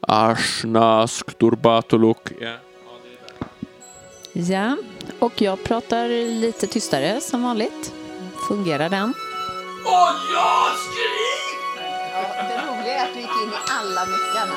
Ashnask 0.00 1.38
Durbatuluk. 1.38 2.32
Ja. 2.40 2.56
Ja, 4.32 4.76
och 5.18 5.42
jag 5.42 5.64
pratar 5.64 6.08
lite 6.40 6.66
tystare 6.66 7.20
som 7.20 7.42
vanligt. 7.42 7.92
Fungerar 8.48 8.88
den? 8.88 9.14
Och 9.84 10.14
jag 10.34 10.70
skriker! 10.78 11.84
Ja, 12.12 12.42
det 12.48 12.56
roliga 12.66 12.94
är 12.94 13.04
att 13.06 13.14
du 13.14 13.20
gick 13.20 13.30
in 13.42 13.48
i 13.48 13.70
alla 13.70 14.06
mickarna. 14.06 14.54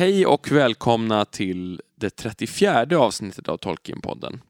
Hej 0.00 0.26
och 0.26 0.50
välkomna 0.50 1.24
till 1.24 1.82
det 1.94 2.10
34 2.10 2.98
avsnittet 2.98 3.48
av 3.48 3.56
Tolkienpodden. 3.56 4.40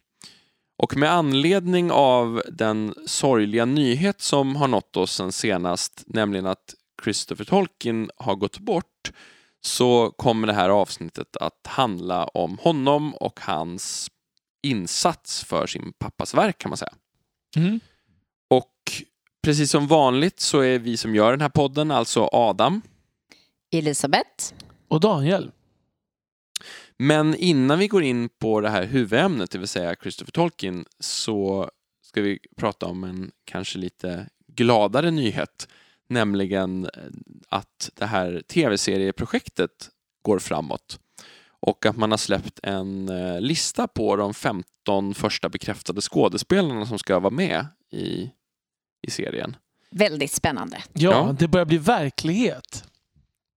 Och 0.78 0.96
med 0.96 1.12
anledning 1.12 1.90
av 1.90 2.42
den 2.52 2.94
sorgliga 3.06 3.64
nyhet 3.64 4.20
som 4.20 4.56
har 4.56 4.68
nått 4.68 4.96
oss 4.96 5.12
sen 5.12 5.32
senast, 5.32 6.02
nämligen 6.06 6.46
att 6.46 6.74
Christopher 7.04 7.44
Tolkien 7.44 8.10
har 8.16 8.34
gått 8.34 8.58
bort, 8.58 9.12
så 9.60 10.10
kommer 10.10 10.46
det 10.46 10.52
här 10.52 10.68
avsnittet 10.68 11.36
att 11.36 11.66
handla 11.66 12.24
om 12.24 12.58
honom 12.58 13.14
och 13.14 13.40
hans 13.40 14.10
insats 14.62 15.44
för 15.44 15.66
sin 15.66 15.92
pappas 15.98 16.34
verk 16.34 16.58
kan 16.58 16.68
man 16.68 16.76
säga. 16.76 16.94
Mm. 17.56 17.80
Och 18.50 18.92
precis 19.42 19.70
som 19.70 19.86
vanligt 19.86 20.40
så 20.40 20.60
är 20.60 20.78
vi 20.78 20.96
som 20.96 21.14
gör 21.14 21.30
den 21.30 21.40
här 21.40 21.48
podden 21.48 21.90
alltså 21.90 22.28
Adam, 22.32 22.82
Elisabeth. 23.72 24.54
Och 24.90 25.00
Daniel. 25.00 25.50
Men 26.96 27.34
innan 27.34 27.78
vi 27.78 27.88
går 27.88 28.02
in 28.02 28.28
på 28.28 28.60
det 28.60 28.70
här 28.70 28.84
huvudämnet, 28.84 29.50
det 29.50 29.58
vill 29.58 29.68
säga 29.68 29.94
Christopher 30.02 30.32
Tolkien, 30.32 30.84
så 31.00 31.70
ska 32.02 32.22
vi 32.22 32.38
prata 32.56 32.86
om 32.86 33.04
en 33.04 33.30
kanske 33.44 33.78
lite 33.78 34.28
gladare 34.46 35.10
nyhet, 35.10 35.68
nämligen 36.08 36.88
att 37.48 37.90
det 37.94 38.06
här 38.06 38.42
tv-serieprojektet 38.48 39.90
går 40.22 40.38
framåt 40.38 41.00
och 41.60 41.86
att 41.86 41.96
man 41.96 42.10
har 42.10 42.18
släppt 42.18 42.60
en 42.62 43.08
eh, 43.08 43.40
lista 43.40 43.88
på 43.88 44.16
de 44.16 44.34
15 44.34 45.14
första 45.14 45.48
bekräftade 45.48 46.00
skådespelarna 46.00 46.86
som 46.86 46.98
ska 46.98 47.18
vara 47.18 47.34
med 47.34 47.66
i, 47.92 48.30
i 49.02 49.10
serien. 49.10 49.56
Väldigt 49.90 50.32
spännande. 50.32 50.82
Ja, 50.92 51.10
Ja. 51.10 51.36
det 51.38 51.48
börjar 51.48 51.66
bli 51.66 51.78
verklighet. 51.78 52.84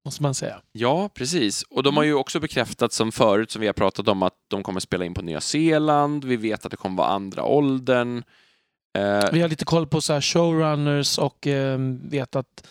Måste 0.06 0.24
man 0.24 0.34
säga. 0.34 0.62
Ja, 0.72 1.10
precis. 1.14 1.64
Och 1.70 1.84
de 1.84 1.98
har 1.98 2.04
ju 2.04 2.14
också 2.14 2.40
bekräftat 2.40 2.94
som 2.94 3.12
förut, 3.12 3.52
som 3.52 3.62
vi 3.62 3.68
har 3.68 3.74
pratat 3.74 4.08
om, 4.08 4.24
att 4.24 4.34
de 4.50 4.64
kommer 4.64 4.80
spela 4.80 5.06
in 5.06 5.14
på 5.14 5.22
Nya 5.22 5.42
Zeeland. 5.42 6.26
Vi 6.26 6.36
vet 6.38 6.66
att 6.66 6.72
det 6.72 6.78
kommer 6.78 6.98
vara 6.98 7.08
andra 7.08 7.44
åldern. 7.44 8.24
Eh, 8.98 9.30
Vi 9.32 9.42
har 9.42 9.50
lite 9.50 9.66
koll 9.66 9.88
på 9.88 10.02
så 10.02 10.14
här 10.14 10.22
showrunners 10.22 11.18
och 11.18 11.48
eh, 11.48 11.80
vet 12.04 12.36
att 12.36 12.68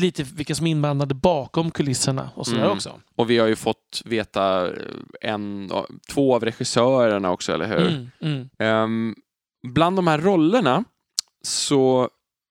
lite 0.00 0.22
vilka 0.22 0.54
som 0.54 0.66
är 0.66 0.70
inblandade 0.70 1.14
bakom 1.14 1.70
kulisserna 1.70 2.30
och 2.34 2.46
sådär 2.46 2.60
Mm. 2.60 2.72
också. 2.72 3.00
och 3.16 3.30
vi 3.30 3.38
har 3.38 3.46
ju 3.46 3.56
fått 3.56 4.02
veta 4.04 4.66
eh, 4.66 4.72
en, 5.20 5.70
två 6.10 6.34
av 6.34 6.44
regissörerna 6.44 7.30
också, 7.30 7.52
eller 7.52 7.66
hur? 7.68 7.88
Mm, 7.88 8.10
mm. 8.20 8.48
Ehm, 8.58 9.14
bland 9.68 9.96
de 9.96 10.06
här 10.06 10.18
rollerna, 10.18 10.84
så 11.44 12.08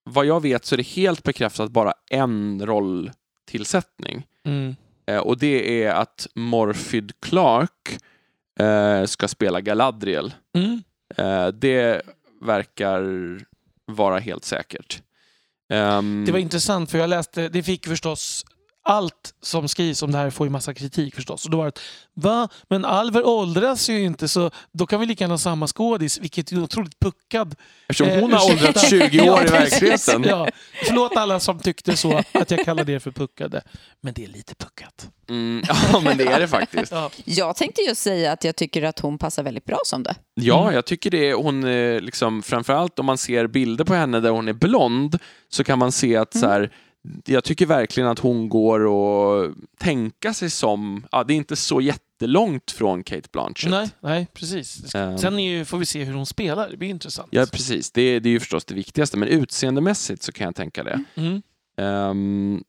vad 0.09 0.25
jag 0.25 0.42
vet 0.42 0.66
så 0.66 0.75
är 0.75 0.77
det 0.77 0.88
helt 0.88 1.23
bekräftat 1.23 1.72
bara 1.72 1.94
en 2.11 2.66
rolltillsättning. 3.46 4.26
Mm. 4.46 4.76
Eh, 5.08 5.18
och 5.18 5.38
det 5.38 5.84
är 5.84 5.92
att 5.94 6.28
Morfydd 6.36 7.12
Clark 7.20 8.00
eh, 8.60 9.06
ska 9.06 9.28
spela 9.28 9.61
Galadriel. 9.61 10.33
Mm. 10.58 10.83
Eh, 11.17 11.48
det 11.48 12.02
verkar 12.42 13.02
vara 13.86 14.20
helt 14.20 14.45
säkert. 14.45 15.02
Ehm, 15.70 16.23
Det 16.26 16.32
var 16.32 16.39
intressant 16.39 16.92
för 16.92 16.98
jag 16.98 17.10
läste, 17.10 17.50
det 17.50 17.64
fick 17.64 17.88
förstås 17.88 18.45
allt 18.86 19.34
som 19.42 19.68
skrivs 19.68 20.02
om 20.04 20.12
det 20.12 20.18
här 20.18 20.30
får 20.30 20.48
ju 20.48 20.52
massa 20.52 20.73
kritik 20.73 21.16
förstås. 21.16 21.46
Och 21.46 21.52
då 21.52 21.58
var 21.58 21.66
det 21.66 21.72
va? 22.14 22.48
Men 22.70 22.86
Alver 22.86 23.26
åldras 23.28 23.90
ju 23.90 24.04
inte 24.04 24.28
så 24.28 24.52
då 24.72 24.86
kan 24.86 25.00
vi 25.00 25.06
lika 25.06 25.23
gärna 25.23 25.34
ha 25.34 25.40
samma 25.40 25.68
skådis, 25.68 26.18
vilket 26.20 26.52
är 26.52 26.60
otroligt 26.64 27.00
puckad. 27.00 27.56
eftersom 27.88 28.08
Eh, 28.14 28.22
hon 28.22 28.34
har 28.34 28.40
ursäkta. 28.54 28.68
åldrats 28.68 28.90
20 28.90 29.30
år 29.30 29.46
i 29.46 29.50
verkligheten. 29.50 30.23
Ja, 30.23 30.48
förlåt 30.88 31.18
alla 31.18 31.40
som 31.40 31.60
tyckte 31.60 31.98
så, 31.98 32.22
att 32.32 32.52
jag 32.52 32.66
kallade 32.66 32.92
er 32.92 33.00
för 33.00 33.12
puckade. 33.12 33.62
Men 34.02 34.14
det 34.14 34.23
är 34.23 34.28
lite 34.28 34.56
puckat. 34.56 35.10
Mm, 35.30 35.64
ja, 35.94 36.00
men 36.00 36.17
det 36.17 36.23
är 36.28 36.40
det 36.40 36.48
faktiskt. 36.48 36.92
Ja. 36.92 37.10
Jag 37.26 37.56
tänkte 37.56 37.82
just 37.82 38.02
säga 38.02 38.32
att 38.32 38.44
jag 38.44 38.56
tycker 38.56 38.84
att 38.84 39.00
hon 39.00 39.17
passar 39.17 39.44
väldigt 39.44 39.66
bra 39.66 39.80
som 39.86 40.04
det. 40.04 40.16
Ja, 40.34 40.62
Mm. 40.62 40.76
jag 40.76 40.86
tycker 40.86 41.12
det. 41.12 41.34
Hon 41.34 41.64
är 41.64 42.00
liksom, 42.02 42.44
framförallt 42.44 43.00
om 43.00 43.06
man 43.06 43.17
ser 43.17 43.48
bilder 43.48 43.86
på 43.86 43.94
henne 43.94 44.20
där 44.20 44.30
hon 44.30 44.48
är 44.48 44.54
blond, 44.54 45.20
så 45.50 45.64
kan 45.64 45.80
man 45.80 45.92
se 45.92 46.16
att 46.17 46.38
så 46.38 46.48
här, 46.48 46.72
jag 47.26 47.43
tycker 47.43 47.66
verkligen 47.66 48.10
att 48.10 48.20
hon 48.20 48.49
går 48.49 48.80
och 48.80 49.54
tänka 49.80 50.33
sig 50.33 50.49
som, 50.49 51.05
ja, 51.11 51.23
det 51.23 51.33
är 51.33 51.36
inte 51.36 51.55
så 51.55 51.82
jättelångt 51.82 52.71
från 52.71 53.04
Kate 53.04 53.30
Blanchett. 53.32 53.71
Nej, 53.71 53.89
nej, 53.99 54.27
precis. 54.33 54.89
Ska- 54.89 54.99
Ehm. 54.99 55.17
Sen 55.17 55.39
ju, 55.39 55.66
får 55.66 55.77
vi 55.77 55.86
se 55.86 56.04
hur 56.04 56.14
hon 56.14 56.26
spelar, 56.26 56.70
det 56.70 56.77
blir 56.77 56.89
intressant. 56.89 57.27
Ja, 57.32 57.45
precis. 57.52 57.92
Det, 57.92 58.02
är- 58.02 58.20
det 58.20 58.30
är 58.30 58.32
ju 58.32 58.39
förstås 58.39 58.66
det 58.66 58.76
viktigaste, 58.76 59.17
men 59.17 59.27
utseendemässigt 59.30 60.23
så 60.23 60.32
kan 60.32 60.45
jag 60.45 60.55
tänka 60.55 60.83
det. 60.83 61.04
Mm. 61.16 61.42
Ehm, 61.77 62.64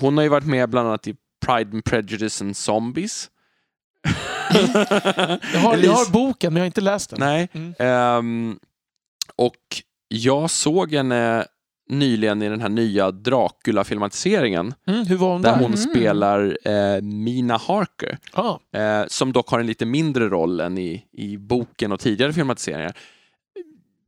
hon 0.00 0.16
har 0.16 0.24
ju 0.24 0.28
varit 0.30 0.46
med 0.46 0.68
bland 0.70 0.88
annat 0.88 1.08
i 1.08 1.16
Pride 1.46 1.70
and 1.70 1.84
Prejudice 1.84 2.42
and 2.42 2.56
Zombies. 2.56 3.30
Jag, 5.52 5.60
har, 5.60 5.76
jag 5.76 5.92
har 5.92 6.10
boken, 6.12 6.52
men 6.52 6.60
jag 6.60 6.62
har 6.64 6.66
inte 6.66 6.80
läst 6.80 7.10
den. 7.10 7.20
Nej. 7.20 7.48
Mm. 7.52 7.74
Ehm, 7.78 8.58
och 9.36 9.56
jag 10.08 10.50
såg 10.50 10.92
henne 10.92 11.46
nyligen 11.88 12.42
i 12.42 12.48
den 12.48 12.60
här 12.60 12.68
nya 12.68 13.10
Dracula-filmatiseringen 13.10 14.74
Mm, 14.86 15.06
hur 15.06 15.16
var 15.16 15.32
hon 15.32 15.42
där 15.42 15.50
där? 15.52 15.56
hon 15.58 15.66
Mm. 15.74 15.76
spelar 15.76 16.58
eh, 16.64 17.02
Mina 17.02 17.56
Harker, 17.56 18.18
Ja, 18.34 18.60
eh, 18.72 19.04
som 19.08 19.32
dock 19.32 19.48
har 19.50 19.60
en 19.60 19.66
lite 19.66 19.86
mindre 19.86 20.28
roll 20.28 20.60
än 20.60 20.78
i, 20.78 21.04
i 21.12 21.36
boken 21.36 21.92
och 21.92 22.00
tidigare 22.00 22.32
filmatiseringar. 22.32 22.96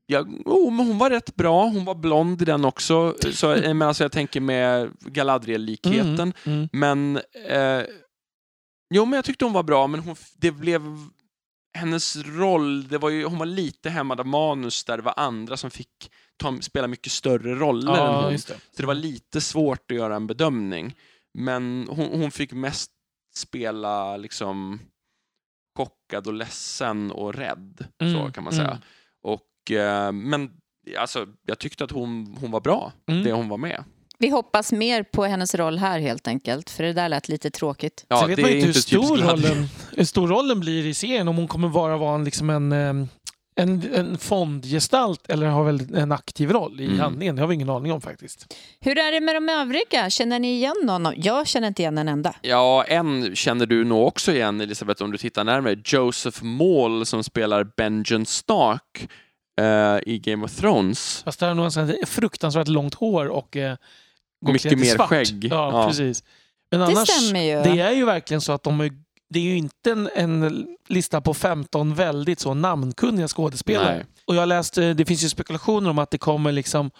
Ja, 0.07 0.21
oh, 0.45 0.73
men 0.73 0.87
hon 0.87 0.99
var 0.99 1.11
rätt 1.11 1.37
bra, 1.37 1.65
hon 1.65 1.85
var 1.85 1.95
blond 1.95 2.43
i 2.43 2.45
den 2.45 2.65
också, 2.65 3.15
så, 3.33 3.53
eh, 3.53 3.75
men 3.75 3.89
alltså 3.89 4.05
jag 4.05 4.13
tänker 4.13 4.41
med 4.41 4.91
Galadriel-likheten. 5.01 6.33
mm. 6.47 6.69
Men, 6.73 7.17
eh, 7.49 7.83
jo 8.95 9.05
men 9.05 9.13
jag 9.17 9.25
tyckte 9.25 9.45
hon 9.45 9.55
var 9.55 9.63
bra, 9.63 9.87
men 9.87 10.01
hon, 10.01 10.17
det 10.37 10.51
blev 10.53 10.83
hennes 11.79 12.17
roll, 12.27 12.89
det 12.89 12.99
var 12.99 13.11
ju, 13.11 13.25
hon 13.25 13.39
var 13.39 13.47
lite 13.47 13.91
hämmad 13.91 14.21
av 14.21 14.27
manus 14.27 14.85
där 14.85 14.97
det 14.97 15.03
var 15.03 15.15
andra 15.17 15.57
som 15.57 15.71
fick 15.71 16.11
ta, 16.41 16.59
spela 16.61 16.87
mycket 16.87 17.12
större 17.12 17.55
roller 17.55 17.93
än 17.93 17.99
Ja, 17.99 18.23
hon. 18.23 18.33
just 18.33 18.49
det. 18.49 18.55
Så 18.55 18.83
det 18.83 18.87
var 18.87 18.95
lite 18.95 19.41
svårt 19.41 19.91
att 19.91 19.97
göra 19.97 20.17
en 20.17 20.27
bedömning. 20.27 20.95
Men 21.39 21.87
hon, 21.91 22.21
hon 22.21 22.31
fick 22.31 22.53
mest 22.53 22.91
spela 23.34 24.17
liksom 24.17 24.81
chockad 25.78 26.27
och 26.27 26.33
ledsen 26.34 27.11
och 27.11 27.34
rädd, 27.34 27.84
så 28.01 28.05
Mm, 28.05 28.33
kan 28.33 28.45
man 28.45 28.53
säga. 28.53 28.69
mm. 28.69 28.78
Och, 29.23 29.71
eh, 29.71 30.12
men 30.12 30.51
alltså, 30.99 31.27
jag 31.47 31.59
tyckte 31.59 31.84
att 31.84 31.91
hon, 31.91 32.37
hon 32.41 32.51
var 32.51 32.61
bra, 32.61 32.93
Mm. 33.09 33.25
det 33.25 33.33
hon 33.33 33.49
var 33.49 33.57
med. 33.59 33.84
Vi 34.19 34.28
hoppas 34.31 34.72
mer 34.72 35.03
på 35.03 35.25
hennes 35.25 35.55
roll 35.55 35.78
här 35.78 35.99
helt 36.01 36.28
enkelt, 36.28 36.71
för 36.71 36.84
det 36.84 36.93
där 36.93 37.09
lät 37.09 37.28
lite 37.28 37.51
tråkigt. 37.51 38.05
Ja, 38.09 38.17
Sen 38.21 38.28
vet 38.28 38.37
det 38.37 38.43
man 38.43 38.51
är 38.51 38.55
inte 38.55 38.67
hur 38.67 38.72
stor, 38.72 39.17
rollen, 39.19 39.67
hur 39.97 40.05
stor 40.05 40.28
rollen 40.28 40.61
blir 40.61 40.87
i 40.87 40.95
serien. 40.95 41.28
Om 41.28 41.37
hon 41.37 41.49
kommer 41.49 41.69
bara 41.69 41.97
vara 41.97 42.15
en, 42.15 42.25
liksom 42.25 42.51
en, 42.51 42.72
eh, 42.72 43.07
en, 43.62 43.94
en 43.94 44.19
fondgestalt 44.19 45.31
eller 45.31 45.47
har 45.47 45.65
väl 45.65 45.94
en 45.94 46.12
aktiv 46.12 46.50
roll 46.53 46.81
i 46.81 46.84
Mm. 46.87 47.00
handlingen. 47.00 47.37
Det 47.37 47.43
har 47.43 47.47
vi 47.48 47.54
ingen 47.54 47.71
aning 47.71 47.93
om 47.93 48.00
faktiskt. 48.00 48.54
Hur 48.81 48.98
är 48.98 49.12
det 49.12 49.21
med 49.21 49.34
de 49.34 49.48
övriga? 49.48 50.10
Känner 50.10 50.39
ni 50.39 50.53
igen 50.54 50.74
någon? 50.83 51.12
Jag 51.16 51.47
känner 51.47 51.68
inte 51.68 51.83
igen 51.83 51.98
en 51.98 52.09
enda. 52.09 52.34
Ja, 52.42 52.84
en 52.84 53.36
känner 53.36 53.66
du 53.66 53.84
nog 53.84 54.07
också 54.07 54.33
igen, 54.33 54.60
Elisabeth, 54.60 55.03
om 55.03 55.12
du 55.12 55.18
tittar 55.18 55.45
närmare. 55.45 55.77
Joseph 55.84 56.45
Maul 56.45 57.07
som 57.07 57.24
spelar 57.24 57.65
Benjen 57.77 58.27
Stark 58.27 59.09
eh, 59.60 59.98
i 60.06 60.18
Game 60.24 60.45
of 60.45 60.56
Thrones. 60.56 61.22
Fast 61.24 61.41
där 61.41 61.48
har 61.48 61.54
nog 61.54 61.65
en 61.65 61.72
sån 61.72 61.86
här 61.86 62.06
fruktansvärt 62.06 62.68
långt 62.68 62.95
hår 62.95 63.27
och 63.28 63.56
eh, 63.56 63.77
Mycket 64.47 64.78
mer 64.78 64.84
svart. 64.95 65.09
skägg. 65.09 65.48
Ja, 65.51 65.71
Ja. 65.72 65.89
precis. 65.89 66.24
Men 66.71 66.80
Det 66.80 66.86
annars, 66.86 67.09
stämmer 67.09 67.41
ju. 67.42 67.74
det 67.74 67.80
är 67.83 67.92
ju 67.92 68.04
verkligen 68.04 68.41
så 68.41 68.53
att 68.53 68.63
de 68.63 68.80
är, 68.80 68.91
det 69.30 69.38
är 69.38 69.44
ju 69.44 69.56
inte 69.56 69.91
en, 69.91 70.10
en 70.15 70.66
lista 70.88 71.21
på 71.21 71.34
15 71.34 71.94
väldigt 71.94 72.41
så 72.41 72.54
namnkunniga 72.54 73.28
skådespelare. 73.28 73.94
Nej. 73.97 74.06
Och 74.24 74.34
jag 74.34 74.48
läste, 74.48 74.94
det 74.94 75.04
finns 75.04 75.24
ju 75.24 75.28
spekulationer 75.28 75.91
om 75.91 75.98
att 75.98 76.10
det 76.10 76.18
kommer 76.18 76.53
liksom 76.53 76.91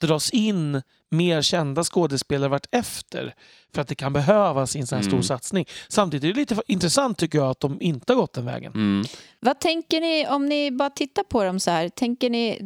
dras 0.00 0.30
in 0.30 0.82
mer 1.10 1.42
kända 1.42 1.84
skådespelare 1.84 2.48
vart 2.48 2.66
efter 2.70 3.34
för 3.74 3.82
att 3.82 3.88
det 3.88 3.94
kan 3.94 4.12
behövas 4.12 4.76
i 4.76 4.78
en 4.80 4.86
sån 4.86 4.96
här 4.96 5.02
stor 5.02 5.12
Mm. 5.12 5.22
satsning. 5.22 5.66
Samtidigt 5.88 6.24
är 6.24 6.34
det 6.34 6.40
lite 6.40 6.62
intressant 6.66 7.18
tycker 7.18 7.38
jag 7.38 7.50
att 7.50 7.60
de 7.60 7.80
inte 7.80 8.12
har 8.12 8.20
gått 8.20 8.32
den 8.32 8.44
vägen. 8.44 8.72
Mm. 8.74 9.04
Vad 9.40 9.60
tänker 9.60 10.00
ni, 10.00 10.26
om 10.28 10.46
ni 10.46 10.70
bara 10.70 10.90
tittar 10.90 11.22
på 11.22 11.44
dem 11.44 11.60
så 11.60 11.70
här, 11.70 11.88
tänker 11.88 12.30
ni, 12.30 12.60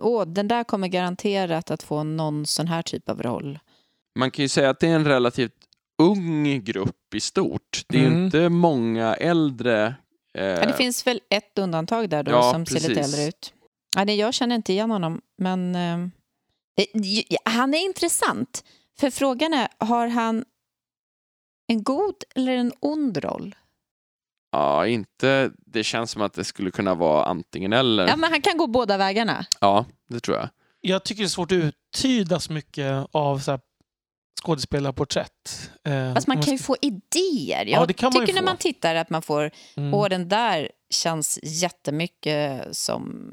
åh, 0.00 0.26
den 0.26 0.48
där 0.48 0.64
kommer 0.64 0.88
garanterat 0.88 1.70
att 1.70 1.82
få 1.82 2.02
någon 2.04 2.46
sån 2.46 2.66
här 2.68 2.82
typ 2.82 3.08
av 3.08 3.22
roll? 3.22 3.58
Man 4.18 4.30
kan 4.30 4.42
ju 4.42 4.48
säga 4.48 4.70
att 4.70 4.80
det 4.80 4.86
är 4.88 4.94
en 4.94 5.04
relativt 5.04 5.52
ung 5.98 6.64
grupp 6.64 7.14
i 7.14 7.20
stort. 7.20 7.82
Det 7.88 7.96
är 7.98 8.00
ju 8.02 8.06
Mm. 8.06 8.24
inte 8.24 8.48
många 8.48 9.14
äldre. 9.14 9.94
Eh, 10.34 10.44
Ja, 10.44 10.66
det 10.66 10.72
finns 10.72 11.06
väl 11.06 11.20
ett 11.30 11.58
undantag 11.58 12.10
där 12.10 12.22
då 12.22 12.30
Ja, 12.30 12.52
som 12.52 12.66
ser 12.66 12.74
lite 12.74 12.88
precis. 12.88 13.14
äldre 13.14 13.28
ut. 13.28 13.52
Ja, 13.96 14.04
nej, 14.04 14.16
jag 14.16 14.34
känner 14.34 14.56
inte 14.56 14.72
igen 14.72 14.90
honom, 14.90 15.20
men 15.38 15.74
eh, 15.74 15.98
han 17.44 17.74
är 17.74 17.78
intressant. 17.84 18.64
För 19.00 19.10
frågan 19.10 19.54
är, 19.54 19.68
har 19.78 20.08
han 20.08 20.44
en 21.68 21.82
god 21.82 22.14
eller 22.34 22.52
en 22.56 22.72
ond 22.80 23.16
roll? 23.16 23.54
Ja, 24.52 24.86
inte... 24.86 25.50
Det 25.66 25.84
känns 25.84 26.10
som 26.10 26.22
att 26.22 26.32
det 26.32 26.44
skulle 26.44 26.70
kunna 26.70 26.94
vara 26.94 27.24
antingen 27.24 27.72
eller. 27.72 28.08
Ja, 28.08 28.16
men 28.16 28.30
han 28.30 28.42
kan 28.42 28.56
gå 28.58 28.66
båda 28.66 28.96
vägarna. 28.96 29.46
Ja, 29.60 29.86
det 30.08 30.20
tror 30.20 30.36
jag. 30.36 30.48
Jag 30.80 31.04
tycker 31.04 31.22
det 31.22 31.26
är 31.26 31.28
svårt 31.28 31.52
att 31.52 31.56
uttyda 31.56 32.40
så 32.40 32.52
mycket 32.52 33.06
av 33.12 33.38
så 33.38 33.50
här 33.50 33.60
skådespelarporträtt. 34.44 35.70
Eh, 35.84 36.14
Fast 36.14 36.26
man 36.26 36.42
kan 36.42 36.52
ju 36.52 36.58
få 36.58 36.76
idéer. 36.82 37.64
Ja, 37.66 37.78
Jag 37.78 37.88
det 37.88 37.92
kan 37.94 38.06
man 38.12 38.20
ju 38.20 38.26
tycker 38.26 38.34
när 38.34 38.40
få. 38.42 38.46
man 38.46 38.56
tittar 38.56 38.94
att 38.94 39.10
man 39.10 39.22
får, 39.22 39.50
Mm. 39.76 39.94
åh 39.94 40.08
den 40.08 40.28
där 40.28 40.68
känns 40.90 41.38
jättemycket 41.42 42.76
som 42.76 43.32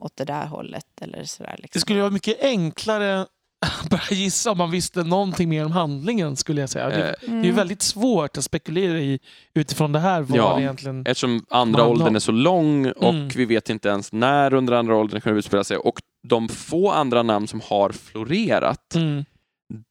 åt 0.00 0.16
det 0.16 0.24
där 0.24 0.46
hållet. 0.46 0.86
Eller 1.00 1.24
sådär, 1.24 1.54
liksom. 1.58 1.70
Det 1.72 1.80
skulle 1.80 2.00
vara 2.00 2.10
mycket 2.10 2.42
enklare 2.44 3.26
att 3.82 3.90
börja 3.90 4.02
gissa 4.10 4.50
om 4.50 4.58
man 4.58 4.70
visste 4.70 5.02
någonting 5.04 5.48
mer 5.48 5.64
om 5.64 5.72
handlingen 5.72 6.36
skulle 6.36 6.60
jag 6.60 6.70
säga. 6.70 6.88
Det, 6.88 7.08
Eh, 7.08 7.14
det 7.30 7.36
är 7.40 7.44
ju 7.44 7.52
väldigt 7.52 7.82
svårt 7.82 8.36
att 8.36 8.44
spekulera 8.44 8.98
i 8.98 9.18
utifrån 9.54 9.92
det 9.92 9.98
här 9.98 10.20
vad 10.22 10.38
Ja. 10.38 10.54
det 10.56 10.62
egentligen... 10.62 11.00
Eftersom 11.06 11.44
andra 11.50 11.78
Man- 11.82 11.90
åldern 11.90 12.16
är 12.16 12.20
så 12.20 12.32
lång 12.32 12.86
och 12.90 13.08
Mm. 13.14 13.28
vi 13.28 13.44
vet 13.44 13.70
inte 13.70 13.88
ens 13.88 14.12
när 14.12 14.54
under 14.54 14.72
andra 14.72 14.96
åldern 14.96 15.14
det 15.14 15.20
kommer 15.20 15.36
utspela 15.36 15.64
sig. 15.64 15.76
Och 15.76 16.00
de 16.28 16.48
få 16.48 16.90
andra 16.90 17.22
namn 17.22 17.48
som 17.48 17.60
har 17.64 17.90
florerat, 17.92 18.94
Mm. 18.94 19.24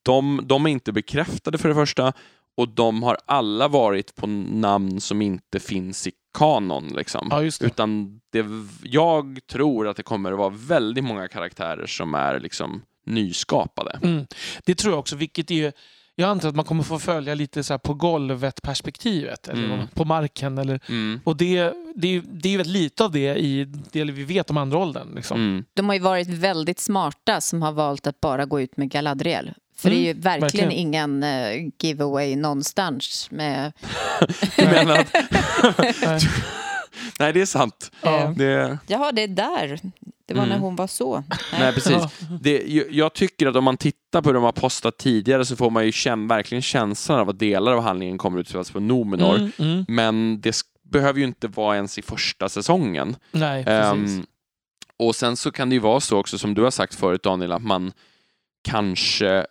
De, 0.03 0.41
de 0.43 0.65
är 0.65 0.69
inte 0.69 0.91
bekräftade 0.91 1.57
för 1.57 1.69
det 1.69 1.75
första 1.75 2.13
och 2.57 2.69
de 2.69 3.03
har 3.03 3.17
alla 3.25 3.67
varit 3.67 4.15
på 4.15 4.27
namn 4.27 5.01
som 5.01 5.21
inte 5.21 5.59
finns 5.59 6.07
i 6.07 6.11
kanon. 6.37 6.87
Liksom. 6.95 7.27
Ja, 7.31 7.43
just 7.43 7.61
det. 7.61 7.67
Utan 7.67 8.21
det, 8.31 8.45
jag 8.83 9.39
tror 9.51 9.87
att 9.87 9.97
det 9.97 10.03
kommer 10.03 10.31
att 10.31 10.37
vara 10.37 10.49
väldigt 10.49 11.03
många 11.03 11.27
karaktärer 11.27 11.85
som 11.85 12.15
är 12.15 12.39
liksom 12.39 12.81
nyskapade. 13.05 13.99
Mm. 14.03 14.25
Det 14.65 14.75
tror 14.75 14.93
jag 14.93 14.99
också, 14.99 15.15
vilket 15.15 15.51
är... 15.51 15.73
Jag 16.15 16.29
antar 16.29 16.49
att 16.49 16.55
man 16.55 16.65
kommer 16.65 16.83
få 16.83 16.99
följa 16.99 17.35
lite 17.35 17.63
så 17.63 17.73
här 17.73 17.77
på 17.77 17.93
golvet-perspektivet, 17.93 19.47
eller 19.47 19.63
Mm. 19.73 19.87
på 19.93 20.05
marken. 20.05 20.57
Eller, 20.57 20.79
Mm. 20.89 21.19
och 21.23 21.37
det, 21.37 21.73
det, 21.95 22.15
är- 22.15 22.23
det 22.31 22.49
är 22.53 22.57
väldigt 22.57 22.73
lite 22.81 23.03
av 23.05 23.11
det 23.11 23.35
i 23.35 23.65
det 23.91 24.03
vi 24.03 24.23
vet 24.23 24.49
om 24.49 24.57
andra 24.57 24.77
åldern. 24.77 25.15
Liksom. 25.15 25.37
Mm. 25.39 25.65
De 25.73 25.87
har 25.89 25.93
ju 25.95 26.01
varit 26.01 26.27
väldigt 26.27 26.79
smarta 26.79 27.41
som 27.41 27.61
har 27.61 27.71
valt 27.71 28.07
att 28.07 28.21
bara 28.21 28.45
gå 28.45 28.61
ut 28.61 28.77
med 28.77 28.89
Galadriel. 28.89 29.53
För 29.81 29.89
det 29.89 29.95
är 29.95 29.99
ju 29.99 30.13
verkligen, 30.13 30.41
verkligen. 30.41 30.71
ingen 30.71 31.23
eh, 31.23 31.69
giveaway 31.79 32.35
någonstans. 32.35 33.27
Med, 33.31 33.73
Du 34.57 34.65
menar 34.65 34.97
att... 34.99 35.13
Nej. 36.05 36.19
Nej, 37.19 37.33
det 37.33 37.41
är 37.41 37.45
sant. 37.45 37.91
Ja. 38.01 38.33
Det, 38.37 38.77
Jaha, 38.87 39.11
det 39.11 39.21
är 39.23 39.27
där. 39.27 39.79
Det 40.25 40.33
var 40.33 40.43
Mm. 40.43 40.49
när 40.49 40.59
hon 40.59 40.75
var 40.75 40.87
så. 40.87 41.23
nej, 41.59 41.73
precis. 41.73 41.91
Ja. 41.91 42.09
Det, 42.41 42.63
jag- 42.91 43.13
tycker 43.13 43.47
att 43.47 43.55
om 43.55 43.63
man 43.63 43.77
tittar 43.77 44.21
på 44.21 44.29
hur 44.29 44.33
de 44.33 44.43
har 44.43 44.51
postat 44.51 44.97
tidigare 44.97 45.45
så 45.45 45.55
får 45.55 45.69
man 45.69 45.85
ju 45.85 45.91
känn, 45.91 46.27
verkligen 46.27 46.61
känslan 46.61 47.19
av 47.19 47.29
att 47.29 47.39
delar 47.39 47.71
av 47.73 47.81
handlingen 47.81 48.17
kommer 48.17 48.39
utspelas 48.39 48.71
på 48.71 48.79
Nomenor. 48.79 49.35
Mm, 49.35 49.51
mm. 49.59 49.85
Men 49.87 50.41
det 50.41 50.55
behöver 50.91 51.19
ju 51.19 51.25
inte 51.25 51.47
vara 51.47 51.75
ens 51.75 51.97
i 51.97 52.01
första 52.01 52.49
säsongen. 52.49 53.15
Nej, 53.31 53.65
precis. 53.65 53.91
Ehm, 54.17 54.25
och 54.97 55.15
sen 55.15 55.37
så 55.37 55.51
kan 55.51 55.69
det 55.69 55.73
ju 55.75 55.79
vara 55.81 55.99
så 55.99 56.17
också, 56.17 56.37
som 56.37 56.53
du 56.53 56.61
har 56.63 56.71
sagt 56.71 56.95
förut 56.95 57.23
Daniel, 57.23 57.51
att 57.51 57.61
man 57.63 57.91
kanske 58.63 59.45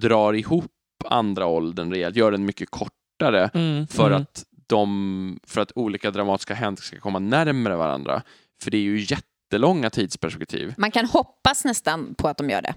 drar 0.00 0.32
ihop 0.32 0.72
andra 1.04 1.46
åldern 1.46 1.90
rejält, 1.92 2.16
gör 2.16 2.32
den 2.32 2.44
mycket 2.44 2.70
kortare 2.70 3.50
Mm, 3.54 3.86
för, 3.86 4.06
mm. 4.06 4.22
att 4.22 4.44
de, 4.66 5.40
för 5.46 5.60
att 5.60 5.72
olika 5.74 6.10
dramatiska 6.10 6.54
händelser 6.54 6.86
ska 6.86 7.00
komma 7.00 7.18
närmare 7.18 7.76
varandra. 7.76 8.22
För 8.62 8.70
det 8.70 8.76
är 8.76 8.82
ju 8.82 9.00
jättelånga 9.00 9.90
tidsperspektiv. 9.90 10.74
Man 10.76 10.90
kan 10.90 11.06
hoppas 11.06 11.64
nästan 11.64 12.14
på 12.14 12.28
att 12.28 12.38
de 12.38 12.50
gör 12.50 12.62
det. 12.62 12.74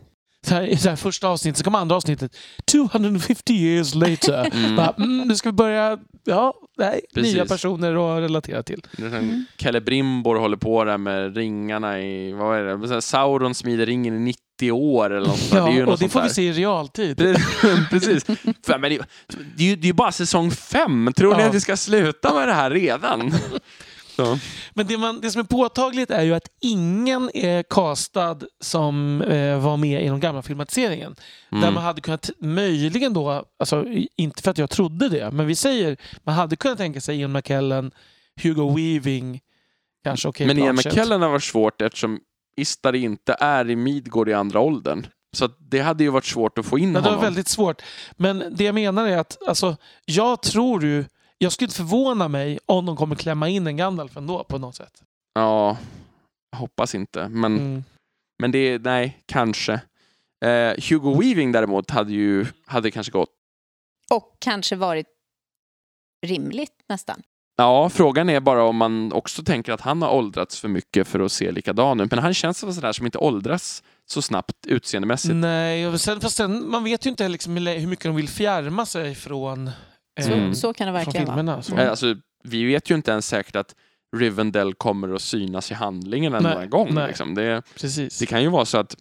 Så 0.47 0.53
här, 0.53 0.75
så 0.75 0.89
här 0.89 0.95
första 0.95 1.27
avsnittet 1.27 1.57
så 1.57 1.63
kommer 1.63 1.79
andra 1.79 1.95
avsnittet 1.95 2.35
250 2.71 3.53
years 3.53 3.95
later. 3.95 4.49
Mm. 4.53 4.75
Bara, 4.75 4.93
mm, 4.97 5.27
nu 5.27 5.35
ska 5.35 5.49
vi 5.49 5.53
börja, 5.53 5.99
ja, 6.25 6.53
nej, 6.77 7.01
Precis. 7.13 7.33
nya 7.33 7.45
personer 7.45 8.17
att 8.17 8.23
relatera 8.23 8.63
till. 8.63 8.81
Är 8.97 9.09
som 9.09 9.45
Celebrimbor 9.61 10.35
håller 10.35 10.57
på 10.57 10.83
där 10.83 10.97
med 10.97 11.37
ringarna 11.37 12.01
i, 12.01 12.31
vad 12.31 12.57
är 12.57 12.63
det, 12.63 12.87
här, 12.93 12.99
Sauron 12.99 13.55
smider 13.55 13.85
ringen 13.85 14.15
i 14.15 14.19
90 14.59 14.71
år 14.71 15.09
eller 15.13 15.27
något. 15.27 15.49
Ja, 15.53 15.65
det 15.65 15.85
och 15.85 15.97
det 15.97 16.09
får 16.09 16.21
vi 16.21 16.27
där. 16.27 16.33
se 16.33 16.43
i 16.47 16.51
realtid. 16.53 17.17
Precis. 17.89 18.25
Fan, 18.67 18.81
men 18.81 18.89
det, 18.89 19.01
det, 19.57 19.71
är 19.71 19.77
ju, 19.77 19.93
bara 19.93 20.11
säsong 20.11 20.51
fem. 20.51 21.11
Tror 21.17 21.35
ni 21.35 21.41
Ja. 21.41 21.47
att 21.47 21.55
vi 21.55 21.61
ska 21.61 21.77
sluta 21.77 22.33
med 22.33 22.47
det 22.47 22.53
här 22.53 22.71
redan? 22.71 23.33
Men 24.73 24.87
det, 24.87 24.97
man, 24.97 25.21
det 25.21 25.31
som 25.31 25.39
är 25.39 25.45
påtagligt 25.45 26.11
är 26.11 26.23
ju 26.23 26.33
att 26.33 26.47
ingen 26.61 27.29
är 27.33 27.63
castad 27.63 28.37
som 28.63 29.21
eh, 29.21 29.59
var 29.59 29.77
med 29.77 30.05
i 30.05 30.07
den 30.07 30.19
gamla 30.19 30.41
filmatiseringen. 30.41 31.15
Där 31.49 31.57
Mm. 31.57 31.73
man 31.73 31.83
hade 31.83 32.01
kunnat, 32.01 32.29
möjligen 32.39 33.13
då, 33.13 33.43
alltså, 33.59 33.85
inte 34.17 34.41
för 34.43 34.51
att 34.51 34.57
jag 34.57 34.69
trodde 34.69 35.09
det, 35.09 35.31
men 35.31 35.47
vi 35.47 35.55
säger, 35.55 35.97
man 36.23 36.35
hade 36.35 36.55
kunnat 36.55 36.77
tänka 36.77 37.01
sig 37.01 37.19
Ian 37.19 37.31
McKellen, 37.31 37.91
Hugo 38.43 38.75
Weaving, 38.75 39.39
kanske 40.03 40.27
okej 40.27 40.47
Men 40.47 40.57
Ian. 40.59 40.75
McKellen 40.75 41.21
har 41.21 41.29
varit 41.29 41.43
svårt 41.43 41.81
eftersom 41.81 42.19
Istari 42.57 42.99
inte 42.99 43.35
är 43.39 43.69
i 43.69 43.75
Midgård 43.75 44.29
i 44.29 44.33
andra 44.33 44.59
åldern. 44.59 45.07
Så 45.37 45.49
det 45.59 45.79
hade 45.79 46.03
ju 46.03 46.09
varit 46.09 46.25
svårt 46.25 46.57
att 46.57 46.65
få 46.65 46.79
in 46.79 46.93
Ja, 46.93 46.99
det 46.99 47.03
var 47.03 47.09
honom. 47.09 47.23
väldigt 47.23 47.47
svårt. 47.47 47.81
Men 48.17 48.43
det 48.51 48.63
jag 48.63 48.75
menar 48.75 49.07
är 49.07 49.17
att 49.17 49.37
alltså, 49.47 49.77
jag 50.05 50.41
tror 50.41 50.83
ju, 50.83 51.05
jag 51.37 51.51
skulle 51.51 51.65
inte 51.65 51.75
förvåna 51.77 52.27
mig 52.27 52.59
om 52.65 52.85
de 52.85 52.95
kommer 52.97 53.15
klämma 53.15 53.49
in 53.49 53.67
en 53.67 53.77
Gandalf 53.77 54.17
ändå 54.17 54.43
på 54.43 54.57
något 54.57 54.75
sätt. 54.75 55.03
Ja, 55.33 55.77
jag 56.51 56.57
hoppas 56.59 56.95
inte. 56.95 57.27
Men, 57.27 57.57
Mm. 57.57 57.83
men 58.39 58.51
det 58.51 58.57
är, 58.59 58.79
nej, 58.79 59.23
kanske. 59.25 59.73
Eh, 60.45 60.73
Hugo 60.89 61.19
Weaving 61.19 61.51
däremot 61.51 61.89
hade 61.91 62.11
ju 62.13 62.45
hade 62.65 62.91
kanske 62.91 63.11
gått. 63.11 63.29
Och 64.11 64.35
kanske 64.39 64.75
varit 64.75 65.07
rimligt 66.25 66.73
nästan. 66.89 67.21
Ja, 67.57 67.89
frågan 67.89 68.29
är 68.29 68.39
bara 68.39 68.63
om 68.63 68.75
man 68.77 69.13
också 69.13 69.43
tänker 69.43 69.71
att 69.71 69.81
han 69.81 70.01
har 70.01 70.09
åldrats 70.09 70.59
för 70.59 70.67
mycket 70.67 71.07
för 71.07 71.19
att 71.19 71.31
se 71.31 71.51
likadan 71.51 71.99
ut. 72.01 72.11
Men 72.11 72.19
han 72.19 72.33
känns 72.33 72.57
som 72.59 72.73
sådär 72.73 72.91
som 72.91 73.05
inte 73.05 73.17
åldras 73.17 73.83
så 74.05 74.21
snabbt 74.21 74.65
utseendemässigt. 74.67 75.35
Nej, 75.35 75.87
och 75.87 76.01
sen, 76.01 76.21
fast 76.21 76.35
sen, 76.35 76.69
man 76.69 76.83
vet 76.83 77.05
ju 77.05 77.09
inte 77.09 77.27
liksom 77.27 77.57
hur 77.57 77.79
hur 77.79 77.87
mycket 77.87 78.05
de 78.05 78.15
vill 78.15 78.29
fjärma 78.29 78.85
sig 78.85 79.15
från, 79.15 79.71
Så, 80.21 80.31
Mm. 80.33 80.55
så 80.55 80.73
kan 80.73 80.87
det 80.87 80.93
verkligen 80.93 81.25
vara. 81.25 81.61
filmerna. 81.61 81.83
Eh, 81.83 81.89
Alltså, 81.89 82.15
vi 82.43 82.65
vet 82.65 82.91
ju 82.91 82.95
inte 82.95 83.11
ens 83.11 83.27
säkert 83.27 83.55
att 83.55 83.75
Rivendell 84.17 84.73
kommer 84.73 85.13
att 85.15 85.21
synas 85.21 85.71
i 85.71 85.73
handlingen 85.73 86.33
en 86.33 86.43
Nej, 86.43 86.67
gång. 86.67 86.93
nej. 86.93 87.07
Liksom. 87.07 87.35
Det, 87.35 87.61
det 88.19 88.25
kan 88.25 88.41
ju 88.41 88.49
vara 88.49 88.65
så 88.65 88.77
att 88.77 88.95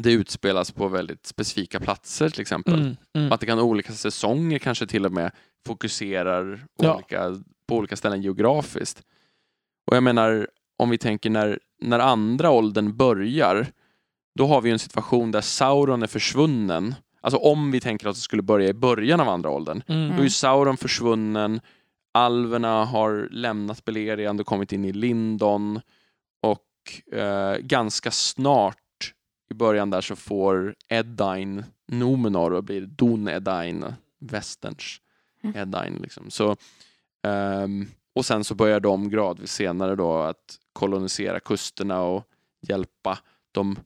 det 0.00 0.12
utspelas 0.12 0.70
på 0.70 0.88
väldigt 0.88 1.26
specifika 1.26 1.80
platser 1.80 2.28
till 2.28 2.40
exempel. 2.40 2.74
Mm, 2.74 2.96
mm. 3.16 3.32
Att 3.32 3.40
det 3.40 3.46
kan 3.46 3.58
olika 3.58 3.92
säsonger 3.92 4.58
kanske 4.58 4.86
till 4.86 5.06
och 5.06 5.12
med 5.12 5.30
fokuserar 5.66 6.66
Ja. 6.78 6.94
olika, 6.94 7.42
på 7.68 7.76
olika 7.76 7.96
ställen 7.96 8.22
geografiskt. 8.22 9.02
Och 9.86 9.96
jag 9.96 10.02
menar, 10.02 10.48
om 10.78 10.90
vi 10.90 10.98
tänker 10.98 11.30
när, 11.30 11.58
när 11.82 11.98
andra 11.98 12.50
åldern 12.50 12.96
börjar, 12.96 13.66
då 14.38 14.46
har 14.46 14.60
vi 14.60 14.68
ju 14.68 14.72
en 14.72 14.78
situation 14.78 15.30
där 15.30 15.40
Sauron 15.40 16.02
är 16.02 16.06
försvunnen. 16.06 16.94
Alltså 17.22 17.38
om 17.38 17.70
vi 17.70 17.80
tänker 17.80 18.08
att 18.08 18.14
det 18.14 18.20
skulle 18.20 18.42
börja 18.42 18.68
i 18.68 18.72
början 18.72 19.20
av 19.20 19.28
andra 19.28 19.50
åldern. 19.50 19.82
Mm. 19.86 20.16
Då 20.16 20.22
är 20.22 20.28
Sauron 20.28 20.76
försvunnen, 20.76 21.60
alverna 22.14 22.84
har 22.84 23.28
lämnat 23.30 23.84
Beleriand 23.84 24.40
och 24.40 24.46
kommit 24.46 24.72
in 24.72 24.84
i 24.84 24.92
Lindon 24.92 25.80
och 26.42 27.18
eh, 27.18 27.56
ganska 27.56 28.10
snart 28.10 28.78
i 29.50 29.54
början 29.54 29.90
där 29.90 30.00
så 30.00 30.16
får 30.16 30.74
Edain 30.88 31.64
Numenor 31.88 32.52
och 32.52 32.64
blir 32.64 32.80
Don 32.80 33.28
Edain, 33.28 33.84
västerns 34.18 34.98
Mm. 35.44 35.56
Edain. 35.56 35.98
Liksom. 36.02 36.30
Så, 36.30 36.56
ehm, 37.22 37.86
och 38.14 38.26
sen 38.26 38.44
så 38.44 38.54
börjar 38.54 38.80
de 38.80 39.10
gradvis 39.10 39.52
senare 39.52 39.96
då 39.96 40.16
att 40.18 40.58
kolonisera 40.72 41.40
kusterna 41.40 42.02
och 42.02 42.24
hjälpa 42.60 43.18
de 43.52 43.76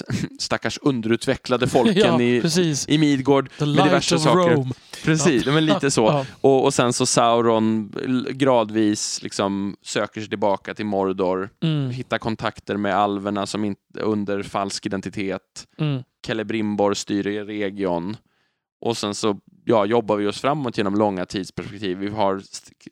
stackars 0.38 0.78
underutvecklade 0.82 1.68
folken 1.68 1.96
ja, 1.96 2.20
i, 2.22 2.40
precis. 2.40 2.88
i 2.88 2.98
Midgård. 2.98 3.50
The 3.58 3.66
med 3.66 3.84
diverse 3.84 4.18
saker. 4.18 4.50
Rome. 4.56 4.72
Precis, 5.04 5.46
men 5.46 5.66
lite 5.66 5.90
så. 5.90 6.02
Ja. 6.06 6.26
Och, 6.40 6.64
och 6.64 6.74
sen 6.74 6.92
så 6.92 7.06
Sauron 7.06 7.92
gradvis 8.30 9.22
liksom 9.22 9.76
söker 9.82 10.20
sig 10.20 10.28
tillbaka 10.28 10.74
till 10.74 10.86
Mordor, 10.86 11.50
Mm, 11.62 11.90
hittar 11.90 12.18
kontakter 12.18 12.76
med 12.76 12.94
alverna 12.96 13.46
som 13.46 13.64
inte 13.64 14.00
under 14.00 14.42
falsk 14.42 14.86
identitet. 14.86 15.66
mm. 15.78 16.02
Celebrimbor 16.26 16.94
styr 16.94 17.26
i 17.26 17.40
region. 17.44 18.16
Och 18.80 18.96
sen 18.96 19.14
så 19.14 19.38
ja, 19.64 19.86
jobbar 19.86 20.16
vi 20.16 20.26
oss 20.26 20.40
framåt 20.40 20.78
genom 20.78 20.94
långa 20.94 21.26
tidsperspektiv. 21.26 21.98
Vi 21.98 22.08
har 22.08 22.34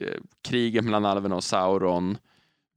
eh, 0.01 0.07
krigen 0.49 0.85
mellan 0.85 1.05
alverna 1.05 1.37
och 1.37 1.45
Sauron. 1.45 2.19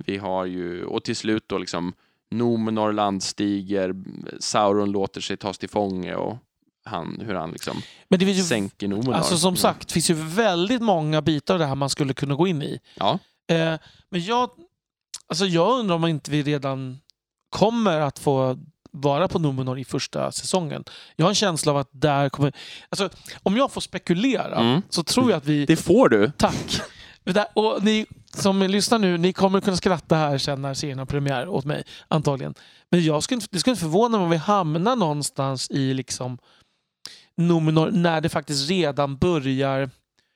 Vi 0.06 0.18
har 0.18 0.46
ju, 0.46 0.86
och 0.86 1.04
till 1.04 1.16
slut 1.16 1.44
då 1.48 1.58
liksom 1.58 1.94
Numenor 2.34 2.94
landstiger, 2.94 3.94
Sauron 4.40 4.92
låter 4.92 5.22
sig 5.22 5.38
tas 5.38 5.58
till 5.58 5.70
fånge 5.70 6.16
och 6.16 6.38
han, 6.86 7.22
hur 7.26 7.34
han 7.36 7.52
liksom 7.52 7.82
Men 8.08 8.20
det 8.20 8.26
finns 8.26 8.38
ju, 8.38 8.44
sänker 8.44 8.88
Numenor. 8.88 9.14
alltså 9.14 9.38
som 9.38 9.56
sagt, 9.56 9.88
det 9.88 9.94
finns 9.94 10.10
ju 10.10 10.14
väldigt 10.14 10.82
många 10.82 11.22
bitar 11.22 11.54
av 11.54 11.60
det 11.60 11.66
här 11.66 11.76
man 11.76 11.90
skulle 11.90 12.14
kunna 12.14 12.36
gå 12.36 12.48
in 12.48 12.62
i. 12.62 12.80
Ja. 12.96 13.20
Eh, 13.48 13.74
men 14.10 14.24
jag, 14.26 14.50
alltså 15.28 15.46
jag 15.46 15.80
undrar 15.80 15.96
om 15.96 16.06
inte 16.06 16.32
vi 16.32 16.44
redan 16.44 17.00
kommer 17.50 18.00
att 18.00 18.20
få 18.20 18.58
vara 18.92 19.28
på 19.28 19.40
Numenor 19.40 19.80
i 19.80 19.86
första 19.86 20.32
säsongen. 20.32 20.84
Jag 21.16 21.26
har 21.26 21.30
en 21.30 21.36
känsla 21.36 21.72
av 21.72 21.78
att 21.78 21.90
där 21.92 22.30
kommer... 22.30 22.54
Alltså, 22.90 23.10
om 23.44 23.58
jag 23.58 23.72
får 23.72 23.82
spekulera 23.82 24.56
Mm. 24.60 24.82
så 24.90 25.04
tror 25.04 25.32
jag 25.32 25.38
att 25.38 25.46
vi... 25.46 25.66
Det 25.66 25.76
får 25.76 26.10
du. 26.10 26.32
Tack! 26.38 26.82
Där- 27.24 27.46
Och 27.54 27.84
ni 27.84 28.06
som 28.34 28.60
lyssnar 28.62 29.00
nu, 29.00 29.18
ni 29.18 29.34
kommer 29.34 29.62
kunna 29.62 29.78
skratta 29.78 30.16
här 30.16 30.38
sen 30.38 30.62
när 30.62 30.74
serien 30.74 31.00
har 31.00 31.06
premiär 31.06 31.48
åt 31.48 31.66
mig, 31.66 31.84
antagligen. 32.08 32.54
Men 32.92 33.04
jag 33.04 33.24
skulle, 33.24 33.36
inte- 33.36 33.48
det 33.52 33.60
skulle 33.60 33.72
inte 33.72 33.82
förvåna 33.84 34.18
mig 34.18 34.24
om 34.26 34.30
vi 34.32 34.38
hamnar 34.38 34.96
någonstans 34.96 35.72
i 35.72 35.94
liksom 35.94 36.38
Numenor 37.38 37.92
när 37.92 38.22
det 38.22 38.30
faktiskt 38.30 38.70
redan 38.70 39.18
börjar 39.18 39.90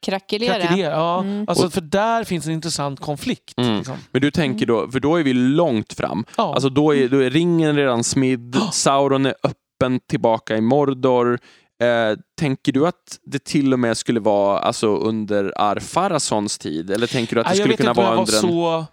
Krackelera. 0.06 0.60
krackelera. 0.60 0.92
Ja, 0.92 1.20
Mm. 1.22 1.46
alltså, 1.50 1.70
för 1.70 1.82
där 1.82 2.24
finns 2.24 2.46
en 2.46 2.52
intressant 2.52 3.00
konflikt. 3.00 3.54
Mm. 3.58 3.78
Liksom. 3.78 3.98
Men 4.12 4.22
du 4.22 4.32
tänker 4.32 4.66
då, 4.66 4.92
för 4.92 5.00
då 5.00 5.16
är 5.16 5.24
vi 5.24 5.34
långt 5.34 5.94
fram. 5.94 6.26
Ja. 6.38 6.54
Alltså 6.54 6.70
då 6.70 6.96
är, 6.96 7.08
då 7.10 7.24
är 7.24 7.30
ringen 7.30 7.76
redan 7.76 8.04
smidd, 8.04 8.56
Sauron 8.72 9.26
är 9.26 9.36
öppen 9.44 10.00
tillbaka 10.10 10.58
i 10.58 10.62
Mordor. 10.62 11.40
Eh, 11.84 12.18
tänker 12.40 12.72
du 12.72 12.88
att 12.88 13.20
det 13.26 13.44
till 13.44 13.74
och 13.74 13.80
med 13.80 13.98
skulle 13.98 14.20
vara 14.20 14.60
alltså, 14.60 14.88
under 14.98 15.54
Ar-Pharasons 15.56 16.58
tid? 16.58 16.92
Eller 16.92 17.08
tänker 17.08 17.36
du 17.36 17.42
att 17.42 17.48
det 17.48 17.52
Nej, 17.52 17.60
skulle 17.60 17.78
kunna 17.78 17.94
vara 17.94 18.10
var 18.10 18.18
under 18.20 18.34
en... 18.34 18.42
så, 18.42 18.86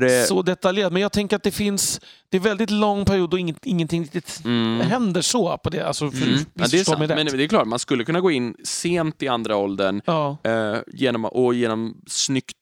det, 0.00 0.26
så 0.28 0.42
detaljerad, 0.42 0.92
men 0.92 1.02
jag 1.02 1.12
tänker 1.12 1.36
att 1.36 1.42
det 1.42 1.50
finns... 1.50 2.00
Det 2.28 2.36
är 2.36 2.40
väldigt 2.40 2.70
lång 2.70 3.04
period 3.04 3.32
och 3.32 3.38
inget, 3.40 3.66
ingenting 3.66 4.02
riktigt 4.02 4.42
mm. 4.44 4.80
händer 4.80 5.20
så 5.20 5.56
på 5.56 5.70
det. 5.70 5.86
Alltså, 5.86 6.10
för, 6.10 6.26
Mm. 6.26 6.38
Ja, 6.54 6.64
det 6.70 6.80
är 6.80 6.84
sant. 6.84 6.98
mig 6.98 7.08
Men 7.08 7.18
rätt. 7.18 7.36
det 7.36 7.44
är 7.44 7.48
klart, 7.48 7.66
man 7.66 7.78
skulle 7.78 8.04
kunna 8.04 8.20
gå 8.20 8.30
in 8.30 8.54
sent 8.64 9.22
i 9.22 9.28
andra 9.28 9.56
åldern 9.56 10.00
Ja. 10.04 10.36
eh, 10.44 10.76
genom, 10.86 11.24
och 11.24 11.54
genom 11.54 12.02
snyggt 12.06 12.56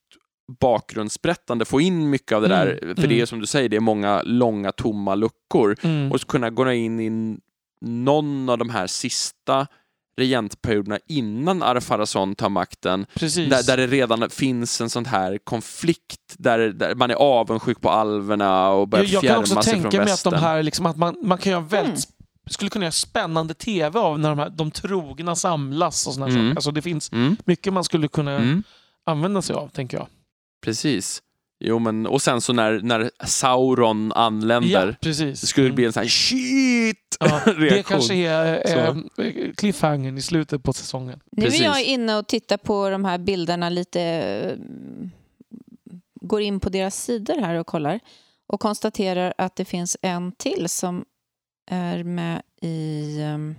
bakgrundsberättande 0.60 1.64
få 1.64 1.80
in 1.80 2.10
mycket 2.10 2.32
av 2.32 2.42
det 2.42 2.54
Mm, 2.54 2.66
där. 2.66 2.94
För 2.94 3.08
det 3.08 3.14
är 3.14 3.16
mm. 3.16 3.26
som 3.26 3.40
du 3.40 3.46
säger, 3.46 3.68
det 3.68 3.76
är 3.76 3.80
många 3.80 4.22
långa 4.22 4.72
tomma 4.72 5.14
luckor. 5.14 5.76
Mm. 5.82 6.12
och 6.12 6.20
kunna 6.20 6.50
gå 6.50 6.72
in 6.72 7.00
i 7.00 7.38
någon 7.80 8.48
av 8.48 8.58
de 8.58 8.70
här 8.70 8.86
sista 8.86 9.66
regentperioderna 10.20 10.98
innan 11.08 11.62
Ar-Pharazôn 11.62 12.34
tar 12.34 12.48
makten, 12.48 13.06
där, 13.20 13.66
där 13.66 13.76
det 13.76 13.86
redan 13.86 14.30
finns 14.30 14.80
en 14.80 14.90
sån 14.90 15.04
här 15.06 15.38
konflikt, 15.44 16.20
där, 16.38 16.58
där 16.58 16.94
man 16.94 17.10
är 17.10 17.14
avundsjuk 17.14 17.80
på 17.80 17.90
alverna 17.90 18.68
och 18.70 18.88
börjar 18.88 19.04
jag, 19.04 19.12
jag 19.12 19.20
kan 19.22 19.28
fjärma 19.28 19.40
också 19.40 19.62
sig 19.62 19.72
från 19.72 19.82
tänka 19.90 20.04
mig 20.04 20.12
att 20.12 20.24
de 20.24 20.34
här, 20.34 20.62
liksom, 20.62 20.86
att 20.86 20.96
man, 20.96 21.16
man 21.22 21.38
kan 21.38 21.50
göra 21.52 21.60
väldigt, 21.62 22.08
Mm. 22.48 22.50
skulle 22.54 22.70
kunna 22.70 22.84
göra 22.84 22.92
spännande 22.92 23.54
tv 23.54 23.98
av 23.98 24.18
när 24.18 24.28
de, 24.28 24.38
här, 24.38 24.50
de 24.50 24.70
trogna 24.70 25.36
samlas 25.36 26.06
och 26.06 26.14
såna 26.14 26.26
här 26.26 26.32
Mm. 26.32 26.46
saker. 26.46 26.56
Alltså, 26.56 26.70
det 26.70 26.82
finns 26.82 27.12
Mm, 27.12 27.36
mycket 27.44 27.72
man 27.72 27.84
skulle 27.84 28.08
kunna 28.08 28.32
mm, 28.32 28.62
använda 29.06 29.42
sig 29.42 29.56
av, 29.56 29.68
tänker 29.68 29.96
jag. 29.96 30.06
precis. 30.64 31.22
Jo, 31.64 31.78
men, 31.78 32.06
och 32.06 32.22
sen 32.22 32.40
så 32.40 32.52
när, 32.52 32.80
när 32.82 33.10
Sauron 33.26 34.12
anländer, 34.12 34.86
Ja, 34.86 34.94
precis. 35.00 35.40
det 35.40 35.46
skulle 35.46 35.64
det 35.64 35.68
Mm. 35.68 35.74
bli 35.76 35.84
en 35.84 35.92
sån 35.92 36.00
här 36.02 36.08
shit 36.08 37.07
Ja. 37.46 37.52
Det 37.52 37.86
kanske 37.86 38.14
är 38.14 38.62
eh, 38.78 38.96
cliffhangern 39.56 40.18
i 40.18 40.22
slutet 40.22 40.62
på 40.62 40.72
säsongen. 40.72 41.20
Nu 41.32 41.46
är 41.46 41.62
jag 41.62 41.84
inne 41.84 42.16
och 42.18 42.26
tittar 42.26 42.56
på 42.56 42.90
de 42.90 43.04
här 43.04 43.18
bilderna 43.18 43.68
lite... 43.68 44.00
eh, 44.02 44.56
Går 46.20 46.40
in 46.42 46.60
på 46.60 46.68
deras 46.68 47.04
sidor 47.04 47.40
här 47.40 47.54
och 47.54 47.66
kollar 47.66 48.00
och 48.46 48.60
konstaterar 48.60 49.34
att 49.38 49.56
det 49.56 49.64
finns 49.64 49.96
en 50.02 50.32
till 50.32 50.68
som 50.68 51.04
är 51.70 52.02
med 52.04 52.42
i 52.62 53.20
ehm, 53.22 53.54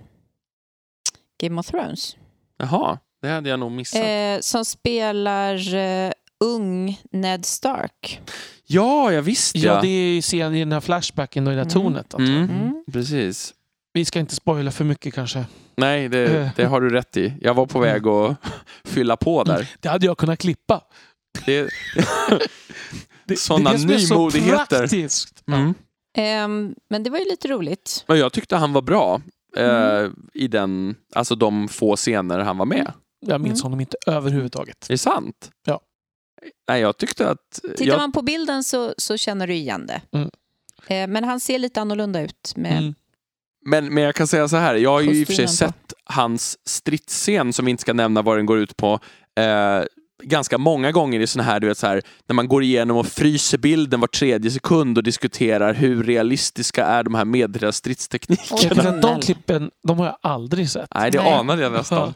Game 1.42 1.60
of 1.60 1.66
Thrones. 1.66 2.16
Jaha, 2.58 2.98
det 3.22 3.28
hade 3.28 3.48
jag 3.50 3.60
nog 3.60 3.72
missat. 3.72 4.00
Eh, 4.04 4.40
som 4.40 4.64
spelar 4.64 5.74
eh, 5.74 6.12
ung 6.44 7.00
Ned 7.12 7.44
Stark. 7.46 8.20
ja, 8.66 9.12
jag 9.12 9.22
visste 9.22 9.58
Ja, 9.58 9.74
ja. 9.74 9.80
det 9.80 9.88
är 9.88 10.14
ju 10.14 10.22
scenen 10.22 10.54
i 10.54 10.58
den 10.58 10.72
här 10.72 10.80
flashbacken 10.80 11.46
och 11.46 11.52
i 11.52 11.56
det 11.56 11.62
här 11.62 11.70
Mm. 11.76 11.82
tornet. 11.82 12.06
jag. 12.10 12.20
Mm, 12.20 12.42
Mm. 12.50 12.84
precis. 12.92 13.54
Vi 13.92 14.04
ska 14.04 14.18
inte 14.20 14.34
spoila 14.34 14.70
för 14.70 14.84
mycket 14.84 15.14
kanske. 15.14 15.44
Nej, 15.76 16.08
det, 16.08 16.50
det 16.56 16.64
har 16.64 16.80
du 16.80 16.90
rätt 16.90 17.16
i. 17.16 17.34
Jag 17.40 17.54
var 17.54 17.66
på 17.66 17.78
väg 17.78 18.06
att 18.06 18.36
fylla 18.84 19.16
på 19.16 19.44
där. 19.44 19.70
Det 19.80 19.88
hade 19.88 20.06
jag 20.06 20.18
kunnat 20.18 20.38
klippa. 20.38 20.80
Det, 21.46 21.68
Det, 23.24 23.36
Såna 23.36 23.70
det 23.72 23.76
är 23.76 23.86
det 23.88 23.94
är 23.94 23.98
så 23.98 24.14
nymodigheter. 24.14 24.78
praktiskt. 24.78 25.42
Mm. 25.48 25.74
Ehm, 26.16 26.74
men 26.90 27.02
det 27.02 27.10
var 27.10 27.18
ju 27.18 27.24
lite 27.24 27.48
roligt. 27.48 28.04
Och 28.08 28.16
jag 28.16 28.32
tyckte 28.32 28.56
han 28.56 28.72
var 28.72 28.82
bra 28.82 29.20
eh, 29.56 29.64
Mm. 29.98 30.14
i 30.34 30.48
den, 30.48 30.94
alltså 31.14 31.34
de 31.34 31.68
få 31.68 31.96
scener 31.96 32.38
han 32.38 32.58
var 32.58 32.66
med. 32.66 32.92
Jag 33.26 33.40
minns 33.40 33.60
Mm. 33.60 33.62
honom 33.62 33.80
inte 33.80 33.96
överhuvudtaget. 34.06 34.86
Är 34.88 34.94
det 34.94 34.98
sant? 34.98 35.50
Ja. 35.66 35.80
Nej, 36.68 36.80
jag 36.80 36.96
tyckte 36.98 37.30
att... 37.30 37.60
Tittar 37.62 37.84
Jag, 37.84 37.98
man 37.98 38.12
på 38.12 38.22
bilden 38.22 38.64
så, 38.64 38.94
så 38.98 39.16
känner 39.16 39.46
du 39.46 39.54
igen 39.54 39.86
det. 39.86 40.00
Mm. 40.12 40.30
Eh, 40.86 41.06
men 41.12 41.24
han 41.24 41.40
ser 41.40 41.58
lite 41.58 41.80
annorlunda 41.80 42.20
ut. 42.20 42.52
Med, 42.56 42.72
Mm. 42.78 42.94
men, 43.66 43.94
men 43.94 44.02
jag 44.04 44.14
kan 44.14 44.26
säga 44.26 44.48
så 44.48 44.56
här, 44.56 44.74
jag 44.74 44.90
har 44.90 45.00
ju 45.00 45.10
i 45.10 45.24
och 45.24 45.26
för 45.26 45.34
sig 45.34 45.48
sett 45.48 45.92
hans 46.04 46.58
stridsscen, 46.68 47.52
som 47.52 47.64
vi 47.64 47.70
inte 47.70 47.80
ska 47.80 47.92
nämna 47.92 48.22
vad 48.22 48.38
den 48.38 48.46
går 48.46 48.58
ut 48.58 48.76
på, 48.76 49.00
eh, 49.40 49.82
ganska 50.22 50.58
många 50.58 50.92
gånger 50.92 51.20
i 51.20 51.26
såna 51.26 51.44
här, 51.44 51.60
du 51.60 51.66
vet 51.68 51.78
så 51.78 51.86
här, 51.86 52.02
när 52.26 52.34
man 52.34 52.48
går 52.48 52.62
igenom 52.62 52.96
och 52.96 53.06
fryser 53.06 53.58
bilden 53.58 54.00
var 54.00 54.06
tredje 54.08 54.50
sekund 54.50 54.98
och 54.98 55.04
diskuterar 55.04 55.74
hur 55.74 56.02
realistiska 56.02 56.84
är 56.84 57.02
de 57.02 57.14
här 57.14 57.24
medeltida 57.24 57.72
stridsteknikerna. 57.72 58.90
Att 58.90 59.02
de 59.02 59.20
klippen, 59.20 59.70
de 59.82 59.98
har 59.98 60.06
jag 60.06 60.16
aldrig 60.22 60.70
sett. 60.70 60.88
Nej, 60.94 61.10
det 61.10 61.18
Nej. 61.22 61.32
anade 61.32 61.62
jag 61.62 61.72
nästan. 61.72 62.14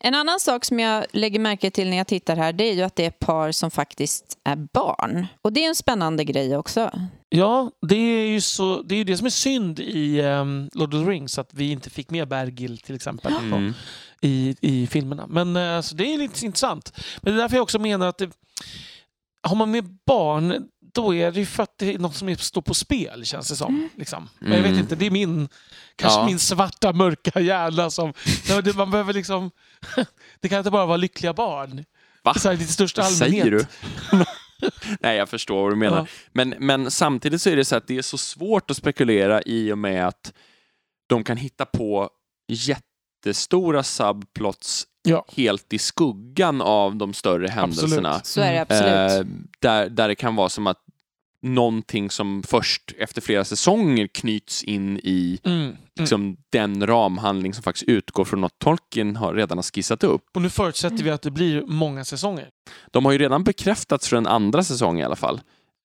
En 0.00 0.14
annan 0.14 0.40
sak 0.40 0.64
som 0.64 0.78
jag 0.78 1.06
lägger 1.12 1.38
märke 1.38 1.70
till 1.70 1.90
när 1.90 1.96
jag 1.96 2.06
tittar 2.06 2.36
här 2.36 2.52
det 2.52 2.64
är 2.64 2.74
ju 2.74 2.82
att 2.82 2.96
det 2.96 3.04
är 3.06 3.10
par 3.10 3.52
som 3.52 3.70
faktiskt 3.70 4.38
är 4.44 4.56
barn. 4.56 5.26
Och 5.42 5.52
det 5.52 5.64
är 5.64 5.68
en 5.68 5.74
spännande 5.74 6.24
grej 6.24 6.56
också. 6.56 6.90
Ja, 7.28 7.70
det 7.88 7.96
är 7.96 8.26
ju 8.26 8.40
så, 8.40 8.82
det, 8.82 8.94
är 8.94 8.96
ju 8.98 9.04
det 9.04 9.16
som 9.16 9.26
är 9.26 9.30
synd 9.30 9.80
i 9.80 10.22
um, 10.22 10.70
Lord 10.74 10.94
of 10.94 11.04
the 11.04 11.10
Rings, 11.10 11.38
att 11.38 11.54
vi 11.54 11.70
inte 11.70 11.90
fick 11.90 12.10
med 12.10 12.28
Bergil 12.28 12.78
till 12.78 12.94
exempel 12.94 13.32
Mm. 13.32 13.74
i, 14.22 14.56
i 14.60 14.86
filmerna. 14.86 15.26
Men 15.26 15.56
alltså, 15.56 15.94
det 15.96 16.14
är 16.14 16.18
lite 16.18 16.46
intressant. 16.46 16.92
Men 17.22 17.32
det 17.32 17.38
är 17.38 17.42
därför 17.42 17.56
jag 17.56 17.62
också 17.62 17.78
menar 17.78 18.08
att 18.08 18.18
det, 18.18 18.30
har 19.42 19.56
man 19.56 19.70
med 19.70 19.98
barn, 20.06 20.68
då 21.02 21.14
är 21.14 21.32
det 21.32 21.40
ju 21.40 21.46
för 21.46 21.62
att 21.62 21.78
det 21.78 21.94
är 21.94 21.98
något 21.98 22.14
som 22.16 22.36
står 22.36 22.62
på 22.62 22.74
spel, 22.74 23.24
känns 23.24 23.48
det 23.48 23.56
som. 23.56 23.88
Liksom. 23.96 24.28
Men 24.38 24.52
jag 24.52 24.58
vet 24.58 24.66
Mm. 24.68 24.80
inte, 24.80 24.94
det 24.96 25.06
är 25.06 25.10
min, 25.10 25.48
kanske 25.96 26.20
Ja. 26.20 26.26
min 26.26 26.38
svarta, 26.38 26.92
mörka 26.92 27.40
hjärna 27.40 27.90
som... 27.90 28.12
Det, 28.64 28.76
man 28.76 28.90
behöver 28.90 29.12
liksom... 29.12 29.50
Det 30.40 30.48
kan 30.48 30.58
inte 30.58 30.70
bara 30.70 30.86
vara 30.86 30.96
lyckliga 30.96 31.32
barn. 31.32 31.84
Va? 32.24 32.34
Så 32.34 32.48
här, 32.48 32.60
i 32.62 32.66
största 32.66 33.02
Vad 33.02 33.12
allmänhet. 33.12 33.44
säger 33.44 33.50
du? 33.50 34.24
Nej, 35.00 35.16
jag 35.16 35.28
förstår 35.28 35.62
vad 35.62 35.72
du 35.72 35.76
menar. 35.76 35.96
Ja. 35.98 36.06
Men, 36.32 36.54
men 36.58 36.90
samtidigt 36.90 37.42
så 37.42 37.50
är 37.50 37.56
det 37.56 37.64
så 37.64 37.76
att 37.76 37.86
det 37.86 37.98
är 37.98 38.02
så 38.02 38.18
svårt 38.18 38.70
att 38.70 38.76
spekulera 38.76 39.42
i 39.42 39.72
och 39.72 39.78
med 39.78 40.06
att 40.08 40.32
de 41.08 41.24
kan 41.24 41.36
hitta 41.36 41.64
på 41.66 42.10
jättestora 42.48 43.82
subplots 43.82 44.84
Ja. 45.02 45.24
helt 45.36 45.72
i 45.72 45.78
skuggan 45.78 46.60
av 46.60 46.96
de 46.96 47.14
större 47.14 47.48
händelserna. 47.48 48.20
Så 48.24 48.40
är 48.40 48.52
det 48.52 48.58
Mm. 48.58 48.62
absolut. 48.62 49.26
Eh, 49.26 49.32
där, 49.60 49.88
där 49.88 50.08
det 50.08 50.14
kan 50.14 50.36
vara 50.36 50.48
som 50.48 50.66
att 50.66 50.78
någonting 51.42 52.10
som 52.10 52.42
först 52.42 52.92
efter 52.98 53.20
flera 53.20 53.44
säsonger 53.44 54.06
knyts 54.06 54.64
in 54.64 54.96
i 55.02 55.38
Mm. 55.44 55.60
Mm. 55.60 55.76
liksom, 56.00 56.36
den 56.52 56.86
ramhandling 56.86 57.54
som 57.54 57.62
faktiskt 57.62 57.88
utgår 57.88 58.24
från 58.24 58.40
något 58.40 58.58
Tolkien 58.58 59.16
har, 59.16 59.34
redan 59.34 59.58
har 59.58 59.62
skissat 59.62 60.04
upp. 60.04 60.22
Och 60.34 60.42
nu 60.42 60.50
förutsätter 60.50 61.04
vi 61.04 61.10
att 61.10 61.22
det 61.22 61.30
blir 61.30 61.62
många 61.66 62.04
säsonger. 62.04 62.48
De 62.90 63.04
har 63.04 63.12
ju 63.12 63.18
redan 63.18 63.44
bekräftats 63.44 64.08
för 64.08 64.16
en 64.16 64.26
andra 64.26 64.64
säsong 64.64 65.00
i 65.00 65.04
alla 65.04 65.16
fall. 65.16 65.40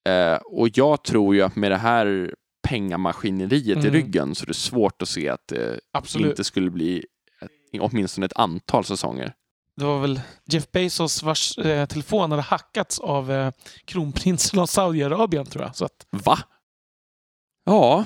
Eh, 0.09 0.35
och 0.35 0.69
jag 0.77 1.03
tror 1.03 1.35
ju 1.35 1.41
att 1.41 1.55
med 1.55 1.71
det 1.71 1.77
här 1.77 2.33
pengamaskineriet 2.67 3.77
i 3.77 3.79
Mm. 3.79 3.91
ryggen 3.93 4.35
så 4.35 4.43
är 4.45 4.47
det 4.47 4.53
svårt 4.53 5.01
att 5.01 5.09
se 5.09 5.29
att 5.29 5.47
det 5.47 5.79
Absolut. 5.93 6.29
inte 6.29 6.43
skulle 6.43 6.69
bli 6.69 7.05
ett, 7.41 7.79
åtminstone 7.81 8.25
ett 8.25 8.33
antal 8.37 8.85
säsonger. 8.85 9.33
Det 9.77 9.85
var 9.85 9.99
väl 9.99 10.21
Jeff 10.45 10.71
Bezos 10.71 11.23
vars 11.23 11.57
eh, 11.57 11.85
telefon 11.85 12.31
hade 12.31 12.43
hackats 12.43 12.99
av 12.99 13.31
eh, 13.31 13.51
kronprinsen 13.85 14.59
av 14.59 14.65
Saudiarabien 14.65 15.45
tror 15.45 15.63
jag. 15.63 15.75
Så 15.75 15.85
att, 15.85 16.07
Va? 16.11 16.39
Ja, 17.65 18.05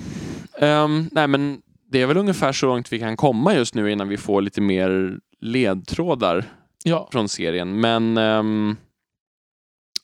Ehm, 0.57 1.09
nej, 1.11 1.27
men 1.27 1.61
det 1.91 2.01
är 2.01 2.05
väl 2.07 2.17
ungefär 2.17 2.51
så 2.51 2.65
långt 2.65 2.93
vi 2.93 2.99
kan 2.99 3.17
komma 3.17 3.55
just 3.55 3.75
nu 3.75 3.91
innan 3.91 4.07
vi 4.07 4.17
får 4.17 4.41
lite 4.41 4.61
mer 4.61 5.19
ledtrådar 5.41 6.45
Ja, 6.83 7.09
från 7.11 7.29
serien. 7.29 7.79
Men 7.79 8.17
ehm, 8.17 8.75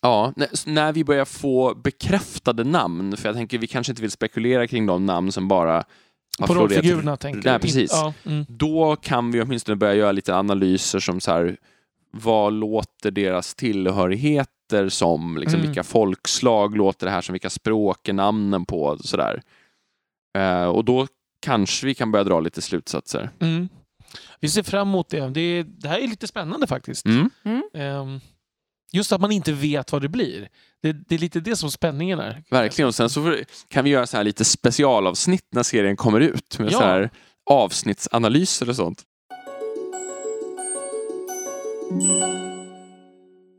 ja, 0.02 0.34
när, 0.36 0.70
när 0.70 0.94
vi 0.94 1.04
börjar 1.04 1.26
få 1.26 1.76
bekräftade 1.76 2.64
namn, 2.64 3.18
för 3.18 3.30
jag 3.30 3.36
tänker 3.36 3.58
vi 3.58 3.68
kanske 3.68 3.92
inte 3.92 4.02
vill 4.02 4.12
spekulera 4.12 4.68
kring 4.68 4.86
de 4.86 5.06
namn 5.06 5.32
som 5.32 5.48
bara 5.48 5.84
har 6.40 6.48
på 6.48 6.54
florerat. 6.54 6.72
rollfigurerna 6.72 7.18
tänker 7.18 7.42
Nej, 7.44 7.52
jag. 7.54 7.62
precis. 7.62 7.92
Ja, 7.94 8.14
mm. 8.26 8.46
Då 8.50 8.96
kan 8.96 9.32
vi 9.32 9.42
åtminstone 9.42 9.76
börja 9.76 9.94
göra 9.94 10.12
lite 10.12 10.36
analyser 10.36 11.00
som 11.00 11.22
så 11.22 11.32
här, 11.32 11.58
vad 12.12 12.54
låter 12.54 13.12
deras 13.12 13.56
tillhörigheter 13.56 14.90
som? 14.90 15.38
Liksom, 15.38 15.60
Mm. 15.60 15.68
Vilka 15.68 15.84
folkslag 15.84 16.78
låter 16.78 17.06
det 17.06 17.12
här 17.12 17.22
som? 17.22 17.34
Vilka 17.34 17.50
språk 17.50 18.08
är 18.08 18.14
namnen 18.14 18.66
på? 18.66 18.98
Sådär. 19.02 19.42
Eh, 20.38 20.64
och 20.66 20.86
då 20.86 21.08
kanske 21.42 21.86
vi 21.86 21.96
kan 21.96 22.12
börja 22.12 22.24
dra 22.24 22.40
lite 22.40 22.62
slutsatser. 22.62 23.30
Mm. 23.40 23.70
Vi 24.40 24.50
ser 24.50 24.64
fram 24.64 24.88
emot 24.88 25.10
det. 25.10 25.28
det. 25.30 25.42
är- 25.42 25.64
Det 25.64 25.88
här 25.88 26.00
är 26.00 26.08
lite 26.08 26.28
spännande 26.28 26.68
faktiskt. 26.68 27.06
Mm. 27.06 27.30
Just 28.96 29.12
att 29.12 29.22
man 29.22 29.32
inte 29.32 29.52
vet 29.52 29.92
vad 29.92 30.02
det 30.02 30.10
blir. 30.10 30.50
Det, 30.82 30.92
det 30.94 31.16
är 31.16 31.20
lite 31.20 31.40
det 31.40 31.56
som 31.56 31.72
spänningen 31.72 32.20
är. 32.20 32.44
Verkligen. 32.50 32.88
Och 32.88 32.96
sen 32.96 33.10
så 33.10 33.22
får- 33.24 33.44
kan 33.70 33.84
vi 33.84 33.90
göra 33.90 34.08
så 34.08 34.18
här 34.18 34.24
lite 34.24 34.46
specialavsnitt 34.46 35.48
när 35.52 35.64
serien 35.64 35.96
kommer 35.96 36.20
ut. 36.20 36.60
Med 36.60 36.72
Ja. 36.72 36.80
så 36.80 36.84
här 36.86 37.10
avsnittsanalyser 37.50 38.70
och 38.70 38.76
sånt. 38.76 39.04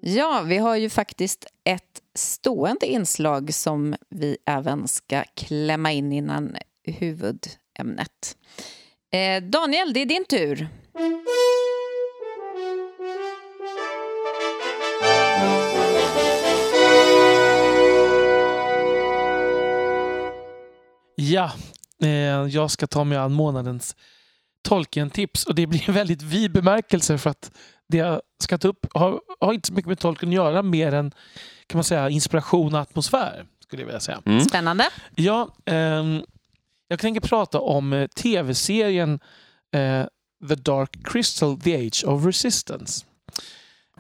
Ja, 0.00 0.43
vi 0.47 0.57
har 0.59 0.76
ju 0.76 0.91
faktiskt 0.91 1.47
ett 1.64 2.00
stående 2.14 2.87
inslag 2.87 3.55
som 3.55 3.95
vi 4.11 4.37
även 4.47 4.88
ska 4.88 5.25
klämma 5.37 5.93
in 5.93 6.12
innan 6.12 6.57
huvudämnet. 6.87 8.37
Eh, 9.12 9.43
Daniel, 9.43 9.93
det 9.93 10.00
är 10.03 10.07
din 10.07 10.25
tur. 10.25 10.69
Ja, 21.16 21.52
eh, 22.02 22.09
jag 22.49 22.71
ska 22.71 22.87
ta 22.87 23.04
mig 23.04 23.18
an 23.18 23.33
månadens 23.33 23.97
Tolkien-tips 24.62 25.44
och 25.44 25.54
det 25.54 25.66
blir 25.66 25.88
en 25.88 25.94
väldigt 25.94 26.23
vid 26.23 26.52
bemärkelse 26.52 27.18
för 27.18 27.30
att 27.30 27.50
det 27.88 27.97
jag 27.97 28.21
ska 28.42 28.59
ta 28.59 28.68
upp 28.68 28.87
har, 28.94 29.21
har 29.40 29.52
inte 29.52 29.66
så 29.68 29.73
mycket 29.75 29.88
med 29.88 29.99
Tolkien 29.99 30.30
att 30.30 30.35
göra 30.35 30.62
mer 30.62 30.92
än 30.94 31.12
kan 31.66 31.76
man 31.78 31.85
säga, 31.85 32.11
inspiration 32.11 32.75
och 32.75 32.80
atmosfär. 32.80 33.47
skulle 33.61 33.83
jag 33.83 33.87
vilja 33.87 34.00
säga. 34.00 34.23
Mm. 34.26 34.40
Spännande. 34.40 34.85
Ja, 35.14 35.54
ehm, 35.64 36.23
jag 36.88 36.99
tänker 36.99 37.21
prata 37.21 37.61
om 37.61 37.92
eh, 37.92 38.06
tv-serien 38.06 39.21
eh, 39.73 40.02
The 40.49 40.54
Dark 40.54 40.97
Crystal, 41.04 41.61
The 41.61 41.87
Age 41.87 42.04
of 42.06 42.25
Resistance. 42.26 43.04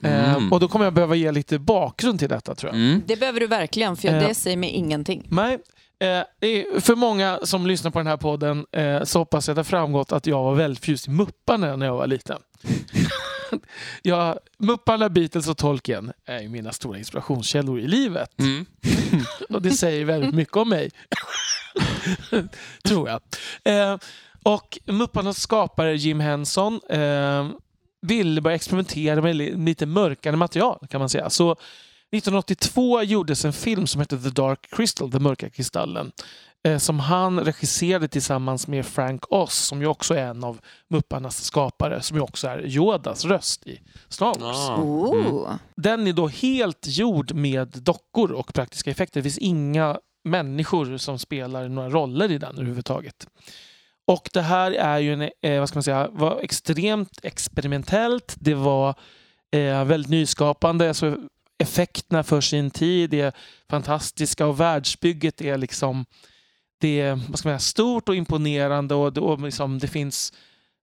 Eh, 0.02 0.34
Mm. 0.36 0.52
och 0.52 0.60
då 0.60 0.68
kommer 0.68 0.84
jag 0.84 0.94
behöva 0.94 1.14
ge 1.14 1.32
lite 1.32 1.58
bakgrund 1.58 2.18
till 2.18 2.28
detta 2.28 2.54
tror 2.54 2.72
jag. 2.72 2.80
Mm. 2.80 3.02
Det 3.06 3.16
behöver 3.16 3.40
du 3.40 3.46
verkligen, 3.46 3.96
för 3.96 4.08
Eh. 4.08 4.28
det 4.28 4.34
säger 4.34 4.56
mig 4.56 4.70
ingenting. 4.70 5.26
Nej, 5.30 5.58
eh, 5.98 6.80
för 6.80 6.94
många 6.94 7.38
som 7.42 7.66
lyssnar 7.66 7.90
på 7.90 7.98
den 7.98 8.06
här 8.06 8.16
podden 8.16 8.66
eh, 8.72 9.02
så 9.04 9.18
hoppas 9.18 9.48
jag 9.48 9.52
att 9.52 9.56
det 9.56 9.58
har 9.58 9.64
framgått 9.64 10.12
att 10.12 10.26
jag 10.26 10.42
var 10.42 10.54
väldigt 10.54 10.78
förtjust 10.78 11.08
i 11.08 11.10
Mupparna 11.10 11.76
när 11.76 11.86
jag 11.86 11.96
var 11.96 12.06
liten. 12.06 12.38
jag, 14.02 14.38
Mupparna, 14.58 15.08
Beatles 15.08 15.48
och 15.48 15.56
Tolkien 15.56 16.12
är 16.26 16.40
ju 16.40 16.48
mina 16.48 16.72
stora 16.72 16.98
inspirationskällor 16.98 17.78
i 17.80 17.86
livet. 17.86 18.38
Mm. 18.38 18.66
Och 19.48 19.62
det 19.62 19.70
säger 19.70 20.04
väldigt 20.04 20.34
mycket 20.34 20.56
om 20.56 20.68
mig. 20.68 20.90
Tror 22.84 23.08
jag. 23.08 23.20
Eh, 23.64 23.98
och 24.42 24.78
Mupparnas 24.86 25.40
skapare 25.40 25.96
Jim 25.96 26.20
Henson 26.20 26.80
ville 28.06 28.40
börja 28.40 28.54
experimentera 28.54 29.22
med 29.22 29.36
li- 29.36 29.56
lite 29.56 29.86
mörkare 29.86 30.36
material 30.36 30.86
kan 30.90 30.98
man 31.00 31.08
säga. 31.08 31.30
Så 31.30 31.56
1982 32.14 33.02
gjordes 33.02 33.44
en 33.44 33.52
film 33.52 33.86
som 33.86 34.00
hette 34.00 34.18
The 34.18 34.30
Dark 34.30 34.66
Crystal, 34.70 35.10
Den 35.10 35.22
mörka 35.22 35.50
kristallen. 35.50 36.12
Eh, 36.68 36.78
som 36.78 37.00
han 37.00 37.40
regisserade 37.40 38.08
tillsammans 38.08 38.68
med 38.68 38.86
Frank 38.86 39.32
Oz 39.32 39.54
som 39.54 39.80
ju 39.80 39.86
också 39.86 40.14
är 40.14 40.26
en 40.26 40.44
av 40.44 40.60
Mupparnas 40.90 41.44
skapare. 41.44 42.02
Som 42.02 42.16
ju 42.16 42.22
också 42.22 42.48
är 42.48 42.66
Yodas 42.66 43.24
röst 43.24 43.66
i 43.66 43.80
Star 44.08 44.26
Wars. 44.40 44.56
Ah. 44.56 44.74
Mm. 44.74 45.26
Oh. 45.26 45.54
Den 45.76 46.06
är 46.06 46.12
då 46.12 46.28
helt 46.28 46.86
gjord 46.88 47.34
med 47.34 47.68
dockor 47.68 48.32
och 48.32 48.54
praktiska 48.54 48.90
effekter. 48.90 49.20
Det 49.20 49.22
finns 49.22 49.38
inga 49.38 49.98
människor 50.24 50.96
som 50.96 51.18
spelar 51.18 51.68
några 51.68 51.88
roller 51.88 52.30
i 52.30 52.38
den 52.38 52.54
överhuvudtaget. 52.54 53.26
Och 54.06 54.30
det 54.32 54.42
här 54.42 54.72
är 54.72 54.98
ju 54.98 55.12
en, 55.12 55.30
eh, 55.42 55.60
vad 55.60 55.68
ska 55.68 55.76
man 55.76 55.82
säga, 55.82 56.08
var 56.12 56.40
extremt 56.40 57.18
experimentellt. 57.22 58.34
Det 58.38 58.54
var 58.54 58.94
eh, 59.56 59.84
väldigt 59.84 60.10
nyskapande. 60.10 60.88
Alltså, 60.88 61.16
effekterna 61.58 62.22
för 62.22 62.40
sin 62.40 62.70
tid 62.70 63.14
är 63.14 63.32
fantastiska 63.70 64.46
och 64.46 64.60
världsbygget 64.60 65.40
är 65.40 65.58
liksom 65.58 66.06
det 66.80 67.00
är, 67.00 67.14
vad 67.28 67.38
ska 67.38 67.48
man 67.48 67.58
säga, 67.60 67.70
stort 67.70 68.08
och 68.08 68.16
imponerande 68.16 68.94
och, 68.94 69.12
det- 69.12 69.20
och 69.20 69.40
liksom, 69.40 69.78
det 69.78 69.88
finns 69.88 70.32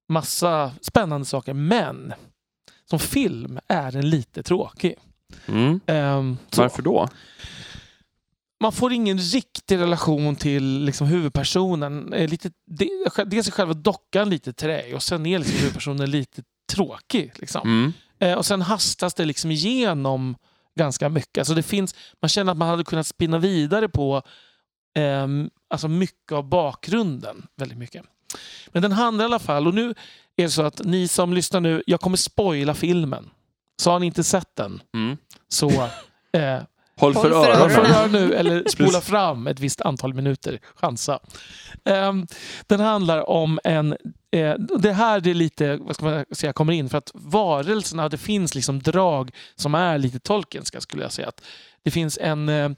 massa 0.08 0.72
spännande 0.80 1.24
saker. 1.26 1.52
Men 1.54 2.12
som 2.90 2.98
film 2.98 3.58
är 3.68 3.92
den 3.92 4.10
lite 4.10 4.42
tråkig. 4.42 4.94
Mm. 5.46 5.80
Så 6.50 6.62
Varför 6.62 6.82
då? 6.82 7.08
man 8.60 8.72
får 8.72 8.92
ingen 8.92 9.18
riktig 9.18 9.78
relation 9.78 10.36
till 10.36 10.84
liksom, 10.84 11.06
huvudpersonen. 11.06 12.12
Eh, 12.12 12.28
Lite, 12.28 12.50
de- 12.66 12.90
dels 13.26 13.48
är 13.48 13.52
själva 13.52 13.74
dockan 13.74 14.30
lite 14.30 14.52
träig 14.52 14.94
och 14.94 15.02
sen 15.02 15.26
är 15.26 15.38
liksom, 15.38 15.56
huvudpersonen 15.58 16.10
lite 16.10 16.42
tråkig. 16.72 17.32
Liksom. 17.36 17.60
Mm. 17.68 17.92
Eh, 18.18 18.38
och 18.38 18.46
sen 18.46 18.62
hastas 18.62 19.14
det 19.14 19.24
liksom 19.24 19.50
igenom 19.50 20.36
ganska 20.78 21.08
mycket. 21.08 21.38
Alltså 21.38 21.54
det 21.54 21.62
finns, 21.62 21.94
man 22.22 22.28
känner 22.28 22.52
att 22.52 22.58
man 22.58 22.68
hade 22.68 22.84
kunnat 22.84 23.06
spinna 23.06 23.38
vidare 23.38 23.88
på 23.88 24.22
ehm, 24.94 25.50
alltså 25.70 25.88
mycket 25.88 26.32
av 26.32 26.48
bakgrunden. 26.48 27.46
Väldigt 27.56 27.78
mycket. 27.78 28.02
Men 28.68 28.82
den 28.82 28.92
handlar 28.92 29.24
i 29.24 29.26
alla 29.26 29.38
fall, 29.38 29.66
och 29.66 29.74
nu 29.74 29.90
är 30.36 30.42
det 30.42 30.50
så 30.50 30.62
att 30.62 30.80
ni 30.84 31.08
som 31.08 31.32
lyssnar 31.32 31.60
nu, 31.60 31.82
jag 31.86 32.00
kommer 32.00 32.16
spoila 32.16 32.74
filmen. 32.74 33.30
Så 33.82 33.90
har 33.90 33.98
ni 33.98 34.06
inte 34.06 34.24
sett 34.24 34.56
den, 34.56 34.82
Mm. 34.94 35.16
så 35.48 35.70
eh, 36.32 36.62
Håll 36.96 37.14
för 37.14 37.30
Håll 37.30 37.70
för 37.70 37.80
öronen. 37.80 38.12
Nu 38.12 38.34
eller 38.34 38.68
spola 38.68 39.00
fram 39.00 39.46
ett 39.46 39.60
visst 39.60 39.80
antal 39.80 40.14
minuter. 40.14 40.58
Chansa. 40.74 41.18
Ehm, 41.84 42.26
den 42.66 42.80
handlar 42.80 43.30
om 43.30 43.58
en 43.64 43.96
eh, 44.32 44.54
det 44.58 44.92
här 44.92 45.20
det 45.20 45.30
är 45.30 45.34
lite, 45.34 45.76
vad 45.76 45.94
ska 45.94 46.04
man 46.04 46.24
säga, 46.30 46.52
kommer 46.52 46.72
in 46.72 46.88
för 46.88 46.98
att 46.98 47.10
varelserna, 47.14 48.08
det 48.08 48.18
finns 48.18 48.54
liksom 48.54 48.82
drag 48.82 49.30
som 49.56 49.74
är 49.74 49.98
lite 49.98 50.18
Tolkienska 50.18 50.80
skulle 50.80 51.02
jag 51.02 51.12
säga. 51.12 51.28
Att 51.28 51.44
det 51.82 51.90
finns 51.90 52.18
en... 52.22 52.48
Eh, 52.48 52.70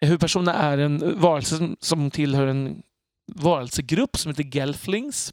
huvudpersonen 0.00 0.54
är 0.54 0.78
en 0.78 1.20
varelse 1.20 1.56
som, 1.56 1.76
som 1.80 2.10
tillhör 2.10 2.46
en 2.46 2.82
varelsegrupp 3.34 4.18
som 4.18 4.30
heter 4.30 4.56
Gelflings. 4.56 5.32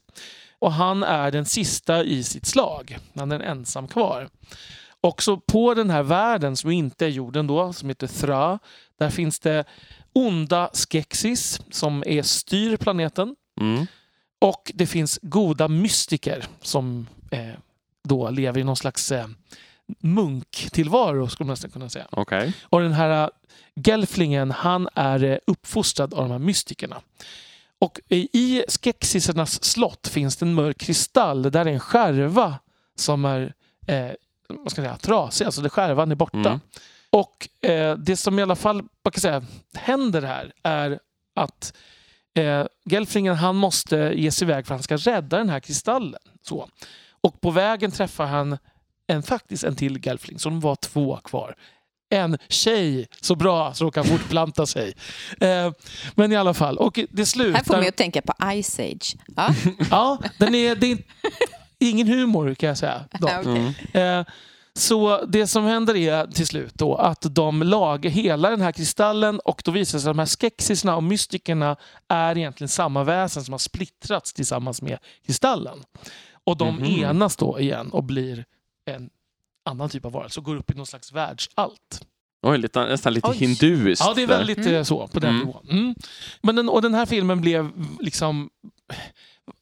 Och 0.58 0.72
han 0.72 1.02
är 1.02 1.30
den 1.30 1.44
sista 1.44 2.04
i 2.04 2.22
sitt 2.24 2.46
slag. 2.46 2.98
Han 3.14 3.32
är 3.32 3.36
en 3.36 3.58
ensam 3.58 3.88
kvar. 3.88 4.28
Också 5.00 5.36
på 5.36 5.74
den 5.74 5.90
här 5.90 6.02
världen 6.02 6.56
som 6.56 6.70
inte 6.70 7.06
är 7.06 7.10
jorden 7.10 7.46
då, 7.46 7.72
som 7.72 7.88
heter 7.88 8.06
Thra, 8.06 8.58
där 8.98 9.10
finns 9.10 9.40
det 9.40 9.64
onda 10.12 10.70
skexis 10.72 11.60
som 11.70 12.04
är 12.06 12.22
styr 12.22 12.76
planeten. 12.76 13.36
Mm. 13.60 13.86
Och 14.38 14.72
det 14.74 14.86
finns 14.86 15.18
goda 15.22 15.68
mystiker 15.68 16.44
som 16.62 17.06
eh, 17.30 17.54
då 18.04 18.30
lever 18.30 18.60
i 18.60 18.64
någon 18.64 18.76
slags 18.76 19.12
eh, 19.12 19.26
munktillvaro 19.98 21.28
skulle 21.28 21.46
man 21.46 21.52
nästan 21.52 21.70
kunna 21.70 21.88
säga. 21.88 22.06
Okej. 22.10 22.52
Och 22.62 22.80
den 22.80 22.92
här 22.92 23.24
eh, 23.24 23.28
Gelflingen, 23.74 24.50
han 24.50 24.88
är 24.94 25.24
eh, 25.24 25.38
uppfostrad 25.46 26.14
av 26.14 26.22
de 26.22 26.30
här 26.30 26.38
mystikerna. 26.38 27.00
Och 27.78 28.00
i 28.08 28.64
Skeksis 28.68 29.30
slott 29.60 30.08
finns 30.08 30.36
det 30.36 30.46
en 30.46 30.54
mörk 30.54 30.78
kristall 30.78 31.42
där 31.42 31.66
är 31.66 31.66
en 31.66 31.80
skärva 31.80 32.58
som 32.96 33.24
är 33.24 33.54
eh, 33.86 34.10
vad 34.48 34.72
ska 34.72 34.82
jag 34.82 34.88
säga, 34.88 34.96
trasig, 34.96 35.44
alltså 35.44 35.60
det 35.60 35.70
skärvan 35.70 36.10
är 36.10 36.14
borta. 36.14 36.38
Mm. 36.38 36.60
Och 37.10 37.48
eh, 37.70 37.96
det 37.96 38.16
som 38.16 38.38
i 38.38 38.42
alla 38.42 38.56
fall 38.56 38.82
man 39.04 39.12
kan 39.12 39.20
säga, 39.20 39.44
händer 39.74 40.22
här 40.22 40.52
är 40.62 40.98
att 41.34 41.72
eh, 42.34 42.66
Gelflingen 42.84 43.34
han 43.34 43.56
måste 43.56 43.96
ge 43.96 44.30
sig 44.30 44.44
iväg 44.44 44.66
för 44.66 44.74
att 44.74 44.78
han 44.78 44.98
ska 44.98 45.10
rädda 45.10 45.38
den 45.38 45.48
här 45.48 45.60
kristallen. 45.60 46.20
Så. 46.42 46.68
Och 47.20 47.40
på 47.40 47.50
vägen 47.50 47.90
träffar 47.90 48.26
han 48.26 48.58
en, 49.06 49.22
faktiskt 49.22 49.64
en 49.64 49.76
till 49.76 49.98
Gelfling, 50.06 50.38
så 50.38 50.48
de 50.48 50.60
var 50.60 50.76
två 50.76 51.16
kvar. 51.16 51.54
En 52.10 52.38
tjej, 52.48 53.08
så 53.20 53.34
bra 53.34 53.74
så 53.74 53.84
de 53.84 53.90
kan 53.90 54.04
fortplanta 54.04 54.66
sig. 54.66 54.94
Eh, 55.40 55.72
men 56.14 56.32
i 56.32 56.36
alla 56.36 56.54
fall, 56.54 56.78
och 56.78 57.00
det 57.10 57.26
slutar... 57.26 57.58
Här 57.58 57.64
får 57.64 57.74
man 57.74 57.84
ju 57.84 57.90
tänka 57.90 58.22
på 58.22 58.62
Ice 58.62 58.80
Age. 58.80 59.16
Ja. 59.36 59.54
Ja, 59.90 60.18
den 60.38 60.54
är, 60.54 60.74
det 60.76 60.92
är 60.92 60.98
ingen 61.78 62.06
humor 62.06 62.54
kan 62.54 62.68
jag 62.68 62.78
säga. 62.78 63.04
Mm. 63.44 63.74
Eh, 63.92 64.26
Så 64.78 65.24
det 65.24 65.46
som 65.46 65.64
händer 65.64 65.96
är 65.96 66.26
till 66.26 66.46
slut 66.46 66.74
då 66.74 66.94
att 66.94 67.34
de 67.34 67.62
lagar 67.62 68.10
hela 68.10 68.50
den 68.50 68.60
här 68.60 68.72
kristallen 68.72 69.40
och 69.40 69.62
då 69.64 69.70
visar 69.70 69.98
det 69.98 70.02
sig 70.02 70.10
att 70.10 70.16
de 70.16 70.18
här 70.18 70.26
skexisarna 70.26 70.96
och 70.96 71.02
mystikerna 71.02 71.76
är 72.08 72.38
egentligen 72.38 72.68
samma 72.68 73.04
väsen 73.04 73.44
som 73.44 73.52
har 73.52 73.58
splittrats 73.58 74.32
tillsammans 74.32 74.82
med 74.82 74.98
kristallen. 75.26 75.78
Och 76.44 76.56
de 76.56 76.74
Mhm. 76.74 76.84
enas 76.84 77.36
då 77.36 77.60
igen 77.60 77.90
och 77.90 78.04
blir 78.04 78.44
en 78.90 79.10
annan 79.64 79.88
typ 79.88 80.04
av 80.04 80.12
varelse 80.12 80.40
och 80.40 80.44
går 80.46 80.56
upp 80.56 80.70
i 80.70 80.74
någon 80.74 80.86
slags 80.86 81.12
världsallt. 81.12 82.06
Oj, 82.42 82.58
lite, 82.58 82.86
nästan 82.86 83.12
lite 83.12 83.28
Oj. 83.28 83.36
hinduiskt. 83.36 84.04
Ja, 84.06 84.14
det 84.14 84.22
är 84.22 84.26
väldigt 84.26 84.58
Mm. 84.58 84.84
så 84.84 85.06
på 85.06 85.20
den 85.20 85.30
Mm. 85.34 85.46
nivån. 85.46 85.66
Mm. 85.70 85.94
Men 86.42 86.56
den, 86.56 86.68
och 86.68 86.82
den 86.82 86.94
här 86.94 87.06
filmen 87.06 87.40
blev 87.40 87.70
liksom 88.00 88.50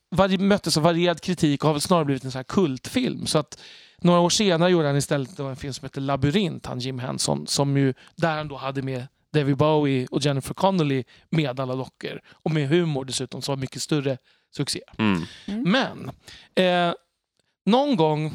var, 0.08 0.38
möttes 0.38 0.76
av 0.76 0.82
varierad 0.82 1.20
kritik 1.20 1.62
och 1.64 1.68
har 1.68 1.74
väl 1.74 1.80
snarare 1.80 2.04
blivit 2.04 2.24
en 2.24 2.30
sån 2.32 2.38
här 2.38 2.44
kultfilm. 2.44 3.26
Så 3.26 3.38
att 3.38 3.58
några 3.98 4.20
år 4.20 4.30
senare 4.30 4.70
gjorde 4.70 4.86
han 4.86 4.96
istället 4.96 5.38
en 5.38 5.56
film 5.56 5.72
som 5.72 5.84
heter 5.84 6.00
Labyrint, 6.00 6.66
han 6.66 6.78
Jim 6.78 6.98
Henson, 6.98 7.46
som 7.46 7.76
ju, 7.76 7.94
där 8.16 8.36
han 8.36 8.48
då 8.48 8.56
hade 8.56 8.82
med 8.82 9.06
David 9.32 9.56
Bowie 9.56 10.06
och 10.10 10.20
Jennifer 10.20 10.54
Connelly 10.54 11.04
med 11.30 11.60
alla 11.60 11.76
dockor. 11.76 12.20
Och 12.32 12.50
med 12.50 12.68
humor 12.68 13.04
dessutom, 13.04 13.42
som 13.42 13.52
var 13.52 13.60
mycket 13.60 13.82
större 13.82 14.18
succé. 14.56 14.80
Mm. 14.98 15.22
Men 15.46 16.10
eh, 16.54 16.94
någon 17.66 17.96
gång 17.96 18.34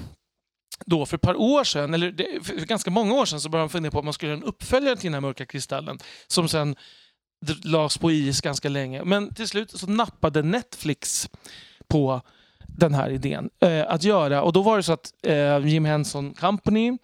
då 0.86 1.06
för 1.06 1.18
ett 1.18 1.22
par 1.22 1.36
år 1.36 1.64
sedan, 1.64 1.94
eller 1.94 2.12
det, 2.12 2.46
för 2.46 2.56
ganska 2.56 2.92
många 2.92 3.14
år 3.14 3.26
sedan, 3.26 3.42
så 3.42 3.50
började 3.50 3.64
man 3.64 3.70
fundera 3.70 3.92
på 3.92 4.00
om 4.00 4.06
man 4.06 4.14
skulle 4.14 4.32
göra 4.32 4.42
en 4.42 4.48
uppföljare 4.48 4.96
till 4.96 5.06
den 5.06 5.14
här 5.14 5.22
mörka 5.22 5.46
kristallen. 5.46 6.00
Som 6.28 6.48
sen 6.50 6.76
lades 7.64 7.98
på 7.98 8.12
is 8.12 8.42
ganska 8.42 8.70
länge. 8.70 9.04
Men 9.04 9.34
till 9.34 9.48
slut 9.48 9.72
så 9.72 9.88
nappade 9.88 10.42
Netflix 10.42 11.30
på 11.88 12.22
den 12.78 12.94
här 12.94 13.10
idén 13.10 13.50
eh, 13.60 13.84
att 13.88 14.04
göra. 14.04 14.42
Och 14.44 14.54
då 14.54 14.62
var 14.62 14.78
det 14.78 14.84
så 14.84 14.94
att 14.94 15.14
eh, 15.24 15.66
Jim 15.68 15.86
Henson 15.86 16.34
Company, 16.34 16.98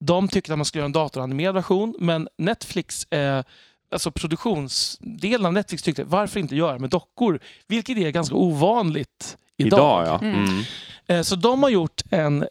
de 0.00 0.28
tyckte 0.28 0.52
att 0.52 0.58
man 0.58 0.64
skulle 0.64 0.80
göra 0.80 0.86
en 0.86 0.92
datoranimerad 0.92 1.54
version. 1.54 1.94
Men 1.98 2.28
Netflix, 2.38 3.04
eh, 3.04 3.42
alltså 3.90 4.10
produktionsdelen 4.10 5.46
av 5.46 5.52
Netflix 5.52 5.82
tyckte 5.82 6.04
varför 6.04 6.40
inte 6.40 6.56
göra 6.56 6.78
med 6.78 6.90
dockor? 6.90 7.40
Vilket 7.66 7.98
är 7.98 8.10
ganska 8.10 8.34
ovanligt 8.34 9.36
idag. 9.56 9.78
Idag, 9.78 10.06
ja. 10.06 10.26
Mm. 10.28 10.44
Mm. 10.44 10.62
Eh, 11.06 11.22
Så 11.22 11.36
de 11.36 11.62
har 11.62 11.70
gjort 11.70 12.02
en, 12.10 12.46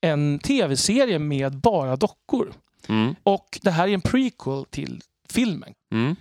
en 0.00 0.38
tv-serie 0.38 1.18
med 1.18 1.56
bara 1.56 1.96
dockor. 1.96 2.52
Mm. 2.88 3.14
Och 3.22 3.58
det 3.62 3.70
här 3.70 3.88
är 3.88 3.92
en 3.94 4.00
prequel 4.00 4.64
till 4.70 5.00
filmen. 5.30 5.74
Mm. 5.92 6.16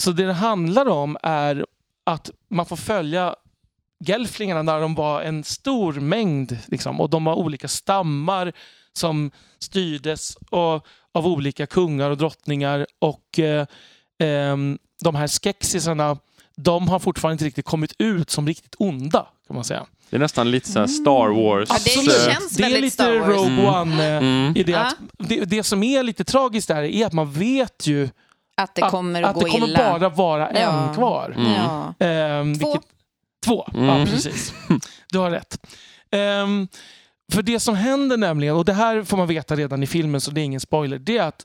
Så 0.00 0.10
det 0.12 0.26
det 0.26 0.32
handlar 0.32 0.88
om 0.88 1.16
är 1.22 1.66
att 2.04 2.30
man 2.48 2.66
får 2.66 2.76
följa 2.76 3.34
gelflingarna 4.06 4.62
när 4.62 4.80
de 4.80 4.94
var 4.94 5.22
en 5.22 5.44
stor 5.44 5.92
mängd. 5.92 6.58
Liksom, 6.66 7.00
och 7.00 7.10
de 7.10 7.24
var 7.24 7.34
olika 7.34 7.68
stammar 7.68 8.52
som 8.92 9.30
styrdes 9.58 10.36
och, 10.50 10.86
av 11.14 11.26
olika 11.26 11.66
kungar 11.66 12.10
och 12.10 12.16
drottningar. 12.16 12.86
Och 12.98 13.38
eh, 13.38 13.66
ehm, 14.22 14.78
de 15.04 15.14
här 15.14 15.26
skexisarna, 15.28 16.16
de 16.56 16.88
har 16.88 16.98
fortfarande 16.98 17.32
inte 17.34 17.44
riktigt 17.44 17.64
kommit 17.64 17.94
ut 17.98 18.30
som 18.30 18.46
riktigt 18.46 18.74
onda. 18.78 19.26
kan 19.46 19.54
man 19.56 19.64
säga. 19.64 19.86
Det 20.10 20.16
är 20.16 20.20
nästan 20.20 20.50
lite 20.50 20.68
så 20.72 20.78
här 20.78 20.86
Star 20.86 21.28
Wars. 21.42 21.68
Ja, 21.72 21.76
det 21.84 21.90
känns 21.90 22.50
det 22.56 22.62
är 22.62 22.64
väldigt 22.64 22.80
lite 22.82 22.94
Star 22.94 23.18
Wars. 23.18 23.28
Rogue 23.28 23.52
Mm. 23.52 23.64
One. 23.74 24.06
eh, 24.06 24.16
Mm. 24.16 24.56
i 24.56 24.62
det, 24.62 24.74
att, 24.74 24.96
det, 25.18 25.44
det 25.44 25.62
som 25.62 25.82
är 25.82 26.02
lite 26.02 26.24
tragiskt 26.24 26.68
där 26.68 26.82
är 26.82 27.06
att 27.06 27.12
man 27.12 27.32
vet 27.32 27.86
ju 27.86 28.08
Att 28.56 28.74
det 28.74 28.80
kommer 28.82 29.22
att, 29.22 29.28
att 29.28 29.34
gå 29.34 29.40
det 29.44 29.50
kommer 29.50 29.68
illa. 29.68 29.78
bara 29.98 30.08
vara 30.08 30.60
Ja. 30.60 30.88
en 30.88 30.94
kvar. 30.94 31.34
Mm. 31.36 31.52
Ja. 31.52 31.94
Ehm, 32.06 32.58
Två. 32.58 32.66
Vilket, 32.72 32.88
två, 33.44 33.68
Mm. 33.74 33.84
ja 33.88 34.06
precis. 34.06 34.54
Du 35.12 35.18
har 35.18 35.30
rätt. 35.30 35.58
Ehm, 36.10 36.68
för 37.32 37.42
det 37.42 37.60
som 37.60 37.74
händer 37.74 38.16
nämligen, 38.16 38.56
och 38.56 38.64
det 38.64 38.72
här 38.72 39.02
får 39.04 39.16
man 39.16 39.26
veta 39.26 39.56
redan 39.56 39.82
i 39.82 39.86
filmen 39.86 40.20
så 40.20 40.30
det 40.30 40.40
är 40.40 40.44
ingen 40.44 40.60
spoiler, 40.60 40.98
det 40.98 41.18
är 41.18 41.22
att 41.22 41.42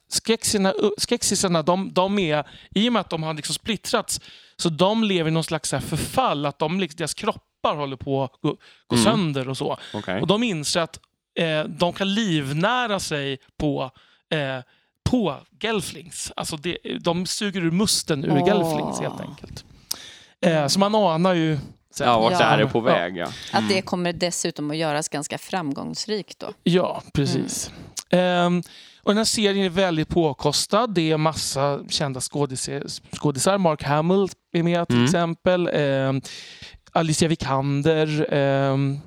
skexisarna, 0.97 1.61
de, 1.61 1.93
de 1.93 2.19
är, 2.19 2.47
i 2.75 2.89
och 2.89 2.93
med 2.93 2.99
att 2.99 3.09
de 3.09 3.23
har 3.23 3.33
liksom 3.33 3.53
splittrats, 3.55 4.21
så 4.57 4.69
de 4.69 5.03
lever 5.03 5.29
i 5.29 5.33
någon 5.33 5.43
slags 5.43 5.69
förfall, 5.69 6.45
att 6.45 6.59
de, 6.59 6.79
liksom- 6.79 6.97
deras 6.97 7.13
kroppar 7.13 7.75
håller 7.75 7.97
på 7.97 8.23
att 8.23 8.31
gå, 8.41 8.57
gå 8.87 8.95
Mm. 8.95 9.03
sönder 9.05 9.49
och 9.49 9.57
så. 9.57 9.77
Okej. 9.93 10.21
Och 10.21 10.27
de 10.27 10.43
inser 10.43 10.81
att 10.81 10.99
eh, 11.39 11.63
de 11.63 11.93
kan 11.93 12.13
livnära 12.13 12.99
sig 12.99 13.37
på, 13.59 13.91
eh, 14.33 14.63
på 15.09 15.35
gelflings. 15.63 16.31
Alltså 16.35 16.57
det, 16.57 16.77
de 17.01 17.25
suger 17.25 17.61
ur 17.61 17.71
musten 17.71 18.25
ur 18.25 18.31
Åh. 18.31 18.47
gelflings 18.47 18.99
helt 18.99 19.21
enkelt. 19.21 19.65
Eh, 20.41 20.67
så 20.67 20.79
man 20.79 20.95
anar 20.95 21.33
ju... 21.33 21.57
Ja, 22.05 22.19
vart 22.19 22.31
Ja. 22.31 22.37
det 22.37 22.43
här 22.43 22.59
är 22.59 22.65
på 22.65 22.79
väg, 22.79 23.17
ja. 23.17 23.27
Att 23.51 23.69
det 23.69 23.81
kommer 23.81 24.13
dessutom 24.13 24.71
att 24.71 24.77
göras 24.77 25.09
ganska 25.09 25.37
framgångsrikt 25.37 26.39
då. 26.39 26.53
Ja, 26.63 27.03
precis. 27.13 27.71
Ehm, 28.09 28.63
och 29.03 29.11
den 29.11 29.17
här 29.17 29.25
serien 29.25 29.65
är 29.65 29.69
väldigt 29.69 30.07
påkostad. 30.09 30.87
Det 30.93 31.11
är 31.11 31.17
massa 31.17 31.79
kända 31.89 32.19
skådis- 32.19 33.01
skådisar. 33.19 33.57
Mark 33.57 33.83
Hamill 33.83 34.27
är 34.53 34.63
med 34.63 34.87
till 34.87 34.95
Mm. 34.95 35.05
exempel. 35.05 35.69
Ehm, 35.73 36.21
Alicia 36.91 37.27
Vikander. 37.27 38.33
ehm, 38.33 38.99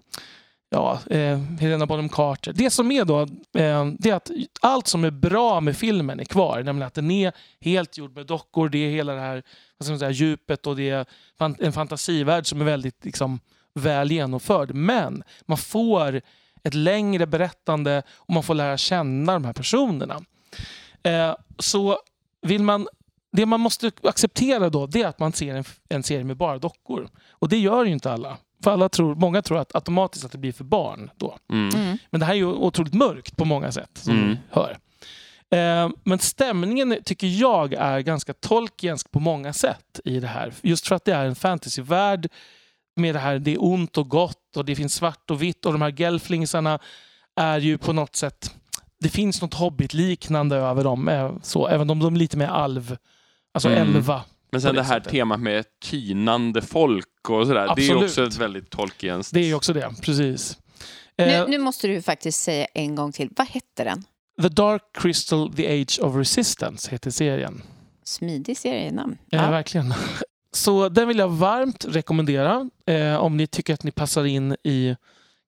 ja, 0.70 0.98
eh, 1.10 1.38
Helena 1.60 1.86
Bonham 1.86 2.08
Carter. 2.08 2.52
Det 2.52 2.70
som 2.70 2.92
är 2.92 3.04
då, 3.04 3.20
eh, 3.60 3.86
det 3.98 4.10
är 4.10 4.14
att 4.14 4.30
allt 4.60 4.86
som 4.86 5.04
är 5.04 5.10
bra 5.10 5.60
med 5.60 5.76
filmen 5.76 6.20
är 6.20 6.24
kvar. 6.24 6.62
Nämligen 6.62 6.86
att 6.86 6.94
den 6.94 7.10
är 7.10 7.32
helt 7.60 7.98
gjord 7.98 8.16
med 8.16 8.26
dockor. 8.26 8.68
Det 8.68 8.78
är 8.78 8.90
hela 8.90 9.14
det 9.14 9.20
här 9.20 9.42
vad 9.78 9.84
ska 9.84 9.92
man 9.92 9.98
säga, 9.98 10.10
djupet 10.10 10.66
och 10.66 10.76
det 10.76 10.90
är 10.90 11.06
en 11.58 11.72
fantasivärld 11.72 12.46
som 12.46 12.60
är 12.60 12.64
väldigt 12.64 13.04
liksom, 13.04 13.40
väl 13.74 14.12
genomförd. 14.12 14.74
Men 14.74 15.22
man 15.46 15.58
får 15.58 16.20
ett 16.62 16.74
längre 16.74 17.26
berättande 17.26 18.02
och 18.12 18.34
man 18.34 18.42
får 18.42 18.54
lära 18.54 18.76
känna 18.76 19.32
de 19.32 19.44
här 19.44 19.52
personerna. 19.52 20.20
Eh, 21.02 21.34
så 21.58 21.98
vill 22.42 22.62
man, 22.62 22.88
det 23.32 23.46
man 23.46 23.60
måste 23.60 23.90
acceptera 24.02 24.70
då 24.70 24.86
det 24.86 25.02
är 25.02 25.06
att 25.06 25.18
man 25.18 25.32
ser 25.32 25.54
en, 25.54 25.64
en 25.88 26.02
serie 26.02 26.24
med 26.24 26.36
bara 26.36 26.58
dockor. 26.58 27.08
Och 27.30 27.48
det 27.48 27.58
gör 27.58 27.84
ju 27.84 27.92
inte 27.92 28.12
alla. 28.12 28.38
För 28.64 28.70
alla 28.70 28.88
tror, 28.88 29.14
många 29.14 29.42
tror 29.42 29.58
att 29.58 29.74
automatiskt 29.74 30.24
att 30.24 30.32
det 30.32 30.38
blir 30.38 30.52
för 30.52 30.64
barn 30.64 31.10
då. 31.16 31.38
Mm. 31.52 31.68
Mm. 31.82 31.98
Men 32.10 32.20
det 32.20 32.26
här 32.26 32.32
är 32.32 32.36
ju 32.38 32.46
otroligt 32.46 32.94
mörkt 32.94 33.36
på 33.36 33.44
många 33.44 33.72
sätt 33.72 33.90
som 33.92 34.12
Mm. 34.18 34.36
hör. 34.50 34.78
Eh, 35.52 35.90
men 36.04 36.18
stämningen 36.18 36.96
tycker 37.04 37.26
jag 37.26 37.72
är 37.74 38.00
ganska 38.00 38.32
Tolkiensk 38.34 39.10
på 39.10 39.20
många 39.20 39.52
sätt 39.52 40.00
i 40.04 40.20
det 40.20 40.26
här. 40.26 40.52
Just 40.62 40.88
för 40.88 40.94
att 40.94 41.04
det 41.04 41.12
är 41.14 41.24
en 41.26 41.34
fantasyvärld 41.34 42.28
med 42.96 43.14
det 43.14 43.18
här, 43.18 43.38
det 43.38 43.50
är 43.54 43.62
ont 43.64 43.98
och 43.98 44.08
gott 44.08 44.56
och 44.56 44.64
det 44.64 44.76
finns 44.76 44.94
svart 44.94 45.30
och 45.30 45.42
vitt 45.42 45.66
och 45.66 45.72
de 45.72 45.82
här 45.82 45.90
gelflingsarna 46.00 46.78
är 47.36 47.58
ju 47.58 47.78
på 47.78 47.92
något 47.92 48.16
sätt, 48.16 48.54
det 49.00 49.08
finns 49.08 49.42
något 49.42 49.54
hobbit-liknande 49.54 50.56
över 50.56 50.84
dem. 50.84 51.08
eh, 51.08 51.32
Så, 51.42 51.66
även 51.68 51.90
om 51.90 51.98
de 51.98 52.14
är 52.14 52.18
lite 52.18 52.36
mer 52.36 52.46
alv, 52.46 52.96
alltså 53.54 53.68
Mm. 53.68 53.96
elva. 53.96 54.22
Men 54.52 54.60
sen 54.60 54.74
det 54.74 54.80
det 54.80 54.84
här 54.84 54.94
sättet. 54.98 55.12
temat 55.12 55.40
med 55.40 55.64
tynande 55.84 56.62
folk 56.62 57.06
och 57.30 57.46
sådär. 57.46 57.60
Det 57.60 57.66
är 57.66 57.70
Absolut. 57.70 58.02
också 58.02 58.24
ett 58.26 58.36
väldigt 58.36 58.70
Tolkienskt. 58.70 59.34
Det 59.34 59.40
är 59.50 59.54
också 59.54 59.72
det, 59.72 59.90
precis. 60.02 60.58
Nu, 61.18 61.24
Eh, 61.24 61.48
nu 61.48 61.58
måste 61.58 61.86
du 61.88 62.02
faktiskt 62.02 62.40
säga 62.40 62.66
en 62.74 62.94
gång 62.94 63.12
till. 63.12 63.28
Vad 63.36 63.46
hette 63.46 63.84
den? 63.84 64.04
The 64.42 64.48
Dark 64.48 64.82
Crystal, 64.94 65.52
The 65.52 65.80
Age 65.82 65.98
of 66.02 66.16
Resistance 66.16 66.90
heter 66.90 67.10
serien. 67.10 67.62
Smidig 68.04 68.56
serienamn. 68.58 69.18
Ja. 69.30 69.42
Ja. 69.44 69.50
verkligen. 69.50 69.94
Så 70.52 70.88
den 70.88 71.08
vill 71.08 71.18
jag 71.18 71.28
varmt 71.28 71.84
rekommendera 71.88 72.70
eh, 72.86 73.16
om 73.16 73.36
ni 73.36 73.46
tycker 73.46 73.74
att 73.74 73.82
ni 73.82 73.90
passar 73.90 74.24
in 74.24 74.56
i 74.64 74.96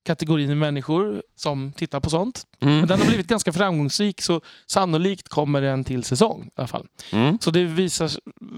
kategorin 0.04 0.58
människor 0.58 1.22
som 1.36 1.72
tittar 1.72 2.00
på 2.00 2.10
sånt. 2.10 2.46
Mm. 2.60 2.78
Men 2.78 2.88
den 2.88 3.00
har 3.00 3.06
blivit 3.06 3.26
ganska 3.26 3.52
framgångsrik 3.52 4.20
så 4.20 4.40
sannolikt 4.66 5.28
kommer 5.28 5.60
den 5.60 5.84
till 5.84 6.04
säsong 6.04 6.46
i 6.46 6.50
alla 6.54 6.68
fall. 6.68 6.86
Mm. 7.12 7.38
Så 7.40 7.50
det 7.50 7.64
visar, 7.64 8.10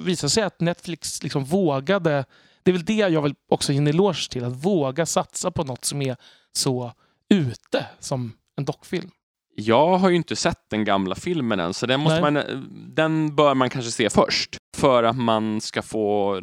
visar 0.04 0.28
sig 0.28 0.42
att 0.42 0.60
Netflix 0.60 1.22
liksom 1.22 1.44
vågade, 1.44 2.24
det 2.62 2.70
är 2.70 2.72
väl 2.72 2.84
det 2.84 2.94
jag 2.94 3.22
vill 3.22 3.34
också 3.48 3.72
ge 3.72 3.78
en 3.78 3.86
eloge 3.86 4.30
till, 4.30 4.44
att 4.44 4.64
våga 4.64 5.06
satsa 5.06 5.50
på 5.50 5.64
något 5.64 5.84
som 5.84 6.02
är 6.02 6.16
så 6.52 6.92
ute 7.28 7.86
som 8.00 8.32
en 8.56 8.64
dockfilm. 8.64 9.10
Jag 9.56 9.98
har 9.98 10.10
ju 10.10 10.16
inte 10.16 10.36
sett 10.36 10.70
den 10.70 10.84
gamla 10.84 11.14
filmen 11.14 11.60
än, 11.60 11.74
så 11.74 11.86
den, 11.86 12.00
måste 12.00 12.20
Nej. 12.20 12.32
man, 12.32 12.68
den 12.94 13.36
bör 13.36 13.54
man 13.54 13.70
kanske 13.70 13.90
se 13.90 14.10
först. 14.10 14.56
För 14.84 15.02
att 15.02 15.16
man 15.16 15.60
ska 15.60 15.82
få 15.82 16.40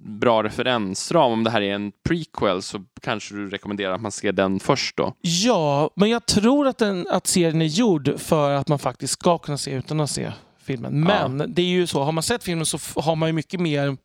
bra 0.00 0.42
referensram. 0.42 1.32
Om 1.32 1.44
det 1.44 1.50
här 1.50 1.60
är 1.62 1.74
en 1.74 1.92
prequel 2.08 2.62
så 2.62 2.84
kanske 3.00 3.34
du 3.34 3.50
rekommenderar 3.50 3.94
att 3.94 4.00
man 4.00 4.12
ser 4.12 4.32
den 4.32 4.60
först 4.60 4.96
då. 4.96 5.14
Ja, 5.20 5.90
men 5.96 6.10
jag 6.10 6.26
tror 6.26 6.66
att, 6.66 6.78
den, 6.78 7.06
att 7.10 7.26
serien 7.26 7.62
är 7.62 7.66
gjord 7.66 8.14
för 8.20 8.50
att 8.50 8.68
man 8.68 8.78
faktiskt 8.78 9.12
ska 9.12 9.38
kunna 9.38 9.58
se 9.58 9.70
utan 9.70 10.00
att 10.00 10.10
se 10.10 10.32
filmen. 10.62 11.00
Men 11.00 11.54
det 11.54 11.62
är 11.62 11.66
ju 11.66 11.86
så, 11.86 12.02
har 12.02 12.12
man 12.12 12.22
sett 12.22 12.44
filmen 12.44 12.66
så 12.66 12.78
har 13.00 13.16
man 13.16 13.28
ju 13.28 13.32
mycket 13.32 13.60
mer 13.60 13.96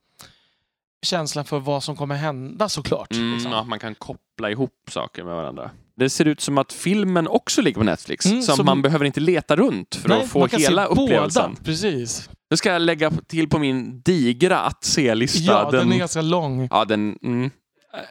känslan 1.02 1.46
för 1.46 1.60
vad 1.60 1.84
som 1.84 1.96
kommer 1.96 2.16
hända 2.16 2.70
såklart. 2.70 3.12
Mm, 3.12 3.34
liksom. 3.34 3.52
ja, 3.52 3.64
man 3.64 3.80
kan 3.80 3.96
koppla 3.96 4.52
ihop 4.52 4.74
saker 4.90 5.24
med 5.24 5.36
varandra. 5.36 5.72
Det 5.96 6.10
ser 6.10 6.26
ut 6.26 6.42
som 6.42 6.58
att 6.58 6.74
filmen 6.74 7.28
också 7.28 7.62
ligger 7.62 7.78
på 7.78 7.84
Netflix, 7.84 8.26
Mm, 8.26 8.42
så 8.42 8.64
man 8.64 8.82
behöver 8.82 9.06
inte 9.06 9.20
leta 9.20 9.56
runt 9.56 9.96
för 9.96 10.10
Nej, 10.10 10.22
att 10.24 10.30
få 10.30 10.48
hela 10.48 10.88
se 10.88 10.94
båda. 10.96 11.04
upplevelsen. 11.04 11.56
Precis. 11.64 12.30
Nu 12.50 12.58
ska 12.58 12.72
jag 12.72 12.82
lägga 12.82 13.12
till 13.12 13.50
på 13.50 13.60
min 13.60 14.02
digra 14.02 14.60
att 14.60 14.84
se-lista. 14.84 15.52
Ja, 15.52 15.72
den, 15.72 15.92
är 15.92 15.98
ganska 15.98 16.22
lång. 16.22 16.68
Ja, 16.72 16.86
den... 16.86 17.18
Mm. 17.24 17.50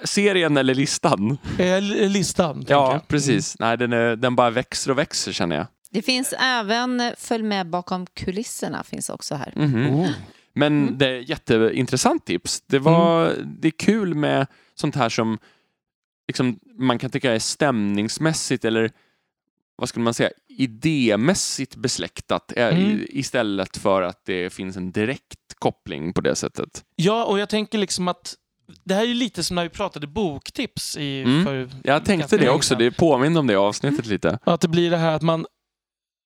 Serien 0.04 0.56
eller 0.56 0.74
listan? 0.74 1.38
Eh, 1.58 1.80
li- 1.82 2.08
listan. 2.08 2.64
Ja, 2.68 2.92
jag. 2.92 3.08
precis. 3.08 3.56
Nej, 3.58 3.76
den, 3.78 3.92
är, 3.92 4.16
den 4.16 4.36
bara 4.36 4.50
växer 4.50 4.90
och 4.90 4.98
växer 4.98 5.32
känner 5.32 5.56
jag. 5.56 5.66
Det 5.90 6.02
finns 6.02 6.34
även 6.38 7.02
Följ 7.18 7.42
med 7.42 7.70
bakom 7.70 8.06
kulisserna 8.06 8.82
finns 8.84 9.10
också 9.10 9.34
här. 9.34 9.52
Mhm. 9.56 9.86
Oh. 9.94 10.08
Men 10.52 10.82
Mm. 10.82 10.98
det 10.98 11.06
är 11.08 11.20
ett 11.20 11.28
jätteintressant 11.28 12.26
tips. 12.26 12.62
Det, 12.66 12.78
var, 12.78 13.32
det 13.60 13.68
är 13.68 13.72
kul 13.78 14.14
med 14.14 14.46
sånt 14.74 14.94
här 14.96 15.08
som 15.08 15.38
liksom, 16.28 16.58
man 16.78 16.98
kan 16.98 17.10
tycka 17.10 17.34
är 17.34 17.38
stämningsmässigt 17.38 18.64
eller 18.64 18.90
vad 19.76 19.88
skulle 19.88 20.04
man 20.04 20.14
säga, 20.14 20.30
idémässigt 20.56 21.76
besläktat 21.76 22.52
eh, 22.56 22.66
Mm. 22.66 23.06
istället 23.08 23.76
för 23.76 24.02
att 24.02 24.24
det 24.24 24.52
finns 24.52 24.76
en 24.76 24.92
direkt 24.92 25.38
koppling 25.58 26.12
på 26.12 26.20
det 26.20 26.34
sättet. 26.36 26.84
Ja, 26.96 27.24
och 27.24 27.38
jag 27.38 27.48
tänker 27.48 27.78
liksom 27.78 28.08
att 28.08 28.34
det 28.84 28.94
här 28.94 29.02
är 29.02 29.06
ju 29.06 29.14
lite 29.14 29.44
som 29.44 29.54
när 29.54 29.62
vi 29.62 29.68
pratade 29.68 30.06
boktips 30.06 30.96
i 30.96 31.22
Mm. 31.22 31.44
för 31.44 31.70
Jag 31.84 32.04
tänkte 32.04 32.36
det 32.38 32.50
också, 32.50 32.74
det 32.74 32.90
påminner 32.90 33.40
om 33.40 33.46
det 33.46 33.56
avsnittet 33.56 34.06
lite. 34.06 34.38
Att 34.44 34.60
det 34.60 34.68
blir 34.68 34.90
det 34.90 34.96
här 34.96 35.12
att 35.12 35.22
man, 35.22 35.46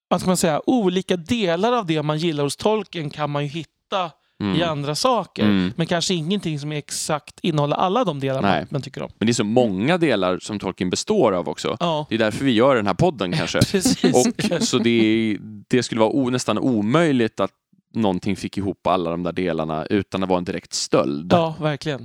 vad 0.08 0.20
ska 0.20 0.30
man 0.30 0.36
säga, 0.36 0.62
olika 0.66 1.16
delar 1.16 1.72
av 1.72 1.86
det 1.86 2.02
man 2.02 2.18
gillar 2.18 2.44
hos 2.44 2.56
tolken 2.56 3.10
kan 3.10 3.30
man 3.30 3.42
ju 3.42 3.48
hitta 3.48 4.10
Mm. 4.40 4.56
i 4.56 4.62
andra 4.62 4.94
saker. 4.94 5.42
Mm. 5.44 5.72
Men 5.76 5.86
kanske 5.86 6.14
ingenting 6.14 6.60
som 6.60 6.72
exakt 6.72 7.40
innehåller 7.42 7.76
alla 7.76 8.04
de 8.04 8.20
delarna 8.20 8.48
Nej. 8.48 8.66
man 8.70 8.82
tycker 8.82 9.02
om. 9.02 9.10
Men 9.18 9.26
det 9.26 9.30
är 9.30 9.34
så 9.34 9.44
många 9.44 9.98
delar 9.98 10.38
som 10.38 10.58
Tolkien 10.58 10.90
består 10.90 11.32
av 11.32 11.48
också. 11.48 11.76
Ja, 11.80 12.06
Det 12.08 12.14
är 12.14 12.18
därför 12.18 12.44
vi 12.44 12.52
gör 12.52 12.76
den 12.76 12.86
här 12.86 12.94
podden 12.94 13.32
kanske. 13.32 13.58
Och, 14.14 14.62
så 14.62 14.78
det, 14.78 15.38
det 15.68 15.82
skulle 15.82 16.00
vara 16.00 16.10
o, 16.10 16.30
nästan 16.30 16.58
omöjligt 16.58 17.40
att 17.40 17.50
någonting 17.94 18.36
fick 18.36 18.58
ihop 18.58 18.86
alla 18.86 19.10
de 19.10 19.22
där 19.22 19.32
delarna 19.32 19.86
utan 19.86 20.22
att 20.22 20.28
vara 20.28 20.38
en 20.38 20.44
direkt 20.44 20.72
stöld. 20.72 21.32
Ja, 21.32 21.54
verkligen. 21.60 22.00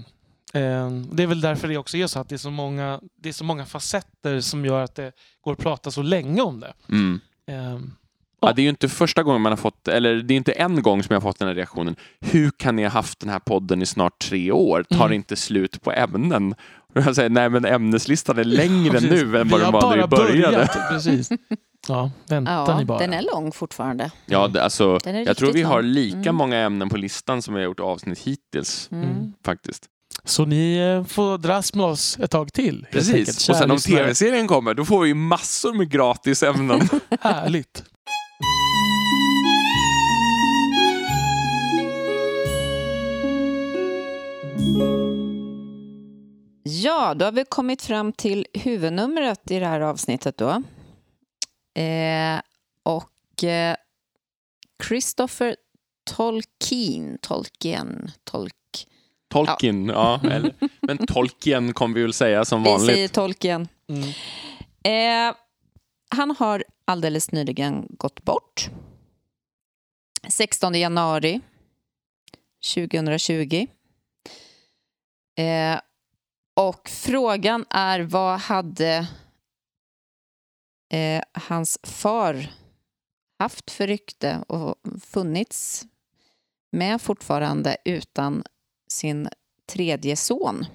Eh, 0.53 0.89
Det 1.11 1.23
är 1.23 1.27
väl 1.27 1.41
därför 1.41 1.67
det 1.67 1.77
också 1.77 1.97
är 1.97 2.07
så 2.07 2.19
att 2.19 2.29
det 2.29 2.35
är 2.35 2.37
så 2.37 2.51
många, 2.51 2.99
det 3.21 3.29
är 3.29 3.33
så 3.33 3.43
många 3.43 3.65
facetter 3.65 4.39
som 4.39 4.65
gör 4.65 4.83
att 4.83 4.95
det 4.95 5.11
går 5.41 5.51
att 5.53 5.59
prata 5.59 5.91
så 5.91 6.01
länge 6.01 6.41
om 6.41 6.59
det. 6.59 6.73
Mm. 6.89 7.19
Ja, 8.41 8.53
det 8.53 8.61
är 8.61 8.63
ju 8.63 8.69
inte 8.69 8.89
första 8.89 9.23
gången 9.23 9.41
man 9.41 9.51
har 9.51 9.57
fått, 9.57 9.87
eller 9.87 10.15
det 10.15 10.33
är 10.33 10.35
inte 10.35 10.51
en 10.51 10.81
gång 10.81 11.03
som 11.03 11.13
jag 11.13 11.21
har 11.21 11.29
fått 11.29 11.39
den 11.39 11.47
här 11.47 11.55
reaktionen. 11.55 11.95
Hur 12.21 12.51
kan 12.57 12.75
ni 12.75 12.83
ha 12.83 12.89
haft 12.89 13.19
den 13.19 13.29
här 13.29 13.39
podden 13.39 13.81
i 13.81 13.85
snart 13.85 14.19
tre 14.19 14.51
år? 14.51 14.83
Tar 14.83 15.05
Mm. 15.05 15.13
inte 15.13 15.35
slut 15.35 15.81
på 15.81 15.91
ämnen? 15.91 16.55
Och 16.95 17.01
jag 17.01 17.15
säger, 17.15 17.29
nej 17.29 17.49
men 17.49 17.65
ämneslistan 17.65 18.39
är 18.39 18.43
längre 18.43 18.91
precis. 18.91 19.09
nu 19.09 19.37
än 19.37 19.49
vad 19.49 19.61
den 19.61 19.71
var 19.71 19.89
när 19.89 20.01
vi 20.01 20.07
började. 20.07 20.55
börjat, 20.55 20.77
Precis. 20.89 21.29
Ja, 21.87 22.11
vänta 22.29 22.51
Ja, 22.51 22.77
ni 22.79 22.85
bara. 22.85 22.99
den 22.99 23.13
är 23.13 23.21
lång 23.21 23.51
fortfarande. 23.51 24.11
Ja, 24.25 24.47
det, 24.47 24.63
alltså, 24.63 24.99
jag 25.25 25.37
tror 25.37 25.51
vi 25.53 25.61
har 25.63 25.81
lika 25.81 26.17
Mm. 26.17 26.35
många 26.35 26.57
ämnen 26.57 26.89
på 26.89 26.97
listan 26.97 27.41
som 27.41 27.53
vi 27.53 27.59
har 27.59 27.65
gjort 27.65 27.79
avsnitt 27.79 28.19
hittills. 28.19 28.89
Mm. 28.91 29.09
Mm. 29.09 29.33
Faktiskt. 29.45 29.85
Så 30.23 30.45
ni 30.45 30.77
eh, 30.77 31.03
får 31.03 31.37
dras 31.37 31.73
med 31.75 31.85
oss 31.85 32.17
ett 32.19 32.31
tag 32.31 32.53
till. 32.53 32.85
Precis. 32.91 33.49
Och 33.49 33.55
sen 33.55 33.71
om 33.71 33.77
tv-serien 33.77 34.47
kommer, 34.47 34.73
då 34.73 34.85
får 34.85 35.03
vi 35.03 35.13
massor 35.13 35.73
med 35.73 35.89
gratis 35.89 36.43
ämnen. 36.43 36.89
Härligt. 37.21 37.83
Ja, 46.67 47.13
då 47.13 47.25
har 47.25 47.31
vi 47.31 47.45
kommit 47.45 47.81
fram 47.81 48.13
till 48.13 48.47
huvudnumret 48.53 49.51
i 49.51 49.59
det 49.59 49.65
här 49.65 49.81
avsnittet 49.81 50.37
då. 50.37 50.49
Eh, 51.81 52.41
och 52.83 53.43
eh, 53.43 53.75
Christopher 54.87 55.55
Tolkien, 56.03 57.17
Tolkien, 57.21 58.11
Tolk... 58.23 58.53
Tolkien, 59.27 59.85
ja. 59.85 60.19
eller, 60.23 60.53
men 60.81 60.97
Tolkien 61.07 61.73
kommer 61.73 61.95
vi 61.95 62.01
väl 62.01 62.13
säga 62.13 62.45
som 62.45 62.63
Vi 62.63 62.69
vanligt. 62.69 62.95
säger 62.95 63.07
Tolkien. 63.07 63.67
Mm. 63.87 65.29
Eh, 65.29 65.35
han 66.09 66.35
har 66.39 66.63
alldeles 66.85 67.31
nyligen 67.31 67.87
gått 67.89 68.23
bort. 68.23 68.69
16 70.29 70.75
januari 70.75 71.41
2020. 72.75 73.67
Eh, 75.37 75.79
och 76.55 76.89
frågan 76.89 77.65
är 77.69 77.99
vad 77.99 78.39
hade 78.39 79.07
eh, 80.93 81.23
hans 81.33 81.79
far 81.83 82.53
haft 83.39 83.71
för 83.71 83.87
rykte 83.87 84.43
och 84.47 84.75
funnits 85.01 85.85
med 86.71 87.01
fortfarande 87.01 87.77
utan 87.85 88.43
sin 88.87 89.29
tredje 89.67 90.15
son? 90.15 90.65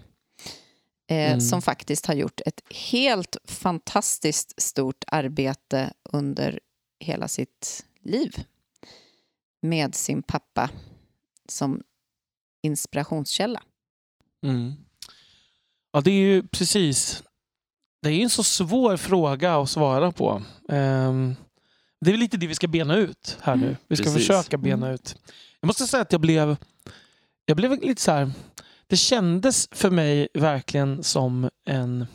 eh, 1.10 1.26
Mm. 1.30 1.40
som 1.40 1.62
faktiskt 1.62 2.06
har 2.06 2.14
gjort 2.14 2.40
ett 2.46 2.60
helt 2.70 3.36
fantastiskt 3.44 4.62
stort 4.62 5.04
arbete 5.06 5.92
under 6.04 6.60
hela 7.00 7.28
sitt 7.28 7.86
liv 8.00 8.44
med 9.62 9.94
sin 9.94 10.22
pappa 10.22 10.70
som 11.48 11.82
inspirationskälla. 12.62 13.62
Mm. 14.42 14.72
Ja, 15.92 16.00
det 16.00 16.10
är 16.10 16.14
ju 16.20 16.42
precis. 16.42 17.22
Det 18.02 18.08
är 18.08 18.12
ju 18.12 18.22
en 18.22 18.30
så 18.30 18.44
svår 18.44 18.96
fråga 18.96 19.56
att 19.56 19.70
svara 19.70 20.12
på. 20.12 20.42
Ehm, 20.68 21.36
det 22.00 22.10
är 22.12 22.16
lite 22.16 22.36
det 22.36 22.46
vi 22.46 22.54
ska 22.54 22.68
bena 22.68 22.96
ut 22.96 23.38
här 23.42 23.56
nu. 23.56 23.76
Vi 23.88 23.96
ska 23.96 24.04
Precis. 24.04 24.26
försöka 24.26 24.58
bena 24.58 24.86
Mm. 24.86 24.94
ut. 24.94 25.16
Jag 25.60 25.66
måste 25.66 25.86
säga 25.86 26.02
att 26.02 26.12
jag 26.12 26.20
blev, 26.20 26.56
jag 27.44 27.56
blev 27.56 27.80
lite 27.82 28.02
så 28.02 28.12
här. 28.12 28.30
Det 28.86 28.96
kändes 28.96 29.68
för 29.72 29.90
mig 29.90 30.28
verkligen 30.34 31.02
som 31.02 31.50
en 31.68 32.06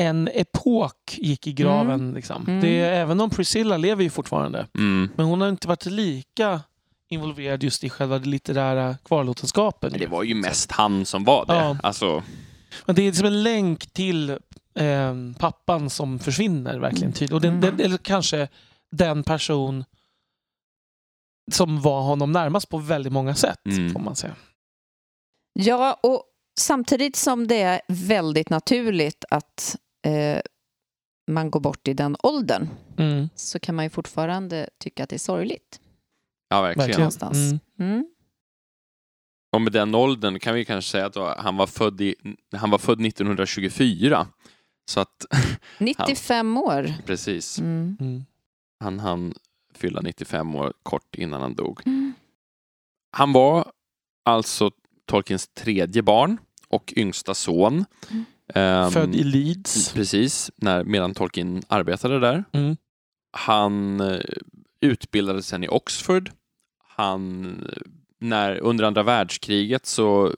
en 0.00 0.28
epok 0.32 1.18
gick 1.18 1.46
i 1.46 1.52
graven. 1.52 2.12
Liksom. 2.12 2.42
Mm. 2.48 2.60
Det, 2.60 2.80
även 2.80 3.20
om 3.20 3.30
Priscilla 3.30 3.76
lever 3.76 4.02
ju 4.02 4.10
fortfarande. 4.10 4.66
Mm. 4.78 5.08
Men 5.16 5.26
hon 5.26 5.40
har 5.40 5.48
inte 5.48 5.68
varit 5.68 5.86
lika 5.86 6.60
involverad 7.08 7.62
just 7.62 7.84
i 7.84 7.90
själva 7.90 8.18
det 8.18 8.28
litterära 8.28 8.96
kvarlåtenskapen. 9.04 9.90
Men 9.90 10.00
det 10.00 10.06
var 10.06 10.22
ju 10.22 10.34
mest 10.34 10.72
han 10.72 11.04
som 11.06 11.24
var 11.24 11.46
det. 11.46 11.54
Ja. 11.54 11.76
Alltså, 11.82 12.22
Men 12.86 12.94
det 12.96 13.02
är 13.02 13.12
som 13.12 13.26
en 13.26 13.42
länk 13.42 13.86
till 13.92 14.30
eh, 14.74 15.14
pappan 15.38 15.90
som 15.90 16.18
försvinner 16.18 16.78
verkligen 16.78 17.12
tydligt. 17.12 17.32
Och 17.32 17.40
den, 17.40 17.50
Mm. 17.54 17.60
den, 17.76 17.80
eller 17.86 17.96
kanske 17.98 18.48
den 18.90 19.22
person 19.22 19.84
som 21.52 21.80
var 21.82 22.02
honom 22.02 22.32
närmast 22.32 22.68
på 22.68 22.78
väldigt 22.78 23.12
många 23.12 23.34
sätt, 23.34 23.66
Mm. 23.66 23.92
får 23.92 24.00
man 24.00 24.16
säga. 24.16 24.34
Ja, 25.52 25.98
och 26.02 26.22
samtidigt 26.60 27.16
som 27.16 27.46
det 27.46 27.60
är 27.62 27.80
väldigt 27.88 28.50
naturligt 28.50 29.24
att 29.30 29.76
eh, 30.06 30.40
man 31.30 31.50
går 31.50 31.60
bort 31.60 31.88
i 31.88 31.94
den 31.94 32.16
åldern 32.22 32.68
Mm, 32.98 33.28
så 33.34 33.58
kan 33.58 33.74
man 33.74 33.84
ju 33.84 33.90
fortfarande 33.90 34.68
tycka 34.80 35.02
att 35.04 35.10
det 35.10 35.16
är 35.16 35.18
sorgligt. 35.18 35.80
Ja 36.48 36.62
verkligen. 36.62 36.78
verkligen. 36.86 37.00
Någonstans. 37.00 37.36
Mm. 37.78 37.92
Mm. 37.92 38.06
Och 39.52 39.60
med 39.62 39.72
den 39.72 39.94
åldern 39.94 40.38
kan 40.38 40.54
vi 40.54 40.64
kanske 40.64 40.90
säga 40.90 41.06
att 41.06 41.12
då, 41.12 41.34
han, 41.38 41.56
var 41.56 41.66
född 41.66 42.00
i, 42.00 42.14
han 42.56 42.70
var 42.70 42.78
född 42.78 43.06
1924. 43.06 44.26
Så 44.90 45.00
att, 45.00 45.26
95 45.78 46.56
år. 46.56 46.94
precis, 47.06 47.58
Mm. 47.58 47.96
Mm. 48.00 48.24
han 48.80 48.98
hann 49.00 49.34
fylla 49.74 50.00
95 50.00 50.54
år 50.54 50.72
kort 50.82 51.14
innan 51.14 51.40
han 51.40 51.54
dog. 51.54 51.80
Mm. 51.86 52.12
Han 53.16 53.32
var 53.32 53.72
alltså 54.24 54.70
Tolkiens 55.06 55.48
tredje 55.48 56.02
barn 56.02 56.38
och 56.68 56.94
yngsta 56.96 57.34
son. 57.34 57.84
Mm. 58.10 58.24
Ehm, 58.54 58.90
Född 58.90 59.14
i 59.14 59.24
Leeds. 59.24 59.92
Precis, 59.92 60.50
när, 60.56 60.84
medan 60.84 61.14
Tolkien 61.14 61.62
arbetade 61.68 62.20
där. 62.20 62.44
Mm. 62.52 62.76
Han 63.32 64.00
eh, 64.00 64.20
utbildade 64.80 65.42
sen 65.42 65.64
i 65.64 65.68
Oxford. 65.68 66.30
Han, 67.02 67.54
när, 68.20 68.58
under 68.58 68.84
andra 68.84 69.02
världskriget 69.02 69.86
så 69.86 70.34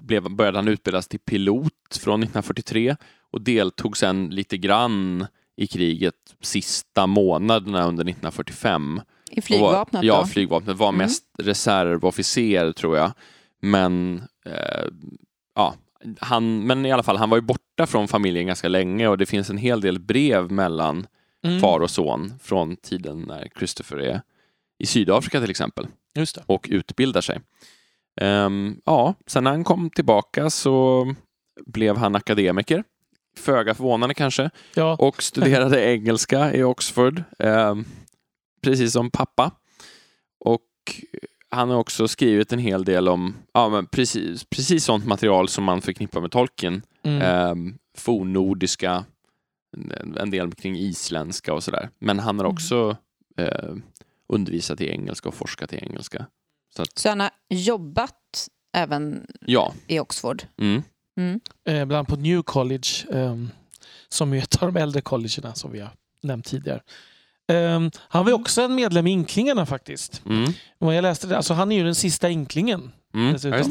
blev, 0.00 0.30
började 0.30 0.58
han 0.58 0.68
utbildas 0.68 1.08
till 1.08 1.20
pilot 1.20 1.72
från 2.00 2.22
1943 2.22 2.96
och 3.30 3.40
deltog 3.40 3.96
sen 3.96 4.26
lite 4.30 4.56
grann 4.58 5.26
i 5.56 5.66
kriget 5.66 6.14
sista 6.40 7.06
månaderna 7.06 7.78
under 7.78 8.04
1945. 8.04 9.00
I 9.30 9.40
flygvapnet 9.40 10.00
var, 10.00 10.04
Ja, 10.06 10.26
flygvapnet. 10.26 10.76
Var 10.76 10.88
Mm. 10.88 10.98
mest 10.98 11.24
reservofficer 11.38 12.72
tror 12.72 12.96
jag. 12.96 13.12
Men 13.62 14.22
eh, 14.46 14.84
ja, 15.54 15.74
han, 16.20 16.66
men 16.66 16.86
i 16.86 16.92
alla 16.92 17.02
fall, 17.02 17.16
han 17.16 17.30
var 17.30 17.36
ju 17.36 17.42
borta 17.42 17.86
från 17.86 18.08
familjen 18.08 18.46
ganska 18.46 18.68
länge 18.68 19.08
och 19.08 19.18
det 19.18 19.26
finns 19.26 19.50
en 19.50 19.58
hel 19.58 19.80
del 19.80 19.98
brev 19.98 20.52
mellan 20.52 21.06
Mm. 21.44 21.60
far 21.60 21.80
och 21.80 21.90
son 21.90 22.32
från 22.42 22.76
tiden 22.76 23.20
när 23.20 23.48
Christopher 23.58 23.96
är 23.96 24.20
i 24.78 24.86
Sydafrika 24.86 25.40
till 25.40 25.50
exempel 25.50 25.86
och 26.46 26.66
utbildar 26.70 27.20
sig. 27.20 27.40
Ehm, 28.20 28.80
ja, 28.84 29.14
sen 29.26 29.44
när 29.44 29.50
han 29.50 29.64
kom 29.64 29.90
tillbaka 29.90 30.50
så 30.50 31.06
blev 31.66 31.96
han 31.96 32.16
akademiker. 32.16 32.84
Föga 33.36 33.74
förvånande 33.74 34.14
kanske. 34.14 34.50
Ja. 34.74 34.96
Och 35.00 35.22
studerade 35.22 35.84
engelska 35.94 36.54
i 36.54 36.62
Oxford. 36.62 37.22
ehm, 37.38 37.84
precis 38.62 38.92
som 38.92 39.10
pappa. 39.10 39.50
Och 40.40 40.64
han 41.50 41.70
har 41.70 41.76
också 41.76 42.08
skrivit 42.08 42.52
en 42.52 42.58
hel 42.58 42.84
del 42.84 43.08
om 43.08 43.36
ja, 43.52 43.68
men 43.68 43.86
precis, 43.86 44.44
precis 44.44 44.84
sånt 44.84 45.06
material 45.06 45.48
som 45.48 45.64
man 45.64 45.80
förknippar 45.82 46.20
med 46.20 46.30
Tolkien. 46.30 46.82
Mm. 47.02 47.22
Ehm, 47.22 47.78
fornnordiska 47.96 49.04
en- 50.16 50.30
del 50.30 50.52
kring 50.54 50.76
isländska 50.76 51.54
och 51.54 51.64
sådär. 51.64 51.90
Men 51.98 52.18
han 52.18 52.38
har 52.38 52.44
Mm. 52.44 52.54
också 52.54 52.96
eh, 53.36 53.74
undervisat 54.28 54.80
i 54.80 54.90
engelska 54.90 55.28
och 55.28 55.34
forskat 55.34 55.72
i 55.72 55.76
engelska. 55.76 56.26
Så 56.76 56.82
att, 56.82 56.98
Så 56.98 57.08
han 57.08 57.20
har 57.20 57.30
jobbat 57.50 58.48
även 58.72 59.26
ja. 59.40 59.74
i 59.86 59.98
Oxford. 60.00 60.42
Mm. 60.60 60.82
Mm. 61.16 61.40
Eh, 61.64 61.84
bland 61.84 61.92
annat 61.92 62.08
på 62.08 62.16
New 62.16 62.42
College, 62.42 62.88
ehm, 63.12 63.50
som 64.08 64.32
är 64.32 64.38
ett 64.38 64.62
av 64.62 64.72
de 64.72 64.80
äldre 64.80 65.00
collegena 65.00 65.54
som 65.54 65.72
vi 65.72 65.80
har 65.80 65.90
nämnt 66.22 66.46
tidigare. 66.46 66.80
Ehm, 67.52 67.90
han 67.98 68.24
var 68.24 68.30
ju 68.30 68.34
också 68.34 68.62
en 68.62 68.74
medlem 68.74 69.06
i 69.06 69.10
Inklingarna 69.10 69.66
faktiskt. 69.66 70.22
Mm. 70.26 70.52
Och 70.78 70.94
jag 70.94 71.02
läste 71.02 71.26
det, 71.26 71.36
alltså 71.36 71.54
han 71.54 71.72
är 71.72 71.76
ju 71.76 71.84
den 71.84 71.94
sista 71.94 72.28
Inklingen 72.30 72.92
Mm. 73.14 73.32
Dessutom. 73.32 73.52
Ja, 73.52 73.58
just 73.58 73.70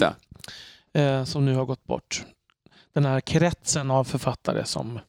det. 0.93 1.01
eh, 1.01 1.23
som 1.23 1.45
nu 1.45 1.55
har 1.55 1.65
gått 1.65 1.83
bort. 1.83 2.25
Den 2.93 3.05
här 3.05 3.19
kretsen 3.21 3.91
av 3.91 4.03
författare 4.03 4.65
som 4.65 4.99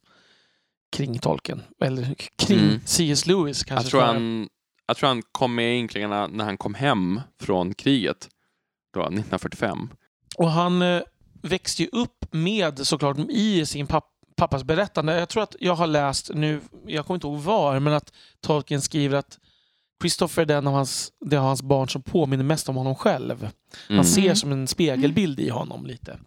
kring 0.93 1.19
Tolkien, 1.19 1.63
eller 1.81 2.15
kring 2.37 2.59
Mm. 2.59 2.81
C.S. 2.85 3.27
Lewis 3.27 3.65
kanske. 3.65 3.85
Jag 3.85 3.91
tror, 3.91 4.01
han, 4.01 4.49
jag 4.89 4.97
tror 4.97 5.09
han 5.09 5.23
kom 5.33 5.55
med 5.55 5.75
i 5.75 5.79
Inklingarna 5.79 6.27
när 6.27 6.45
han 6.45 6.57
kom 6.57 6.75
hem 6.75 7.21
från 7.41 7.75
kriget. 7.75 8.29
Då, 8.95 9.01
1945. 9.01 9.89
Och 10.37 10.51
han 10.51 10.83
eh, 10.83 11.03
växte 11.43 11.83
ju 11.83 11.89
upp 11.93 12.25
med 12.31 12.87
såklart 12.87 13.17
i 13.31 13.67
sin 13.67 13.87
papp, 13.87 14.05
pappas 14.37 14.65
berättande. 14.65 15.19
Jag 15.19 15.29
tror 15.29 15.43
att 15.43 15.57
jag 15.61 15.75
har 15.75 15.87
läst 15.87 16.31
nu, 16.35 16.61
jag 16.87 17.07
kommer 17.07 17.17
inte 17.17 17.27
ihåg 17.27 17.39
var, 17.39 17.81
men 17.81 17.93
att 17.93 18.13
Tolkien 18.41 18.81
skriver 18.81 19.19
att 19.19 19.39
Christopher 20.03 20.43
är 20.43 20.47
den 20.47 20.67
av 20.67 20.73
hans, 20.75 21.13
det 21.21 21.37
av 21.37 21.45
hans 21.45 21.63
barn 21.63 21.89
som 21.89 22.03
påminner 22.03 22.45
mest 22.45 22.69
om 22.69 22.77
honom 22.77 22.95
själv. 22.95 23.41
Man 23.41 23.51
Mm. 23.91 24.05
ser 24.05 24.35
som 24.35 24.53
en 24.53 24.69
spegelbild 24.69 25.41
i 25.41 25.49
honom 25.49 25.87
lite. 25.87 26.19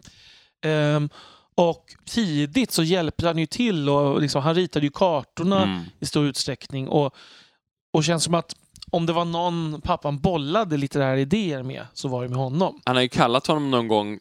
Ehm, 0.64 1.08
och 1.54 1.84
tidigt 2.06 2.70
så 2.72 2.82
hjälpte 2.82 3.26
han 3.26 3.38
ju 3.38 3.46
till 3.46 3.88
och 3.88 4.20
liksom, 4.20 4.42
han 4.42 4.54
ritade 4.54 4.86
ju 4.86 4.90
kartorna 4.94 5.62
Mm. 5.62 5.80
i 6.00 6.06
stor 6.06 6.26
utsträckning. 6.26 6.88
Och, 6.88 7.14
och 7.92 8.04
känns 8.04 8.24
som 8.24 8.34
att 8.34 8.54
om 8.90 9.06
det 9.06 9.12
var 9.12 9.24
någon 9.24 9.80
pappan 9.80 10.18
bollade 10.18 10.76
litterära 10.76 11.18
idéer 11.20 11.62
med 11.62 11.86
så 11.94 12.08
var 12.08 12.22
det 12.22 12.28
med 12.28 12.38
honom. 12.38 12.80
Han 12.84 12.96
har 12.96 13.02
ju 13.02 13.08
kallat 13.08 13.46
honom 13.46 13.70
någon 13.70 13.88
gång, 13.88 14.18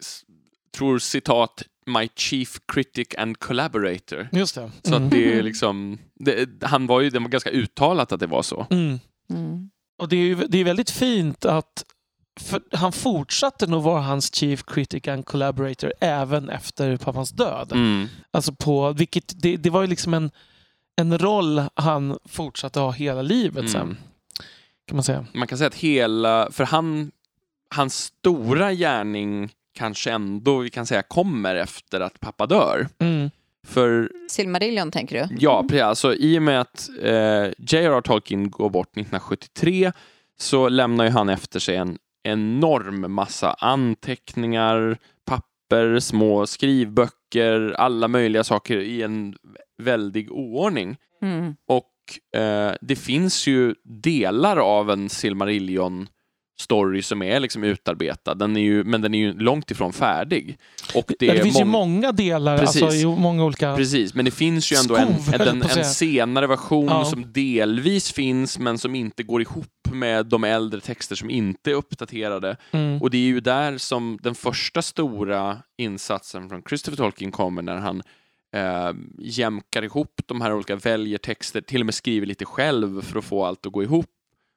tror 0.78 1.00
citat, 1.00 1.64
My 1.86 2.10
Chief 2.16 2.60
Critic 2.74 3.08
and 3.18 3.40
Collaborator. 3.40 4.30
Just 4.32 4.56
det. 4.56 4.72
Så 4.84 4.96
Mm. 4.96 5.06
att 5.06 5.12
det 5.12 5.34
är 5.34 5.44
liksom, 5.44 5.98
det, 6.20 6.50
han 6.64 6.88
var 6.88 7.02
ju, 7.02 7.10
det 7.10 7.20
var 7.20 7.28
ganska 7.28 7.50
uttalat 7.50 8.12
att 8.12 8.20
det 8.20 8.28
var 8.28 8.42
så. 8.42 8.68
Mm. 8.70 9.00
Mm. 9.30 9.70
Och 10.02 10.10
det 10.10 10.16
är 10.16 10.20
ju 10.26 10.36
det 10.36 10.58
är 10.58 10.64
väldigt 10.64 10.90
fint 10.90 11.46
att 11.46 11.86
för 12.40 12.62
han 12.72 12.92
fortsatte 12.92 13.68
nog 13.68 13.84
vara 13.84 14.02
hans 14.02 14.36
chief 14.36 14.64
critic 14.66 15.08
and 15.08 15.26
collaborator 15.26 15.94
även 16.00 16.50
efter 16.50 16.98
pappans 16.98 17.32
död. 17.32 17.72
Mm. 17.72 18.08
Alltså 18.32 18.54
på, 18.54 18.92
vilket, 18.94 19.34
det, 19.42 19.58
det 19.58 19.70
var 19.70 19.82
ju 19.82 19.88
liksom 19.88 20.14
en, 20.14 20.32
en 21.02 21.18
roll 21.18 21.62
han 21.74 22.18
fortsatte 22.26 22.80
ha 22.80 22.92
hela 22.92 23.22
livet 23.22 23.58
Mm. 23.60 23.72
sen. 23.72 23.98
Kan 24.88 24.96
man 24.96 25.04
säga. 25.04 25.26
Man 25.34 25.48
kan 25.48 25.58
säga 25.58 25.68
att 25.68 25.76
hela, 25.76 26.52
för 26.52 26.64
han, 26.64 27.12
hans 27.76 27.96
stora 27.96 28.74
gärning 28.74 29.50
kanske 29.76 30.12
ändå, 30.12 30.58
vi 30.58 30.70
kan 30.70 30.86
säga, 30.86 31.02
kommer 31.02 31.56
efter 31.56 32.00
att 32.02 32.20
pappa 32.20 32.46
dör. 32.46 32.88
Mm. 33.00 33.30
För 33.68 34.12
Silmarillion 34.30 34.92
tänker 34.92 35.28
du? 35.28 35.36
Ja, 35.40 35.62
precis. 35.70 35.82
Alltså, 35.84 36.14
I 36.16 36.38
och 36.38 36.44
med 36.44 36.62
att 36.62 36.90
eh, 37.02 37.14
J.R.R. 37.58 38.02
Tolkien 38.02 38.52
går 38.52 38.70
bort 38.70 38.88
1973 38.88 39.92
så 40.40 40.70
lämnar 40.70 41.06
ju 41.06 41.12
han 41.12 41.30
efter 41.30 41.60
sig 41.60 41.76
en 41.76 41.98
enorm 42.24 43.14
massa 43.14 43.54
anteckningar, 43.54 44.98
papper, 45.26 46.00
små 46.00 46.48
skrivböcker, 46.48 47.16
alla 47.78 48.08
möjliga 48.08 48.44
saker 48.44 48.78
i 48.78 49.02
en 49.02 49.36
väldig 49.78 50.32
oordning. 50.32 50.98
Mm. 51.22 51.56
Och 51.68 52.40
eh, 52.42 52.74
det 52.82 52.96
finns 52.96 53.48
ju 53.48 53.76
delar 53.84 54.58
av 54.58 54.92
en 54.92 55.10
Silmarillion 55.10 56.08
story 56.62 57.02
som 57.02 57.22
är 57.22 57.40
liksom 57.40 57.64
utarbetad, 57.64 58.36
den 58.36 58.58
är 58.58 58.62
ju, 58.62 58.84
men 58.84 59.02
den 59.02 59.14
är 59.14 59.20
ju 59.20 59.34
långt 59.40 59.72
ifrån 59.72 59.94
färdig. 59.94 60.58
Och 60.96 61.12
det, 61.20 61.28
Det, 61.34 61.44
finns 61.44 61.60
ju 61.60 61.64
mång- 61.64 61.68
många 61.72 62.12
delar, 62.12 62.58
Precis. 62.58 62.84
alltså, 62.84 63.08
många 63.12 63.46
olika... 63.46 63.76
Precis, 63.76 64.14
men 64.14 64.26
det 64.26 64.32
finns 64.32 64.72
ju 64.72 64.76
ändå 64.76 64.96
en, 64.96 65.22
Skov, 65.22 65.36
en, 65.42 65.48
en, 65.48 65.62
en 65.78 65.86
senare 65.86 66.48
version 66.48 66.86
Ja. 66.86 67.06
som 67.06 67.32
delvis 67.32 68.12
finns 68.12 68.60
men 68.60 68.78
som 68.78 68.96
inte 68.96 69.24
går 69.24 69.42
ihop 69.42 69.66
med 69.92 70.26
de 70.26 70.44
äldre 70.44 70.80
texter 70.82 71.16
som 71.16 71.30
inte 71.30 71.72
är 71.72 71.76
uppdaterade. 71.76 72.58
Mm. 72.72 73.02
Och 73.02 73.10
det 73.10 73.18
är 73.18 73.22
ju 73.22 73.40
där 73.40 73.78
som 73.78 74.20
den 74.22 74.36
första 74.36 74.82
stora 74.82 75.58
insatsen 75.78 76.50
från 76.50 76.64
Christopher 76.70 76.98
Tolkien 76.98 77.32
kommer 77.32 77.62
när 77.62 77.78
han 77.78 78.02
eh, 78.56 78.92
jämkar 79.20 79.84
ihop 79.84 80.22
de 80.26 80.42
här 80.42 80.54
olika, 80.54 80.76
väljer 80.76 81.18
texter, 81.18 81.62
till 81.62 81.80
och 81.82 81.86
med 81.86 81.96
skriver 81.96 82.28
lite 82.28 82.46
själv 82.46 83.02
för 83.02 83.20
att 83.20 83.26
få 83.26 83.46
allt 83.46 83.66
att 83.66 83.72
gå 83.74 83.84
ihop 83.84 84.06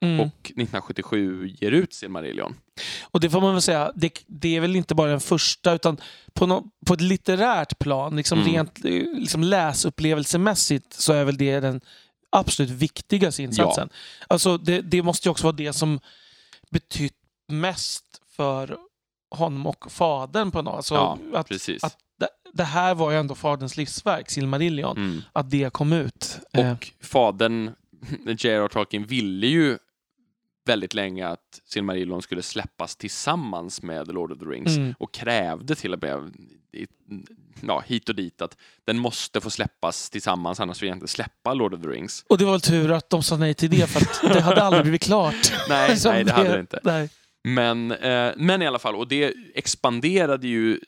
Mm. 0.06 0.20
och 0.20 0.26
1977 0.46 1.48
ger 1.60 1.70
ut 1.72 1.92
Silmarillion. 1.94 2.54
Och 3.02 3.20
det 3.20 3.30
får 3.30 3.40
man 3.40 3.52
väl 3.52 3.62
säga, 3.62 3.92
det, 3.94 4.24
det 4.26 4.56
är 4.56 4.60
väl 4.60 4.76
inte 4.76 4.94
bara 4.94 5.10
den 5.10 5.20
första 5.20 5.72
utan 5.74 5.96
på, 6.32 6.46
nå- 6.46 6.64
på 6.86 6.94
ett 6.94 7.00
litterärt 7.00 7.78
plan, 7.78 8.16
liksom 8.16 8.38
Mm. 8.40 8.52
rent 8.52 8.84
eh, 8.84 8.90
liksom 9.20 9.42
läsupplevelsemässigt 9.44 10.92
så 10.92 11.12
är 11.12 11.24
väl 11.24 11.36
det 11.36 11.60
den 11.60 11.80
absolut 12.30 12.70
viktigaste 12.70 13.42
insatsen. 13.42 13.88
Alltså 14.28 14.58
det, 14.58 14.80
det 14.80 15.02
måste 15.02 15.28
ju 15.28 15.30
också 15.30 15.44
vara 15.44 15.56
det 15.56 15.72
som 15.72 16.00
betytt 16.70 17.16
mest 17.48 18.04
för 18.36 18.76
honom 19.30 19.66
och 19.66 19.92
fadern 19.92 20.50
på 20.50 20.62
något 20.62 20.74
alltså 20.74 20.94
Ja, 20.94 21.18
att, 21.34 21.48
Precis. 21.48 21.84
att 21.84 21.96
det, 22.18 22.28
det 22.52 22.64
här 22.64 22.94
var 22.94 23.10
ju 23.10 23.16
ändå 23.18 23.34
faderns 23.34 23.76
livsverk, 23.76 24.30
Silmarillion, 24.30 24.96
Mm. 24.96 25.22
att 25.32 25.50
det 25.50 25.72
kom 25.72 25.92
ut. 25.92 26.38
Eh, 26.52 26.72
Och 26.72 26.90
fadern, 27.02 27.70
J.R.R. 28.38 28.68
Tolkien, 28.68 29.04
ville 29.06 29.46
ju 29.46 29.78
väldigt 30.64 30.94
länge 30.94 31.27
att 31.29 31.61
Silmarillion 31.64 32.22
skulle 32.22 32.42
släppas 32.42 32.96
tillsammans 32.96 33.83
med 33.83 34.09
Lord 34.14 34.33
of 34.33 34.38
the 34.38 34.44
Rings 34.44 34.77
Mm. 34.77 34.94
och 34.98 35.14
krävde 35.14 35.74
till 35.74 35.92
och 35.94 36.03
med 36.03 36.33
ja, 37.61 37.83
hit 37.87 38.09
och 38.09 38.14
dit 38.14 38.42
att 38.42 38.57
den 38.85 38.98
måste 38.98 39.40
få 39.40 39.50
släppas 39.50 40.11
tillsammans 40.11 40.61
annars 40.61 40.83
vill 40.83 40.88
jag 40.88 40.96
inte 40.96 41.09
släppa 41.09 41.55
Lord 41.55 41.74
of 41.74 41.83
the 41.83 41.88
Rings. 41.88 42.24
Och 42.29 42.38
det 42.38 42.44
var 42.44 42.53
väl 42.53 42.61
tur 42.61 42.90
att 42.92 43.11
de 43.11 43.22
sa 43.22 43.37
nej 43.37 43.55
till 43.55 43.70
det 43.70 43.87
för 43.90 44.00
att 44.00 44.20
det 44.35 44.40
hade 44.40 44.62
aldrig 44.62 44.83
blivit 44.85 45.03
klart. 45.03 45.53
Nej, 45.68 45.98
nej 46.05 46.24
det 46.24 46.33
hade 46.33 46.53
det 46.53 46.61
inte. 46.61 46.81
Nej. 46.85 47.09
Men, 47.44 47.92
eh, 47.92 48.33
men 48.37 48.62
i 48.62 48.66
alla 48.66 48.79
fall, 48.79 48.96
och 48.96 49.09
det 49.09 49.35
expanderade 49.55 50.48
ju 50.48 50.81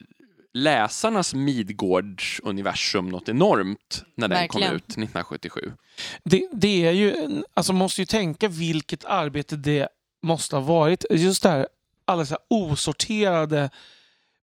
läsarnas 0.57 1.35
Midgårds-universum 1.35 3.09
något 3.09 3.29
enormt 3.29 4.05
när 4.15 4.29
den 4.29 4.39
Verkligen. 4.39 4.69
kom 4.69 4.77
ut 4.77 4.85
1977. 4.85 5.73
Det, 6.25 6.49
det 6.53 6.87
är 6.87 6.93
ju, 6.93 7.15
alltså 7.55 7.73
man 7.73 7.79
måste 7.79 8.03
ju 8.03 8.07
tänka 8.07 8.49
vilket 8.49 9.05
arbete 9.05 9.57
det 9.57 9.89
måste 10.23 10.57
ha 10.57 10.61
varit. 10.61 11.05
Just 11.11 11.43
det 11.43 11.49
här, 11.49 11.69
alla 12.05 12.27
så 12.27 12.35
här 12.35 12.41
osorterade 12.51 13.71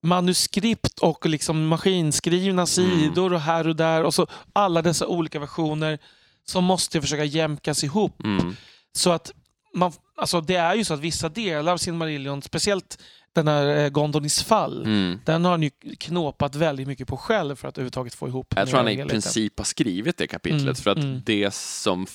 manuskript 0.02 1.00
och 1.00 1.26
liksom 1.26 1.68
maskinskrivna 1.68 2.66
sidor 2.66 3.34
och 3.34 3.42
här 3.42 3.68
och 3.68 3.76
där 3.76 4.04
och 4.04 4.14
så 4.14 4.28
alla 4.54 4.82
dessa 4.82 5.08
olika 5.08 5.40
versioner 5.40 6.00
som 6.46 6.64
måste 6.64 7.02
försöka 7.02 7.24
jämkas 7.24 7.84
ihop. 7.84 8.24
Mm. 8.24 8.56
Så 8.92 9.12
att 9.12 9.32
man, 9.74 9.92
alltså 10.18 10.42
det 10.42 10.56
är 10.56 10.76
ju 10.76 10.86
så 10.86 10.94
att 10.94 11.00
vissa 11.00 11.30
delar 11.30 11.74
av 11.74 11.78
Silmarillion, 11.78 12.42
speciellt 12.42 12.98
den 13.34 13.48
här 13.48 13.84
eh, 13.84 13.90
Gondolins 13.90 14.44
fall, 14.44 14.84
Mm. 14.86 15.20
den 15.26 15.46
har 15.46 15.52
han 15.52 15.64
ju 15.64 15.70
knåpat 16.00 16.56
väldigt 16.56 16.88
mycket 16.88 17.08
på 17.08 17.18
själv 17.18 17.56
för 17.56 17.68
att 17.68 17.78
överhuvudtaget 17.78 18.14
få 18.14 18.28
ihop 18.28 18.54
Jag 18.56 18.68
tror 18.68 18.78
han 18.78 18.88
i 18.88 19.06
princip 19.06 19.58
har 19.58 19.66
skrivit 19.66 20.18
det 20.18 20.28
kapitlet 20.28 20.62
Mm, 20.64 20.76
för 20.76 20.92
att 20.92 20.98
mm. 20.98 21.22
det 21.26 21.54
som 21.54 22.06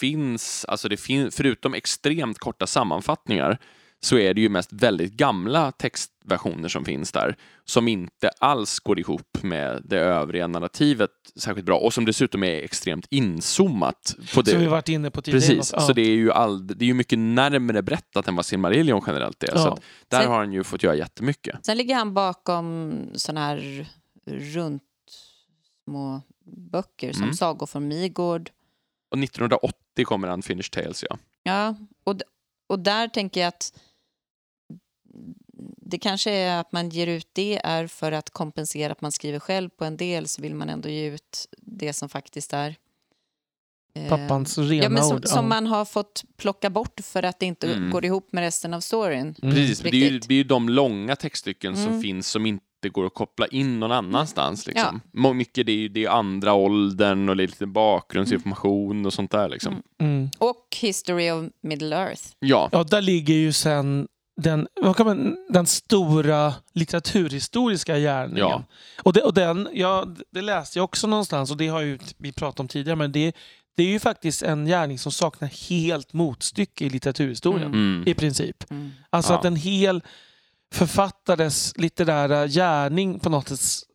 finns, 0.00 0.64
alltså 0.68 0.88
det 0.88 0.96
fin 0.96 1.30
förutom 1.30 1.74
extremt 1.74 2.38
korta 2.38 2.66
sammanfattningar 2.66 3.58
så 4.00 4.18
är 4.18 4.34
det 4.34 4.40
ju 4.40 4.48
mest 4.48 4.72
väldigt 4.72 5.12
gamla 5.12 5.72
textversioner 6.28 6.68
som 6.68 6.84
finns 6.84 7.12
där 7.12 7.36
som 7.64 7.88
inte 7.88 8.28
alls 8.40 8.78
går 8.80 8.98
ihop 8.98 9.42
med 9.42 9.82
det 9.84 9.98
övriga 9.98 10.46
narrativet 10.46 11.10
särskilt 11.36 11.66
bra 11.66 11.78
och 11.78 11.94
som 11.94 12.04
dessutom 12.04 12.44
är 12.44 12.62
extremt 12.62 13.06
inzoomat. 13.10 14.16
På 14.34 14.42
det. 14.42 14.50
Som 14.50 14.60
vi 14.60 14.66
varit 14.66 14.88
inne 14.88 15.10
på 15.10 15.22
tidigare. 15.22 15.40
Precis, 15.56 15.72
Ja. 15.72 15.80
så 15.80 15.92
det 15.92 16.02
är 16.02 16.14
ju 16.16 16.32
all, 16.32 16.66
det 16.66 16.84
är 16.84 16.86
ju 16.86 16.94
mycket 16.94 17.18
närmare 17.18 17.82
berättat 17.82 18.28
än 18.28 18.36
vad 18.36 18.46
Silmarillion 18.46 19.02
generellt 19.06 19.42
är. 19.42 19.46
Så 19.56 19.58
Ja. 19.58 19.72
att 19.72 19.80
där 20.08 20.20
Sen- 20.20 20.30
har 20.30 20.38
han 20.38 20.52
ju 20.52 20.64
fått 20.64 20.82
göra 20.82 20.94
jättemycket. 20.96 21.66
Sen 21.66 21.76
ligger 21.76 21.94
han 21.94 22.14
bakom 22.14 22.92
såna 23.14 23.40
här 23.40 23.86
runt 24.26 24.82
små 25.84 26.22
böcker 26.72 27.12
som 27.12 27.22
Mm. 27.22 27.34
Sagor 27.34 27.66
från 27.66 27.88
Midgård. 27.88 28.50
Och 29.10 29.18
1980 29.18 30.04
kommer 30.04 30.28
han 30.28 30.42
Finish 30.42 30.70
Tales, 30.70 31.04
ja. 31.10 31.18
Ja, 31.42 31.74
och, 32.04 32.14
och 32.66 32.78
där 32.78 33.08
tänker 33.08 33.40
jag 33.40 33.48
att 33.48 33.72
det 35.90 35.98
kanske 35.98 36.30
är 36.30 36.60
att 36.60 36.72
man 36.72 36.88
ger 36.88 37.06
ut 37.06 37.28
det 37.32 37.60
är 37.64 37.86
för 37.86 38.12
att 38.12 38.30
kompensera 38.30 38.92
att 38.92 39.00
man 39.00 39.12
skriver 39.12 39.38
själv 39.38 39.68
på 39.68 39.84
en 39.84 39.96
del 39.96 40.28
så 40.28 40.42
vill 40.42 40.54
man 40.54 40.68
ändå 40.68 40.88
ge 40.88 41.06
ut 41.06 41.46
det 41.58 41.92
som 41.92 42.08
faktiskt 42.08 42.52
är 42.52 42.76
eh, 43.94 44.08
Pappans 44.08 44.58
rena 44.58 44.82
Ja, 44.84 44.88
men 44.88 45.02
som, 45.04 45.16
ord. 45.16 45.26
som 45.26 45.48
man 45.48 45.66
har 45.66 45.84
fått 45.84 46.24
plocka 46.36 46.70
bort 46.70 47.00
för 47.02 47.22
att 47.22 47.38
det 47.40 47.46
inte 47.46 47.72
Mm. 47.72 47.90
går 47.90 48.04
ihop 48.04 48.32
med 48.32 48.42
resten 48.42 48.74
av 48.74 48.80
storyn. 48.80 49.34
Mm. 49.42 49.54
Precis, 49.54 49.80
det 49.80 49.88
är, 49.88 50.10
ju, 50.10 50.18
det 50.18 50.34
är 50.34 50.38
ju 50.38 50.44
de 50.44 50.68
långa 50.68 51.16
textstycken 51.16 51.76
som 51.76 51.86
Mm. 51.86 52.02
finns 52.02 52.28
som 52.30 52.46
inte 52.46 52.64
det 52.80 52.88
går 52.88 53.06
att 53.06 53.14
koppla 53.14 53.46
in 53.46 53.80
någon 53.80 53.92
annanstans. 53.92 54.66
Liksom. 54.66 55.00
Ja. 55.12 55.32
Mycket 55.32 55.66
det 55.66 55.72
är 55.72 55.76
ju 55.76 55.88
det 55.88 56.04
är 56.04 56.08
andra 56.10 56.52
åldern 56.54 57.28
och 57.28 57.36
lite 57.36 57.66
bakgrundsinformation 57.66 59.06
och 59.06 59.12
sånt 59.12 59.30
där. 59.30 59.48
Liksom. 59.48 59.82
Mm. 60.00 60.30
Och 60.38 60.76
History 60.80 61.30
of 61.30 61.44
Middle 61.60 61.96
Earth. 61.96 62.22
Ja. 62.38 62.68
ja, 62.72 62.84
där 62.84 63.02
ligger 63.02 63.34
ju 63.34 63.52
sen 63.52 64.08
den, 64.42 64.68
vad 64.80 64.96
kan 64.96 65.06
man, 65.06 65.36
den 65.48 65.66
stora 65.66 66.54
litteraturhistoriska 66.72 67.98
gärningen. 67.98 68.48
Ja. 68.48 68.64
Och, 69.02 69.12
det, 69.12 69.22
och 69.22 69.34
den, 69.34 69.68
ja, 69.72 70.06
det 70.30 70.42
läste 70.42 70.78
jag 70.78 70.84
också 70.84 71.06
någonstans 71.06 71.50
och 71.50 71.56
det 71.56 71.68
har 71.68 71.80
ju 71.80 71.98
vi 72.18 72.32
pratat 72.32 72.60
om 72.60 72.68
tidigare 72.68 72.96
men 72.96 73.12
det, 73.12 73.36
det 73.76 73.82
är 73.82 73.86
ju 73.86 74.00
faktiskt 74.00 74.42
en 74.42 74.66
gärning 74.66 74.98
som 74.98 75.12
saknar 75.12 75.48
helt 75.48 76.12
motstycke 76.12 76.84
i 76.84 76.90
litteraturhistorien 76.90 77.66
mm. 77.66 78.04
i 78.06 78.14
princip. 78.14 78.70
Mm. 78.70 78.90
Alltså 79.10 79.32
ja. 79.32 79.38
att 79.38 79.44
en 79.44 79.56
hel 79.56 80.02
författares 80.74 81.72
litterära 81.76 82.46
gärning 82.46 83.20
på 83.20 83.30
något 83.30 83.48
sätt 83.48 83.88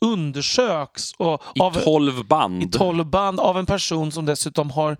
undersöks. 0.00 1.12
Och 1.18 1.42
I 1.54 1.60
av, 1.60 1.72
tolv 1.72 2.26
band. 2.26 2.62
I 2.62 2.68
tolv 2.68 3.06
band 3.06 3.40
av 3.40 3.58
en 3.58 3.66
person 3.66 4.12
som 4.12 4.26
dessutom 4.26 4.70
har 4.70 4.96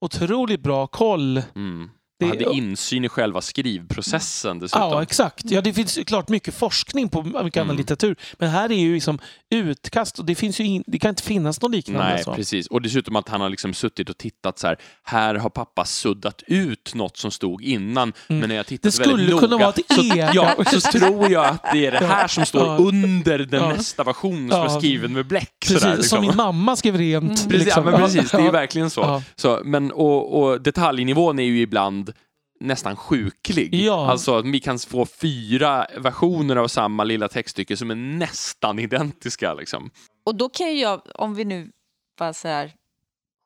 otroligt 0.00 0.60
bra 0.60 0.86
koll 0.86 1.42
mm. 1.54 1.90
Det, 2.18 2.26
hade 2.26 2.44
insyn 2.44 3.04
i 3.04 3.08
själva 3.08 3.40
skrivprocessen 3.40 4.58
dessutom. 4.58 4.82
Ja, 4.82 5.02
exakt. 5.02 5.50
Ja, 5.50 5.60
det 5.60 5.72
finns 5.72 5.98
klart 6.06 6.28
mycket 6.28 6.54
forskning 6.54 7.08
på 7.08 7.22
mycket 7.22 7.36
mm. 7.38 7.52
annan 7.66 7.76
litteratur. 7.76 8.16
Men 8.38 8.50
här 8.50 8.72
är 8.72 8.78
ju 8.78 8.94
liksom 8.94 9.18
utkast 9.50 10.18
och 10.18 10.24
det, 10.24 10.34
finns 10.34 10.60
ju 10.60 10.64
in, 10.64 10.84
det 10.86 10.98
kan 10.98 11.08
inte 11.08 11.22
finnas 11.22 11.62
något 11.62 11.70
liknande. 11.70 12.14
Nej, 12.14 12.24
så. 12.24 12.34
precis. 12.34 12.66
Och 12.66 12.82
dessutom 12.82 13.16
att 13.16 13.28
han 13.28 13.40
har 13.40 13.50
liksom 13.50 13.74
suttit 13.74 14.10
och 14.10 14.18
tittat 14.18 14.58
så 14.58 14.66
här. 14.66 14.76
Här 15.02 15.34
har 15.34 15.50
pappa 15.50 15.84
suddat 15.84 16.42
ut 16.46 16.94
något 16.94 17.16
som 17.16 17.30
stod 17.30 17.62
innan. 17.62 18.12
Mm. 18.28 18.40
Men 18.40 18.48
när 18.48 18.56
jag 18.56 18.92
skulle 18.92 19.16
väldigt 19.16 19.38
kunna 19.38 19.56
noga, 19.56 19.64
vara 19.64 19.74
ett 19.76 20.16
E. 20.16 20.30
Ja, 20.34 20.64
så 20.66 20.80
tror 20.80 21.30
jag 21.30 21.46
att 21.46 21.62
det 21.72 21.86
är 21.86 21.90
det 21.90 22.06
här 22.06 22.28
som 22.28 22.46
står 22.46 22.66
ja. 22.66 22.76
under 22.76 23.38
den 23.38 23.62
ja. 23.62 23.68
nästa 23.68 24.04
version 24.04 24.50
som 24.50 24.58
ja. 24.58 24.64
är 24.64 24.78
skriven 24.78 25.12
med 25.12 25.26
bläck. 25.26 25.52
Precis, 25.60 25.80
sådär, 25.80 25.96
liksom. 25.96 26.16
som 26.16 26.26
min 26.26 26.36
mamma 26.36 26.76
skrev 26.76 26.96
rent. 26.96 27.24
Mm. 27.24 27.34
Precis, 27.34 27.64
liksom. 27.64 27.84
ja, 27.84 27.90
men 27.90 28.00
precis, 28.00 28.30
det 28.30 28.46
är 28.46 28.52
verkligen 28.52 28.90
så. 28.90 29.22
så 29.36 29.62
men, 29.64 29.92
och, 29.92 30.42
och 30.42 30.60
detaljnivån 30.60 31.38
är 31.38 31.44
ju 31.44 31.60
ibland 31.60 32.12
nästan 32.60 32.96
sjuklig. 32.96 33.74
Ja. 33.74 34.10
Alltså 34.10 34.36
att 34.36 34.46
vi 34.46 34.60
kan 34.60 34.78
få 34.78 35.06
fyra 35.06 35.86
versioner 35.98 36.56
av 36.56 36.68
samma 36.68 37.04
lilla 37.04 37.28
textstycke 37.28 37.76
som 37.76 37.90
är 37.90 37.94
nästan 37.94 38.78
identiska. 38.78 39.54
Liksom. 39.54 39.90
Och 40.24 40.34
då 40.34 40.48
kan 40.48 40.68
ju 40.68 40.80
jag, 40.80 41.02
om 41.14 41.34
vi 41.34 41.44
nu 41.44 41.72
bara 42.18 42.34
så 42.34 42.48
här, 42.48 42.74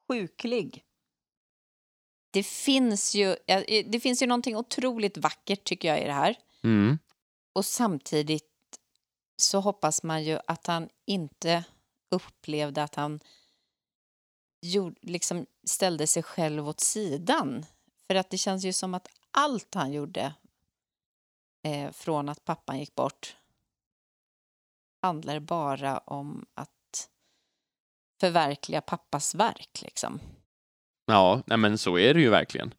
sjuklig. 0.08 0.84
Det 2.30 2.46
finns 2.46 3.14
ju, 3.14 3.36
det 3.86 4.00
finns 4.02 4.22
ju 4.22 4.26
någonting 4.26 4.56
otroligt 4.56 5.18
vackert 5.18 5.64
tycker 5.64 5.88
jag 5.88 6.02
i 6.02 6.04
det 6.04 6.12
här. 6.12 6.36
Mm. 6.64 6.98
Och 7.52 7.64
samtidigt 7.64 8.44
så 9.36 9.61
hoppas 9.61 10.02
man 10.02 10.24
ju 10.24 10.38
att 10.46 10.66
han 10.66 10.88
inte 11.06 11.64
upplevde 12.11 12.82
att 12.82 12.94
han 12.94 13.20
gjorde, 14.62 14.96
liksom 15.00 15.46
ställde 15.64 16.06
sig 16.06 16.22
själv 16.22 16.68
åt 16.68 16.80
sidan 16.80 17.66
för 18.11 18.14
att 18.14 18.30
det 18.30 18.38
känns 18.38 18.64
ju 18.64 18.72
som 18.72 18.94
att 18.94 19.08
allt 19.30 19.74
han 19.74 19.92
gjorde 19.92 20.34
eh, 21.62 21.92
från 21.92 22.28
att 22.28 22.44
pappan 22.44 22.78
gick 22.78 22.94
bort 22.94 23.36
handlar 25.02 25.40
bara 25.40 25.98
om 25.98 26.46
att 26.54 27.08
förverkliga 28.20 28.80
pappas 28.80 29.34
verk. 29.34 29.82
Liksom. 29.82 30.20
Ja, 31.06 31.42
nej 31.46 31.58
men 31.58 31.78
så 31.78 31.98
är 31.98 32.14
det 32.14 32.20
ju 32.20 32.30
verkligen. 32.30 32.74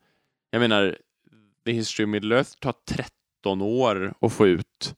Jag 0.49 0.59
menar, 0.59 0.97
The 1.65 1.71
History 1.71 2.05
of 2.05 2.09
Middle 2.09 2.35
Earth 2.35 2.51
tar 2.59 2.73
13 2.85 3.61
år 3.61 4.13
att 4.21 4.33
få 4.33 4.47
ut 4.47 4.95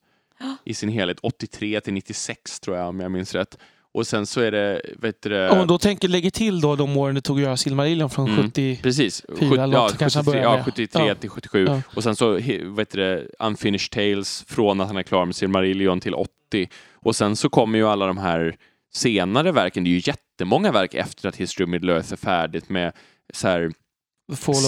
i 0.64 0.74
sin 0.74 0.88
helhet. 0.88 1.18
83 1.22 1.80
till 1.80 1.94
96 1.94 2.60
tror 2.60 2.76
jag 2.76 2.88
om 2.88 3.00
jag 3.00 3.10
minns 3.10 3.34
rätt. 3.34 3.58
Och 3.94 4.06
sen 4.06 4.26
så 4.26 4.40
är 4.40 4.50
det... 4.50 4.82
Vet 4.98 5.22
du, 5.22 5.48
Om 5.48 5.66
då 5.66 5.78
tänker 5.78 6.08
lägger 6.08 6.30
till 6.30 6.60
då 6.60 6.76
de 6.76 6.96
åren 6.96 7.14
det 7.14 7.20
tog 7.20 7.36
att 7.36 7.42
göra 7.42 7.56
Silmarillion 7.56 8.10
från 8.10 8.28
mm, 8.28 8.42
74 8.44 8.82
precis. 8.82 9.24
eller 9.40 9.72
ja, 9.72 9.88
73, 9.88 10.38
ja, 10.38 10.62
73 10.64 11.08
ja. 11.08 11.14
till 11.14 11.30
77. 11.30 11.64
Ja. 11.64 11.80
Och 11.94 12.02
sen 12.02 12.16
så 12.16 12.40
vet 12.62 12.90
du, 12.90 13.30
Unfinished 13.38 13.90
Tales 13.90 14.44
från 14.48 14.80
att 14.80 14.86
han 14.86 14.96
är 14.96 15.02
klar 15.02 15.24
med 15.24 15.36
Silmarillion 15.36 16.00
till 16.00 16.14
80. 16.14 16.68
Och 16.92 17.16
sen 17.16 17.36
så 17.36 17.48
kommer 17.48 17.78
ju 17.78 17.88
alla 17.88 18.06
de 18.06 18.18
här 18.18 18.56
senare 18.94 19.52
verken. 19.52 19.84
Det 19.84 19.90
är 19.90 19.92
ju 19.92 20.02
jättemånga 20.04 20.72
verk 20.72 20.94
efter 20.94 21.28
att 21.28 21.36
History 21.36 21.64
of 21.64 21.70
Middle 21.70 21.92
Earth 21.92 22.12
är 22.12 22.16
färdigt 22.16 22.68
med 22.68 22.92
så 23.32 23.48
här 23.48 23.72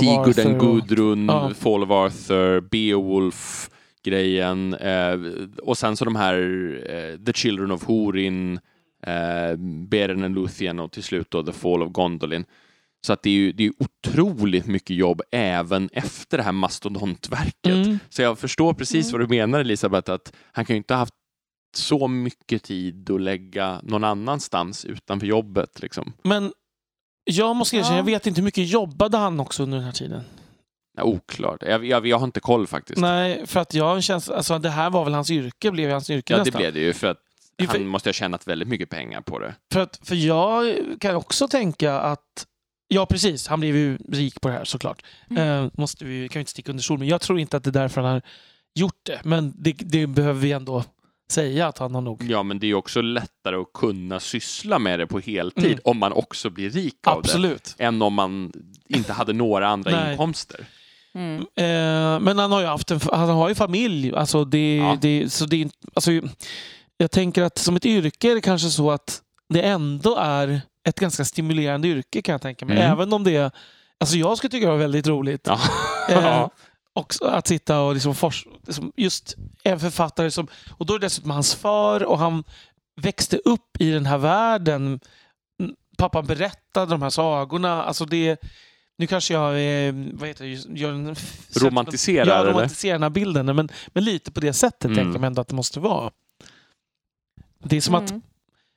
Sigurd 0.01 0.47
and 0.47 0.61
Gudrun, 0.61 1.29
ja. 1.29 1.51
Fall 1.55 1.83
of 1.83 1.91
Arthur, 1.91 2.61
Beowulf 2.61 3.70
grejen 4.05 4.74
eh, 4.74 5.18
och 5.62 5.79
sen 5.79 5.97
så 5.97 6.05
de 6.05 6.16
här 6.16 6.39
eh, 6.91 7.24
The 7.24 7.33
Children 7.33 7.70
of 7.70 7.85
Horin 7.85 8.61
eh, 9.07 9.57
Beren 9.88 10.24
and 10.24 10.34
Luthien 10.34 10.78
och 10.78 10.92
till 10.92 11.02
slut 11.02 11.30
då 11.30 11.42
The 11.42 11.52
Fall 11.52 11.82
of 11.82 11.92
Gondolin. 11.92 12.44
Så 13.07 13.12
att 13.12 13.22
det 13.22 13.30
är 13.30 13.34
ju 13.34 13.52
det 13.52 13.66
är 13.66 13.72
otroligt 13.78 14.66
mycket 14.66 14.96
jobb 14.96 15.22
även 15.30 15.88
efter 15.92 16.36
det 16.36 16.42
här 16.42 16.52
mastodontverket. 16.52 17.74
Mm. 17.86 17.98
Så 18.09 18.22
jag 18.22 18.38
förstår 18.38 18.74
precis 18.74 19.07
mm. 19.07 19.12
vad 19.12 19.28
du 19.28 19.36
menar 19.36 19.61
Elisabeth, 19.61 20.12
att 20.12 20.32
han 20.52 20.64
kan 20.64 20.74
ju 20.74 20.78
inte 20.78 20.94
ha 20.94 20.98
haft 20.98 21.14
så 21.76 22.09
mycket 22.09 22.62
tid 22.62 23.11
att 23.11 23.20
lägga 23.20 23.80
någon 23.82 24.04
annanstans 24.04 24.84
utanför 24.84 25.26
jobbet. 25.26 25.82
Liksom. 25.82 26.12
Men 26.22 26.52
jag 27.24 27.57
måste 27.57 27.76
erkänna, 27.76 27.94
ja. 27.94 27.98
jag 27.98 28.04
vet 28.04 28.26
inte 28.26 28.40
hur 28.40 28.44
mycket 28.44 28.68
jobbade 28.68 29.16
han 29.16 29.40
också 29.40 29.62
under 29.62 29.76
den 29.76 29.84
här 29.84 29.92
tiden? 29.92 30.22
Ja, 30.96 31.04
oklart. 31.04 31.62
Jag, 31.62 31.84
jag, 31.84 32.07
jag, 32.07 32.18
har 32.18 32.24
inte 32.24 32.40
koll 32.40 32.66
faktiskt. 32.66 33.00
Nej, 33.00 33.46
för 33.46 33.61
att 33.61 33.74
jag 33.74 34.02
känns, 34.02 34.30
alltså 34.30 34.59
det 34.59 34.70
här 34.70 34.90
var 34.90 35.04
väl 35.04 35.14
hans 35.14 35.30
yrke, 35.30 35.70
blev 35.70 35.90
hans 35.90 36.11
yrke 36.11 36.32
Ja, 36.32 36.38
nästan. 36.38 36.52
det 36.52 36.59
blev 36.59 36.74
det 36.74 36.80
ju 36.80 36.92
för 36.92 37.07
att 37.07 37.20
han 37.68 37.86
måste 37.86 38.09
ha 38.09 38.12
tjänat 38.12 38.48
väldigt 38.48 38.68
mycket 38.68 38.90
pengar 38.90 39.20
på 39.20 39.38
det. 39.38 39.54
För, 39.72 39.80
att, 39.80 40.00
för 40.02 40.14
jag 40.14 40.76
kan 41.00 41.16
också 41.16 41.48
tänka 41.48 42.00
att 42.00 42.46
Ja, 42.88 43.07
precis. 43.07 43.46
Han 43.46 43.61
blev 43.61 43.76
ju 43.76 43.98
rik 44.09 44.40
på 44.40 44.48
det 44.48 44.54
här 44.54 44.64
såklart. 44.64 45.02
Mm. 45.30 45.64
Eh, 45.64 45.70
måste 45.74 46.04
vi, 46.04 46.28
kan 46.28 46.38
vi 46.38 46.40
inte 46.40 46.50
sticka 46.50 46.72
under 46.72 46.82
stol 46.82 46.98
men 46.98 47.09
jag 47.09 47.20
tror 47.20 47.38
inte 47.38 47.57
att 47.57 47.64
det 47.64 47.70
är 47.70 47.72
därför 47.72 48.00
han 48.00 48.11
har 48.12 48.22
gjort 48.74 49.00
det. 49.02 49.20
Men 49.24 49.54
det, 49.57 49.72
det 49.72 50.07
behöver 50.07 50.40
vi 50.40 50.52
ändå 50.52 50.84
säga 51.30 51.66
att 51.66 51.78
han 51.78 51.94
har 51.94 52.02
nog... 52.02 52.22
Ja, 52.22 52.42
men 52.42 52.59
det 52.59 52.66
är 52.66 52.74
också 52.74 53.00
lättare 53.00 53.57
att 53.57 53.72
kunna 53.74 54.20
syssla 54.20 54.78
med 54.78 54.98
det 54.98 55.07
på 55.07 55.18
heltid 55.18 55.64
mm. 55.64 55.80
om 55.84 55.98
man 55.98 56.12
också 56.12 56.50
blir 56.50 56.70
rik 56.70 57.07
av 57.07 57.18
Absolut. 57.18 57.74
det. 57.78 57.84
Än 57.84 58.02
om 58.02 58.14
man 58.14 58.52
inte 58.88 59.12
hade 59.12 59.32
några 59.32 59.68
andra 59.68 60.11
inkomster. 60.11 60.66
Mm. 61.14 61.40
Eh, 61.40 62.20
men 62.20 62.38
han 62.38 62.52
har 62.52 62.61
ju 62.61 62.66
haft 62.66 62.90
en, 62.90 63.00
han 63.12 63.28
har 63.28 63.48
ju 63.48 63.54
familj. 63.54 64.12
Alltså 64.14 64.44
det, 64.44 64.76
ja. 64.76 64.98
det, 65.00 65.32
så 65.32 65.46
det, 65.46 65.68
alltså, 65.94 66.11
jag 66.97 67.11
tänker 67.11 67.42
att 67.42 67.59
som 67.59 67.76
ett 67.76 67.86
yrke 67.86 68.30
är 68.30 68.34
det 68.34 68.40
kanske 68.40 68.70
så 68.70 68.90
att 68.90 69.22
det 69.49 69.62
ändå 69.62 70.16
är 70.16 70.61
ett 70.84 71.01
ganska 71.01 71.24
stimulerande 71.24 71.88
yrke 71.88 72.22
kan 72.22 72.32
jag 72.32 72.42
tänka 72.42 72.66
mig. 72.66 72.76
Mm. 72.76 72.92
Även 72.92 73.12
om 73.12 73.24
det 73.24 73.36
är... 73.36 73.51
Alltså 74.01 74.16
jag 74.16 74.38
skulle 74.38 74.51
tycka 74.51 74.66
det 74.66 74.72
var 74.72 74.78
väldigt 74.78 75.07
roligt. 75.07 75.47
Ja. 75.47 75.61
Eh, 76.09 76.49
också 76.92 77.24
att 77.24 77.47
sitta 77.47 77.80
och 77.80 77.94
liksom 77.94 78.14
forska. 78.14 78.51
Liksom 78.66 78.92
just 78.97 79.36
en 79.62 79.80
författare 79.80 80.30
som... 80.30 80.47
Och 80.70 80.86
då 80.86 80.94
är 80.94 80.99
det 80.99 81.07
dessutom 81.07 81.30
hans 81.30 81.55
far 81.55 82.05
och 82.05 82.18
han 82.18 82.44
växte 83.01 83.36
upp 83.36 83.80
i 83.80 83.90
den 83.90 84.07
här 84.07 84.18
världen. 84.18 85.01
Pappan 85.99 86.26
berättade 86.26 86.90
de 86.90 87.03
här 87.03 87.11
sagorna. 87.11 87.82
Alltså 87.82 88.05
det... 88.05 88.40
Nu 88.99 89.07
kanske 89.07 89.34
jag 89.34 89.53
vad 90.12 90.28
heter 90.28 90.44
det, 90.44 90.78
gör 90.80 90.92
en... 90.92 91.16
Romantiserar? 91.61 92.26
Jag 92.26 92.47
romantiserar 92.47 92.92
den 92.92 93.03
här 93.03 93.11
bilden. 93.11 93.57
Men, 93.57 93.68
men 93.86 94.05
lite 94.05 94.32
på 94.32 94.40
det 94.40 94.53
sättet 94.53 94.84
mm. 94.84 94.97
tänker 94.97 95.18
man 95.18 95.24
ändå 95.24 95.40
att 95.40 95.49
det 95.49 95.55
måste 95.55 95.80
vara. 95.80 96.11
Det 97.59 97.76
är 97.76 97.80
som 97.80 97.94
mm. 97.94 98.04
att 98.04 98.22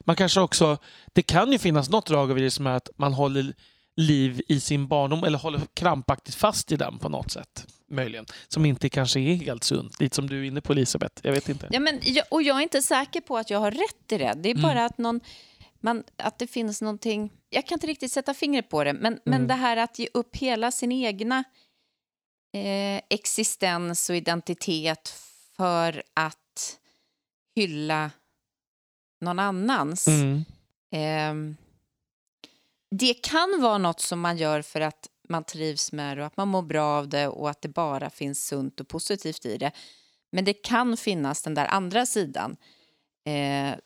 man 0.05 0.15
kanske 0.15 0.41
också... 0.41 0.77
Det 1.13 1.21
kan 1.21 1.51
ju 1.51 1.59
finnas 1.59 1.89
något 1.89 2.07
drag 2.07 2.32
av 2.32 2.38
det 2.38 2.51
som 2.51 2.67
är 2.67 2.71
att 2.71 2.89
man 2.97 3.13
håller 3.13 3.53
liv 3.95 4.41
i 4.47 4.59
sin 4.59 4.88
barndom 4.88 5.23
eller 5.23 5.38
håller 5.38 5.61
krampaktigt 5.73 6.36
fast 6.36 6.71
i 6.71 6.75
den 6.75 6.99
på 6.99 7.09
något 7.09 7.32
sätt. 7.32 7.67
Möjligen. 7.91 8.25
Som 8.47 8.65
inte 8.65 8.89
kanske 8.89 9.19
är 9.19 9.36
helt 9.36 9.63
sunt. 9.63 9.99
Lite 9.99 10.15
som 10.15 10.30
du 10.30 10.39
är 10.39 10.43
inne 10.43 10.61
på 10.61 10.73
Elisabeth. 10.73 11.21
Jag 11.23 11.32
vet 11.32 11.49
inte. 11.49 11.67
Ja, 11.71 11.80
men, 11.80 11.99
och 12.30 12.41
jag 12.43 12.57
är 12.57 12.61
inte 12.61 12.82
säker 12.82 13.21
på 13.21 13.38
att 13.38 13.49
jag 13.49 13.59
har 13.59 13.71
rätt 13.71 14.11
i 14.11 14.17
det. 14.17 14.34
Det 14.38 14.49
är 14.49 14.55
mm. 14.55 14.61
bara 14.61 14.86
att, 14.86 14.97
någon, 14.97 15.19
man, 15.80 16.03
att 16.17 16.39
det 16.39 16.47
finns 16.47 16.82
någonting... 16.82 17.32
Jag 17.49 17.67
kan 17.67 17.75
inte 17.75 17.88
riktigt 17.88 18.11
sätta 18.11 18.34
fingret 18.34 18.69
på 18.69 18.84
det. 18.84 18.93
Men, 18.93 19.05
mm. 19.05 19.19
men 19.23 19.47
det 19.47 19.53
här 19.53 19.77
att 19.77 19.99
ge 19.99 20.07
upp 20.13 20.36
hela 20.36 20.71
sin 20.71 20.91
egna 20.91 21.43
eh, 22.53 23.01
existens 23.09 24.09
och 24.09 24.15
identitet 24.15 25.13
för 25.57 26.03
att 26.13 26.77
hylla 27.55 28.11
någon 29.22 29.39
annans. 29.39 30.07
Mm. 30.07 30.45
Eh, 30.91 31.55
det 32.95 33.13
kan 33.13 33.61
vara 33.61 33.78
något 33.78 33.99
som 33.99 34.20
man 34.20 34.38
gör 34.38 34.61
för 34.61 34.82
att 34.82 35.07
man 35.30 35.43
trivs 35.43 35.91
med 35.91 36.17
det 36.17 36.22
och 36.22 36.28
att 36.28 36.38
man 36.38 36.47
mår 36.47 36.61
bra 36.61 36.86
av 36.97 37.09
det 37.09 37.28
och 37.28 37.49
att 37.49 37.61
det 37.61 37.70
bara 37.70 38.09
finns 38.09 38.47
sunt 38.47 38.80
och 38.80 38.88
positivt 38.88 39.45
i 39.45 39.57
det. 39.57 39.72
Men 40.32 40.45
det 40.45 40.53
kan 40.53 40.97
finnas 40.97 41.41
den 41.41 41.53
där 41.53 41.65
andra 41.65 42.05
sidan. 42.05 42.57
Eh, 43.26 43.78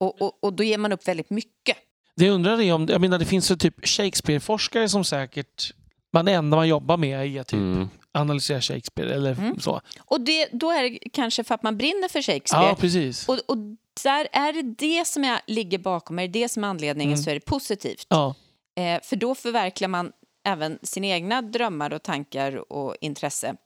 och, 0.00 0.22
och, 0.22 0.44
och, 0.44 0.52
då 0.52 0.62
ger 0.62 0.78
man 0.78 0.92
upp 0.92 1.08
väldigt 1.08 1.30
mycket. 1.30 1.76
Det 2.16 2.30
undrar 2.30 2.60
är 2.60 2.72
om, 2.72 2.86
jag 2.88 3.00
menar 3.00 3.18
det 3.18 3.24
finns 3.24 3.50
ju 3.50 3.56
typ 3.56 3.86
Shakespeare-forskare 3.86 4.88
som 4.88 5.04
säkert 5.04 5.74
man 6.12 6.28
enda 6.28 6.56
man 6.56 6.68
jobbar 6.68 6.96
med 6.96 7.26
är 7.36 7.42
typ 7.42 7.52
Mm. 7.52 7.88
analysera 8.12 8.60
Shakespeare 8.60 9.14
eller 9.14 9.32
Mm. 9.32 9.60
så. 9.60 9.80
Och 10.00 10.20
det, 10.20 10.48
då 10.52 10.70
är 10.70 10.82
det 10.82 10.98
kanske 11.12 11.44
för 11.44 11.54
att 11.54 11.62
man 11.62 11.78
brinner 11.78 12.08
för 12.08 12.22
Shakespeare. 12.22 12.66
Ja, 12.66 12.76
precis. 12.80 13.28
och, 13.28 13.38
och 13.46 13.56
där 14.02 14.28
är 14.32 14.52
det 14.52 14.62
det 14.62 15.04
som 15.06 15.24
är, 15.24 15.40
ligger 15.46 15.78
bakom, 15.78 16.18
är 16.18 16.22
det 16.28 16.40
det 16.40 16.48
som 16.48 16.64
är 16.64 16.68
anledningen 16.68 17.12
Mm. 17.12 17.22
så 17.24 17.30
är 17.30 17.34
det 17.34 17.40
positivt. 17.40 18.06
Ja. 18.08 18.34
Eh, 18.76 19.00
för 19.02 19.16
då 19.16 19.34
förverkligar 19.34 19.88
man 19.88 20.12
även 20.44 20.78
sina 20.82 21.06
egna 21.06 21.42
drömmar 21.42 21.92
och 21.92 22.02
tankar 22.02 22.72
och 22.72 22.96
intresse. 23.00 23.56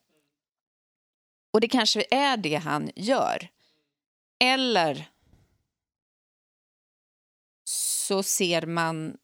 Och 1.53 1.61
det 1.61 1.68
kanske 1.68 2.05
är 2.11 2.37
det 2.37 2.55
han 2.55 2.91
gör. 2.97 3.49
Eller 4.45 5.11
så 7.64 8.22
ser 8.22 8.66
man 8.66 9.16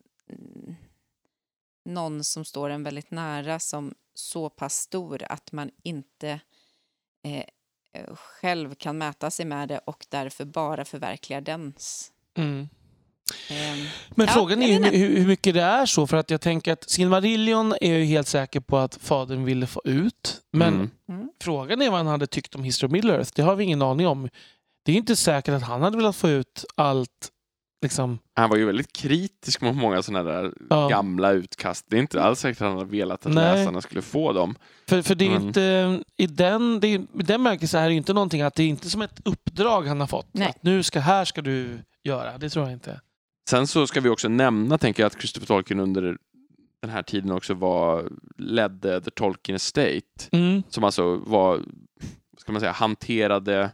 någon 1.85 2.25
som 2.25 2.45
står 2.45 2.71
en 2.71 2.83
väldigt 2.83 3.11
nära 3.11 3.59
som 3.59 3.95
så 4.15 4.51
pass 4.51 4.75
stor 4.75 5.23
att 5.23 5.53
man 5.53 5.71
inte 5.83 6.41
eh, 7.25 7.45
själv 8.15 8.75
kan 8.75 8.99
mäta 8.99 9.31
sig 9.31 9.45
med 9.47 9.69
det 9.69 9.79
och 9.85 10.07
därför 10.09 10.45
bara 10.45 10.85
förverkligar 10.85 11.41
dens. 11.41 12.13
Mm. 12.39 12.69
ehm, 13.51 13.87
Men 14.11 14.27
Ja, 14.27 14.33
frågan 14.33 14.63
är 14.63 14.67
ju 14.67 14.85
hur, 14.85 15.17
hur 15.21 15.27
mycket 15.27 15.55
det 15.55 15.63
är 15.63 15.87
så. 15.87 16.07
För 16.07 16.17
att 16.17 16.31
jag 16.31 16.41
tänker 16.41 16.73
att 16.73 16.91
Silmarillion 16.91 17.75
är 17.81 17.95
ju 17.95 18.05
helt 18.05 18.29
säker 18.29 18.61
på 18.61 18.79
att 18.79 18.95
fadern 18.97 19.45
ville 19.45 19.67
få 19.67 19.81
ut. 19.85 20.41
Men 20.53 20.75
Mm. 20.75 20.91
Mm. 21.09 21.31
frågan 21.43 21.83
är 21.83 21.91
vad 21.91 21.99
han 21.99 22.07
hade 22.07 22.27
tyckt 22.27 22.55
om 22.55 22.65
History 22.65 22.87
of 22.89 22.93
Middle 22.93 23.13
Earth. 23.15 23.31
Det 23.35 23.43
har 23.43 23.57
vi 23.57 23.65
ingen 23.65 23.83
aning 23.83 24.07
om. 24.07 24.29
Det 24.83 24.93
är 24.93 24.97
inte 24.97 25.17
säkert 25.17 25.55
att 25.55 25.63
han 25.63 25.83
hade 25.83 25.97
velat 25.97 26.17
få 26.17 26.29
ut 26.29 26.65
allt. 26.75 27.31
Liksom, 27.83 28.19
Han 28.35 28.51
var 28.51 28.57
ju 28.57 28.65
väldigt 28.65 28.93
kritisk 28.93 29.61
mot 29.61 29.77
många 29.77 30.03
sådana 30.03 30.33
där 30.33 30.53
ja. 30.71 30.89
gamla 30.89 31.31
utkast. 31.33 31.87
Det 31.89 31.97
är 31.97 32.01
inte 32.01 32.23
alls 32.23 32.41
säkert 32.41 32.63
att 32.63 32.69
han 32.69 32.79
hade 32.79 32.91
velat 32.91 33.27
att 33.27 33.33
Nej. 33.35 33.57
läsarna 33.59 33.81
skulle 33.81 34.03
få 34.03 34.33
dem. 34.33 34.55
För, 34.89 35.03
för 35.03 35.15
det 35.15 35.25
är 35.27 35.31
Mm. 35.31 35.47
inte, 35.47 36.01
i 36.17 36.27
den, 36.27 36.81
det 36.81 36.89
är, 36.89 36.99
i 36.99 37.23
den 37.23 37.43
märkelsen 37.43 37.83
är 37.83 37.89
det 37.89 37.95
inte 37.95 38.13
någonting 38.13 38.43
att 38.43 38.55
det 38.55 38.63
är 38.63 38.67
inte 38.69 38.91
som 38.91 39.03
ett 39.03 39.21
uppdrag 39.25 39.83
han 39.87 40.01
har 40.01 40.07
fått. 40.07 40.29
Nej. 40.33 40.49
Att 40.49 40.63
nu 40.63 40.83
ska, 40.83 41.01
här 41.01 41.25
ska 41.25 41.43
du 41.43 41.79
göra. 42.05 42.39
Det 42.39 42.51
tror 42.51 42.65
jag 42.65 42.73
inte. 42.73 43.01
Sen 43.51 43.67
så 43.67 43.87
ska 43.87 44.01
vi 44.01 44.09
också 44.09 44.29
nämna, 44.29 44.79
tänker 44.79 45.03
jag, 45.03 45.07
att 45.07 45.19
Christopher 45.19 45.47
Tolkien 45.47 45.81
under 45.81 46.17
den 46.83 46.91
här 46.91 47.03
tiden 47.03 47.31
också 47.33 47.55
var, 47.55 48.09
ledde 48.39 49.01
The 49.01 49.11
Tolkien 49.11 49.57
Estate, 49.57 50.01
Mm. 50.33 50.63
som 50.69 50.85
alltså 50.85 51.17
var, 51.17 51.61
ska 52.39 52.53
man 52.53 52.61
säga, 52.61 52.73
hanterade 52.73 53.71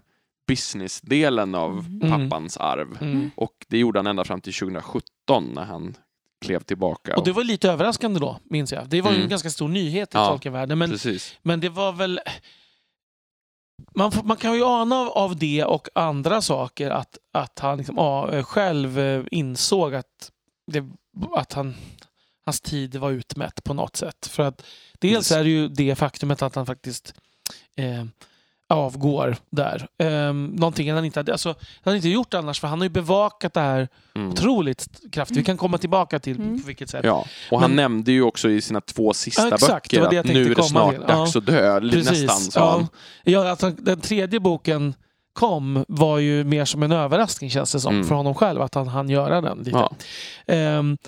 businessdelen 0.47 1.55
av 1.55 1.73
Mm. 2.03 2.11
pappans 2.29 2.57
arv. 2.57 2.99
Mm. 3.01 3.31
Och 3.37 3.53
det 3.69 3.79
gjorde 3.79 3.99
han 3.99 4.07
ända 4.07 4.25
fram 4.25 4.41
till 4.41 4.53
2017 4.55 5.51
när 5.55 5.65
han 5.65 5.95
klev 6.41 6.61
tillbaka. 6.63 7.17
Och 7.17 7.25
det 7.25 7.33
var 7.33 7.45
lite 7.45 7.71
överraskande 7.71 8.21
då, 8.21 8.39
minns 8.45 8.73
jag. 8.73 8.89
Det 8.89 9.01
var 9.03 9.11
ju 9.11 9.15
en 9.15 9.21
Mm. 9.21 9.31
ganska 9.31 9.51
stor 9.51 9.69
nyhet 9.69 10.15
i 10.15 10.17
Ja, 10.19 10.29
Tolkien-världen. 10.29 10.79
Men, 10.79 10.91
Precis. 10.91 11.39
men 11.43 11.61
det 11.61 11.69
var 11.69 11.93
väl... 11.93 12.21
Man, 13.95 14.13
man 14.25 14.37
kan 14.37 14.55
ju 14.55 14.65
ana 14.65 14.97
av, 14.97 15.09
av 15.09 15.37
det 15.37 15.65
och 15.65 15.89
andra 15.95 16.43
saker 16.43 16.91
att, 16.91 17.19
att 17.33 17.59
han 17.59 17.79
liksom, 17.79 17.97
ja, 17.97 18.33
eh, 18.33 18.45
själv 18.45 18.99
eh, 18.99 19.25
insåg 19.31 19.95
att, 19.95 20.31
det, 20.73 20.85
att 21.37 21.53
han, 21.53 21.75
hans 22.45 22.61
tid 22.61 22.97
var 22.97 23.11
utmätt 23.11 23.65
på 23.65 23.75
något 23.75 23.97
sätt. 23.97 24.27
För 24.27 24.43
att 24.43 24.63
dels 24.99 25.33
är 25.33 25.45
det 25.45 25.51
ju 25.51 25.69
det 25.69 25.95
faktumet 25.95 26.43
att 26.43 26.55
han 26.55 26.67
faktiskt 26.67 27.15
eh, 27.77 28.05
avgår 28.69 29.37
där. 29.51 29.89
Eh, 29.99 30.33
någonting 30.33 30.93
han 30.93 31.05
inte 31.05 31.19
hade, 31.19 31.33
alltså, 31.33 31.49
han 31.49 31.57
hade 31.85 31.97
inte 31.97 32.09
gjort 32.09 32.35
annars 32.35 32.61
för 32.61 32.69
han 32.69 32.79
har 32.79 32.85
ju 32.85 32.91
bevakat 32.91 33.55
det 33.55 33.61
här 33.61 33.89
Mm. 34.14 34.31
otroligt 34.33 34.89
kraftigt. 35.12 35.37
Vi 35.39 35.45
kan 35.45 35.57
komma 35.57 35.79
tillbaka 35.79 36.19
till 36.19 36.37
Mm. 36.41 36.61
på 36.61 36.67
vilket 36.67 36.91
sätt. 36.91 37.05
Ja, 37.05 37.27
och 37.51 37.61
han 37.61 37.71
Men- 37.71 37.77
nämnde 37.77 38.12
ju 38.12 38.23
också 38.23 38.49
i 38.51 38.61
sina 38.61 38.81
två 38.81 39.12
sista 39.12 39.43
Ja, 39.49 39.55
exakt, 39.55 39.91
böcker 39.93 40.11
det 40.11 40.19
att 40.19 40.27
nu 40.27 40.51
är 40.51 40.55
det 40.55 40.62
snart 40.62 40.93
till. 40.95 41.01
dags 41.07 41.37
att 41.37 41.47
dö, 41.47 41.81
nästan 41.81 42.29
sa 42.41 42.61
ja. 42.61 42.71
han. 42.71 42.89
Ja, 43.25 43.49
alltså, 43.51 43.71
den 43.71 44.01
tredje 44.01 44.41
boken 44.41 44.95
kom 45.33 45.85
var 45.89 46.19
ju 46.19 46.45
mer 46.45 46.64
som 46.64 46.83
en 46.83 46.93
överraskning 46.93 47.51
känns 47.51 47.73
det 47.73 47.81
som 47.81 47.95
Mm. 47.95 48.07
för 48.07 48.14
honom 48.14 48.35
själv 48.35 48.62
att 48.62 48.75
han 48.75 48.89
hann 48.89 49.09
göra 49.09 49.41
den. 49.41 49.59
Lite. 49.59 49.71
Ja. 49.71 49.93
Ehm, 50.47 50.99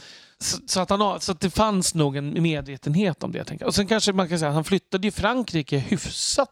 så, 0.41 0.59
så, 0.67 0.81
att 0.81 0.91
han, 0.91 1.21
så 1.21 1.33
att 1.33 1.41
det 1.41 1.51
fanns 1.51 1.95
nog 1.95 2.17
en 2.17 2.43
medvetenhet 2.43 3.23
om 3.23 3.33
det. 3.33 3.45
Tänker 3.45 3.65
jag. 3.65 3.69
Och 3.69 3.75
sen 3.75 3.87
kanske 3.87 4.13
man 4.13 4.29
kan 4.29 4.39
säga 4.39 4.49
att 4.49 4.55
han 4.55 4.65
flyttade 4.65 5.07
ju 5.07 5.11
Frankrike 5.11 5.79
hyfsat 5.79 6.49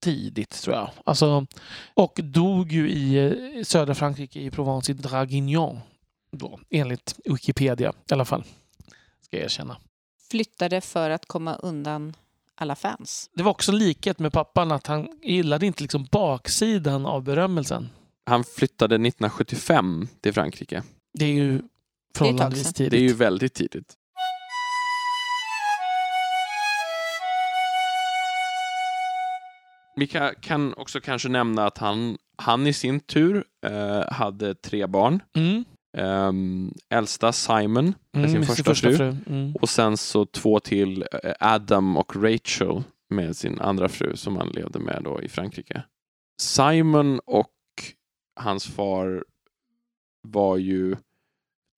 tidigt 0.00 0.62
tror 0.62 0.76
jag. 0.76 0.90
Alltså, 1.04 1.46
och 1.94 2.20
dog 2.22 2.72
ju 2.72 2.90
i 2.90 3.16
eh, 3.16 3.62
södra 3.64 3.94
Frankrike 3.94 4.40
i 4.40 4.50
Provence 4.50 4.92
i 4.92 4.94
Draguignan. 4.94 5.80
Då, 6.30 6.60
enligt 6.70 7.18
Wikipedia 7.24 7.92
i 8.10 8.14
alla 8.14 8.24
fall. 8.24 8.44
Ska 9.20 9.36
jag 9.36 9.44
erkänna. 9.44 9.76
Flyttade 10.30 10.80
för 10.80 11.10
att 11.10 11.26
komma 11.26 11.54
undan 11.54 12.14
alla 12.54 12.76
fans. 12.76 13.30
Det 13.34 13.42
var 13.42 13.50
också 13.50 13.72
likhet 13.72 14.18
med 14.18 14.32
pappan 14.32 14.72
att 14.72 14.86
han 14.86 15.08
gillade 15.22 15.66
inte 15.66 15.82
liksom 15.82 16.04
baksidan 16.10 17.06
av 17.06 17.22
berömmelsen. 17.22 17.88
Han 18.26 18.44
flyttade 18.44 18.94
1975 18.94 20.08
till 20.20 20.32
Frankrike. 20.32 20.82
Det 21.12 21.24
är 21.24 21.32
ju 21.32 21.62
förhållandevis 22.14 22.72
tidigt. 22.72 22.90
Det 22.90 22.96
är 22.96 23.00
ju 23.02 23.14
väldigt 23.14 23.54
tidigt. 23.54 23.94
Vi 29.98 30.06
kan, 30.06 30.34
kan 30.40 30.74
också 30.74 31.00
kanske 31.00 31.28
nämna 31.28 31.66
att 31.66 31.78
han, 31.78 32.18
han 32.36 32.66
i 32.66 32.72
sin 32.72 33.00
tur 33.00 33.44
eh, 33.66 34.12
hade 34.12 34.54
tre 34.54 34.86
barn. 34.86 35.22
mm. 35.36 35.64
Ehm, 35.96 36.74
äldsta 36.90 37.32
Simon 37.32 37.84
med 37.84 37.94
Mm, 38.24 38.30
sin 38.30 38.38
med 38.40 38.48
första, 38.66 38.92
fru. 38.92 39.16
Mm. 39.26 39.54
och 39.60 39.68
sen 39.68 39.96
så 39.96 40.26
två 40.26 40.60
till, 40.60 41.04
eh, 41.24 41.32
Adam 41.40 41.96
och 41.96 42.16
Rachel 42.16 42.82
med 43.10 43.36
sin 43.36 43.60
andra 43.60 43.88
fru 43.88 44.16
som 44.16 44.36
han 44.36 44.48
levde 44.48 44.78
med 44.78 45.00
då 45.04 45.22
i 45.22 45.28
Frankrike. 45.28 45.82
Simon 46.40 47.20
och 47.26 47.52
hans 48.40 48.66
far 48.66 49.24
var 50.28 50.56
ju 50.56 50.96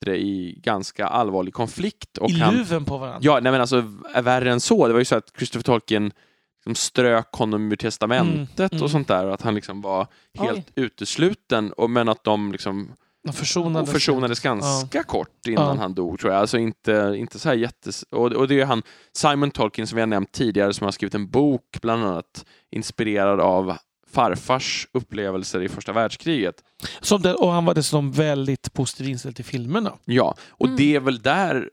i 0.06 0.60
ganska 0.60 1.06
allvarlig 1.06 1.54
konflikt. 1.54 2.18
Och 2.18 2.30
I 2.30 2.38
han, 2.40 2.54
luven 2.54 2.84
på 2.84 2.98
varandra. 2.98 3.20
Ja, 3.22 3.40
nej 3.40 3.52
men 3.52 3.60
alltså 3.60 3.84
värre 4.22 4.52
än 4.52 4.60
så. 4.60 4.86
Det 4.86 4.92
var 4.92 5.00
ju 5.00 5.04
så 5.04 5.16
att 5.16 5.32
Christopher 5.36 5.62
Tolkien 5.62 6.12
liksom 6.60 6.74
strök 6.74 7.32
honom 7.32 7.72
ur 7.72 7.76
testamentet 7.76 8.58
Mm, 8.60 8.68
mm. 8.72 8.82
och 8.84 8.90
sånt 8.90 9.08
där. 9.08 9.26
Och 9.26 9.34
att 9.34 9.42
han 9.42 9.54
liksom 9.54 9.80
var 9.80 10.06
helt 10.38 10.58
Oj. 10.76 10.84
utesluten. 10.84 11.72
Och, 11.72 11.90
men 11.90 12.08
att 12.08 12.24
de 12.24 12.52
liksom 12.52 12.92
De 13.26 13.32
försonades. 13.32 13.90
försonades 13.92 14.40
ganska 14.40 15.02
kort 15.02 15.46
innan 15.46 15.76
Ja. 15.76 15.82
han 15.82 15.94
dog 15.94 16.20
tror 16.20 16.32
jag. 16.32 16.40
Alltså 16.40 16.58
inte, 16.58 17.14
inte 17.16 17.38
så 17.38 17.48
här 17.48 17.56
jättes... 17.56 18.02
Och, 18.10 18.32
och 18.32 18.48
det 18.48 18.60
är 18.60 18.64
han, 18.64 18.82
Simon 19.12 19.50
Tolkien 19.50 19.86
som 19.86 19.96
vi 19.96 20.00
har 20.02 20.06
nämnt 20.06 20.32
tidigare, 20.32 20.72
som 20.74 20.84
har 20.84 20.92
skrivit 20.92 21.14
en 21.14 21.30
bok 21.30 21.78
bland 21.82 22.04
annat 22.04 22.44
inspirerad 22.70 23.40
av 23.40 23.76
farfars 24.12 24.88
upplevelser 24.92 25.62
i 25.62 25.68
första 25.68 25.92
världskriget. 25.92 26.54
Som 27.00 27.22
det, 27.22 27.34
och 27.34 27.50
han 27.52 27.64
var 27.64 27.74
dessutom 27.74 28.12
väldigt 28.12 28.72
positivt 28.72 29.08
inställd 29.08 29.36
till 29.36 29.44
filmerna. 29.44 29.92
Ja, 30.04 30.34
och 30.48 30.66
Mm. 30.66 30.76
det 30.76 30.96
är 30.96 31.00
väl 31.00 31.18
där 31.18 31.70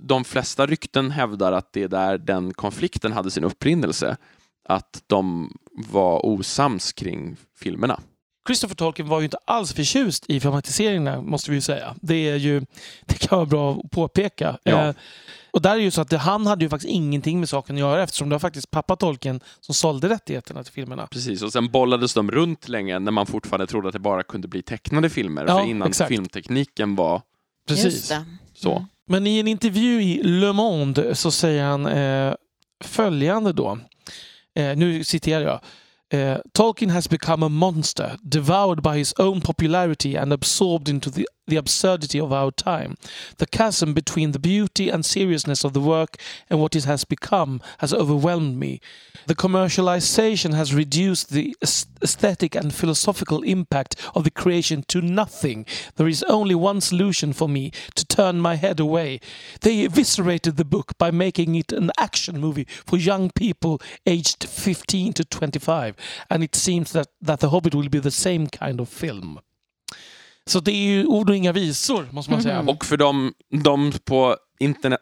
de 0.00 0.24
flesta 0.24 0.66
rykten 0.66 1.10
hävdar 1.10 1.52
att 1.52 1.72
det 1.72 1.82
är 1.82 1.88
där 1.88 2.18
den 2.18 2.54
konflikten 2.54 3.12
hade 3.12 3.30
sin 3.30 3.44
upprinnelse. 3.44 4.16
Att 4.68 5.02
de 5.06 5.52
var 5.72 6.26
osams 6.26 6.92
kring 6.92 7.36
filmerna. 7.60 8.00
Christopher 8.48 8.74
Tolkien 8.74 9.08
var 9.08 9.20
ju 9.20 9.24
inte 9.24 9.38
alls 9.44 9.72
förtjust 9.72 10.24
i 10.28 10.40
filmatiseringarna, 10.40 11.22
måste 11.22 11.50
vi 11.50 11.56
ju 11.56 11.60
säga. 11.60 11.94
Det, 12.00 12.14
är 12.14 12.36
ju, 12.36 12.60
det 13.06 13.18
kan 13.18 13.38
vara 13.38 13.46
bra 13.46 13.72
att 13.72 13.90
påpeka. 13.90 14.58
Ja. 14.62 14.88
Eh, 14.88 14.94
och 15.50 15.62
där 15.62 15.70
är 15.70 15.80
ju 15.80 15.90
så 15.90 16.00
att 16.00 16.10
det, 16.10 16.18
han 16.18 16.46
hade 16.46 16.64
ju 16.64 16.68
faktiskt 16.68 16.90
ingenting 16.90 17.40
med 17.40 17.48
saken 17.48 17.76
att 17.76 17.80
göra 17.80 18.02
eftersom 18.02 18.28
det 18.28 18.34
var 18.34 18.40
faktiskt 18.40 18.70
pappa 18.70 18.96
Tolkien 18.96 19.40
som 19.60 19.74
sålde 19.74 20.08
rättigheterna 20.08 20.64
till 20.64 20.72
filmerna. 20.72 21.06
Precis, 21.06 21.42
och 21.42 21.52
sen 21.52 21.68
bollades 21.70 22.14
de 22.14 22.30
runt 22.30 22.68
länge 22.68 22.98
när 22.98 23.12
man 23.12 23.26
fortfarande 23.26 23.66
trodde 23.66 23.88
att 23.88 23.92
det 23.92 23.98
bara 23.98 24.22
kunde 24.22 24.48
bli 24.48 24.62
tecknade 24.62 25.10
filmer. 25.10 25.44
Ja, 25.48 25.58
för 25.58 25.66
innan 25.66 25.88
exakt. 25.88 26.08
filmtekniken 26.08 26.96
var 26.96 27.22
Just 27.68 27.84
Precis. 27.84 28.08
det. 28.08 28.24
så. 28.54 28.72
Mm. 28.72 28.88
Men 29.08 29.26
i 29.26 29.38
en 29.38 29.48
intervju 29.48 30.02
i 30.02 30.22
Le 30.22 30.52
Monde 30.52 31.14
så 31.14 31.30
säger 31.30 31.64
han 31.64 31.86
eh, 31.86 32.34
följande 32.84 33.52
då. 33.52 33.78
Eh, 34.54 34.76
nu 34.76 35.04
citerar 35.04 35.40
jag. 35.40 35.60
Eh, 36.20 36.38
Tolkien 36.52 36.90
has 36.90 37.08
become 37.08 37.46
a 37.46 37.48
monster, 37.48 38.16
devoured 38.22 38.82
by 38.82 38.98
his 38.98 39.14
own 39.18 39.40
popularity 39.40 40.16
and 40.16 40.32
absorbed 40.32 40.88
into 40.88 41.10
the, 41.10 41.24
the 41.48 41.56
absurdity 41.56 42.20
of 42.20 42.32
our 42.32 42.50
time. 42.50 42.96
The 43.38 43.46
chasm 43.46 43.94
between 43.94 44.32
the 44.32 44.38
beauty 44.38 44.88
and 44.88 45.04
seriousness 45.04 45.64
of 45.64 45.72
the 45.72 45.80
work 45.80 46.16
and 46.48 46.60
what 46.60 46.76
it 46.76 46.84
has 46.84 47.04
become 47.04 47.60
has 47.78 47.92
overwhelmed 47.92 48.56
me. 48.58 48.80
The 49.26 49.34
commercialization 49.34 50.54
has 50.54 50.74
reduced 50.74 51.30
the 51.30 51.56
aesthetic 51.62 52.54
and 52.54 52.72
philosophical 52.72 53.42
impact 53.42 53.96
of 54.14 54.24
the 54.24 54.30
creation 54.30 54.84
to 54.88 55.00
nothing. 55.00 55.66
There 55.96 56.08
is 56.08 56.22
only 56.24 56.54
one 56.54 56.80
solution 56.80 57.32
for 57.32 57.48
me 57.48 57.72
to 57.94 58.06
turn 58.06 58.40
my 58.40 58.54
head 58.54 58.80
away. 58.80 59.20
They 59.60 59.84
eviscerated 59.84 60.56
the 60.56 60.64
book 60.64 60.96
by 60.98 61.10
making 61.10 61.54
it 61.54 61.72
an 61.72 61.90
action 61.98 62.40
movie 62.40 62.66
for 62.86 62.96
young 62.96 63.30
people 63.30 63.80
aged 64.06 64.44
15 64.44 65.12
to 65.14 65.24
25. 65.24 65.96
And 66.30 66.42
it 66.42 66.54
seems 66.54 66.92
that, 66.92 67.08
that 67.20 67.40
The 67.40 67.50
Hobbit 67.50 67.74
will 67.74 67.88
be 67.88 67.98
the 67.98 68.10
same 68.10 68.46
kind 68.46 68.80
of 68.80 68.88
film. 68.88 69.40
Så 70.48 70.60
det 70.60 70.72
är 70.72 70.86
ju 70.90 71.04
ord 71.06 71.30
och 71.30 71.36
inga 71.36 71.52
visor, 71.52 72.08
måste 72.10 72.32
man 72.32 72.42
säga. 72.42 72.58
Mhm. 72.62 72.68
Och 72.68 72.84
för 72.84 72.96
de, 72.96 73.32
de 73.62 73.92
på 74.04 74.36
internet, 74.60 75.00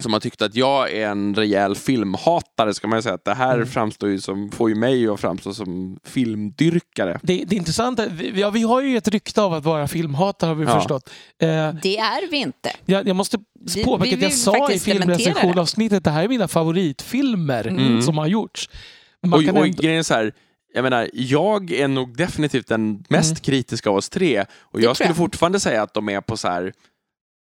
som 0.00 0.12
har 0.12 0.20
tyckt 0.20 0.42
att 0.42 0.54
jag 0.54 0.92
är 0.92 1.08
en 1.08 1.34
rejäl 1.34 1.74
filmhatare 1.74 2.74
ska 2.74 2.88
man 2.88 2.98
ju 2.98 3.02
säga 3.02 3.14
att 3.14 3.24
det 3.24 3.34
här 3.34 3.54
Mm. 3.54 3.66
framstår 3.68 4.08
ju 4.10 4.20
som, 4.20 4.50
får 4.50 4.68
ju 4.68 4.74
mig 4.74 5.08
att 5.08 5.20
framstå 5.20 5.54
som 5.54 5.98
filmdyrkare. 6.04 7.20
Det, 7.22 7.44
det 7.48 7.56
intressanta, 7.56 8.06
vi, 8.08 8.40
ja, 8.40 8.50
vi 8.50 8.62
har 8.62 8.80
ju 8.82 8.96
ett 8.96 9.08
rykte 9.08 9.42
av 9.42 9.54
att 9.54 9.64
vara 9.64 9.88
filmhatare 9.88 10.48
har 10.48 10.54
vi 10.54 10.64
Ja. 10.64 10.80
förstått. 10.80 11.10
Eh, 11.42 11.48
Det 11.82 11.98
är 11.98 12.30
vi 12.30 12.36
inte. 12.36 12.72
jag, 12.84 13.08
jag 13.08 13.16
måste 13.16 13.38
Vi- 13.74 13.84
påpeka 13.84 14.10
vi 14.16 14.16
att 14.16 14.22
jag 14.22 14.32
sa 14.32 14.70
i 14.72 14.78
filmrecensionavsnittet 14.78 16.04
det 16.04 16.10
här 16.10 16.24
är 16.24 16.28
mina 16.28 16.48
favoritfilmer 16.48 17.66
Mm. 17.66 18.02
som 18.02 18.18
har 18.18 18.26
gjorts. 18.26 18.68
Man 19.26 19.32
Och, 19.40 19.44
kan 19.46 19.56
och 19.56 19.66
ändå- 19.66 19.82
grejen 19.82 19.98
är 19.98 20.02
så 20.02 20.14
här, 20.14 20.32
jag 20.74 20.82
menar, 20.82 21.10
jag 21.12 21.70
är 21.72 21.88
nog 21.88 22.16
definitivt 22.16 22.66
den 22.66 23.04
mest 23.08 23.30
Mm. 23.30 23.40
kritiska 23.40 23.90
av 23.90 23.96
oss 23.96 24.08
tre. 24.08 24.44
Och 24.60 24.80
jag 24.80 24.82
tror 24.84 24.94
skulle 24.94 25.08
jag. 25.08 25.16
fortfarande 25.16 25.60
säga 25.60 25.82
att 25.82 25.94
de 25.94 26.08
är 26.08 26.20
på 26.20 26.36
så 26.36 26.48
här 26.48 26.72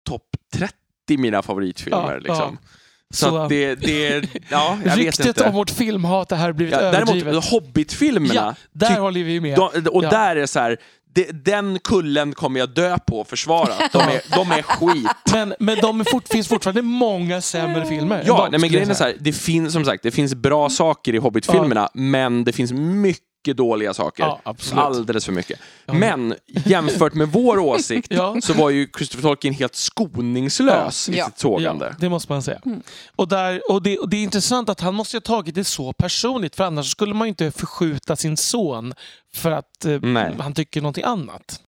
topp 0.08 0.22
30 0.54 0.72
mina 1.18 1.42
favoritfilmer. 1.42 2.12
Ja, 2.12 2.18
liksom. 2.18 2.58
ja. 2.62 2.68
Så, 3.14 3.26
Så- 3.28 3.36
att 3.36 3.48
det, 3.48 3.74
det, 3.74 4.28
ja, 4.50 4.78
jag 4.84 4.90
vet 4.90 4.96
Ryktet 4.98 5.26
inte. 5.26 5.44
om 5.44 5.54
vårt 5.54 5.70
filmhat 5.70 6.30
har 6.30 6.38
här 6.38 6.52
blivit 6.52 6.74
Ja, 6.74 6.80
överdrivet. 6.80 7.24
däremot 7.24 7.44
Hobbit-filmerna, 7.44 8.34
Ja, 8.34 8.54
där 8.72 9.00
håller 9.00 9.22
vi 9.24 9.40
med. 9.40 9.56
de, 9.56 9.86
och 9.90 10.04
Ja. 10.04 10.10
där 10.10 10.36
är 10.36 10.46
så 10.46 10.58
här, 10.60 10.76
det, 11.16 11.44
den 11.44 11.78
kullen 11.78 12.32
kommer 12.32 12.60
jag 12.60 12.68
dö 12.68 12.98
på 12.98 13.20
och 13.20 13.28
försvara. 13.28 13.72
De 13.92 13.98
är, 13.98 14.34
de 14.36 14.50
är 14.52 14.62
skit. 14.62 15.10
Men, 15.32 15.54
men 15.58 15.78
de 15.80 16.00
är 16.00 16.04
fort, 16.04 16.28
finns 16.28 16.48
fortfarande 16.48 16.82
många 16.82 17.40
sämre 17.40 17.86
filmer. 17.86 18.22
Ja, 18.26 18.48
nej, 18.50 18.60
men 18.60 18.70
grejen 18.70 18.90
är 18.90 18.94
så 18.94 19.04
här, 19.04 19.16
det 19.20 19.32
finns 19.32 19.72
som 19.72 19.84
sagt, 19.84 20.02
det 20.02 20.10
finns 20.10 20.34
bra 20.34 20.70
saker 20.70 21.14
i 21.14 21.18
Hobbit-filmerna, 21.18 21.88
men 21.94 22.44
det 22.44 22.52
finns 22.52 22.72
mycket 22.72 23.22
dåliga 23.52 23.94
saker. 23.94 24.22
Ja, 24.22 24.40
absolut. 24.42 24.84
Alldeles 24.84 25.24
för 25.24 25.32
mycket. 25.32 25.60
Ja. 25.86 25.94
Men 25.94 26.34
jämfört 26.46 27.14
med 27.14 27.28
vår 27.28 27.58
åsikt 27.68 28.06
Ja. 28.10 28.36
så 28.42 28.52
var 28.52 28.70
ju 28.70 28.88
Christopher 28.96 29.22
Tolkien 29.22 29.54
helt 29.54 29.74
skoningslös 29.74 31.08
i 31.08 31.12
sitt 31.12 31.38
sågande. 31.38 31.86
Ja, 31.86 31.94
det 31.98 32.08
måste 32.08 32.32
man 32.32 32.42
säga. 32.42 32.60
Mm. 32.66 32.82
Och, 33.16 33.28
där, 33.28 33.70
och, 33.70 33.82
det, 33.82 33.98
och 33.98 34.08
det 34.08 34.16
är 34.16 34.22
intressant 34.22 34.68
att 34.68 34.80
han 34.80 34.94
måste 34.94 35.16
ha 35.16 35.20
tagit 35.20 35.54
det 35.54 35.64
så 35.64 35.92
personligt 35.92 36.56
för 36.56 36.64
annars 36.64 36.90
skulle 36.90 37.14
man 37.14 37.26
ju 37.26 37.28
inte 37.28 37.50
förskjuta 37.50 38.16
sin 38.16 38.36
son 38.36 38.94
för 39.34 39.50
att 39.50 39.84
eh, 39.84 40.00
han 40.38 40.54
tycker 40.54 40.80
någonting 40.80 41.04
annat. 41.04 41.60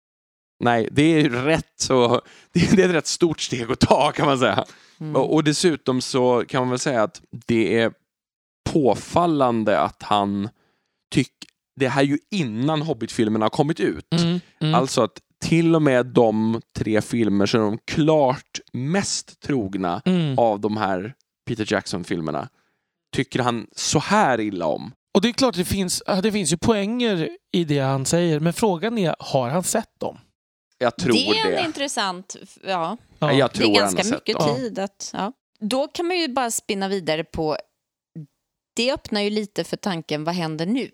Nej, 0.59 0.89
det 0.91 1.01
är 1.01 1.19
ju 1.19 1.30
rätt 1.30 1.73
så, 1.75 2.21
det 2.53 2.80
är 2.80 2.89
ett 2.89 2.95
rätt 2.95 3.07
stort 3.07 3.41
steg 3.41 3.71
att 3.71 3.80
ta 3.80 4.11
kan 4.11 4.25
man 4.25 4.39
säga. 4.39 4.65
Mm. 4.99 5.15
Och, 5.15 5.34
och 5.34 5.43
dessutom 5.43 6.01
så 6.01 6.43
kan 6.47 6.61
man 6.61 6.69
väl 6.69 6.80
säga 6.80 7.03
att 7.03 7.21
det 7.32 7.80
är 7.80 7.91
påfallande 8.69 9.80
att 9.80 10.03
han 10.03 10.49
tycker, 11.11 11.47
det 11.80 11.88
här 11.88 12.01
är 12.01 12.05
ju 12.05 12.19
innan 12.32 12.82
Hobbit-filmerna 12.82 13.45
har 13.45 13.49
kommit 13.49 13.80
ut. 13.80 14.05
Mm. 14.61 14.75
Alltså 14.75 15.01
att 15.01 15.19
till 15.45 15.75
och 15.75 15.82
med 15.82 16.05
de 16.05 16.61
tre 16.78 17.01
filmer 17.01 17.45
som 17.45 17.61
är 17.61 17.65
de 17.65 17.78
klart 17.78 18.59
mest 18.73 19.39
trogna 19.39 20.01
Mm. 20.05 20.39
av 20.39 20.59
de 20.59 20.78
här 20.78 21.13
Peter 21.47 21.73
Jackson-filmerna 21.73 22.49
tycker 23.15 23.39
han 23.39 23.67
så 23.75 23.99
här 23.99 24.39
illa 24.39 24.65
om. 24.65 24.91
Och 25.15 25.21
det 25.21 25.28
är 25.30 25.34
klart, 25.34 25.55
det 25.55 25.65
finns, 25.65 26.03
det 26.23 26.32
finns 26.32 26.53
ju 26.53 26.57
poänger 26.57 27.30
i 27.51 27.63
det 27.63 27.80
han 27.80 28.05
säger, 28.05 28.39
men 28.39 28.53
frågan 28.53 28.97
är, 28.97 29.15
har 29.19 29.49
han 29.49 29.63
sett 29.63 29.99
dem? 29.99 30.17
Jag 30.78 30.97
tror 30.97 31.13
det 31.13 31.30
är 31.30 31.49
det. 31.51 31.57
en 31.57 31.65
intressant... 31.65 32.36
Ja, 32.63 32.97
Ja. 33.19 33.34
Jag 33.34 33.49
det 33.49 33.53
tror 33.53 33.65
är 33.69 33.73
han 33.73 33.75
har 33.75 33.82
ganska 33.82 34.03
sett 34.03 34.13
mycket 34.13 34.39
dem. 34.39 34.55
Tid 34.55 34.80
att... 34.80 35.09
Ja. 35.13 35.32
Då 35.59 35.88
kan 35.88 36.07
man 36.07 36.17
ju 36.19 36.28
bara 36.28 36.51
spinna 36.51 36.88
vidare 36.88 37.23
på... 37.23 37.57
Det 38.75 38.93
öppnar 38.93 39.21
ju 39.21 39.30
lite 39.30 39.63
för 39.63 39.78
tanken, 39.78 40.23
vad 40.23 40.36
händer 40.36 40.65
nu? 40.65 40.91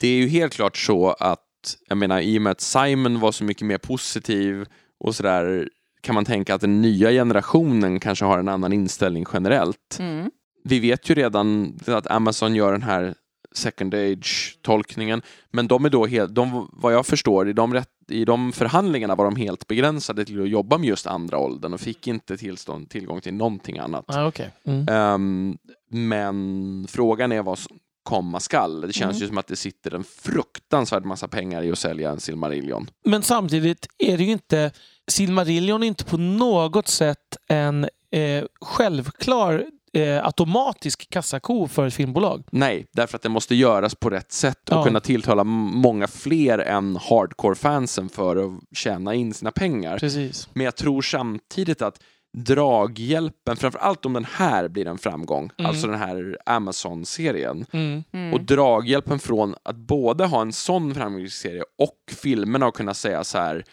Det 0.00 0.08
är 0.08 0.16
ju 0.16 0.28
helt 0.28 0.52
klart 0.52 0.76
så 0.76 1.10
att, 1.10 1.76
jag 1.88 1.98
menar, 1.98 2.20
i 2.20 2.38
och 2.38 2.42
med 2.42 2.50
att 2.50 2.60
Simon 2.60 3.20
var 3.20 3.32
så 3.32 3.44
mycket 3.44 3.66
mer 3.66 3.78
positiv 3.78 4.66
och 5.00 5.14
sådär 5.14 5.68
kan 6.00 6.14
man 6.14 6.24
tänka 6.24 6.54
att 6.54 6.60
den 6.60 6.82
nya 6.82 7.10
generationen 7.10 8.00
kanske 8.00 8.24
har 8.24 8.38
en 8.38 8.48
annan 8.48 8.72
inställning 8.72 9.26
generellt. 9.32 9.96
Mm. 9.98 10.30
Vi 10.64 10.80
vet 10.80 11.10
ju 11.10 11.14
redan 11.14 11.78
att 11.86 12.10
Amazon 12.10 12.54
gör 12.54 12.72
den 12.72 12.82
här 12.82 13.14
second 13.52 13.94
age-tolkningen, 13.94 15.22
men 15.50 15.68
de 15.68 15.84
är 15.84 15.90
då 15.90 16.06
helt, 16.06 16.34
de, 16.34 16.68
vad 16.72 16.94
jag 16.94 17.06
förstår, 17.06 17.48
i 17.48 17.52
de, 17.52 17.74
rätt, 17.74 17.88
i 18.08 18.24
de 18.24 18.52
förhandlingarna 18.52 19.14
var 19.14 19.24
de 19.24 19.36
helt 19.36 19.66
begränsade 19.66 20.24
till 20.24 20.42
att 20.42 20.48
jobba 20.48 20.78
med 20.78 20.88
just 20.88 21.06
andra 21.06 21.38
åldern 21.38 21.74
och 21.74 21.80
fick 21.80 22.06
inte 22.06 22.36
tillstånd, 22.36 22.90
tillgång 22.90 23.20
till 23.20 23.34
någonting 23.34 23.78
annat. 23.78 24.04
Ja, 24.08 24.26
okej. 24.26 24.50
Mm. 24.64 24.88
Ehm, 24.88 25.58
men 25.90 26.86
frågan 26.88 27.32
är 27.32 27.42
vad 27.42 27.58
som 27.58 27.78
komma 28.08 28.40
skall. 28.40 28.80
Det 28.80 28.92
känns 28.92 29.16
Mm. 29.16 29.20
ju 29.22 29.28
som 29.28 29.38
att 29.38 29.46
det 29.46 29.56
sitter 29.56 29.94
en 29.94 30.04
fruktansvärd 30.04 31.04
massa 31.04 31.28
pengar 31.28 31.62
i 31.62 31.72
att 31.72 31.78
sälja 31.78 32.10
en 32.10 32.20
Silmarillion. 32.20 32.90
Men 33.04 33.22
samtidigt 33.22 33.86
är 33.98 34.18
det 34.18 34.24
ju 34.24 34.32
inte... 34.32 34.70
Silmarillion 35.10 35.82
är 35.82 35.86
inte 35.86 36.04
på 36.04 36.16
något 36.16 36.88
sätt 36.88 37.36
en 37.48 37.84
eh, 38.10 38.44
självklar 38.60 39.64
eh, 39.92 40.24
automatisk 40.26 41.10
kassako 41.10 41.68
för 41.68 41.86
ett 41.86 41.94
filmbolag. 41.94 42.44
Nej, 42.52 42.86
därför 42.92 43.16
att 43.16 43.22
det 43.22 43.28
måste 43.28 43.54
göras 43.54 43.94
på 43.94 44.10
rätt 44.10 44.32
sätt 44.32 44.68
och 44.68 44.76
Ja. 44.76 44.84
kunna 44.84 45.00
tilltala 45.00 45.44
många 45.44 46.06
fler 46.06 46.58
än 46.58 46.96
hardcore-fansen 46.96 48.08
för 48.08 48.36
att 48.36 48.52
tjäna 48.76 49.14
in 49.14 49.34
sina 49.34 49.50
pengar. 49.50 49.98
Precis. 49.98 50.48
Men 50.52 50.64
jag 50.64 50.76
tror 50.76 51.02
samtidigt 51.02 51.82
att 51.82 52.00
draghjälpen, 52.36 53.56
framför 53.56 53.78
allt 53.78 54.06
om 54.06 54.12
den 54.12 54.24
här 54.24 54.68
blir 54.68 54.86
en 54.86 54.98
framgång, 54.98 55.50
Mm. 55.58 55.68
alltså 55.70 55.86
den 55.86 55.98
här 55.98 56.38
Amazon-serien, 56.46 57.66
Mm. 57.72 58.04
Mm. 58.12 58.34
och 58.34 58.40
draghjälpen 58.40 59.18
från 59.18 59.54
att 59.62 59.76
både 59.76 60.24
ha 60.26 60.40
en 60.40 60.52
sån 60.52 60.94
framgångsrik 60.94 61.32
serie 61.32 61.62
och 61.78 62.12
filmerna 62.22 62.66
och 62.66 62.74
kunna 62.76 62.94
säga 62.94 63.24
så 63.24 63.38
här 63.38 63.64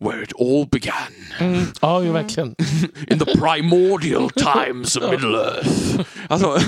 Where 0.00 0.22
it 0.22 0.32
all 0.38 0.66
began, 0.66 0.94
Mm. 1.40 1.66
Ja, 1.82 2.02
ju 2.02 2.12
verkligen. 2.12 2.54
in 3.10 3.18
the 3.18 3.24
primordial 3.24 4.30
times 4.30 4.96
of 4.96 5.10
Middle 5.10 5.36
Earth. 5.36 6.00
Alltså, 6.28 6.58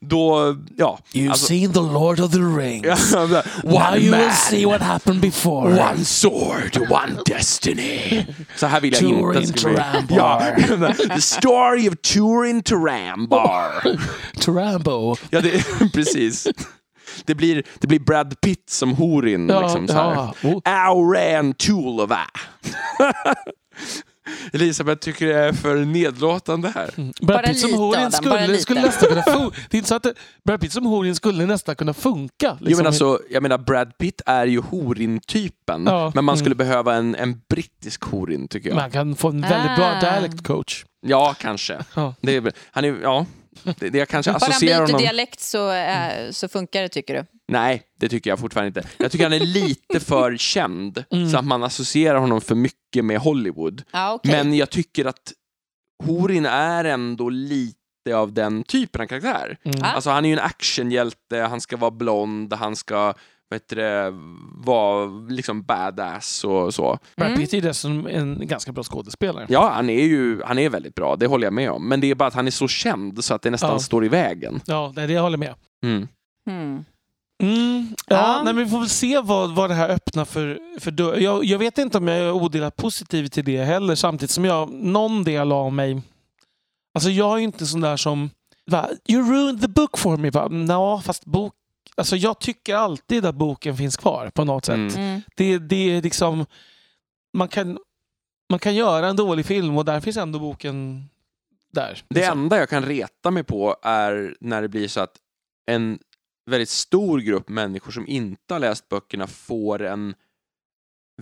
då, 0.00 0.56
ja. 0.76 0.98
You've 1.12 1.30
alltså, 1.30 1.46
seen 1.46 1.72
the 1.72 1.80
Lord 1.80 2.20
of 2.20 2.32
the 2.32 2.38
Rings. 2.38 3.12
ja, 3.12 3.26
Now 3.64 3.74
one 3.74 3.98
you 3.98 4.16
will 4.16 4.30
see 4.30 4.66
what 4.66 4.80
happened 4.80 5.20
before. 5.20 5.70
one 5.80 6.04
sword, 6.04 6.76
one 6.90 7.16
destiny. 7.26 8.24
Så 8.56 8.66
här 8.66 8.80
vill 8.80 8.92
jag 8.92 9.00
Turin 9.00 9.18
inte 9.18 9.38
att 9.38 9.46
det 9.54 9.58
ska 9.60 9.68
bli. 9.68 9.76
Tarambar. 9.76 10.96
Ja, 11.00 11.14
the 11.14 11.20
story 11.20 11.88
of 11.88 11.94
Turin 12.02 12.62
Tarambar. 12.62 13.96
Tarambo. 14.40 15.16
Ja, 15.30 15.40
det, 15.40 15.64
precis. 15.92 16.48
Det 17.24 17.34
blir, 17.34 17.62
det 17.78 17.86
blir 17.86 18.00
Brad 18.00 18.40
Pitt 18.40 18.70
som 18.70 18.94
Horin. 18.94 19.48
Ja, 19.48 19.60
liksom, 19.60 19.88
så 19.88 19.94
här. 19.94 20.14
ja. 20.14 20.34
Oh. 20.42 20.60
Auran 20.64 21.54
Tulova. 21.54 22.20
Elisabeth 24.52 25.00
tycker 25.00 25.26
det 25.26 25.34
är 25.38 25.52
för 25.52 25.84
nedlåtande 25.84 26.72
här. 26.74 26.90
Brad 26.96 27.12
Bara 27.20 27.42
Pitt 27.42 27.60
som 27.60 27.74
Horin 27.74 28.12
skulle, 28.12 28.58
skulle 28.58 28.82
nästan 28.82 29.08
kunna 29.08 29.22
funka. 29.22 29.56
Det 29.70 29.76
är 29.76 29.78
inte 29.78 29.88
så 29.88 29.94
att 29.94 30.02
det, 30.02 30.14
Brad 30.44 30.60
Pitt 30.60 30.72
som 30.72 30.86
Horin 30.86 31.14
skulle 31.14 31.46
nästan 31.46 31.76
kunna 31.76 31.94
funka. 31.94 32.56
Liksom. 32.60 32.76
men 32.76 32.86
alltså, 32.86 33.20
jag 33.30 33.42
menar, 33.42 33.58
Brad 33.58 33.98
Pitt 33.98 34.22
är 34.26 34.46
ju 34.46 34.60
Horin-typen, 34.60 35.84
Ja, 35.86 36.12
men 36.14 36.24
man 36.24 36.32
mm. 36.32 36.36
skulle 36.40 36.54
behöva 36.54 36.94
en, 36.94 37.14
en 37.14 37.40
brittisk 37.48 38.04
Horin, 38.04 38.48
tycker 38.48 38.68
jag. 38.68 38.76
Man 38.76 38.90
kan 38.90 39.16
få 39.16 39.28
en 39.28 39.40
väldigt 39.40 39.76
bra 39.76 39.86
Ah. 39.86 40.00
dialect 40.00 40.46
coach. 40.46 40.84
Ja, 41.06 41.34
kanske. 41.38 41.78
Ja. 41.94 42.14
Det 42.20 42.36
är, 42.36 42.52
han 42.70 42.84
är, 42.84 42.98
ja, 43.02 43.26
det, 43.78 43.88
det 43.90 43.98
jag 43.98 44.08
kanske 44.08 44.32
Bara 44.32 44.38
han 44.40 44.50
associerar 44.50 44.86
byter 44.86 44.98
dialekt 44.98 45.40
så, 45.40 45.70
äh, 45.72 46.30
så 46.30 46.48
funkar 46.48 46.82
det, 46.82 46.88
tycker 46.88 47.14
du? 47.14 47.24
Nej, 47.48 47.82
det 47.98 48.08
tycker 48.08 48.30
jag 48.30 48.38
fortfarande 48.38 48.80
inte. 48.80 48.90
Jag 48.98 49.12
tycker 49.12 49.24
han 49.24 49.32
är 49.32 49.40
lite 49.40 50.00
för 50.00 50.36
känd, 50.36 51.04
Mm. 51.10 51.30
så 51.30 51.38
att 51.38 51.44
man 51.44 51.62
associerar 51.62 52.18
honom 52.18 52.40
för 52.40 52.54
mycket 52.54 53.04
med 53.04 53.18
Hollywood. 53.18 53.82
Ja, 53.92 54.12
okej. 54.12 54.32
Men 54.32 54.54
jag 54.54 54.70
tycker 54.70 55.04
att 55.04 55.32
Horin 56.04 56.46
är 56.46 56.84
ändå 56.84 57.28
lite 57.28 57.76
av 58.14 58.32
den 58.32 58.62
typen 58.64 59.00
av 59.00 59.06
karaktär. 59.06 59.56
Mm. 59.64 59.82
Ah. 59.82 59.86
Alltså 59.86 60.10
han 60.10 60.24
är 60.24 60.28
ju 60.28 60.32
en 60.32 60.38
actionhjälte, 60.44 61.38
han 61.38 61.60
ska 61.60 61.76
vara 61.76 61.90
blond, 61.90 62.52
han 62.52 62.76
ska 62.76 63.14
vad 63.52 63.56
heter 63.56 63.76
det, 63.76 64.10
vara 64.64 65.06
liksom 65.28 65.62
badass 65.62 66.44
och 66.44 66.74
så. 66.74 66.98
Brad 67.16 67.28
Mm. 67.28 67.40
Pitt 67.40 67.54
är 67.54 67.60
dessutom 67.60 68.06
en 68.06 68.46
ganska 68.46 68.72
bra 68.72 68.82
skådespelare. 68.84 69.46
Ja, 69.48 69.70
han 69.74 69.90
är 69.90 70.02
ju 70.04 70.42
han 70.42 70.58
är 70.58 70.68
väldigt 70.68 70.94
bra, 70.94 71.16
det 71.16 71.26
håller 71.26 71.46
jag 71.46 71.52
med 71.52 71.70
om. 71.70 71.88
Men 71.88 72.00
det 72.00 72.10
är 72.10 72.14
bara 72.14 72.28
att 72.28 72.34
han 72.34 72.46
är 72.46 72.50
så 72.50 72.68
känd 72.68 73.24
så 73.24 73.34
att 73.34 73.42
det 73.42 73.50
nästan 73.50 73.70
Ja. 73.70 73.78
står 73.78 74.04
i 74.04 74.08
vägen. 74.08 74.60
Ja, 74.66 74.92
det, 74.96 75.06
det 75.06 75.12
jag 75.12 75.22
håller 75.22 75.38
med. 75.38 75.54
Mm. 75.84 76.08
Mm. 76.50 76.84
Mm, 77.42 77.86
ja, 78.06 78.16
Ja. 78.16 78.42
Nej, 78.44 78.54
men 78.54 78.64
vi 78.64 78.70
får 78.70 78.78
väl 78.78 78.88
se 78.88 79.20
vad, 79.20 79.54
vad 79.54 79.70
det 79.70 79.74
här 79.74 79.88
öppnar 79.88 80.24
för, 80.24 80.58
för 80.80 80.90
dörr. 80.90 81.16
Jag, 81.18 81.44
jag 81.44 81.58
vet 81.58 81.78
inte 81.78 81.98
om 81.98 82.08
jag 82.08 82.18
är 82.18 82.32
odelat 82.32 82.76
positiv 82.76 83.26
till 83.26 83.44
det 83.44 83.64
heller, 83.64 83.94
samtidigt 83.94 84.30
som 84.30 84.44
jag, 84.44 84.70
någon 84.70 85.24
del 85.24 85.52
av 85.52 85.72
mig... 85.72 86.02
Alltså 86.94 87.10
jag 87.10 87.32
är 87.34 87.38
ju 87.38 87.44
inte 87.44 87.66
sån 87.66 87.80
där 87.80 87.96
som... 87.96 88.30
Va, 88.70 88.88
you 89.08 89.22
ruined 89.32 89.60
the 89.62 89.68
book 89.68 89.98
for 89.98 90.16
me. 90.16 90.30
Va? 90.30 90.48
Nå, 90.48 91.00
fast 91.04 91.24
bok... 91.24 91.52
Alltså 91.94 92.16
jag 92.16 92.38
tycker 92.40 92.74
alltid 92.74 93.26
att 93.26 93.34
boken 93.34 93.76
finns 93.76 93.96
kvar 93.96 94.30
på 94.34 94.44
något 94.44 94.64
sätt. 94.64 94.74
Mm. 94.74 94.94
Mm. 94.96 95.20
Det, 95.36 95.58
det 95.58 95.76
är 95.96 96.02
liksom... 96.02 96.46
Man 97.36 97.48
kan, 97.48 97.78
man 98.50 98.58
kan 98.58 98.74
göra 98.74 99.08
en 99.08 99.16
dålig 99.16 99.46
film 99.46 99.78
och 99.78 99.84
där 99.84 100.00
finns 100.00 100.16
ändå 100.16 100.38
boken 100.38 101.04
där. 101.72 102.02
Det 102.08 102.14
liksom. 102.20 102.38
enda 102.42 102.58
jag 102.58 102.68
kan 102.68 102.84
reta 102.84 103.30
mig 103.30 103.44
på 103.44 103.76
är 103.82 104.36
när 104.40 104.62
det 104.62 104.68
blir 104.68 104.88
så 104.88 105.00
att 105.00 105.16
en 105.66 105.98
väldigt 106.50 106.68
stor 106.68 107.18
grupp 107.18 107.48
människor 107.48 107.92
som 107.92 108.06
inte 108.08 108.54
har 108.54 108.58
läst 108.58 108.88
böckerna 108.88 109.26
får 109.26 109.82
en 109.82 110.14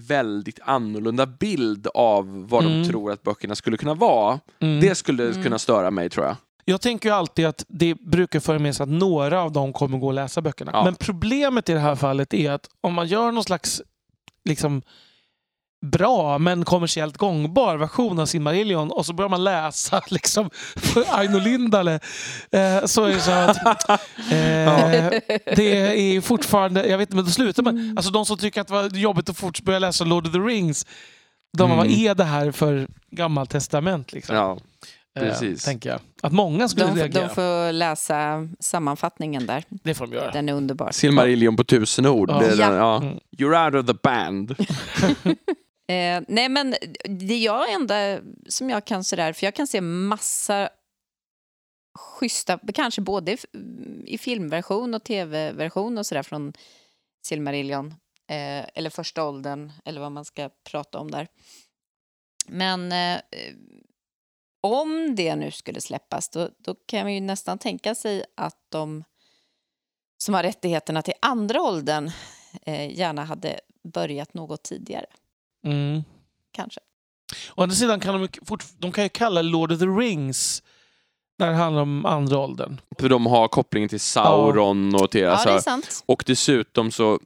väldigt 0.00 0.60
annorlunda 0.62 1.26
bild 1.26 1.86
av 1.94 2.48
vad 2.48 2.64
Mm. 2.64 2.82
de 2.82 2.88
tror 2.88 3.12
att 3.12 3.22
böckerna 3.22 3.54
skulle 3.54 3.76
kunna 3.76 3.94
vara. 3.94 4.40
Mm. 4.60 4.80
Det 4.80 4.94
skulle 4.94 5.28
Mm. 5.30 5.42
kunna 5.42 5.58
störa 5.58 5.90
mig 5.90 6.10
tror 6.10 6.26
jag. 6.26 6.36
Jag 6.64 6.80
tänker 6.80 7.08
ju 7.08 7.14
alltid 7.14 7.46
att 7.46 7.64
det 7.68 7.94
brukar 7.94 8.40
föra 8.40 8.58
med 8.58 8.76
sig 8.76 8.84
att 8.84 8.90
några 8.90 9.42
av 9.42 9.52
dem 9.52 9.72
kommer 9.72 9.98
gå 9.98 10.06
och 10.06 10.14
läsa 10.14 10.40
böckerna. 10.42 10.70
Ja. 10.74 10.84
Men 10.84 10.94
problemet 10.94 11.68
i 11.68 11.72
det 11.72 11.80
här 11.80 11.96
fallet 11.96 12.34
är 12.34 12.50
att 12.50 12.68
om 12.80 12.94
man 12.94 13.06
gör 13.06 13.32
någon 13.32 13.44
slags 13.44 13.82
liksom, 14.44 14.82
bra 15.86 16.38
men 16.38 16.64
kommersiellt 16.64 17.16
gångbar 17.16 17.76
version 17.76 18.18
av 18.18 18.26
Silmarillion 18.26 18.90
och 18.90 19.06
så 19.06 19.12
börjar 19.12 19.28
man 19.28 19.44
läsa 19.44 20.02
liksom, 20.10 20.50
Aino 21.08 21.38
Lindale 21.38 21.94
eh, 22.50 22.84
så 22.84 23.04
är 23.04 23.12
det 23.14 23.20
så 23.20 23.30
att 23.30 23.90
eh, 24.18 25.36
det 25.56 26.16
är 26.16 26.20
fortfarande, 26.20 26.86
jag 26.86 26.98
vet 26.98 27.08
inte, 27.08 27.16
men 27.16 27.24
då 27.24 27.30
slutar 27.30 27.62
man. 27.62 27.94
Alltså 27.96 28.12
de 28.12 28.26
som 28.26 28.38
tycker 28.38 28.60
att 28.60 28.66
det 28.68 28.74
var 28.74 28.88
jobbigt 28.88 29.28
att 29.28 29.36
fort 29.38 29.62
börja 29.62 29.78
läsa 29.78 30.04
Lord 30.04 30.26
of 30.26 30.32
the 30.32 30.38
Rings, 30.38 30.86
de 31.56 31.64
Mm. 31.64 31.76
vad 31.76 31.86
är 31.86 32.14
det 32.14 32.24
här 32.24 32.52
för 32.52 32.88
gammalt 33.10 33.50
testament? 33.50 34.12
Liksom? 34.12 34.36
Ja, 34.36 34.58
Eh, 35.18 35.22
precis. 35.22 35.64
tänker 35.64 35.90
jag. 35.90 36.00
Att 36.22 36.32
många 36.32 36.68
skulle 36.68 36.86
De, 36.86 36.96
reagera. 36.96 37.26
de 37.28 37.34
får 37.34 37.72
läsa 37.72 38.48
sammanfattningen 38.60 39.46
där. 39.46 39.64
Det 39.68 39.94
får 39.94 40.06
de 40.06 40.16
göra. 40.16 40.30
Den 40.30 40.48
är 40.48 40.52
underbar. 40.52 40.90
Silmarillion 40.90 41.56
på 41.56 41.64
tusen 41.64 42.06
ord. 42.06 42.30
Ja. 42.30 42.38
Den, 42.38 42.58
ja. 42.58 42.96
Mm. 42.96 43.18
You're 43.38 43.64
out 43.66 43.74
of 43.74 43.86
the 43.86 43.98
band. 44.02 44.56
Eh, 45.90 46.22
nej, 46.28 46.48
men 46.48 46.74
det 47.04 47.38
jag 47.38 47.72
enda 47.72 48.18
som 48.48 48.70
jag 48.70 48.84
kan 48.84 49.04
sådär, 49.04 49.32
för 49.32 49.46
jag 49.46 49.54
kan 49.54 49.66
se 49.66 49.80
massa 49.80 50.68
schyssta, 51.98 52.58
kanske 52.74 53.00
både 53.00 53.32
i, 53.32 53.38
i 54.06 54.18
filmversion 54.18 54.94
och 54.94 55.04
tv-version 55.04 55.98
och 55.98 56.06
sådär 56.06 56.22
från 56.22 56.52
Silmarillion. 57.26 57.86
Eh, 58.28 58.64
eller 58.74 58.90
första 58.90 59.24
åldern, 59.24 59.72
eller 59.84 60.00
vad 60.00 60.12
man 60.12 60.24
ska 60.24 60.50
prata 60.70 60.98
om 60.98 61.10
där. 61.10 61.28
Men 62.46 62.92
eh, 62.92 63.20
om 64.60 65.14
det 65.16 65.36
nu 65.36 65.50
skulle 65.50 65.80
släppas, 65.80 66.28
då, 66.28 66.48
då 66.58 66.74
kan 66.86 67.02
man 67.02 67.14
ju 67.14 67.20
nästan 67.20 67.58
tänka 67.58 67.94
sig 67.94 68.24
att 68.36 68.56
de 68.68 69.04
som 70.18 70.34
har 70.34 70.42
rättigheterna 70.42 71.02
till 71.02 71.14
andra 71.22 71.62
åldern 71.62 72.10
eh, 72.66 72.98
gärna 72.98 73.24
hade 73.24 73.60
börjat 73.84 74.34
något 74.34 74.62
tidigare, 74.62 75.06
Mm. 75.64 76.02
kanske. 76.52 76.80
Å 77.54 77.62
andra 77.62 77.74
sidan 77.76 78.00
kan 78.00 78.14
de, 78.14 78.22
ju 78.22 78.28
fort, 78.46 78.64
de 78.78 78.92
kan 78.92 79.04
ju 79.04 79.08
kalla 79.08 79.42
Lord 79.42 79.72
of 79.72 79.78
the 79.78 79.84
Rings 79.86 80.62
när 81.38 81.50
det 81.50 81.54
handlar 81.56 81.82
om 81.82 82.06
andra 82.06 82.38
åldern. 82.38 82.80
För 82.98 83.08
de 83.08 83.26
har 83.26 83.48
kopplingen 83.48 83.88
till 83.88 84.00
Sauron 84.00 84.94
och 84.94 85.10
till... 85.10 85.20
Ja, 85.20 85.30
Alltså, 85.30 85.48
det 85.48 85.54
är 85.54 85.60
sant. 85.60 86.02
Och 86.06 86.24
dessutom 86.26 86.90
så 86.90 87.20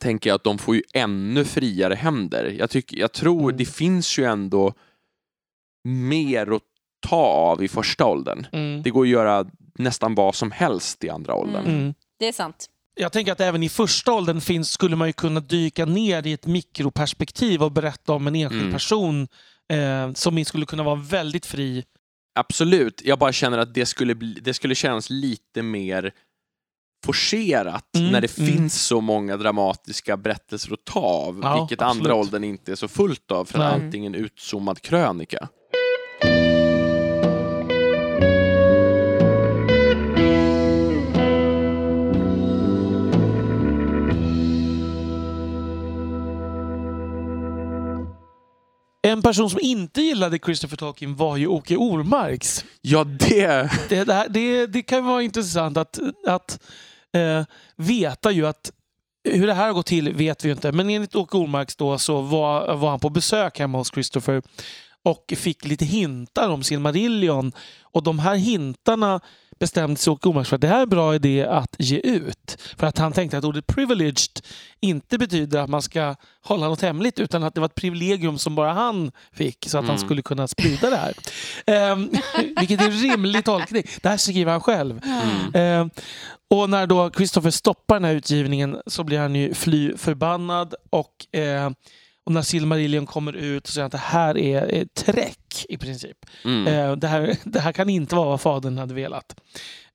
tänker 0.00 0.30
jag 0.30 0.34
att 0.34 0.44
de 0.44 0.58
får 0.58 0.74
ju 0.74 0.82
ännu 0.94 1.44
friare 1.44 1.94
händer. 1.94 2.44
Jag, 2.58 2.70
tycker, 2.70 2.96
jag 2.96 3.12
tror 3.12 3.42
Mm. 3.42 3.56
det 3.56 3.64
finns 3.64 4.18
ju 4.18 4.24
ändå 4.24 4.74
mer 5.84 6.52
att 6.52 6.62
ta 7.06 7.16
av 7.26 7.64
i 7.64 7.68
första 7.68 8.06
åldern. 8.06 8.46
Mm. 8.52 8.82
Det 8.82 8.90
går 8.90 9.02
att 9.02 9.08
göra 9.08 9.46
nästan 9.78 10.14
vad 10.14 10.34
som 10.34 10.50
helst 10.50 11.04
i 11.04 11.10
andra 11.10 11.34
åldern. 11.34 11.64
Mm. 11.66 11.80
Mm. 11.80 11.94
Det 12.18 12.28
är 12.28 12.32
sant. 12.32 12.66
Jag 12.94 13.12
tänker 13.12 13.32
att 13.32 13.40
även 13.40 13.62
i 13.62 13.68
första 13.68 14.12
åldern 14.12 14.40
finns, 14.40 14.70
skulle 14.70 14.96
man 14.96 15.08
ju 15.08 15.12
kunna 15.12 15.40
dyka 15.40 15.84
ner 15.86 16.26
i 16.26 16.32
ett 16.32 16.46
mikroperspektiv 16.46 17.62
och 17.62 17.72
berätta 17.72 18.12
om 18.12 18.26
en 18.26 18.34
enskild 18.36 18.60
Mm. 18.62 18.72
person 18.72 19.28
eh, 19.72 20.12
som 20.12 20.44
skulle 20.44 20.66
kunna 20.66 20.82
vara 20.82 20.94
väldigt 20.94 21.46
fri. 21.46 21.84
Absolut, 22.34 23.02
jag 23.04 23.18
bara 23.18 23.32
känner 23.32 23.58
att 23.58 23.74
det 23.74 23.86
skulle, 23.86 24.14
bli, 24.14 24.32
det 24.32 24.54
skulle 24.54 24.74
kännas 24.74 25.10
lite 25.10 25.62
mer 25.62 26.12
forcerat 27.06 27.96
Mm, 27.96 28.12
när 28.12 28.20
det 28.20 28.38
mm. 28.38 28.52
finns 28.52 28.86
så 28.86 29.00
många 29.00 29.36
dramatiska 29.36 30.16
berättelser 30.16 30.72
att 30.72 30.84
ta 30.84 31.00
av, 31.00 31.40
Ja, 31.42 31.60
vilket 31.60 31.82
absolut. 31.82 32.00
andra 32.06 32.14
åldern 32.14 32.44
inte 32.44 32.72
är 32.72 32.76
så 32.76 32.88
fullt 32.88 33.30
av 33.30 33.44
för 33.44 33.58
Nej. 33.58 33.68
antingen 33.74 34.14
utzoomad 34.14 34.80
krönika. 34.82 35.48
En 49.20 49.24
person 49.24 49.50
som 49.50 49.60
inte 49.62 50.02
gillade 50.02 50.38
Christopher 50.38 50.76
Tolkien 50.76 51.16
var 51.16 51.36
ju 51.36 51.46
Åke 51.46 51.76
Ormarks. 51.76 52.64
Ja, 52.80 53.04
det... 53.04 53.70
Det, 53.88 54.04
det, 54.04 54.14
här, 54.14 54.28
det, 54.28 54.66
det 54.66 54.82
kan 54.82 55.04
vara 55.04 55.22
intressant 55.22 55.76
att, 55.76 55.98
att 56.26 56.60
eh, 57.14 57.44
veta 57.76 58.30
ju 58.30 58.46
att 58.46 58.72
hur 59.24 59.46
det 59.46 59.54
här 59.54 59.66
har 59.66 59.72
gått 59.72 59.86
till 59.86 60.14
vet 60.14 60.44
vi 60.44 60.50
inte. 60.50 60.72
Men 60.72 60.90
enligt 60.90 61.14
Åke 61.14 61.36
Ormarks 61.36 61.76
då 61.76 61.98
så 61.98 62.20
var, 62.20 62.76
var 62.76 62.90
han 62.90 63.00
på 63.00 63.10
besök 63.10 63.58
hemma 63.58 63.78
hos 63.78 63.92
Christopher 63.92 64.42
och 65.02 65.32
fick 65.36 65.64
lite 65.64 65.84
hintar 65.84 66.48
om 66.48 66.62
Silmarillion. 66.62 67.52
Och 67.82 68.02
de 68.02 68.18
här 68.18 68.34
hintarna 68.34 69.20
bestämde 69.60 69.96
sig 70.00 70.10
Åke 70.10 70.28
Ormarks 70.28 70.48
för 70.48 70.56
att 70.56 70.60
det 70.60 70.68
här 70.68 70.78
är 70.78 70.82
en 70.82 70.88
bra 70.88 71.14
idé 71.14 71.44
att 71.44 71.76
ge 71.78 71.98
ut. 71.98 72.56
För 72.78 72.86
att 72.86 72.98
han 72.98 73.12
tänkte 73.12 73.38
att 73.38 73.44
ordet 73.44 73.66
privileged 73.66 74.40
inte 74.80 75.18
betyder 75.18 75.60
att 75.60 75.70
man 75.70 75.82
ska 75.82 76.14
hålla 76.42 76.68
något 76.68 76.82
hemligt 76.82 77.18
utan 77.20 77.42
att 77.42 77.54
det 77.54 77.60
var 77.60 77.66
ett 77.66 77.74
privilegium 77.74 78.38
som 78.38 78.54
bara 78.54 78.72
han 78.72 79.12
fick 79.32 79.66
så 79.68 79.78
att 79.78 79.84
han 79.84 79.96
Mm. 79.96 80.06
skulle 80.06 80.22
kunna 80.22 80.48
sprida 80.48 80.90
det 80.90 80.96
här. 80.96 81.12
Ehm, 81.66 82.10
vilket 82.58 82.80
är 82.80 82.84
en 82.84 82.92
rimlig 82.92 83.44
tolkning. 83.44 83.82
Det 84.02 84.08
här 84.08 84.16
skriver 84.16 84.52
han 84.52 84.60
själv. 84.60 85.00
Mm. 85.04 85.54
Ehm, 85.54 85.90
och 86.50 86.70
när 86.70 86.86
då 86.86 87.10
Christopher 87.10 87.50
stoppar 87.50 87.94
den 87.96 88.04
här 88.04 88.14
utgivningen 88.14 88.76
så 88.86 89.04
blir 89.04 89.18
han 89.18 89.34
ju 89.34 89.54
fly 89.54 89.96
förbannad 89.96 90.74
och, 90.90 91.38
eh, 91.38 91.70
och 92.30 92.34
när 92.34 92.42
Silmarillion 92.42 93.06
kommer 93.06 93.32
ut 93.32 93.66
så 93.66 93.72
säger 93.72 93.82
han 93.82 93.86
att 93.86 93.92
det 93.92 93.98
här 93.98 94.38
är 94.38 94.84
träck 94.84 95.66
i 95.68 95.76
princip. 95.76 96.16
Mm. 96.44 96.66
Eh, 96.66 96.96
det, 96.96 97.06
här, 97.08 97.36
det 97.44 97.60
här 97.60 97.72
kan 97.72 97.88
inte 97.88 98.14
vara 98.14 98.28
vad 98.28 98.40
fadern 98.40 98.78
hade 98.78 98.94
velat. 98.94 99.40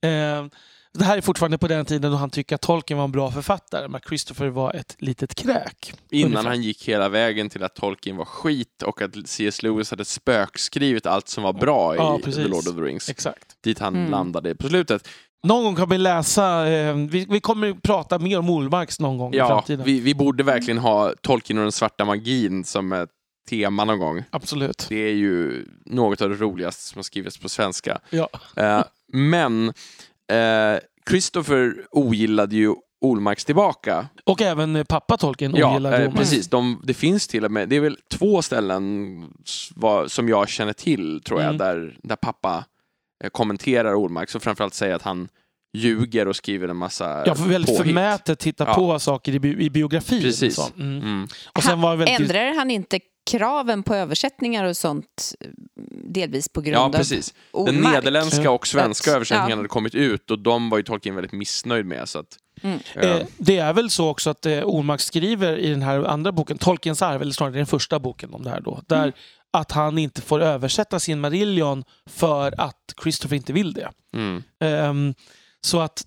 Eh, 0.01 0.45
det 0.93 1.03
här 1.05 1.17
är 1.17 1.21
fortfarande 1.21 1.57
på 1.57 1.67
den 1.67 1.85
tiden 1.85 2.11
då 2.11 2.17
han 2.17 2.29
tycker 2.29 2.55
att 2.55 2.61
Tolkien 2.61 2.97
var 2.97 3.03
en 3.05 3.11
bra 3.11 3.31
författare 3.31 3.87
men 3.87 4.01
Christopher 4.07 4.47
var 4.47 4.73
ett 4.73 4.95
litet 4.99 5.35
kräk. 5.35 5.93
Innan 6.11 6.31
ungefär. 6.31 6.49
han 6.49 6.61
gick 6.61 6.89
hela 6.89 7.09
vägen 7.09 7.49
till 7.49 7.63
att 7.63 7.75
Tolkien 7.75 8.17
var 8.17 8.25
skit 8.25 8.83
och 8.83 9.01
att 9.01 9.11
C.S. 9.25 9.63
Lewis 9.63 9.89
hade 9.91 10.05
spökskrivit 10.05 11.05
allt 11.05 11.27
som 11.27 11.43
var 11.43 11.53
bra 11.53 11.95
i 11.95 11.97
Ja, 11.97 12.19
The. 12.25 12.43
Lord 12.43 12.67
of 12.67 12.75
the 12.75 12.81
Rings. 12.81 13.09
Exakt. 13.09 13.45
Dit 13.63 13.79
han 13.79 13.95
Mm. 13.95 14.11
landade 14.11 14.55
på 14.55 14.67
slutet. 14.67 15.07
Någon 15.45 15.63
gång 15.63 15.75
kan 15.75 15.89
vi 15.89 15.97
läsa, 15.97 16.67
eh, 16.69 16.95
vi, 16.95 17.25
vi 17.29 17.39
kommer 17.39 17.73
prata 17.73 18.19
mer 18.19 18.39
om 18.39 18.49
Olmarks 18.49 18.99
någon 18.99 19.17
gång 19.17 19.33
i 19.33 19.37
Ja, 19.37 19.47
framtiden. 19.47 19.85
vi, 19.85 19.99
vi 19.99 20.15
borde 20.15 20.43
verkligen 20.43 20.77
ha 20.77 21.13
Tolkien 21.21 21.57
och 21.59 21.63
den 21.65 21.71
svarta 21.71 22.05
magin 22.05 22.63
som 22.63 22.91
ett 22.93 23.09
tema 23.49 23.85
någon 23.85 23.99
gång. 23.99 24.23
Absolut. 24.29 24.85
Det 24.89 24.95
är 25.09 25.13
ju 25.13 25.65
något 25.85 26.21
av 26.21 26.29
det 26.29 26.35
roligaste 26.35 26.81
som 26.83 26.97
har 26.99 27.03
skrivits 27.03 27.37
på 27.37 27.49
svenska. 27.49 27.99
Ja. 28.09 28.29
Eh, 28.55 28.83
men 29.13 29.67
eh, 30.31 30.79
Christopher 31.09 31.75
ogillade 31.91 32.55
ju 32.55 32.73
Olmarks 33.01 33.45
tillbaka. 33.45 34.07
Och 34.23 34.41
även 34.41 34.75
eh, 34.75 34.83
pappa 34.83 35.17
Tolkien 35.17 35.55
Ja, 35.55 35.71
ogillade 35.71 35.97
eh, 35.97 36.01
Olmark. 36.01 36.17
precis. 36.19 36.47
De, 36.47 36.81
det 36.83 36.93
finns 36.93 37.27
till 37.27 37.45
och 37.45 37.51
med, 37.51 37.69
det 37.69 37.75
är 37.75 37.79
väl 37.79 37.97
två 38.11 38.41
ställen 38.41 39.23
s- 39.45 39.69
vad- 39.75 40.11
som 40.11 40.29
jag 40.29 40.49
känner 40.49 40.73
till, 40.73 41.21
tror 41.25 41.41
jag, 41.41 41.45
Mm. 41.55 41.57
där, 41.57 41.97
där 42.03 42.15
pappa 42.15 42.63
kommenterar 43.31 43.93
Olmark 43.95 44.35
och 44.35 44.43
framförallt 44.43 44.73
säger 44.73 44.95
att 44.95 45.01
han 45.01 45.27
ljuger 45.77 46.27
och 46.27 46.35
skriver 46.35 46.67
en 46.67 46.77
massa 46.77 47.23
Ja, 47.25 47.35
för 47.35 47.43
väldigt 47.43 47.67
påhitt. 47.77 47.85
förmätet 47.87 48.43
hitta 48.43 48.63
Ja. 48.67 48.73
på 48.73 48.99
saker 48.99 49.35
i, 49.35 49.39
bi- 49.39 49.59
i 49.65 49.69
biografin. 49.69 50.21
Precis. 50.21 50.55
Så. 50.55 50.69
Mm. 50.77 50.97
Mm. 50.97 51.27
Och 51.55 51.63
sen 51.63 51.81
var 51.81 51.95
väldigt... 51.95 52.19
Ändrar 52.19 52.55
han 52.55 52.71
inte 52.71 52.99
kraven 53.31 53.83
på 53.83 53.95
översättningar 53.95 54.65
och 54.65 54.77
sånt 54.77 55.35
eh, 55.39 55.47
delvis 56.13 56.49
på 56.49 56.61
grund 56.61 56.75
Ja, 56.75 56.79
av 56.85 56.91
precis. 56.91 57.33
Den 57.51 57.61
Ormark? 57.61 57.93
nederländska 57.93 58.51
och 58.51 58.67
svenska 58.67 59.09
Ja. 59.11 59.15
översättningen 59.15 59.57
hade 59.57 59.69
kommit 59.69 59.95
ut 59.95 60.31
och 60.31 60.39
de 60.39 60.69
var 60.69 60.77
ju 60.77 60.83
Tolkien 60.83 61.15
väldigt 61.15 61.31
missnöjd 61.33 61.85
med. 61.85 62.09
Så 62.09 62.19
att, 62.19 62.27
Mm. 62.61 62.79
ja. 62.95 63.01
Eh, 63.01 63.25
det 63.37 63.57
är 63.57 63.73
väl 63.73 63.89
så 63.89 64.09
också 64.09 64.29
att 64.29 64.45
eh, 64.45 64.59
Ormark 64.63 65.01
skriver 65.01 65.57
i 65.57 65.69
den 65.69 65.81
här 65.81 66.03
andra 66.03 66.31
boken, 66.31 66.57
Tolkiens 66.57 67.01
arv, 67.01 67.21
eller 67.21 67.31
snarare 67.33 67.55
den 67.55 67.65
första 67.65 67.99
boken 67.99 68.33
om 68.33 68.43
det 68.43 68.49
här 68.49 68.61
då, 68.61 68.81
där 68.87 69.13
att 69.59 69.71
han 69.71 69.97
inte 69.97 70.21
får 70.21 70.39
översätta 70.41 70.99
sin 70.99 71.19
Marillion 71.19 71.83
för 72.05 72.61
att 72.61 72.93
Christopher 73.03 73.35
inte 73.35 73.53
vill 73.53 73.73
det. 73.73 73.91
mm. 74.13 74.43
Ehm, 74.59 75.13
så 75.61 75.79
att 75.79 76.05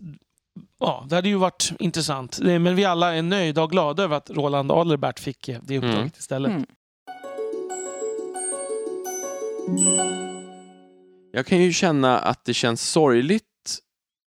Ja, 0.80 1.06
det 1.08 1.14
hade 1.14 1.28
ju 1.28 1.34
varit 1.36 1.72
intressant. 1.78 2.38
Men 2.42 2.76
vi 2.76 2.84
alla 2.84 3.14
är 3.16 3.22
nöjda 3.22 3.62
och 3.62 3.70
glada 3.70 4.02
över 4.02 4.16
att 4.16 4.30
Roland 4.30 4.72
Adlerbert 4.72 5.18
fick 5.20 5.48
eh, 5.48 5.58
det 5.62 5.76
uppdraget 5.78 5.98
Mm. 5.98 6.12
istället. 6.18 6.50
Mm. 6.50 6.66
Jag 11.32 11.46
kan 11.46 11.62
ju 11.62 11.72
känna 11.72 12.18
att 12.18 12.44
det 12.44 12.54
känns 12.54 12.90
sorgligt 12.90 13.44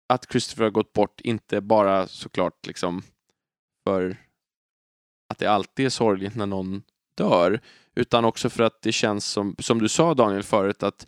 att 0.10 0.32
Christopher 0.32 0.64
har 0.64 0.72
gått 0.72 0.94
bort, 0.94 1.22
inte 1.22 1.62
bara 1.62 2.08
såklart 2.08 2.68
liksom 2.68 3.04
för 3.88 4.18
att 5.30 5.38
det 5.40 5.46
alltid 5.48 5.86
är 5.86 5.90
sorgligt 5.90 6.36
när 6.36 6.46
någon 6.46 6.84
dör, 7.16 7.62
utan 7.96 8.26
också 8.26 8.50
för 8.50 8.64
att 8.64 8.82
det 8.82 8.92
känns 8.92 9.26
som, 9.26 9.56
som 9.60 9.80
du 9.80 9.89
sa 9.89 10.14
Daniel 10.14 10.44
förut, 10.44 10.84
att 10.84 11.08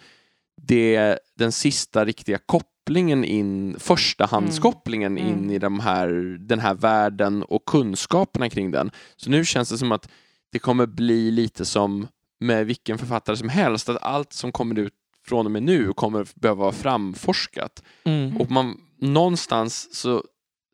det 0.61 0.95
är 0.95 1.19
den 1.36 1.51
sista 1.51 2.05
riktiga 2.05 2.38
kopplingen 2.38 3.23
in, 3.23 3.75
förstahandskopplingen 3.79 5.17
Mm. 5.17 5.29
in 5.29 5.51
i 5.51 5.59
de 5.59 5.79
här, 5.79 6.38
den 6.39 6.59
här 6.59 6.73
världen 6.73 7.43
och 7.43 7.65
kunskaperna 7.65 8.49
kring 8.49 8.71
den. 8.71 8.91
Så 9.15 9.29
nu 9.29 9.45
känns 9.45 9.69
det 9.69 9.77
som 9.77 9.91
att 9.91 10.09
det 10.51 10.59
kommer 10.59 10.86
bli 10.86 11.31
lite 11.31 11.65
som 11.65 12.07
med 12.39 12.65
vilken 12.65 12.97
författare 12.97 13.38
som 13.38 13.49
helst, 13.49 13.89
att 13.89 14.03
allt 14.03 14.34
som 14.34 14.51
kommer 14.51 14.79
ut 14.79 14.93
från 15.25 15.45
och 15.45 15.51
med 15.51 15.63
nu 15.63 15.93
kommer 15.93 16.27
behöva 16.36 16.59
vara 16.59 16.71
framforskat. 16.71 17.84
Mm. 18.03 18.38
Och 18.38 18.51
man, 18.51 18.81
någonstans 18.99 19.95
så 19.95 20.23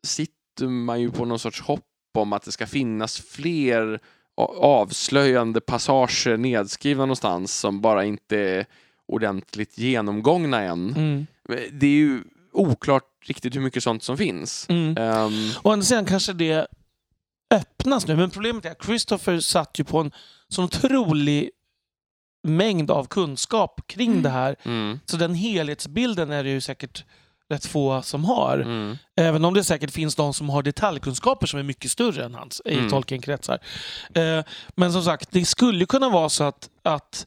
sitter 0.06 0.66
man 0.66 1.00
ju 1.00 1.10
på 1.10 1.24
någon 1.24 1.38
sorts 1.38 1.60
hopp 1.60 1.84
om 2.14 2.32
att 2.32 2.42
det 2.42 2.52
ska 2.52 2.66
finnas 2.66 3.20
fler 3.20 4.00
avslöjande 4.46 5.60
passager 5.60 6.36
nedskrivna 6.36 7.02
någonstans 7.02 7.58
som 7.58 7.80
bara 7.80 8.04
inte 8.04 8.36
är 8.38 8.66
ordentligt 9.06 9.78
genomgångna 9.78 10.60
än. 10.60 10.94
Mm. 10.96 11.26
Det 11.72 11.86
är 11.86 11.90
ju 11.90 12.22
oklart 12.52 13.04
riktigt 13.26 13.56
hur 13.56 13.60
mycket 13.60 13.82
sånt 13.82 14.02
som 14.02 14.16
finns. 14.16 14.66
Mm. 14.68 14.96
Ehm, 14.96 15.50
Å 15.62 15.70
andra 15.72 15.84
sidan 15.84 16.04
kanske 16.06 16.32
det 16.32 16.66
öppnas 17.54 18.06
nu, 18.06 18.16
men 18.16 18.30
problemet 18.30 18.64
är 18.64 18.70
att 18.70 18.84
Christopher 18.84 19.40
satt 19.40 19.78
ju 19.80 19.84
på 19.84 19.98
en 19.98 20.12
sån 20.48 20.64
otrolig 20.64 21.50
mängd 22.42 22.90
av 22.90 23.04
kunskap 23.04 23.80
kring 23.86 24.10
Mm. 24.10 24.22
det 24.22 24.28
här. 24.30 24.56
mm, 24.64 25.00
Så 25.06 25.16
den 25.16 25.34
helhetsbilden 25.34 26.30
är 26.30 26.44
det 26.44 26.50
ju 26.50 26.60
säkert 26.60 27.04
rätt 27.50 27.66
få 27.66 28.02
som 28.02 28.24
har. 28.24 28.58
mm, 28.58 28.98
Även 29.16 29.44
om 29.44 29.54
det 29.54 29.64
säkert 29.64 29.90
finns 29.90 30.14
de 30.14 30.34
som 30.34 30.48
har 30.50 30.62
detaljkunskaper 30.62 31.46
som 31.46 31.58
är 31.58 31.62
mycket 31.62 31.90
större 31.90 32.24
än 32.24 32.34
hans 32.34 32.62
i 32.64 32.74
Mm. 32.74 32.90
Tolkien-kretsar. 32.90 33.58
Eh, 34.14 34.44
men 34.76 34.92
som 34.92 35.02
sagt, 35.04 35.28
det 35.30 35.44
skulle 35.44 35.86
kunna 35.86 36.08
vara 36.08 36.28
så 36.28 36.44
att, 36.44 36.68
att 36.82 37.26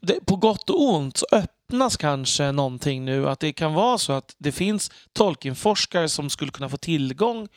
det, 0.00 0.26
på 0.26 0.36
gott 0.36 0.70
och 0.70 0.82
ont 0.82 1.16
så 1.16 1.26
öppnas 1.32 1.96
kanske 1.96 2.52
någonting 2.52 3.04
nu. 3.04 3.28
Att 3.28 3.40
det 3.40 3.52
kan 3.52 3.74
vara 3.74 3.98
så 3.98 4.12
att 4.12 4.34
det 4.38 4.52
finns 4.52 4.90
Tolkien-forskare 5.12 6.08
som 6.08 6.30
skulle 6.30 6.50
kunna 6.50 6.68
få 6.68 6.76
tillgång. 6.76 7.48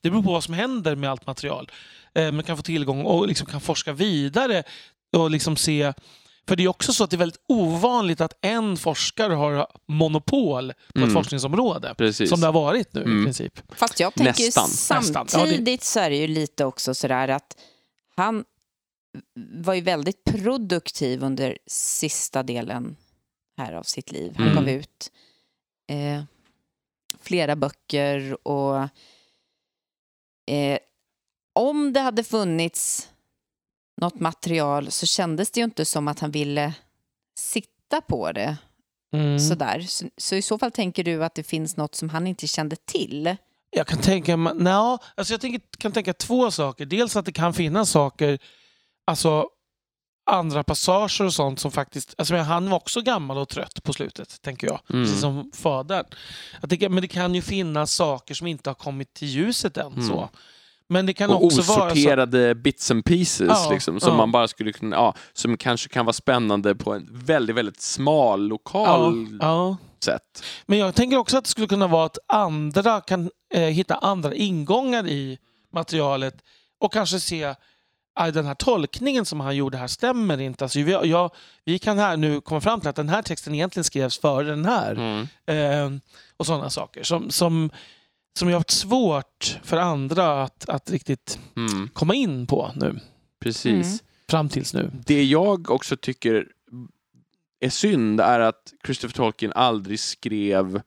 Det 0.00 0.10
beror 0.10 0.22
på 0.22 0.32
vad 0.32 0.44
som 0.44 0.54
händer 0.54 0.96
med 0.96 1.10
allt 1.10 1.26
material. 1.26 1.70
Eh, 2.14 2.32
men 2.32 2.42
kan 2.42 2.56
få 2.56 2.62
tillgång 2.62 3.04
och 3.04 3.28
liksom 3.28 3.46
kan 3.46 3.60
forska 3.60 3.92
vidare 3.92 4.62
och 5.16 5.30
liksom 5.30 5.56
se 5.56 5.92
för 6.50 6.56
det 6.56 6.64
är 6.64 6.68
också 6.68 6.92
så 6.92 7.04
att 7.04 7.10
det 7.10 7.16
är 7.16 7.18
väldigt 7.18 7.40
ovanligt 7.48 8.20
att 8.20 8.32
en 8.40 8.76
forskare 8.76 9.34
har 9.34 9.66
monopol 9.88 10.72
på 10.72 10.80
ett 10.90 10.96
Mm. 10.96 11.10
forskningsområde. 11.14 11.94
precis. 11.98 12.30
Som 12.30 12.40
det 12.40 12.46
har 12.46 12.52
varit 12.52 12.92
nu 12.94 13.02
Mm. 13.02 13.20
i 13.20 13.24
princip. 13.24 13.60
Fast 13.76 14.00
jag 14.00 14.14
tänker 14.14 14.40
ju 14.40 14.46
Nästan. 14.46 14.68
Nästan. 14.70 15.02
samtidigt 15.28 15.58
Ja, 15.58 15.64
det- 15.64 15.82
så 15.84 16.00
är 16.00 16.10
det 16.10 16.16
ju 16.16 16.26
lite 16.26 16.64
också 16.64 16.94
sådär 16.94 17.28
att 17.28 17.56
han 18.16 18.44
var 19.54 19.74
ju 19.74 19.80
väldigt 19.80 20.24
produktiv 20.24 21.22
under 21.22 21.58
sista 21.66 22.42
delen 22.42 22.96
här 23.58 23.72
av 23.72 23.82
sitt 23.82 24.12
liv. 24.12 24.32
Han 24.36 24.46
Mm. 24.48 24.56
gav 24.56 24.68
ut 24.68 25.12
eh, 25.88 26.22
flera 27.20 27.56
böcker 27.56 28.48
och 28.48 28.76
eh, 30.46 30.78
om 31.52 31.92
det 31.92 32.00
hade 32.00 32.24
funnits 32.24 33.08
något 34.00 34.20
material 34.20 34.90
så 34.90 35.06
kändes 35.06 35.50
det 35.50 35.60
ju 35.60 35.64
inte 35.64 35.84
som 35.84 36.08
att 36.08 36.20
han 36.20 36.30
ville 36.30 36.74
sitta 37.38 38.00
på 38.00 38.32
det 38.32 38.56
Mm. 39.12 39.38
sådär. 39.38 39.80
Så, 39.80 40.06
så 40.16 40.34
i 40.34 40.42
så 40.42 40.58
fall 40.58 40.70
tänker 40.70 41.04
du 41.04 41.24
att 41.24 41.34
det 41.34 41.42
finns 41.42 41.76
något 41.76 41.94
som 41.94 42.10
han 42.10 42.26
inte 42.26 42.46
kände 42.46 42.76
till? 42.76 43.36
Jag 43.70 43.86
kan 43.86 43.98
tänka, 43.98 44.36
nja, 44.36 44.98
alltså 45.14 45.34
jag 45.34 45.40
tänker, 45.40 45.60
kan 45.78 45.92
tänka 45.92 46.12
två 46.12 46.50
saker. 46.50 46.86
Dels 46.86 47.16
att 47.16 47.24
det 47.24 47.32
kan 47.32 47.54
finnas 47.54 47.90
saker, 47.90 48.38
alltså 49.06 49.48
andra 50.30 50.64
passager 50.64 51.24
och 51.24 51.34
sånt 51.34 51.60
som 51.60 51.72
faktiskt... 51.72 52.14
Alltså 52.18 52.34
men 52.34 52.44
han 52.44 52.70
var 52.70 52.76
också 52.76 53.00
gammal 53.02 53.38
och 53.38 53.48
trött 53.48 53.82
på 53.82 53.92
slutet, 53.92 54.42
tänker 54.42 54.66
jag. 54.66 54.80
Mm. 54.90 55.04
Precis 55.04 55.20
som 55.20 55.50
fadern. 55.54 56.06
Jag 56.60 56.70
tänker, 56.70 56.88
men 56.88 57.02
det 57.02 57.08
kan 57.08 57.34
ju 57.34 57.42
finnas 57.42 57.92
saker 57.94 58.34
som 58.34 58.46
inte 58.46 58.70
har 58.70 58.74
kommit 58.74 59.14
till 59.14 59.28
ljuset 59.28 59.76
än. 59.76 59.92
Mm. 59.92 60.08
Så. 60.08 60.28
Men 60.92 61.06
det 61.06 61.12
kan 61.12 61.30
och 61.30 61.44
också 61.44 61.62
vara 61.62 61.80
så... 61.80 61.86
osorterade 61.86 62.54
bits 62.54 62.90
and 62.90 63.04
pieces 63.04 63.48
Ja, 63.48 63.70
liksom, 63.70 64.00
som 64.00 64.10
ja. 64.10 64.16
man 64.16 64.32
bara 64.32 64.48
skulle 64.48 64.72
kunna, 64.72 64.96
ja, 64.96 65.14
som 65.32 65.56
kanske 65.56 65.88
kan 65.88 66.06
vara 66.06 66.12
spännande 66.12 66.74
på 66.74 66.92
en 66.92 67.08
väldigt, 67.10 67.56
väldigt 67.56 67.80
smal, 67.80 68.48
lokal 68.48 69.38
ja. 69.40 69.76
sätt. 70.04 70.44
Men 70.66 70.78
jag 70.78 70.94
tänker 70.94 71.16
också 71.16 71.38
att 71.38 71.44
det 71.44 71.50
skulle 71.50 71.66
kunna 71.66 71.86
vara 71.86 72.06
att 72.06 72.18
andra 72.26 73.00
kan 73.00 73.30
eh, 73.54 73.60
hitta 73.60 73.94
andra 73.94 74.34
ingångar 74.34 75.06
i 75.06 75.38
materialet 75.72 76.34
och 76.80 76.92
kanske 76.92 77.20
se 77.20 77.44
att 78.14 78.34
den 78.34 78.46
här 78.46 78.54
tolkningen 78.54 79.24
som 79.24 79.40
han 79.40 79.56
gjorde 79.56 79.78
här 79.78 79.86
stämmer 79.86 80.40
inte. 80.40 80.64
Alltså, 80.64 80.78
vi, 80.78 80.92
jag, 80.92 81.30
vi 81.64 81.78
kan 81.78 81.98
här 81.98 82.16
nu 82.16 82.40
komma 82.40 82.60
fram 82.60 82.80
till 82.80 82.88
att 82.88 82.96
den 82.96 83.08
här 83.08 83.22
texten 83.22 83.54
egentligen 83.54 83.84
skrevs 83.84 84.18
före 84.18 84.50
den 84.50 84.64
här. 84.64 84.92
Mm. 84.92 85.28
Eh, 85.46 86.00
och 86.36 86.46
sådana 86.46 86.70
saker 86.70 87.02
som, 87.02 87.30
som, 87.30 87.70
som 88.38 88.48
jag 88.48 88.54
har 88.54 88.60
haft 88.60 88.70
svårt 88.70 89.58
för 89.62 89.76
andra 89.76 90.42
att, 90.42 90.68
att 90.68 90.90
riktigt 90.90 91.38
Mm. 91.56 91.88
komma 91.88 92.14
in 92.14 92.46
på 92.46 92.70
nu. 92.76 93.00
Precis. 93.40 93.86
Mm. 93.86 93.98
Fram 94.30 94.48
tills 94.48 94.74
nu. 94.74 94.90
Det 95.06 95.24
jag 95.24 95.70
också 95.70 95.96
tycker 95.96 96.46
är 97.60 97.70
synd 97.70 98.20
är 98.20 98.40
att 98.40 98.72
Christopher 98.84 99.14
Tolkien 99.14 99.52
aldrig 99.54 100.00
skrev 100.00 100.82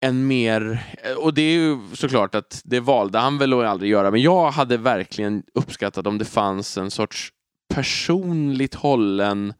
en 0.00 0.26
mer, 0.26 0.84
och 1.18 1.34
det 1.34 1.42
är 1.42 1.52
ju 1.52 1.80
såklart 1.96 2.34
att 2.34 2.62
det 2.64 2.80
valde 2.80 3.18
han 3.18 3.38
väl 3.38 3.52
att 3.52 3.64
aldrig 3.64 3.90
göra, 3.90 4.10
men 4.10 4.22
jag 4.22 4.50
hade 4.50 4.76
verkligen 4.76 5.42
uppskattat 5.54 6.06
om 6.06 6.18
det 6.18 6.24
fanns 6.24 6.78
en 6.78 6.90
sorts 6.90 7.32
personligt 7.74 8.74
hållen 8.74 9.54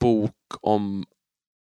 bok 0.00 0.36
om 0.60 1.04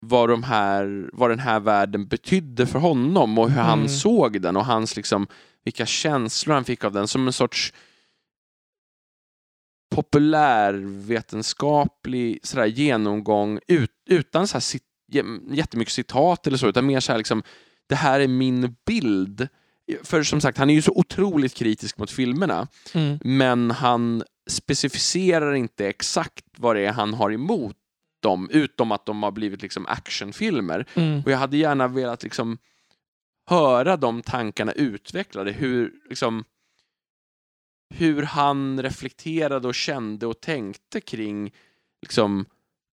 vad, 0.08 0.28
de 0.28 0.42
här, 0.42 1.10
vad 1.12 1.30
den 1.30 1.38
här 1.38 1.60
världen 1.60 2.06
betydde 2.06 2.66
för 2.66 2.78
honom 2.78 3.38
och 3.38 3.50
hur 3.50 3.60
han 3.60 3.78
Mm. 3.78 3.88
såg 3.88 4.40
den 4.40 4.56
och 4.56 4.64
hans 4.64 4.96
liksom, 4.96 5.26
vilka 5.64 5.86
känslor 5.86 6.54
han 6.54 6.64
fick 6.64 6.84
av 6.84 6.92
den 6.92 7.08
som 7.08 7.26
en 7.26 7.32
sorts 7.32 7.72
populärvetenskaplig 11.04 12.40
sådär, 12.42 12.66
genomgång 12.66 13.58
ut, 13.68 13.90
utan 14.10 14.48
så 14.48 14.52
här, 14.54 14.60
cit, 14.60 14.82
jättemycket 15.50 15.94
citat 15.94 16.46
eller 16.46 16.56
så, 16.56 16.68
utan 16.68 16.86
mer 16.86 17.00
så 17.00 17.12
här, 17.12 17.18
liksom, 17.18 17.42
det 17.88 17.94
här 17.94 18.20
är 18.20 18.28
min 18.28 18.76
bild. 18.86 19.48
För 20.02 20.22
som 20.22 20.40
sagt, 20.40 20.58
han 20.58 20.70
är 20.70 20.74
ju 20.74 20.82
så 20.82 20.92
otroligt 20.92 21.54
kritisk 21.54 21.98
mot 21.98 22.10
filmerna, 22.10 22.68
Mm. 22.94 23.18
men 23.24 23.70
han 23.70 24.22
specificerar 24.50 25.54
inte 25.54 25.88
exakt 25.88 26.44
vad 26.58 26.76
det 26.76 26.80
är 26.86 26.92
han 26.92 27.14
har 27.14 27.32
emot 27.32 27.76
dem, 28.24 28.48
utom 28.50 28.92
att 28.92 29.06
de 29.06 29.22
har 29.22 29.30
blivit 29.30 29.62
liksom 29.62 29.86
actionfilmer. 29.86 30.86
Mm. 30.94 31.22
Och 31.24 31.30
jag 31.30 31.38
hade 31.38 31.56
gärna 31.56 31.88
velat 31.88 32.22
liksom 32.22 32.58
höra 33.46 33.96
de 33.96 34.22
tankarna 34.22 34.72
utvecklade, 34.72 35.52
hur, 35.52 35.92
liksom, 36.08 36.44
hur 37.94 38.22
han 38.22 38.82
reflekterade 38.82 39.68
och 39.68 39.74
kände 39.74 40.26
och 40.26 40.40
tänkte 40.40 41.00
kring 41.00 41.52
liksom, 42.02 42.44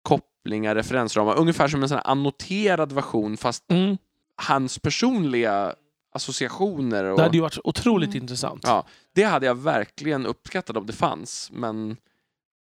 kopplingar, 0.04 0.76
referensramar, 0.76 1.36
ungefär 1.40 1.68
som 1.68 1.84
en 1.84 1.90
sån 1.90 1.98
här 1.98 2.08
annoterad 2.08 2.92
version 2.92 3.38
fast 3.38 3.72
Mm. 3.72 3.98
hans 4.36 4.80
personliga 4.80 5.76
associationer. 6.14 7.04
Och, 7.04 7.18
Det 7.18 7.24
hade 7.24 7.38
ju 7.38 7.42
varit 7.42 7.58
otroligt 7.64 8.10
Mm. 8.10 8.22
intressant. 8.24 8.64
Ja, 8.64 8.86
det 9.14 9.24
hade 9.24 9.46
jag 9.46 9.56
verkligen 9.56 10.26
uppskattat 10.26 10.78
om 10.78 10.86
det 10.86 10.94
fanns, 10.94 11.50
men 11.54 11.98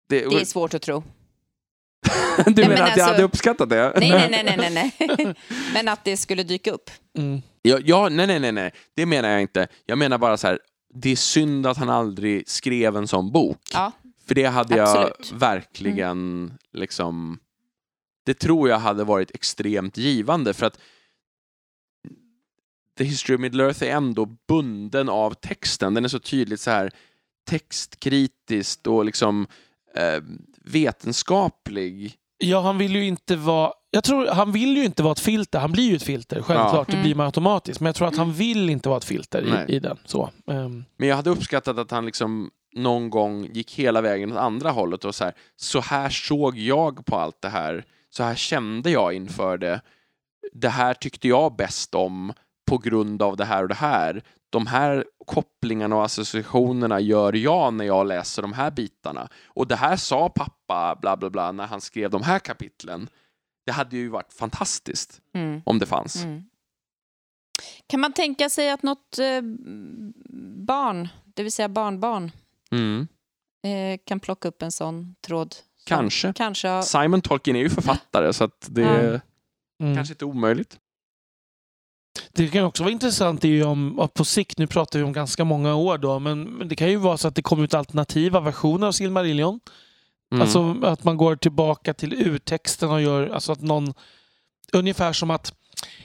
det, 0.08 0.18
Det 0.30 0.40
är 0.40 0.44
svårt 0.44 0.74
att 0.74 0.82
tro. 0.82 1.02
du 2.46 2.62
menar 2.62 2.68
men 2.68 2.72
att 2.72 2.78
jag 2.78 2.88
alltså- 2.88 3.04
hade 3.04 3.22
uppskattat 3.22 3.70
det? 3.70 3.92
Nej, 3.96 4.28
nej, 4.30 4.56
nej, 4.56 4.70
nej, 4.70 4.92
nej. 5.00 5.34
Men 5.74 5.88
att 5.88 6.04
det 6.04 6.16
skulle 6.16 6.42
dyka 6.42 6.70
upp. 6.70 6.90
Mm. 7.18 7.42
Ja, 7.62 7.78
ja, 7.84 8.08
nej, 8.08 8.26
nej, 8.26 8.40
nej, 8.40 8.52
nej, 8.52 8.72
det 8.96 9.06
menar 9.06 9.28
jag 9.28 9.40
inte. 9.40 9.68
Jag 9.86 9.98
menar 9.98 10.18
bara 10.18 10.36
så 10.36 10.46
här, 10.46 10.58
det 10.94 11.10
är 11.10 11.16
synd 11.16 11.66
att 11.66 11.76
han 11.76 11.90
aldrig 11.90 12.48
skrev 12.48 12.96
en 12.96 13.08
sån 13.08 13.32
bok. 13.32 13.60
Ja, 13.72 13.92
För 14.26 14.34
det 14.34 14.44
hade 14.44 14.76
jag 14.76 14.88
Absolut. 14.88 15.32
verkligen 15.32 16.52
liksom... 16.72 17.38
Det 18.26 18.34
tror 18.34 18.68
jag 18.68 18.78
hade 18.78 19.04
varit 19.04 19.30
extremt 19.34 19.96
givande 19.96 20.54
för 20.54 20.66
att 20.66 20.78
The 22.98 23.04
History 23.04 23.36
of 23.36 23.40
Middle 23.40 23.64
Earth 23.64 23.82
är 23.82 23.90
ändå 23.90 24.26
bunden 24.48 25.08
av 25.08 25.34
texten. 25.34 25.94
Den 25.94 26.04
är 26.04 26.08
så 26.08 26.18
tydligt 26.18 26.60
så 26.60 26.70
här 26.70 26.90
textkritiskt 27.48 28.86
och 28.86 29.04
liksom 29.04 29.46
eh, 29.94 30.22
vetenskaplig. 30.70 32.14
Ja, 32.38 32.60
han 32.60 32.78
vill 32.78 32.96
ju 32.96 33.04
inte 33.04 33.36
vara... 33.36 33.72
Jag 33.90 34.04
tror 34.04 34.26
han 34.26 34.52
vill 34.52 34.76
ju 34.76 34.84
inte 34.84 35.02
vara 35.02 35.12
ett 35.12 35.20
filter. 35.20 35.58
Han 35.58 35.72
blir 35.72 35.88
ju 35.90 35.96
ett 35.96 36.02
filter, 36.02 36.42
självklart. 36.42 36.88
Ja. 36.88 36.96
Det 36.96 37.02
blir 37.02 37.14
man 37.14 37.26
automatiskt. 37.26 37.80
Men 37.80 37.86
jag 37.86 37.94
tror 37.94 38.08
att 38.08 38.16
han 38.16 38.32
vill 38.32 38.70
inte 38.70 38.88
vara 38.88 38.98
ett 38.98 39.04
filter 39.04 39.66
i, 39.68 39.72
i 39.74 39.78
den. 39.78 39.98
Så. 40.04 40.30
ehm, 40.50 40.84
Men 40.96 41.08
jag 41.08 41.16
hade 41.16 41.30
uppskattat 41.30 41.78
att 41.78 41.90
han 41.90 42.06
liksom 42.06 42.50
någon 42.74 43.10
gång 43.10 43.48
gick 43.52 43.74
hela 43.78 44.00
vägen 44.00 44.32
åt 44.32 44.38
andra 44.38 44.70
hållet 44.70 45.04
och 45.04 45.14
så 45.14 45.24
här, 45.24 45.32
så 45.56 45.80
här 45.80 46.08
såg 46.10 46.58
jag 46.58 47.06
på 47.06 47.16
allt 47.16 47.42
det 47.42 47.48
här. 47.48 47.84
Så 48.10 48.22
här 48.22 48.34
kände 48.34 48.90
jag 48.90 49.12
inför 49.12 49.58
det. 49.58 49.80
Det 50.52 50.68
här 50.68 50.94
tyckte 50.94 51.28
jag 51.28 51.56
bäst 51.56 51.94
om 51.94 52.32
på 52.70 52.78
grund 52.78 53.22
av 53.22 53.36
det 53.36 53.44
här 53.44 53.62
och 53.62 53.68
det 53.68 53.74
här. 53.74 54.22
De 54.50 54.66
här 54.66 55.04
kopplingarna 55.26 55.96
och 55.96 56.04
associationerna 56.04 57.00
gör 57.00 57.32
jag 57.32 57.74
när 57.74 57.84
jag 57.84 58.06
läser 58.06 58.42
de 58.42 58.52
här 58.52 58.70
bitarna. 58.70 59.28
Och 59.46 59.66
det 59.68 59.76
här 59.76 59.96
sa 59.96 60.28
pappa, 60.28 60.98
bla 61.00 61.16
bla 61.16 61.30
bla, 61.30 61.52
när 61.52 61.66
han 61.66 61.80
skrev 61.80 62.10
de 62.10 62.22
här 62.22 62.38
kapitlen. 62.38 63.08
Det 63.66 63.72
hade 63.72 63.96
ju 63.96 64.08
varit 64.08 64.32
fantastiskt 64.32 65.20
mm. 65.34 65.62
om 65.66 65.78
det 65.78 65.86
fanns. 65.86 66.16
Mm. 66.24 66.42
Kan 67.86 68.00
man 68.00 68.12
tänka 68.12 68.48
sig 68.50 68.70
att 68.70 68.82
något 68.82 69.18
eh, 69.18 69.40
barn, 70.66 71.08
det 71.34 71.42
vill 71.42 71.52
säga 71.52 71.68
barnbarn, 71.68 72.30
Mm. 72.72 73.08
eh, 73.64 74.00
kan 74.06 74.20
plocka 74.20 74.48
upp 74.48 74.62
en 74.62 74.72
sån 74.72 75.14
tråd 75.26 75.56
Kanske. 75.86 76.32
Kanske 76.32 76.68
har- 76.68 76.82
Simon 76.82 77.20
Tolkien 77.22 77.56
är 77.56 77.60
ju 77.60 77.70
författare 77.70 78.32
så 78.32 78.44
att 78.44 78.66
det 78.70 78.82
är 78.84 79.20
Mm. 79.82 79.96
kanske 79.96 80.14
inte 80.14 80.24
omöjligt. 80.24 80.78
Det 82.32 82.48
kan 82.48 82.64
också 82.64 82.82
vara 82.82 82.92
intressant 82.92 83.44
är 83.44 83.48
ju 83.48 83.64
om, 83.64 84.08
på 84.14 84.24
sikt, 84.24 84.58
nu 84.58 84.66
pratar 84.66 84.98
vi 84.98 85.04
om 85.04 85.12
ganska 85.12 85.44
många 85.44 85.74
år 85.74 85.98
då, 85.98 86.18
men, 86.18 86.42
men 86.42 86.68
det 86.68 86.76
kan 86.76 86.88
ju 86.90 86.96
vara 86.96 87.16
så 87.16 87.28
att 87.28 87.34
det 87.34 87.42
kommer 87.42 87.64
ut 87.64 87.74
alternativa 87.74 88.40
versioner 88.40 88.86
av 88.86 88.92
Silmarillion. 88.92 89.60
Mm. 90.32 90.42
Alltså 90.42 90.76
att 90.82 91.04
man 91.04 91.16
går 91.16 91.36
tillbaka 91.36 91.94
till 91.94 92.12
urtexten 92.26 92.90
och 92.90 93.02
gör, 93.02 93.28
alltså 93.28 93.52
att 93.52 93.60
någon, 93.62 93.94
ungefär 94.72 95.12
som 95.12 95.30
att 95.30 95.54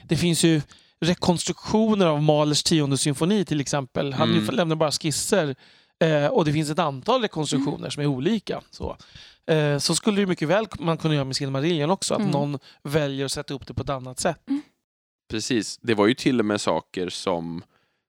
det 0.04 0.16
finns 0.16 0.44
ju 0.44 0.62
rekonstruktioner 1.00 2.06
av 2.06 2.22
Mahlers 2.22 2.62
tionde 2.62 2.98
symfoni 2.98 3.44
till 3.44 3.60
exempel. 3.60 4.12
Han 4.12 4.30
Mm. 4.32 4.54
lämnar 4.54 4.76
bara 4.76 4.90
skisser 4.90 5.54
eh, 6.04 6.26
och 6.26 6.44
det 6.44 6.52
finns 6.52 6.70
ett 6.70 6.78
antal 6.78 7.22
rekonstruktioner 7.22 7.90
som 7.90 8.02
är 8.02 8.06
olika. 8.06 8.60
Så. 8.70 8.96
Eh, 9.46 9.78
så 9.78 9.94
skulle 9.94 10.20
det 10.20 10.26
mycket 10.26 10.48
väl 10.48 10.66
man 10.78 10.98
kunna 10.98 11.14
göra 11.14 11.24
med 11.24 11.36
Silmarillion 11.36 11.90
också, 11.90 12.14
att 12.14 12.20
Mm. 12.20 12.30
någon 12.32 12.58
väljer 12.82 13.24
att 13.24 13.32
sätta 13.32 13.54
upp 13.54 13.66
det 13.66 13.74
på 13.74 13.82
ett 13.82 13.88
annat 13.90 14.20
sätt. 14.20 14.40
Precis, 15.28 15.78
det 15.82 15.94
var 15.94 16.06
ju 16.06 16.14
till 16.14 16.38
och 16.40 16.46
med 16.46 16.60
saker 16.60 17.08
som, 17.08 17.62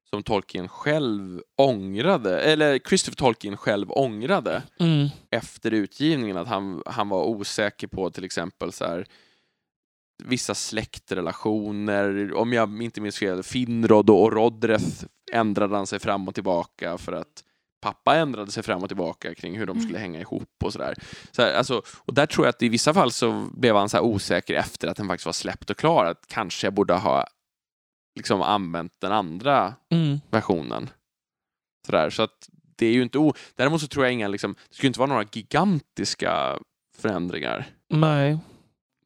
som 0.09 0.23
Tolkien 0.23 0.67
själv 0.67 1.41
ångrade, 1.55 2.41
eller 2.41 2.79
Christopher 2.79 3.15
Tolkien 3.15 3.57
själv 3.57 3.91
ångrade 3.91 4.63
Mm. 4.79 5.07
efter 5.31 5.71
utgivningen. 5.71 6.37
Att 6.37 6.47
han, 6.47 6.83
han 6.85 7.09
var 7.09 7.23
osäker 7.25 7.87
på 7.87 8.09
till 8.09 8.23
exempel 8.23 8.71
så 8.71 8.85
här, 8.85 9.05
vissa 10.23 10.55
släktrelationer. 10.55 12.33
Om 12.33 12.53
jag 12.53 12.83
inte 12.83 13.01
minns 13.01 13.17
fel, 13.19 13.43
Finrod 13.43 14.09
och 14.09 14.33
Rodreth 14.33 15.05
ändrade 15.33 15.75
han 15.75 15.87
sig 15.87 15.99
fram 15.99 16.27
och 16.27 16.33
tillbaka 16.35 16.97
för 16.97 17.11
att 17.13 17.43
pappa 17.81 18.15
ändrade 18.15 18.51
sig 18.51 18.63
fram 18.63 18.83
och 18.83 18.89
tillbaka 18.89 19.35
kring 19.35 19.57
hur 19.57 19.65
de 19.65 19.81
skulle 19.81 19.99
hänga 19.99 20.19
ihop 20.19 20.49
och 20.63 20.73
sådär. 20.73 20.95
Så 21.31 21.41
här, 21.41 21.53
alltså, 21.53 21.81
och 22.05 22.13
där 22.13 22.25
tror 22.25 22.45
jag 22.45 22.49
att 22.49 22.63
i 22.63 22.69
vissa 22.69 22.93
fall 22.93 23.11
så 23.11 23.47
blev 23.53 23.75
han 23.75 23.89
så 23.89 24.01
osäker 24.01 24.53
efter 24.53 24.87
att 24.87 24.97
den 24.97 25.07
faktiskt 25.07 25.25
var 25.25 25.33
släppt 25.33 25.69
och 25.69 25.77
klar. 25.77 26.05
Att 26.05 26.27
kanske 26.27 26.67
jag 26.67 26.73
borde 26.73 26.93
ha 26.93 27.27
liksom 28.15 28.41
använt 28.41 28.93
den 29.01 29.11
andra 29.11 29.73
Mm. 29.91 30.19
versionen. 30.31 30.89
Sådär, 31.85 32.09
så 32.09 32.23
att 32.23 32.49
det 32.77 32.85
är 32.87 32.93
ju 32.93 33.03
inte 33.03 33.17
o... 33.17 33.33
Däremot 33.55 33.81
så 33.81 33.87
tror 33.87 34.05
jag 34.05 34.13
inga, 34.13 34.27
liksom, 34.27 34.55
det 34.69 34.75
skulle 34.75 34.87
inte 34.87 34.99
vara 34.99 35.09
några 35.09 35.25
gigantiska 35.31 36.59
förändringar. 36.97 37.65
Nej. 37.89 38.37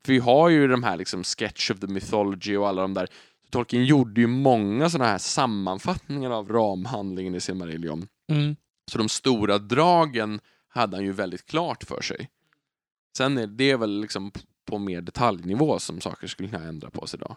För 0.05 0.13
vi 0.13 0.19
har 0.19 0.49
ju 0.49 0.67
de 0.67 0.83
här 0.83 0.97
liksom 0.97 1.23
Sketch 1.23 1.71
of 1.71 1.79
the 1.79 1.87
Mythology 1.87 2.57
och 2.57 2.67
alla 2.67 2.81
de 2.81 2.93
där. 2.93 3.07
Tolkien 3.49 3.85
gjorde 3.85 4.21
ju 4.21 4.27
många 4.27 4.89
sådana 4.89 5.09
här 5.11 5.17
sammanfattningar 5.17 6.31
av 6.31 6.49
ramhandlingen 6.49 7.35
i 7.35 7.39
Silmarillion. 7.39 8.07
Mm. 8.31 8.55
Så 8.91 8.97
de 8.97 9.09
stora 9.09 9.57
dragen 9.57 10.39
hade 10.67 10.97
han 10.97 11.05
ju 11.05 11.11
väldigt 11.11 11.45
klart 11.45 11.83
för 11.83 12.01
sig. 12.01 12.29
Sen 13.17 13.37
är 13.37 13.47
det 13.47 13.75
väl 13.75 14.01
liksom 14.01 14.31
på 14.65 14.77
mer 14.77 15.01
detaljnivå 15.01 15.79
som 15.79 16.01
saker 16.01 16.27
skulle 16.27 16.49
kunna 16.49 16.67
ändra 16.67 16.89
på 16.89 17.07
sig 17.07 17.19
idag. 17.19 17.35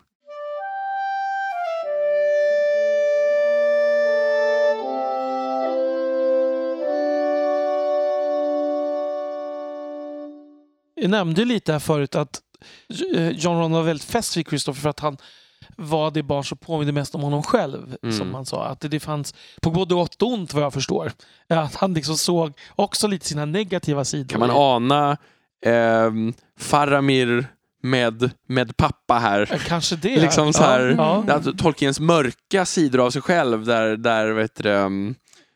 Jag 10.94 11.10
nämnde 11.10 11.44
lite 11.44 11.72
här 11.72 11.78
förut 11.78 12.14
att 12.14 12.42
eh, 13.14 13.30
John 13.30 13.58
Ron 13.58 13.72
var 13.72 13.82
väldigt 13.82 14.08
fäst 14.08 14.36
vid 14.36 14.48
Christopher 14.48 14.80
för 14.80 14.88
att 14.88 15.00
han 15.00 15.16
var 15.76 16.10
det 16.10 16.22
barn 16.22 16.44
som 16.44 16.58
påminde 16.58 16.92
mest 16.92 17.14
om 17.14 17.20
honom 17.20 17.42
själv. 17.42 17.96
Mm. 18.02 18.18
Som 18.18 18.30
man 18.30 18.46
sa. 18.46 18.64
Att 18.64 18.80
det, 18.80 18.88
det 18.88 19.00
fanns, 19.00 19.34
på 19.62 19.70
både 19.70 19.94
gott 19.94 20.22
och 20.22 20.28
ont 20.28 20.54
vad 20.54 20.64
jag 20.64 20.72
förstår, 20.72 21.12
att 21.48 21.74
han 21.74 21.94
liksom 21.94 22.16
såg 22.16 22.52
också 22.74 23.06
lite 23.06 23.26
sina 23.26 23.44
negativa 23.44 24.04
sidor. 24.04 24.28
Kan 24.28 24.40
man 24.40 24.50
ana 24.50 25.16
ehm, 25.66 26.32
Faramir 26.58 27.46
med, 27.82 28.30
med 28.48 28.76
pappa 28.76 29.14
här? 29.14 29.52
Eh, 29.52 29.58
Kanske 29.58 29.96
det. 29.96 30.20
Liksom 30.20 30.52
så 30.52 30.62
här, 30.62 30.94
Ja, 30.98 31.24
ja, 31.28 31.40
Tolkiens 31.58 32.00
mörka 32.00 32.64
sidor 32.64 33.06
av 33.06 33.10
sig 33.10 33.22
själv 33.22 33.64
där, 33.64 33.96
där 33.96 34.30
vet 34.30 34.62
du, 34.62 34.70
um, 34.70 35.14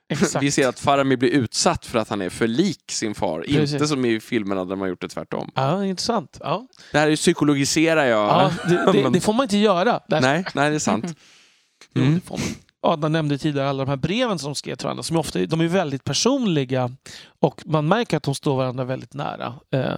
exakt. 0.08 0.42
vi 0.44 0.50
ser 0.50 0.68
att 0.68 0.80
Faramir 0.80 1.16
blir 1.16 1.30
utsatt 1.30 1.86
för 1.86 1.98
att 1.98 2.08
han 2.08 2.22
är 2.22 2.30
för 2.30 2.46
lik 2.46 2.82
sin 2.90 3.14
far. 3.14 3.40
Precis. 3.40 3.72
Inte 3.72 3.86
som 3.88 4.04
i 4.04 4.20
filmerna 4.20 4.60
där 4.64 4.68
man 4.76 4.80
har 4.80 4.86
gjort 4.88 5.00
det 5.00 5.08
tvärtom. 5.08 5.50
Ja, 5.54 5.84
intressant. 5.84 6.38
Ja. 6.42 6.66
Det 6.92 6.98
här 6.98 7.08
är 7.10 7.16
psykologiserar 7.16 8.04
jag. 8.04 8.28
Ja, 8.28 8.52
det, 8.68 8.92
det, 8.92 9.10
det 9.12 9.20
får 9.20 9.32
man 9.32 9.44
inte 9.44 9.56
göra. 9.56 10.00
Nej, 10.08 10.44
nej, 10.54 10.70
det 10.70 10.76
är 10.76 10.78
sant. 10.78 11.04
Jo, 11.94 12.02
Mm. 12.02 12.14
det 12.14 12.20
får 12.20 12.38
man. 12.38 12.46
Adam 12.80 13.12
nämnde 13.12 13.38
tidigare 13.38 13.68
alla 13.68 13.84
de 13.84 13.90
här 13.90 13.96
breven 13.96 14.38
som 14.38 14.54
skrev 14.54 14.76
till 14.76 14.84
varandra. 14.84 15.02
Som 15.02 15.16
är 15.16 15.20
ofta, 15.20 15.46
de 15.46 15.60
är 15.60 15.66
väldigt 15.68 16.04
personliga 16.04 16.90
och 17.40 17.62
man 17.66 17.88
märker 17.88 18.16
att 18.16 18.22
de 18.22 18.34
står 18.34 18.56
varandra 18.56 18.84
väldigt 18.84 19.14
nära. 19.14 19.54
Eh, 19.74 19.94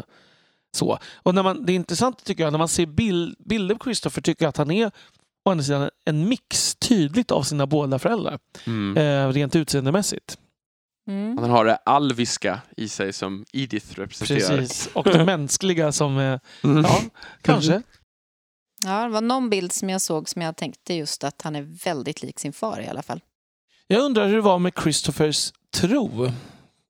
så. 0.76 0.98
Och 1.22 1.34
när 1.34 1.42
man, 1.42 1.66
det 1.66 1.72
är 1.72 1.74
intressant 1.74 2.24
tycker 2.24 2.42
jag, 2.44 2.52
när 2.52 2.58
man 2.58 2.68
ser 2.68 2.86
bild, 2.86 3.36
bilder 3.38 3.74
på 3.74 3.84
Christopher 3.84 4.22
tycker 4.22 4.44
jag 4.44 4.48
att 4.48 4.56
han 4.56 4.70
är 4.70 4.90
å 5.44 5.50
andra 5.50 5.64
sidan 5.64 5.90
en 6.04 6.28
mix 6.28 6.74
tydligt 6.74 7.30
av 7.30 7.42
sina 7.42 7.66
båda 7.66 7.98
föräldrar. 7.98 8.38
Mm. 8.66 8.96
Eh, 8.96 9.32
rent 9.32 9.56
utseendemässigt. 9.56 10.38
Mm. 11.08 11.38
Han 11.38 11.50
har 11.50 11.64
det 11.64 11.76
alviska 11.76 12.60
i 12.76 12.88
sig 12.88 13.12
som 13.12 13.44
Edith 13.52 13.94
representerar. 13.94 14.56
Precis. 14.58 14.86
Och 14.94 15.04
det 15.04 15.24
mänskliga 15.36 15.92
som, 15.92 16.18
eh, 16.18 16.40
Mm. 16.64 16.84
ja, 16.84 17.00
kanske. 17.42 17.82
Ja, 18.84 19.02
det 19.02 19.08
var 19.08 19.20
någon 19.20 19.50
bild 19.50 19.72
som 19.72 19.90
jag 19.90 20.00
såg 20.00 20.28
som 20.28 20.42
jag 20.42 20.56
tänkte 20.56 20.94
just 20.94 21.24
att 21.24 21.42
han 21.42 21.56
är 21.56 21.62
väldigt 21.84 22.22
lik 22.22 22.38
sin 22.40 22.52
far 22.52 22.80
i 22.80 22.88
alla 22.88 23.02
fall. 23.02 23.20
Jag 23.86 24.02
undrar 24.02 24.26
hur 24.28 24.34
det 24.34 24.40
var 24.42 24.58
med 24.58 24.72
Christophers 24.82 25.52
tro. 25.74 26.24
Är 26.24 26.32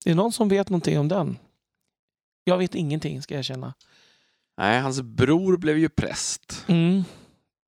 det 0.04 0.14
någon 0.14 0.32
som 0.32 0.48
vet 0.48 0.68
någonting 0.68 0.98
om 0.98 1.08
den? 1.08 1.38
Jag 2.44 2.58
vet 2.58 2.74
ingenting 2.74 3.22
ska 3.22 3.34
jag 3.34 3.44
känna. 3.44 3.74
Nej, 4.58 4.80
hans 4.80 5.02
bror 5.02 5.56
blev 5.56 5.78
ju 5.78 5.88
präst. 5.88 6.64
Mm. 6.68 7.04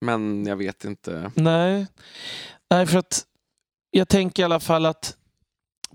Men 0.03 0.47
jag 0.47 0.57
vet 0.57 0.85
inte. 0.85 1.33
Nej. 1.35 1.87
Nej, 2.71 2.87
för 2.87 2.99
att 2.99 3.25
jag 3.91 4.09
tänker 4.09 4.43
i 4.43 4.45
alla 4.45 4.61
fall 4.61 4.87
att 4.87 5.17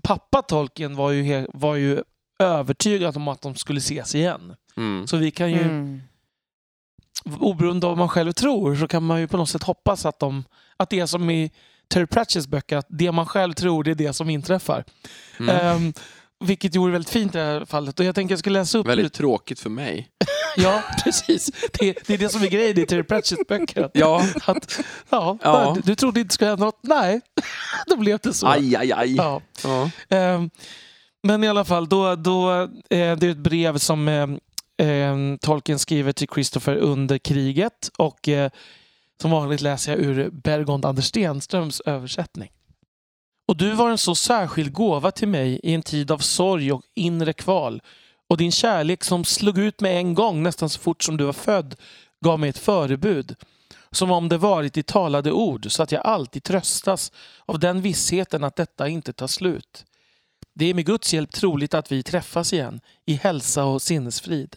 pappa 0.02 0.42
Tolkien 0.42 0.96
var 0.96 1.10
ju, 1.10 1.46
var 1.54 1.74
ju 1.74 2.02
övertygad 2.38 3.16
om 3.16 3.28
att 3.28 3.42
de 3.42 3.54
skulle 3.54 3.78
ses 3.78 4.14
igen. 4.14 4.54
Mm. 4.76 5.06
Så 5.06 5.16
vi 5.16 5.30
kan 5.30 5.50
ju, 5.52 5.60
Mm. 5.62 6.00
oberoende 7.40 7.86
av 7.86 7.90
vad 7.90 7.98
man 7.98 8.08
själv 8.08 8.32
tror, 8.32 8.76
så 8.76 8.88
kan 8.88 9.02
man 9.02 9.20
ju 9.20 9.28
på 9.28 9.36
något 9.36 9.48
sätt 9.48 9.62
hoppas 9.62 10.06
att, 10.06 10.18
de, 10.18 10.44
att 10.76 10.90
det 10.90 11.00
är 11.00 11.06
som 11.06 11.30
i 11.30 11.50
Terry 11.88 12.04
Pratchett's 12.04 12.48
böcker, 12.48 12.76
att 12.76 12.86
det 12.88 13.12
man 13.12 13.26
själv 13.26 13.52
tror 13.52 13.84
det 13.84 13.90
är 13.90 13.94
det 13.94 14.12
som 14.12 14.30
inträffar. 14.30 14.84
Mm. 15.40 15.56
Ehm, 15.56 15.92
vilket 16.44 16.74
gjorde 16.74 16.92
väldigt 16.92 17.10
fint 17.10 17.34
i 17.34 17.38
det 17.38 17.44
här 17.44 17.64
fallet. 17.64 18.00
Och 18.00 18.06
jag 18.06 18.14
tänker 18.14 18.32
jag 18.32 18.38
ska 18.38 18.50
läsa 18.50 18.78
upp 18.78 18.86
Väldigt 18.86 19.04
lite. 19.04 19.16
tråkigt 19.16 19.60
för 19.60 19.70
mig. 19.70 20.08
Ja, 20.62 20.82
precis. 21.04 21.50
Det, 21.72 22.06
det 22.06 22.14
är 22.14 22.18
det 22.18 22.28
som 22.28 22.42
är 22.42 22.46
grejen 22.46 22.78
i 22.78 22.86
Terry 22.86 23.02
Pratchett's 23.02 23.48
böcker. 23.48 23.90
Ja, 23.94 24.22
att, 24.46 24.80
ja, 25.10 25.38
Ja. 25.42 25.72
Du, 25.74 25.80
du 25.80 25.94
trodde 25.94 26.20
inte 26.20 26.34
skulle 26.34 26.50
hända 26.50 26.64
något? 26.64 26.78
Nej, 26.82 27.20
då 27.86 27.96
blev 27.96 28.18
det 28.22 28.32
så. 28.32 28.46
aj, 28.46 28.76
aj, 28.76 28.92
aj. 28.92 29.14
Ja. 29.16 29.40
Ja. 29.64 29.90
Ehm, 30.08 30.50
men 31.22 31.44
i 31.44 31.48
alla 31.48 31.64
fall, 31.64 31.88
då, 31.88 32.14
då, 32.14 32.52
eh, 32.62 32.68
det 32.88 32.96
är 33.22 33.30
ett 33.30 33.36
brev 33.36 33.78
som 33.78 34.08
eh, 34.08 34.86
eh, 34.88 35.16
Tolkien 35.40 35.78
skriver 35.78 36.12
till 36.12 36.28
Christopher 36.34 36.76
under 36.76 37.18
kriget. 37.18 37.90
Och 37.96 38.28
eh, 38.28 38.50
som 39.22 39.30
vanligt 39.30 39.60
läser 39.60 39.92
jag 39.92 40.00
ur 40.00 40.30
Bergond 40.30 40.84
Anders 40.84 41.04
Stenströms 41.04 41.80
översättning. 41.80 42.50
Och 43.48 43.56
du 43.56 43.72
var 43.72 43.90
en 43.90 43.98
så 43.98 44.14
särskild 44.14 44.72
gåva 44.72 45.10
till 45.10 45.28
mig 45.28 45.60
i 45.62 45.74
en 45.74 45.82
tid 45.82 46.10
av 46.10 46.18
sorg 46.18 46.72
och 46.72 46.82
inre 46.94 47.32
kval. 47.32 47.82
Och 48.28 48.36
din 48.36 48.52
kärlek 48.52 49.04
som 49.04 49.24
slog 49.24 49.58
ut 49.58 49.80
med 49.80 49.96
en 49.96 50.14
gång 50.14 50.42
nästan 50.42 50.68
så 50.68 50.80
fort 50.80 51.02
som 51.02 51.16
du 51.16 51.24
var 51.24 51.32
född 51.32 51.74
gav 52.24 52.40
mig 52.40 52.50
ett 52.50 52.58
förebud. 52.58 53.36
Som 53.90 54.10
om 54.10 54.28
det 54.28 54.38
varit 54.38 54.76
i 54.76 54.82
talade 54.82 55.32
ord 55.32 55.70
så 55.70 55.82
att 55.82 55.92
jag 55.92 56.06
alltid 56.06 56.42
tröstas 56.42 57.12
av 57.46 57.58
den 57.58 57.80
vissheten 57.80 58.44
att 58.44 58.56
detta 58.56 58.88
inte 58.88 59.12
tar 59.12 59.26
slut. 59.26 59.84
Det 60.54 60.64
är 60.64 60.74
med 60.74 60.86
Guds 60.86 61.14
hjälp 61.14 61.32
troligt 61.32 61.74
att 61.74 61.92
vi 61.92 62.02
träffas 62.02 62.52
igen 62.52 62.80
i 63.06 63.14
hälsa 63.14 63.64
och 63.64 63.82
sinnesfrid. 63.82 64.56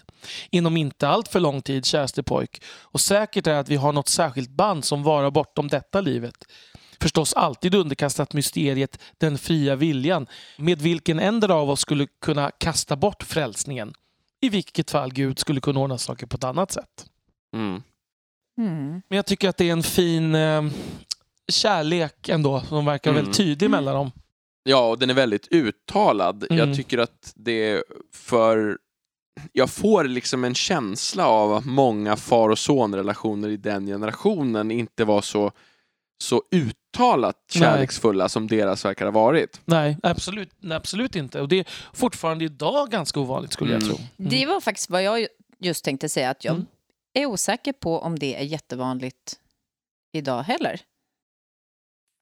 Inom 0.50 0.78
inte 0.78 1.08
allt 1.08 1.28
för 1.28 1.40
lång 1.40 1.62
tid, 1.62 1.86
käraste 1.86 2.24
pojk. 2.24 2.64
Och 2.66 3.02
säkert 3.02 3.48
är 3.48 3.54
att 3.54 3.70
vi 3.70 3.76
har 3.76 3.94
något 3.94 4.08
särskilt 4.08 4.50
band 4.50 4.86
som 4.86 5.04
varar 5.04 5.32
bortom 5.32 5.68
detta 5.68 6.02
livet. 6.02 6.46
Förstås 7.02 7.34
alltid 7.34 7.76
underkastat 7.76 8.34
mysteriet 8.34 8.99
den 9.18 9.38
fria 9.38 9.76
viljan 9.76 10.28
med 10.58 10.82
vilken 10.82 11.20
ändra 11.20 11.56
av 11.56 11.70
oss 11.70 11.80
skulle 11.80 12.08
kunna 12.22 12.52
kasta 12.58 12.95
bort 12.95 13.24
frälsningen. 13.24 13.93
I 14.41 14.49
vilket 14.49 14.91
fall 14.91 15.14
Gud 15.14 15.39
skulle 15.39 15.62
kunna 15.62 15.80
ordna 15.80 15.97
saker 15.97 16.26
på 16.26 16.38
ett 16.38 16.43
annat 16.43 16.72
sätt. 16.72 17.06
Mm. 17.56 17.84
Mm. 18.58 19.02
Men 19.10 19.16
jag 19.16 19.26
tycker 19.26 19.49
att 19.49 19.58
det 19.58 19.70
är 19.70 19.72
en 19.72 19.84
fin 19.84 20.36
eh, 20.36 20.64
kärlek 21.52 22.30
ändå 22.30 22.62
som 22.62 22.86
verkar 22.86 23.12
Mm. 23.12 23.24
väldigt 23.24 23.38
tydlig 23.38 23.70
mellan 23.70 23.95
dem. 23.95 24.12
Ja, 24.64 24.89
och 24.89 24.99
den 24.99 25.10
är 25.10 25.14
väldigt 25.14 25.47
uttalad. 25.52 26.45
Mm. 26.49 26.68
Jag 26.68 26.78
tycker 26.78 26.97
att 26.97 27.34
det 27.36 27.70
är 27.70 27.84
för... 28.14 28.78
Jag 29.52 29.70
får 29.70 30.04
liksom 30.04 30.43
en 30.43 30.56
känsla 30.56 31.28
av 31.28 31.54
att 31.54 31.66
många 31.66 32.16
far 32.16 32.49
och 32.49 32.60
sonrelationer 32.60 33.49
i 33.49 33.58
den 33.58 33.86
generationen 33.86 34.72
inte 34.72 35.06
var 35.06 35.22
så, 35.22 35.52
så 36.24 36.43
uttalat 36.96 37.36
Nej. 37.56 37.62
kärleksfulla 37.62 38.30
som 38.30 38.48
deras 38.48 38.86
verkar 38.86 39.06
ha 39.06 39.12
varit. 39.12 39.62
Nej, 39.66 39.98
absolut, 40.04 40.50
nej, 40.60 40.78
absolut 40.78 41.16
inte. 41.16 41.42
Och 41.42 41.48
det 41.48 41.60
är 41.60 41.68
fortfarande 41.94 42.46
idag 42.46 42.89
ganska 42.89 43.20
ovanligt 43.20 43.54
skulle 43.54 43.72
jag 43.74 43.84
Mm. 43.84 43.96
tro. 43.96 44.06
Det 44.18 44.46
var 44.46 44.62
faktiskt 44.62 44.89
vad 44.89 45.04
jag 45.04 45.28
just 45.60 45.86
tänkte 45.86 46.10
säga, 46.10 46.30
att 46.30 46.46
jag 46.46 46.54
Mm. 46.56 46.66
är 47.14 47.26
osäker 47.26 47.74
på 47.74 48.00
om 48.00 48.20
det 48.20 48.36
är 48.36 48.44
jättevanligt 48.44 49.39
idag 50.14 50.44
heller. 50.44 50.82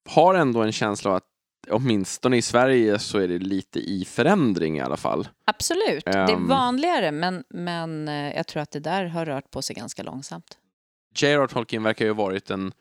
Har 0.10 0.36
ändå 0.36 0.62
en 0.64 0.72
känsla 0.72 1.10
av 1.12 1.16
att 1.16 1.24
åtminstone 1.70 2.38
i 2.38 2.42
Sverige 2.42 3.00
så 3.00 3.18
är 3.20 3.28
det 3.28 3.40
lite 3.40 3.80
i 3.80 4.06
förändring 4.06 4.78
i 4.78 4.82
alla 4.82 4.98
fall. 4.98 5.28
Absolut, 5.46 6.06
det 6.06 6.12
är 6.12 6.30
Ehm. 6.30 6.48
vanligare, 6.48 7.12
men, 7.12 7.44
men 7.50 8.08
eh, 8.08 8.36
jag 8.36 8.48
tror 8.48 8.62
att 8.62 8.72
det 8.72 8.80
där 8.80 9.06
har 9.06 9.26
rört 9.26 9.52
på 9.52 9.62
sig 9.62 9.76
ganska 9.76 10.04
långsamt. 10.04 10.58
J.R.R. 11.16 11.48
Tolkien 11.48 11.84
verkar 11.84 12.06
ju 12.06 12.12
ha 12.12 12.24
varit 12.24 12.50
en 12.50 12.72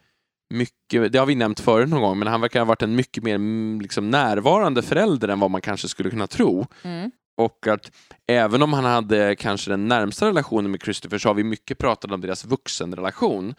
mycket, 0.50 1.12
det 1.12 1.18
har 1.18 1.26
vi 1.26 1.34
nämnt 1.34 1.60
förut 1.60 1.88
någon 1.88 2.02
gång, 2.02 2.18
men 2.18 2.28
han 2.28 2.40
verkar 2.40 2.60
ha 2.60 2.66
varit 2.66 2.82
en 2.82 2.96
mycket 2.96 3.22
mer 3.22 3.34
mm, 3.34 3.80
liksom, 3.80 4.10
närvarande 4.10 4.82
förälder 4.82 5.28
än 5.28 5.40
vad 5.40 5.50
man 5.50 5.60
kanske 5.60 5.88
skulle 5.88 6.10
kunna 6.10 6.26
tro. 6.26 6.66
Mm. 6.82 7.10
Och 7.36 7.66
att 7.66 7.92
även 8.26 8.62
om 8.62 8.72
han 8.72 8.84
hade 8.84 9.36
kanske 9.36 9.70
den 9.70 9.88
närmsta 9.88 10.26
relationen 10.26 10.70
med 10.70 10.82
Christopher 10.82 11.18
så 11.18 11.28
har 11.28 11.34
vi 11.34 11.44
mycket 11.44 11.78
pratat 11.78 12.12
om 12.12 12.20
deras 12.20 12.44
vuxenrelation 12.44 13.54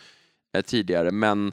eh, 0.58 0.62
tidigare, 0.62 1.12
men 1.12 1.48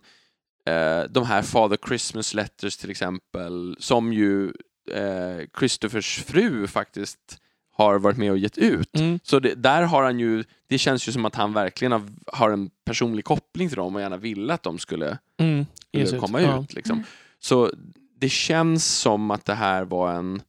eh, 0.66 1.02
de 1.10 1.24
här 1.26 1.42
Father 1.42 1.78
Christmas 1.88 2.34
Letters 2.34 2.76
till 2.76 2.90
exempel, 2.90 3.76
som 3.80 4.12
ju 4.12 4.52
eh, 4.90 5.46
Christophers 5.58 6.24
fru 6.24 6.66
faktiskt 6.66 7.40
har 7.76 7.98
varit 7.98 8.16
med 8.16 8.30
och 8.30 8.38
gett 8.38 8.58
ut. 8.58 8.96
Mm. 8.96 9.18
Så 9.22 9.38
det, 9.40 9.54
där 9.54 9.82
har 9.82 10.02
han 10.04 10.18
ju, 10.20 10.44
det 10.66 10.78
känns 10.78 11.08
ju 11.08 11.12
som 11.12 11.24
att 11.24 11.34
han 11.34 11.52
verkligen 11.52 11.92
har, 11.92 12.02
har 12.26 12.50
en 12.50 12.70
personlig 12.84 13.24
koppling 13.24 13.68
till 13.68 13.76
dem 13.76 13.94
och 13.94 14.00
gärna 14.00 14.16
ville 14.16 14.54
att 14.54 14.62
de 14.62 14.78
skulle, 14.78 15.18
Mm. 15.38 15.66
skulle 15.88 16.04
ut. 16.16 16.20
komma 16.20 16.40
Ja. 16.40 16.62
ut. 16.62 16.74
Liksom. 16.74 16.96
Mm. 16.96 17.06
Så 17.38 17.70
det 18.18 18.28
känns 18.28 18.86
som 18.98 19.30
att 19.30 19.44
det 19.44 19.54
här 19.54 19.84
var 19.84 20.12
en, 20.14 20.42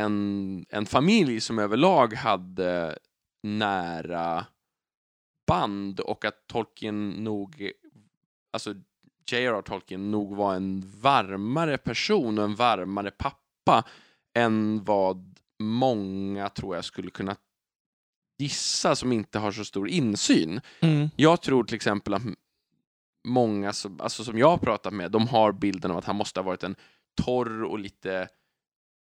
en, 0.00 0.64
en 0.68 0.86
familj 0.86 1.40
som 1.40 1.58
överlag 1.58 2.14
hade 2.14 2.98
nära 3.42 4.46
band 5.46 6.00
och 6.00 6.24
att 6.24 6.46
Tolkien 6.46 7.10
nog, 7.10 7.70
alltså 8.52 8.74
J.R.R. 9.30 9.62
Tolkien 9.62 10.10
nog 10.10 10.36
var 10.36 10.54
en 10.54 10.92
varmare 11.00 11.78
person 11.78 12.38
och 12.38 12.44
en 12.44 12.54
varmare 12.54 13.10
pappa 13.10 13.84
än 14.34 14.84
vad 14.84 15.31
många 15.62 16.48
tror 16.48 16.76
jag 16.76 16.84
skulle 16.84 17.10
kunna 17.10 17.36
gissa 18.38 18.96
som 18.96 19.12
inte 19.12 19.38
har 19.38 19.52
så 19.52 19.64
stor 19.64 19.88
insyn. 19.88 20.60
Mm. 20.80 21.10
Jag 21.16 21.42
tror 21.42 21.64
till 21.64 21.76
exempel 21.76 22.14
att 22.14 22.22
många 23.28 23.72
som, 23.72 24.00
alltså 24.00 24.24
som 24.24 24.38
jag 24.38 24.48
har 24.48 24.58
pratat 24.58 24.92
med, 24.92 25.10
de 25.10 25.28
har 25.28 25.52
bilden 25.52 25.90
av 25.90 25.98
att 25.98 26.04
han 26.04 26.16
måste 26.16 26.40
ha 26.40 26.44
varit 26.44 26.62
en 26.62 26.76
torr 27.22 27.62
och 27.64 27.78
lite 27.78 28.28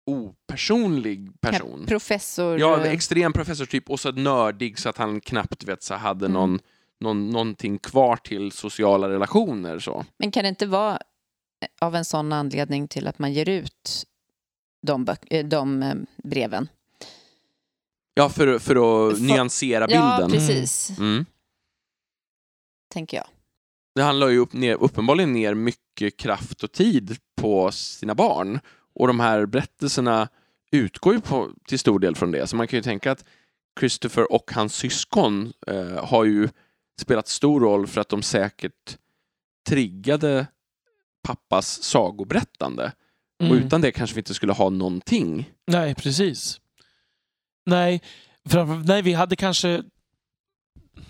opersonlig 0.06 1.42
person. 1.42 1.86
Professor... 1.88 2.60
Ja, 2.60 2.86
eh, 2.86 2.92
extrem 2.92 3.34
professortyp 3.34 3.90
och 3.90 4.00
så 4.00 4.12
nördig 4.12 4.80
så 4.80 4.90
att 4.90 4.98
han 4.98 5.22
knappt 5.22 5.64
vet, 5.64 5.84
så 5.84 5.96
hade 5.96 6.26
Mm. 6.26 6.34
någon, 6.34 6.60
någon, 7.00 7.30
någonting 7.30 7.78
kvar 7.80 8.16
till 8.16 8.52
sociala 8.52 9.10
relationer. 9.10 9.80
Så. 9.80 10.06
Men 10.18 10.32
kan 10.32 10.44
det 10.44 10.50
inte 10.50 10.66
vara 10.66 11.00
av 11.82 11.96
en 11.96 12.06
sån 12.06 12.34
anledning 12.34 12.88
till 12.88 13.08
att 13.08 13.20
man 13.20 13.34
ger 13.34 13.50
ut 13.50 14.04
de, 14.82 15.08
eh, 15.30 15.46
de 15.46 15.84
eh, 15.84 15.96
breven? 16.24 16.70
Ja, 18.14 18.30
för, 18.30 18.60
för 18.60 18.76
att 19.10 19.18
För- 19.18 19.24
nyansera 19.24 19.86
Ja, 19.90 20.18
bilden. 20.18 20.32
precis, 20.32 20.90
Mm. 21.00 21.26
tänker 22.94 23.18
jag. 23.18 23.26
Det 23.96 24.02
handlar 24.04 24.28
ju 24.28 24.38
upp, 24.38 24.54
ner, 24.54 24.76
uppenbarligen 24.76 25.34
ner 25.34 25.54
mycket 25.54 26.18
kraft 26.18 26.64
och 26.64 26.72
tid 26.72 27.18
på 27.36 27.72
sina 27.72 28.16
barn. 28.16 28.60
Och 28.96 29.08
de 29.08 29.20
här 29.20 29.46
berättelserna 29.46 30.30
utgår 30.72 31.14
ju 31.14 31.22
på, 31.22 31.50
till 31.68 31.80
stor 31.80 32.00
del 32.00 32.16
från 32.16 32.32
det. 32.32 32.48
Så 32.48 32.56
man 32.56 32.68
kan 32.68 32.78
ju 32.78 32.84
tänka 32.84 33.12
att 33.12 33.26
Christopher 33.80 34.32
och 34.32 34.52
hans 34.52 34.76
syskon 34.76 35.54
eh, 35.68 36.06
har 36.06 36.26
ju 36.26 36.50
spelat 37.02 37.28
stor 37.28 37.60
roll 37.60 37.88
för 37.88 38.02
att 38.02 38.10
de 38.10 38.22
säkert 38.22 38.98
triggade 39.70 40.48
pappas 41.24 41.84
sagoberättande. 41.84 42.92
Och 43.40 43.46
Mm. 43.46 43.58
utan 43.58 43.82
det 43.82 43.92
kanske 43.92 44.14
vi 44.16 44.20
inte 44.20 44.34
skulle 44.34 44.54
ha 44.54 44.70
någonting. 44.70 45.50
Nej, 45.68 45.96
precis. 45.96 46.60
Nej, 47.66 48.02
framför, 48.50 48.88
nej, 48.88 49.02
vi 49.02 49.14
hade 49.14 49.36
kanske... 49.36 49.84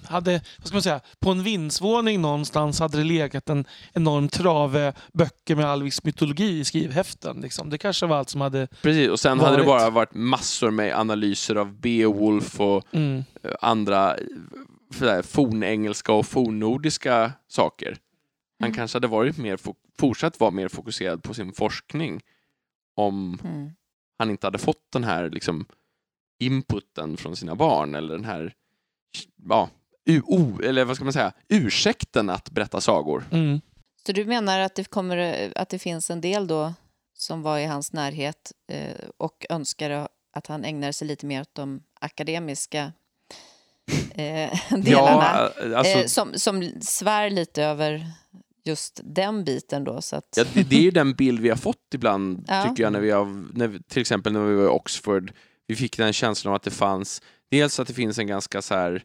Hade, 0.06 0.32
vad 0.58 0.68
ska 0.68 0.76
man 0.76 0.82
säga, 0.82 1.00
på 1.20 1.32
en 1.32 1.44
vindsvåning 1.44 2.22
någonstans 2.22 2.80
hade 2.80 2.98
det 2.98 3.04
legat 3.04 3.50
en 3.50 3.66
enorm 3.94 4.30
trave 4.30 4.94
böcker 5.14 5.56
med 5.56 5.66
all 5.66 5.84
viss 5.84 6.04
mytologi 6.04 6.60
i 6.60 6.64
skrivhäften. 6.66 7.42
Liksom. 7.42 7.70
Det 7.70 7.78
kanske 7.78 8.06
var 8.06 8.18
allt 8.18 8.30
som 8.30 8.42
hade... 8.42 8.68
Precis, 8.82 9.10
och 9.10 9.20
sen 9.20 9.40
hade 9.40 9.58
det 9.58 9.64
Varit. 9.64 9.82
bara 9.82 9.90
varit 9.90 10.14
massor 10.14 10.72
med 10.72 11.00
analyser 11.00 11.56
av 11.56 11.80
Beowulf 11.80 12.60
och 12.62 12.84
Mm, 12.92 13.24
eh, 13.44 13.52
andra 13.62 14.16
eh, 15.02 15.22
fornengelska 15.22 16.12
och 16.14 16.26
fornnordiska 16.26 17.32
saker. 17.48 17.98
Han 18.60 18.68
Mm. 18.68 18.76
kanske 18.76 18.96
hade 18.96 19.08
varit 19.08 19.38
mer, 19.38 19.58
fo- 19.58 19.76
fortsatt 20.00 20.40
vara 20.40 20.52
mer 20.52 20.68
fokuserad 20.68 21.24
på 21.24 21.34
sin 21.34 21.54
forskning 21.54 22.22
om 22.96 23.40
Mm. 23.44 23.72
han 24.18 24.30
inte 24.30 24.48
hade 24.48 24.58
fått 24.58 24.92
den 24.92 25.04
här 25.04 25.30
liksom, 25.30 25.66
inputen 26.40 27.18
från 27.18 27.36
sina 27.36 27.56
barn 27.56 27.96
eller 27.96 28.16
den 28.16 28.26
här 28.26 28.54
ja, 29.50 29.70
o, 30.24 30.60
eller 30.64 30.86
vad 30.86 30.96
ska 30.96 31.04
man 31.06 31.14
säga, 31.14 31.32
ursäkten 31.50 32.30
att 32.30 32.50
berätta 32.50 32.82
sagor. 32.82 33.24
mm. 33.32 33.62
Så 34.06 34.12
du 34.14 34.26
menar 34.26 34.60
att 34.60 34.76
det, 34.76 34.84
kommer, 34.90 35.18
eh, 35.18 35.52
att 35.56 35.70
det 35.70 35.80
finns 35.80 36.10
en 36.10 36.22
del 36.22 36.48
då 36.48 36.74
som 37.14 37.42
var 37.42 37.58
i 37.60 37.66
hans 37.66 37.94
närhet 37.94 38.52
eh, 38.72 38.96
och 39.18 39.46
önskade 39.50 40.08
att 40.34 40.48
han 40.48 40.66
ägnar 40.66 40.92
sig 40.92 41.08
lite 41.08 41.26
mer 41.26 41.42
åt 41.42 41.56
de 41.56 41.84
akademiska 42.02 42.94
eh, 44.16 44.60
delarna? 44.78 45.52
Ja, 45.62 45.78
alltså, 45.78 45.98
eh, 46.00 46.06
som, 46.06 46.34
som 46.40 46.72
svär 46.82 47.30
lite 47.30 47.64
över 47.64 48.06
just 48.68 49.02
den 49.04 49.44
biten 49.44 49.84
då. 49.84 50.02
Så 50.02 50.16
att, 50.16 50.34
Ja, 50.38 50.44
det, 50.54 50.64
det 50.70 50.76
är 50.76 50.82
ju 50.82 50.92
den 50.92 51.14
bild 51.14 51.40
vi 51.40 51.50
har 51.50 51.56
fått 51.58 51.94
ibland, 51.94 52.46
Ja. 52.48 52.64
tycker 52.64 52.84
jag, 52.84 52.94
när 52.94 53.00
vi 53.00 53.12
har, 53.12 53.48
när 53.58 53.68
vi, 53.68 53.84
till 53.84 54.02
exempel 54.02 54.34
när 54.34 54.44
vi 54.46 54.56
var 54.56 54.64
i 54.64 54.68
Oxford. 54.68 55.32
Vi 55.68 55.76
fick 55.76 55.98
den 55.98 56.14
känslan 56.14 56.52
av 56.52 56.56
att 56.56 56.64
det 56.64 56.72
fanns, 56.72 57.22
dels 57.52 57.80
att 57.80 57.88
det 57.88 57.94
finns 57.94 58.20
en 58.20 58.28
ganska 58.28 58.62
så 58.62 58.74
här, 58.76 59.04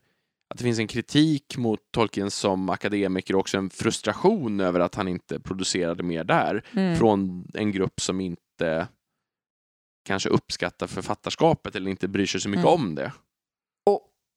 att 0.50 0.58
det 0.58 0.64
finns 0.64 0.78
en 0.78 0.86
kritik 0.86 1.56
mot 1.56 1.80
Tolkien 1.92 2.30
som 2.30 2.70
akademiker 2.70 3.34
och 3.34 3.40
också 3.40 3.58
en 3.58 3.70
frustration 3.70 4.60
över 4.60 4.80
att 4.80 4.94
han 4.94 5.08
inte 5.08 5.40
producerade 5.40 6.02
mer 6.02 6.24
där, 6.24 6.64
mm. 6.72 6.96
från 6.98 7.48
en 7.54 7.72
grupp 7.72 8.00
som 8.00 8.20
inte 8.20 8.88
kanske 10.06 10.28
uppskattar 10.28 10.86
författarskapet 10.86 11.76
eller 11.76 11.90
inte 11.90 12.08
bryr 12.08 12.26
sig 12.26 12.40
så 12.40 12.48
mycket 12.48 12.66
Mm. 12.66 12.74
om 12.74 12.94
det. 12.94 13.12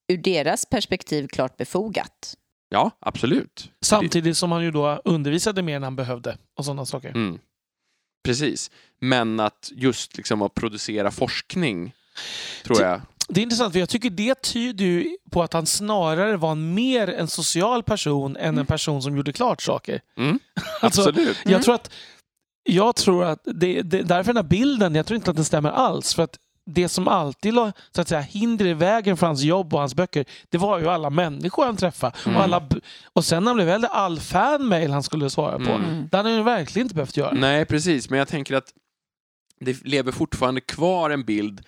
Ur 0.08 0.18
deras 0.18 0.66
perspektiv 0.66 1.28
klart 1.28 1.58
befogat. 1.58 2.36
Ja, 2.76 2.92
absolut. 3.00 3.72
Samtidigt 3.82 4.38
som 4.38 4.52
han 4.52 4.64
ju 4.64 4.72
då 4.72 5.02
undervisade 5.06 5.62
mer 5.62 5.76
än 5.76 5.84
han 5.84 5.96
behövde 5.96 6.38
och 6.58 6.66
sådana 6.66 6.86
saker. 6.86 7.10
Mm. 7.10 7.40
Precis. 8.24 8.72
Men 9.00 9.40
att 9.40 9.72
just 9.76 10.18
liksom 10.18 10.42
att 10.42 10.54
producera 10.54 11.12
forskning, 11.12 11.94
tror 12.64 12.82
jag, 12.82 13.02
Det 13.28 13.42
är 13.42 13.44
intressant 13.44 13.74
för 13.74 13.80
jag 13.80 13.90
tycker 13.90 14.10
det 14.10 14.42
tyder 14.42 14.86
ju 14.86 15.18
på 15.32 15.44
att 15.44 15.54
han 15.54 15.66
snarare 15.66 16.38
var 16.38 16.56
mer 16.56 17.08
en 17.08 17.28
social 17.28 17.84
person 17.84 18.38
än 18.38 18.58
en 18.58 18.66
person 18.66 19.02
som 19.02 19.18
gjorde 19.18 19.34
klart 19.34 19.62
saker. 19.62 20.02
Mm, 20.18 20.40
Alltså, 20.82 21.02
absolut. 21.02 21.46
Mm. 21.46 21.54
Jag 21.54 21.64
tror 21.64 21.76
att, 21.76 21.92
jag 22.64 22.96
tror 22.96 23.26
att 23.26 23.40
det, 23.44 23.82
det, 23.82 24.02
därför 24.02 24.34
den 24.34 24.44
här 24.44 24.50
bilden, 24.50 24.96
jag 24.96 25.06
tror 25.06 25.16
inte 25.16 25.30
att 25.30 25.36
den 25.36 25.46
stämmer 25.46 25.72
alls. 25.72 26.14
För 26.14 26.24
att 26.24 26.38
det 26.66 26.90
som 26.90 27.08
alltid 27.08 27.54
la 27.54 27.72
så 27.92 28.02
att 28.02 28.08
säga, 28.08 28.22
hinder 28.22 28.66
i 28.66 28.74
vägen 28.74 29.18
för 29.18 29.28
hans 29.28 29.42
jobb 29.42 29.74
och 29.74 29.80
hans 29.80 29.96
böcker, 29.96 30.26
det 30.50 30.58
var 30.58 30.80
ju 30.80 30.88
alla 30.88 31.10
människor 31.10 31.66
han 31.66 31.78
träffade. 31.78 32.18
Mm. 32.26 32.38
Och, 32.38 32.44
alla, 32.44 32.68
och 33.14 33.26
sen 33.26 33.44
när 33.44 33.50
han 33.50 33.56
blev 33.56 33.70
äldre, 33.70 33.90
all 33.90 34.20
fanmail 34.20 34.92
han 34.92 35.04
skulle 35.04 35.30
svara 35.30 35.58
på. 35.60 35.72
Mm. 35.72 36.08
Det 36.12 36.18
hade 36.18 36.30
han 36.30 36.38
ju 36.38 36.44
verkligen 36.44 36.86
inte 36.86 36.96
behövt 36.96 37.18
göra. 37.18 37.32
Nej, 37.34 37.66
precis. 37.66 38.10
Men 38.10 38.20
jag 38.20 38.28
tänker 38.28 38.56
att 38.56 38.74
det 39.60 39.86
lever 39.86 40.12
fortfarande 40.12 40.62
kvar 40.62 41.10
en 41.10 41.24
bild 41.24 41.62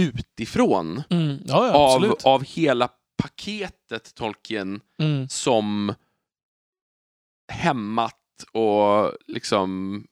utifrån 0.00 1.02
Mm. 1.10 1.38
Ja, 1.46 1.66
ja, 1.66 1.72
av, 1.72 2.16
av 2.24 2.44
hela 2.44 2.88
paketet 3.22 4.14
Tolkien 4.14 4.80
Mm. 4.98 5.28
som 5.28 5.94
hämmat 7.52 8.14
och 8.52 9.12
liksom 9.26 10.02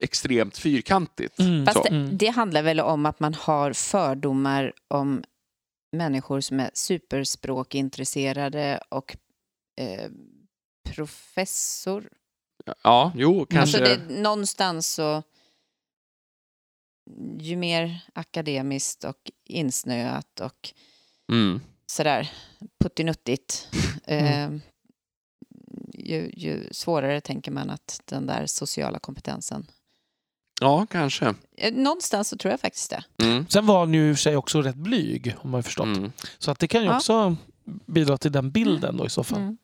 extremt 0.00 0.58
fyrkantigt. 0.58 1.38
Mm. 1.38 1.66
Fast 1.66 1.82
det, 1.82 1.88
Mm. 1.88 2.18
det 2.18 2.28
handlar 2.28 2.62
väl 2.62 2.80
om 2.80 3.06
att 3.06 3.20
man 3.20 3.34
har 3.34 3.72
fördomar 3.72 4.72
om 4.88 5.24
människor 5.92 6.40
som 6.40 6.60
är 6.60 6.70
superspråkintresserade 6.74 8.80
och 8.88 9.16
eh, 9.80 10.10
professor. 10.88 12.08
Ja, 12.82 13.12
jo, 13.14 13.46
kanske. 13.46 13.78
Alltså 13.78 13.78
det, 13.78 13.98
någonstans 14.22 14.94
så... 14.94 15.22
Ju 17.38 17.56
mer 17.56 18.04
akademiskt 18.12 19.04
och 19.04 19.30
insnöat 19.44 20.40
och 20.40 20.72
mm. 21.32 21.60
sådär 21.86 22.32
puttinuttigt. 22.80 23.68
Eh, 24.08 24.50
ju, 25.94 26.32
ju 26.36 26.68
svårare 26.70 27.20
tänker 27.20 27.50
man 27.50 27.70
att 27.70 28.00
den 28.04 28.26
där 28.26 28.46
sociala 28.46 28.98
kompetensen... 28.98 29.66
Ja, 30.60 30.86
kanske. 30.90 31.34
Eh, 31.56 31.72
Någonstans 31.74 32.28
så 32.28 32.36
tror 32.36 32.50
jag 32.50 32.60
faktiskt 32.60 32.90
det. 32.90 33.04
Mm. 33.24 33.46
Sen 33.48 33.66
var 33.66 33.78
han 33.80 33.94
ju 33.94 34.08
i 34.10 34.12
och 34.12 34.16
för 34.16 34.22
sig 34.22 34.36
också 34.36 34.62
rätt 34.62 34.74
blyg, 34.76 35.34
om 35.38 35.50
man 35.50 35.58
har 35.58 35.62
förstått. 35.62 35.86
Mm. 35.96 36.12
Så 36.38 36.50
att 36.50 36.58
det 36.58 36.68
kan 36.68 36.82
ju 36.82 36.86
Ja. 36.88 36.96
också 36.96 37.36
bidra 37.86 38.18
till 38.18 38.32
den 38.32 38.50
bilden 38.50 38.96
då 38.96 39.06
i 39.06 39.10
så 39.10 39.24
fall. 39.24 39.38
Mm. 39.40 39.56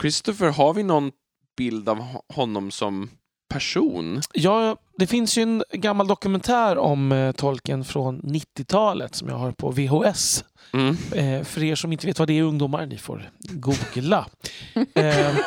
Christopher, 0.00 0.48
har 0.50 0.74
vi 0.74 0.82
någon 0.82 1.12
bild 1.56 1.88
av 1.88 1.98
ho- 2.00 2.22
honom 2.34 2.70
som 2.70 3.10
person? 3.48 4.22
Ja, 4.32 4.76
det 4.98 5.06
finns 5.06 5.38
ju 5.38 5.42
en 5.42 5.64
gammal 5.72 6.06
dokumentär 6.06 6.78
om 6.78 7.12
eh, 7.12 7.32
Tolkien 7.32 7.84
från 7.84 8.20
90-talet 8.22 9.14
som 9.14 9.28
jag 9.28 9.36
har 9.36 9.52
på 9.52 9.70
VHS. 9.70 10.44
Mm. 10.72 10.96
Eh, 11.12 11.44
för 11.44 11.62
er 11.64 11.74
som 11.74 11.92
inte 11.92 12.06
vet 12.06 12.18
vad 12.18 12.28
det 12.28 12.38
är 12.38 12.42
ungdomar, 12.42 12.86
ni 12.86 12.98
får 12.98 13.30
googla. 13.38 14.26
eh, 14.94 15.38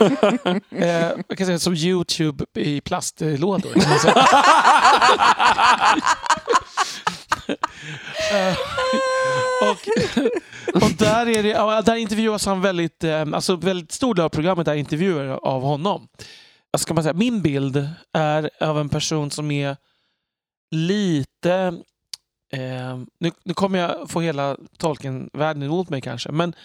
eh, 0.71 1.11
jag 1.27 1.37
kan 1.37 1.47
säga 1.47 1.59
som 1.59 1.73
Youtube 1.73 2.45
i 2.55 2.81
plastlådor. 2.81 3.69
Kan 3.73 3.89
man 3.89 3.99
säga. 3.99 4.25
Eh, 8.33 8.57
och, 9.69 9.87
och 10.83 10.91
där, 10.97 11.29
är 11.29 11.43
det, 11.43 11.81
där 11.85 11.95
intervjuas 11.95 12.45
han 12.45 12.61
väldigt, 12.61 13.03
eh, 13.03 13.21
alltså 13.33 13.55
väldigt 13.55 13.91
stor 13.91 14.15
del 14.15 14.25
av 14.25 14.29
programmet 14.29 14.67
är 14.67 14.75
intervjuer 14.75 15.27
av 15.27 15.61
honom. 15.61 16.07
Alltså 16.73 16.83
ska 16.83 16.93
man 16.93 17.03
säga, 17.03 17.13
min 17.13 17.41
bild 17.41 17.89
är 18.13 18.49
av 18.59 18.79
en 18.79 18.89
person 18.89 19.31
som 19.31 19.51
är 19.51 19.77
lite 20.71 21.73
Eh, 22.53 22.99
nu, 23.19 23.31
nu 23.43 23.53
kommer 23.53 23.79
jag 23.79 24.09
få 24.09 24.21
hela 24.21 24.57
Tolkien-världen 24.77 25.63
emot 25.63 25.89
mig 25.89 26.01
kanske. 26.01 26.31
Men, 26.31 26.55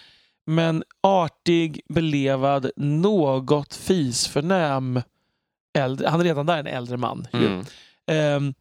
men 0.46 0.84
artig, 1.00 1.80
belevad, 1.88 2.70
något 2.76 3.74
fisförnäm 3.74 5.02
äldre. 5.78 6.08
Han 6.08 6.20
är 6.20 6.24
redan 6.24 6.46
där 6.46 6.58
en 6.58 6.66
äldre 6.66 6.96
man. 6.96 7.28
Mm. 7.32 7.64
Ehm, 8.06 8.54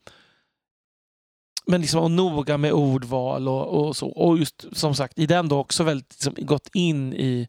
men 1.67 1.81
liksom 1.81 2.03
och 2.03 2.11
noga 2.11 2.57
med 2.57 2.73
ordval 2.73 3.47
och, 3.47 3.87
och 3.87 3.95
så. 3.95 4.07
Och 4.07 4.37
just 4.37 4.77
som 4.77 4.95
sagt, 4.95 5.19
i 5.19 5.25
den 5.25 5.49
då 5.49 5.59
också 5.59 5.83
väldigt 5.83 6.13
liksom, 6.13 6.45
gått 6.45 6.69
in 6.73 7.13
i 7.13 7.47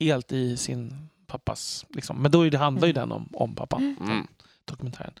helt 0.00 0.32
i 0.32 0.56
sin 0.56 1.08
pappas... 1.26 1.86
Liksom. 1.88 2.22
Men 2.22 2.30
då 2.30 2.46
är 2.46 2.50
det, 2.50 2.58
handlar 2.58 2.86
ju 2.86 2.92
den 2.92 3.12
om, 3.12 3.28
om 3.32 3.54
pappan, 3.54 3.96
Mm. 4.00 4.26
dokumentären. 4.64 5.12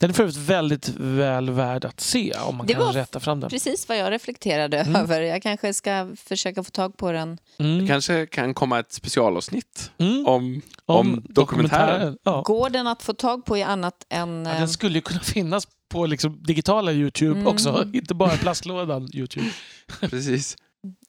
Den 0.00 0.10
är 0.10 0.14
för 0.14 0.22
övrigt 0.22 0.36
väldigt 0.36 0.88
väl 0.98 1.50
värd 1.50 1.84
att 1.84 2.00
se 2.00 2.32
om 2.46 2.56
man 2.56 2.66
Det 2.66 2.74
kan 2.74 2.92
rätta 2.92 3.20
fram 3.20 3.40
den. 3.40 3.50
Precis 3.50 3.88
vad 3.88 3.98
jag 3.98 4.10
reflekterade 4.12 4.78
Mm. 4.78 4.96
över. 4.96 5.20
Jag 5.22 5.42
kanske 5.42 5.74
ska 5.74 6.08
försöka 6.16 6.62
få 6.62 6.70
tag 6.70 6.96
på 6.96 7.12
den. 7.12 7.38
Mm. 7.58 7.86
kanske 7.88 8.26
kan 8.26 8.54
komma 8.54 8.78
ett 8.78 8.92
specialavsnitt 8.92 9.90
Mm. 9.98 10.26
om, 10.26 10.62
om 10.86 11.22
dokumentären. 11.28 12.18
Ja. 12.22 12.42
Går 12.42 12.70
den 12.70 12.86
att 12.86 13.02
få 13.02 13.12
tag 13.14 13.44
på 13.44 13.56
i 13.56 13.62
annat 13.62 14.06
än... 14.08 14.44
Ja, 14.46 14.52
eh, 14.52 14.58
den 14.58 14.68
skulle 14.68 14.94
ju 14.94 15.00
kunna 15.00 15.20
finnas 15.20 15.68
på 15.88 16.06
liksom 16.06 16.42
digitala 16.42 16.92
Youtube 16.92 17.32
Mm. 17.40 17.46
också. 17.46 17.90
Inte 17.92 18.14
bara 18.14 18.36
plastlådan 18.36 19.08
Youtube. 19.14 19.50
Precis. 20.00 20.56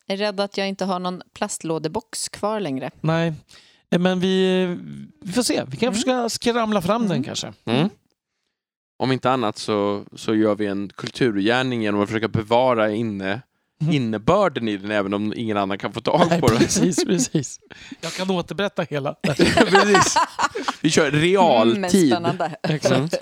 Jag 0.05 0.13
är 0.13 0.17
rädd 0.17 0.39
att 0.39 0.57
jag 0.57 0.67
inte 0.67 0.85
har 0.85 0.99
någon 0.99 1.21
plastlådebox 1.33 2.29
kvar 2.29 2.59
längre. 2.59 2.91
Nej, 3.01 3.27
Eh, 3.27 3.33
men 3.89 4.19
vi, 4.19 4.65
vi 5.21 5.31
får 5.33 5.43
se. 5.43 5.63
Vi 5.67 5.77
kan 5.77 5.87
Mm. 5.87 5.93
försöka 5.93 6.29
skramla 6.29 6.81
fram 6.81 7.01
den 7.01 7.11
Mm. 7.11 7.23
kanske. 7.23 7.53
Mm. 7.65 7.89
Om 8.99 9.11
inte 9.11 9.31
annat 9.31 9.57
så, 9.57 10.03
så 10.15 10.35
gör 10.35 10.55
vi 10.55 10.65
en 10.65 10.89
kulturgärning 10.95 11.81
genom 11.83 12.01
att 12.01 12.09
försöka 12.09 12.27
bevara 12.27 12.91
inne, 12.91 13.41
Mm. 13.81 13.93
innebörden 13.93 14.67
i 14.67 14.77
den 14.77 14.91
även 14.91 15.13
om 15.13 15.33
ingen 15.35 15.57
annan 15.57 15.77
kan 15.77 15.93
få 15.93 16.01
tag 16.01 16.25
Nej, 16.29 16.41
på 16.41 16.47
den. 16.47 16.57
precis, 16.57 17.05
precis. 17.05 17.59
Jag 18.01 18.13
kan 18.13 18.29
återberätta 18.31 18.81
hela. 18.81 19.13
Precis. 19.23 20.15
Vi 20.81 20.89
kör 20.89 21.07
Mm, 21.07 21.19
men 21.19 21.21
realtid. 21.29 22.11
spännande. 22.11 22.55
Exakt. 22.63 23.15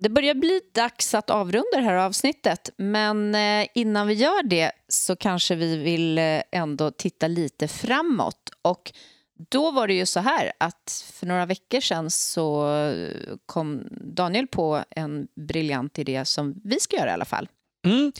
Det 0.00 0.08
börjar 0.08 0.34
bli 0.34 0.60
dags 0.72 1.14
att 1.14 1.30
avrunda 1.30 1.76
det 1.76 1.82
här 1.82 1.94
avsnittet, 1.94 2.70
men 2.76 3.34
eh, 3.34 3.66
innan 3.74 4.06
vi 4.06 4.14
gör 4.14 4.42
det 4.42 4.72
så 4.88 5.16
kanske 5.16 5.54
vi 5.54 5.76
vill 5.76 6.18
eh, 6.18 6.42
ändå 6.52 6.90
titta 6.90 7.28
lite 7.28 7.68
framåt. 7.68 8.50
Och 8.62 8.92
då 9.50 9.70
var 9.70 9.86
det 9.86 9.94
ju 9.94 10.06
så 10.06 10.20
här 10.20 10.52
att 10.58 11.04
för 11.12 11.26
några 11.26 11.46
veckor 11.46 11.80
sedan 11.80 12.10
så 12.10 12.68
kom 13.46 13.88
Daniel 13.90 14.46
på 14.46 14.84
en 14.90 15.28
briljant 15.34 15.98
idé 15.98 16.24
som 16.24 16.60
vi 16.64 16.80
ska 16.80 16.96
göra 16.96 17.10
i 17.10 17.12
alla 17.12 17.24
fall. 17.24 17.48
Mm. 17.86 18.12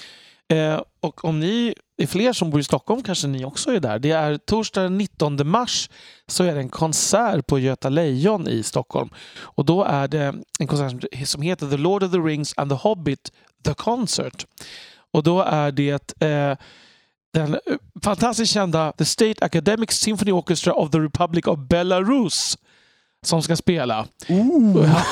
Eh, 0.49 0.81
och 1.01 1.25
om 1.25 1.41
ni 1.41 1.75
är 2.03 2.07
fler 2.07 2.33
som 2.33 2.51
bor 2.51 2.61
i 2.61 2.65
Stockholm 2.65 3.03
kanske 3.03 3.27
ni 3.29 3.45
också 3.45 3.71
är 3.73 3.81
där. 3.81 3.99
Det 3.99 4.11
är 4.11 4.37
torsdag 4.39 4.83
den 4.83 4.99
19 4.99 5.49
mars 5.49 5.91
så 6.27 6.45
är 6.45 6.55
det 6.55 6.61
en 6.61 6.69
konsert 6.69 7.47
på 7.47 7.59
Göta 7.59 7.89
Lejon 7.89 8.49
i 8.49 8.63
Stockholm. 8.63 9.11
Och 9.41 9.65
då 9.65 9.85
är 9.85 10.09
det 10.09 10.35
en 10.59 10.67
konsert 10.67 11.05
som- 11.27 11.43
heter 11.43 11.71
The 11.71 11.77
Lord 11.77 12.03
of 12.03 12.13
the 12.13 12.19
Rings 12.19 12.55
and 12.57 12.71
the 12.71 12.77
Hobbit 12.77 13.33
The 13.65 13.75
Concert. 13.75 14.47
Och 15.13 15.23
då 15.23 15.43
är 15.43 15.71
det 15.73 16.23
eh, 16.23 16.57
den 17.35 17.55
eh, 17.55 17.59
fantastiskt 18.05 18.53
kända 18.53 18.93
The 18.93 19.05
State 19.05 19.45
Academic 19.45 19.91
Symphony 19.93 20.33
Orchestra 20.33 20.73
of 20.75 20.91
the 20.91 20.99
Republic 20.99 21.47
of 21.47 21.59
Belarus 21.59 22.59
som 23.27 23.43
ska 23.43 23.57
spela. 23.57 24.07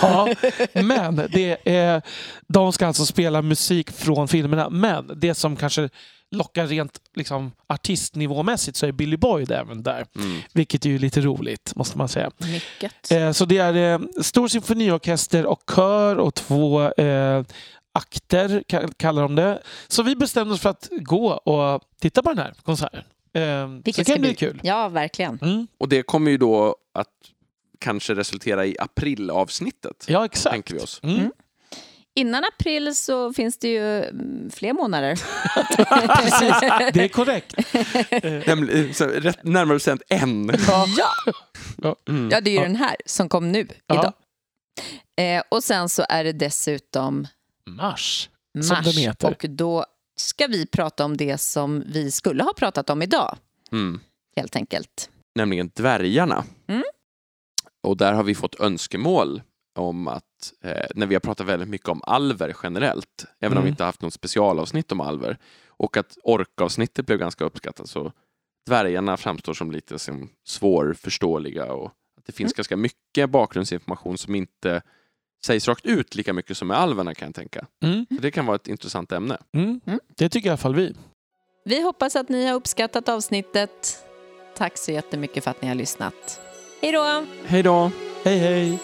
Ja, 0.02 0.28
men 0.72 1.16
det 1.32 1.56
är, 1.64 2.02
de 2.48 2.72
ska 2.72 2.86
alltså 2.86 3.06
spela 3.06 3.42
musik 3.42 3.90
från 3.90 4.28
filmerna. 4.28 4.70
Men 4.70 5.10
det 5.16 5.34
som 5.34 5.56
kanske 5.56 5.88
lockar 6.30 6.66
rent 6.66 6.98
liksom, 7.14 7.52
artistnivåmässigt 7.68 8.76
så 8.76 8.86
är 8.86 8.92
Billy 8.92 9.16
Boyd 9.16 9.50
även 9.50 9.82
där. 9.82 10.06
Mm. 10.16 10.38
Vilket 10.52 10.84
är 10.86 10.90
ju 10.90 10.98
lite 10.98 11.20
roligt, 11.20 11.72
måste 11.76 11.98
man 11.98 12.08
säga. 12.08 12.30
Mycket. 12.38 13.10
Eh, 13.12 13.32
så 13.32 13.44
det 13.44 13.58
är 13.58 13.92
eh, 13.94 14.00
stor 14.22 14.48
symfoniorkester 14.48 15.46
och 15.46 15.62
kör 15.76 16.16
och 16.16 16.34
två 16.34 16.82
eh, 16.92 17.42
akter, 17.94 18.48
ka- 18.68 18.92
kallar 18.96 19.22
de 19.22 19.34
det. 19.34 19.62
Så 19.88 20.02
vi 20.02 20.16
bestämde 20.16 20.54
oss 20.54 20.60
för 20.60 20.70
att 20.70 20.88
gå 21.00 21.26
och 21.32 21.82
titta 22.00 22.22
på 22.22 22.28
den 22.28 22.38
här 22.38 22.54
konserten. 22.62 23.02
Eh, 23.34 23.42
så 23.42 23.66
Vilket 23.66 23.84
det 23.96 24.04
ska 24.04 24.12
kan 24.12 24.20
bli 24.20 24.28
bli- 24.30 24.36
kul. 24.36 24.60
Ja, 24.62 24.88
verkligen. 24.88 25.38
Mm. 25.42 25.66
Och 25.78 25.88
det 25.88 26.02
kommer 26.02 26.30
ju 26.30 26.38
då 26.38 26.76
att 26.94 27.06
kanske 27.78 28.14
resultera 28.14 28.66
i 28.66 28.76
aprilavsnittet. 28.78 30.04
Ja, 30.08 30.24
exakt. 30.24 30.52
Tänker 30.52 30.74
vi 30.74 30.80
oss. 30.80 31.00
Mm. 31.02 31.16
Mm. 31.16 31.32
Innan 32.18 32.44
april 32.44 32.94
så 32.96 33.32
finns 33.32 33.58
det 33.58 33.68
ju 33.68 34.02
mm, 34.04 34.50
fler 34.50 34.72
månader. 34.72 35.14
Precis, 36.16 36.60
det 36.94 37.04
är 37.04 37.08
korrekt. 37.08 37.54
Nämligen, 38.46 38.94
så, 38.94 39.04
rätt, 39.06 39.44
närmare 39.44 39.76
bestämt 39.76 40.02
en. 40.08 40.50
Ja. 40.96 41.14
Mm. 42.08 42.28
ja, 42.30 42.40
det 42.40 42.50
är 42.50 42.54
ju 42.54 42.60
den 42.60 42.76
här 42.76 42.96
som 43.06 43.28
kom 43.28 43.52
nu, 43.52 43.68
Ja. 43.86 43.94
idag. 43.94 44.12
Eh, 45.36 45.42
och 45.48 45.64
sen 45.64 45.88
så 45.88 46.04
är 46.08 46.24
det 46.24 46.32
dessutom 46.32 47.26
Mars. 47.66 48.30
mars. 48.58 48.66
Som 48.68 48.76
den 48.84 48.92
heter. 48.92 49.28
Och 49.28 49.44
då 49.50 49.86
ska 50.16 50.46
vi 50.46 50.66
prata 50.66 51.04
om 51.04 51.16
det 51.16 51.38
som 51.38 51.84
vi 51.86 52.10
skulle 52.10 52.42
ha 52.42 52.52
pratat 52.56 52.90
om 52.90 53.02
idag, 53.02 53.36
Mm. 53.72 54.00
helt 54.36 54.56
enkelt. 54.56 55.10
Nämligen 55.34 55.70
dvärgarna. 55.74 56.44
Mm. 56.68 56.82
Och 57.86 57.96
där 57.96 58.12
har 58.12 58.22
vi 58.24 58.34
fått 58.34 58.60
önskemål 58.60 59.42
om 59.78 60.08
att, 60.08 60.52
eh, 60.62 60.86
när 60.94 61.06
vi 61.06 61.14
har 61.14 61.20
pratat 61.20 61.46
väldigt 61.46 61.68
mycket 61.68 61.88
om 61.88 62.00
alver 62.04 62.56
generellt, 62.62 63.24
även 63.40 63.52
om 63.52 63.62
Mm. 63.62 63.64
vi 63.64 63.70
inte 63.70 63.82
har 63.82 63.86
haft 63.88 64.02
något 64.02 64.14
specialavsnitt 64.14 64.92
om 64.92 65.00
alver, 65.00 65.38
och 65.68 65.96
att 65.96 66.18
orkavsnittet 66.22 67.06
blev 67.06 67.18
ganska 67.18 67.44
uppskattat, 67.44 67.88
så 67.88 68.12
dvärgarna 68.66 69.16
framstår 69.16 69.54
som 69.54 69.72
lite 69.72 69.98
som 69.98 70.28
svårförståeliga 70.46 71.72
och 71.72 71.86
att 72.18 72.24
det 72.26 72.32
finns 72.32 72.52
Mm. 72.52 72.56
ganska 72.56 72.76
mycket 72.76 73.30
bakgrundsinformation 73.30 74.18
som 74.18 74.34
inte 74.34 74.82
sägs 75.46 75.68
rakt 75.68 75.86
ut 75.86 76.14
lika 76.14 76.32
mycket 76.32 76.56
som 76.56 76.68
med 76.68 76.76
alverna 76.76 77.14
kan 77.14 77.28
jag 77.28 77.34
tänka. 77.34 77.66
Mm. 77.84 78.06
Så 78.10 78.14
det 78.22 78.30
kan 78.30 78.46
vara 78.46 78.56
ett 78.56 78.68
intressant 78.68 79.12
ämne. 79.12 79.38
Mm. 79.54 79.80
Mm. 79.86 80.00
Det 80.16 80.28
tycker 80.28 80.46
i 80.46 80.50
alla 80.50 80.56
fall 80.56 80.74
vi. 80.74 80.94
Vi 81.64 81.82
hoppas 81.82 82.16
att 82.16 82.28
ni 82.28 82.46
har 82.46 82.54
uppskattat 82.54 83.08
avsnittet. 83.08 84.04
Tack 84.56 84.78
så 84.78 84.92
jättemycket 84.92 85.44
för 85.44 85.50
att 85.50 85.62
ni 85.62 85.68
har 85.68 85.74
lyssnat. 85.74 86.40
Hej 86.80 86.92
då! 86.92 87.24
Hej 87.46 87.62
då! 87.62 87.90
Hej 88.24 88.38
hej! 88.38 88.78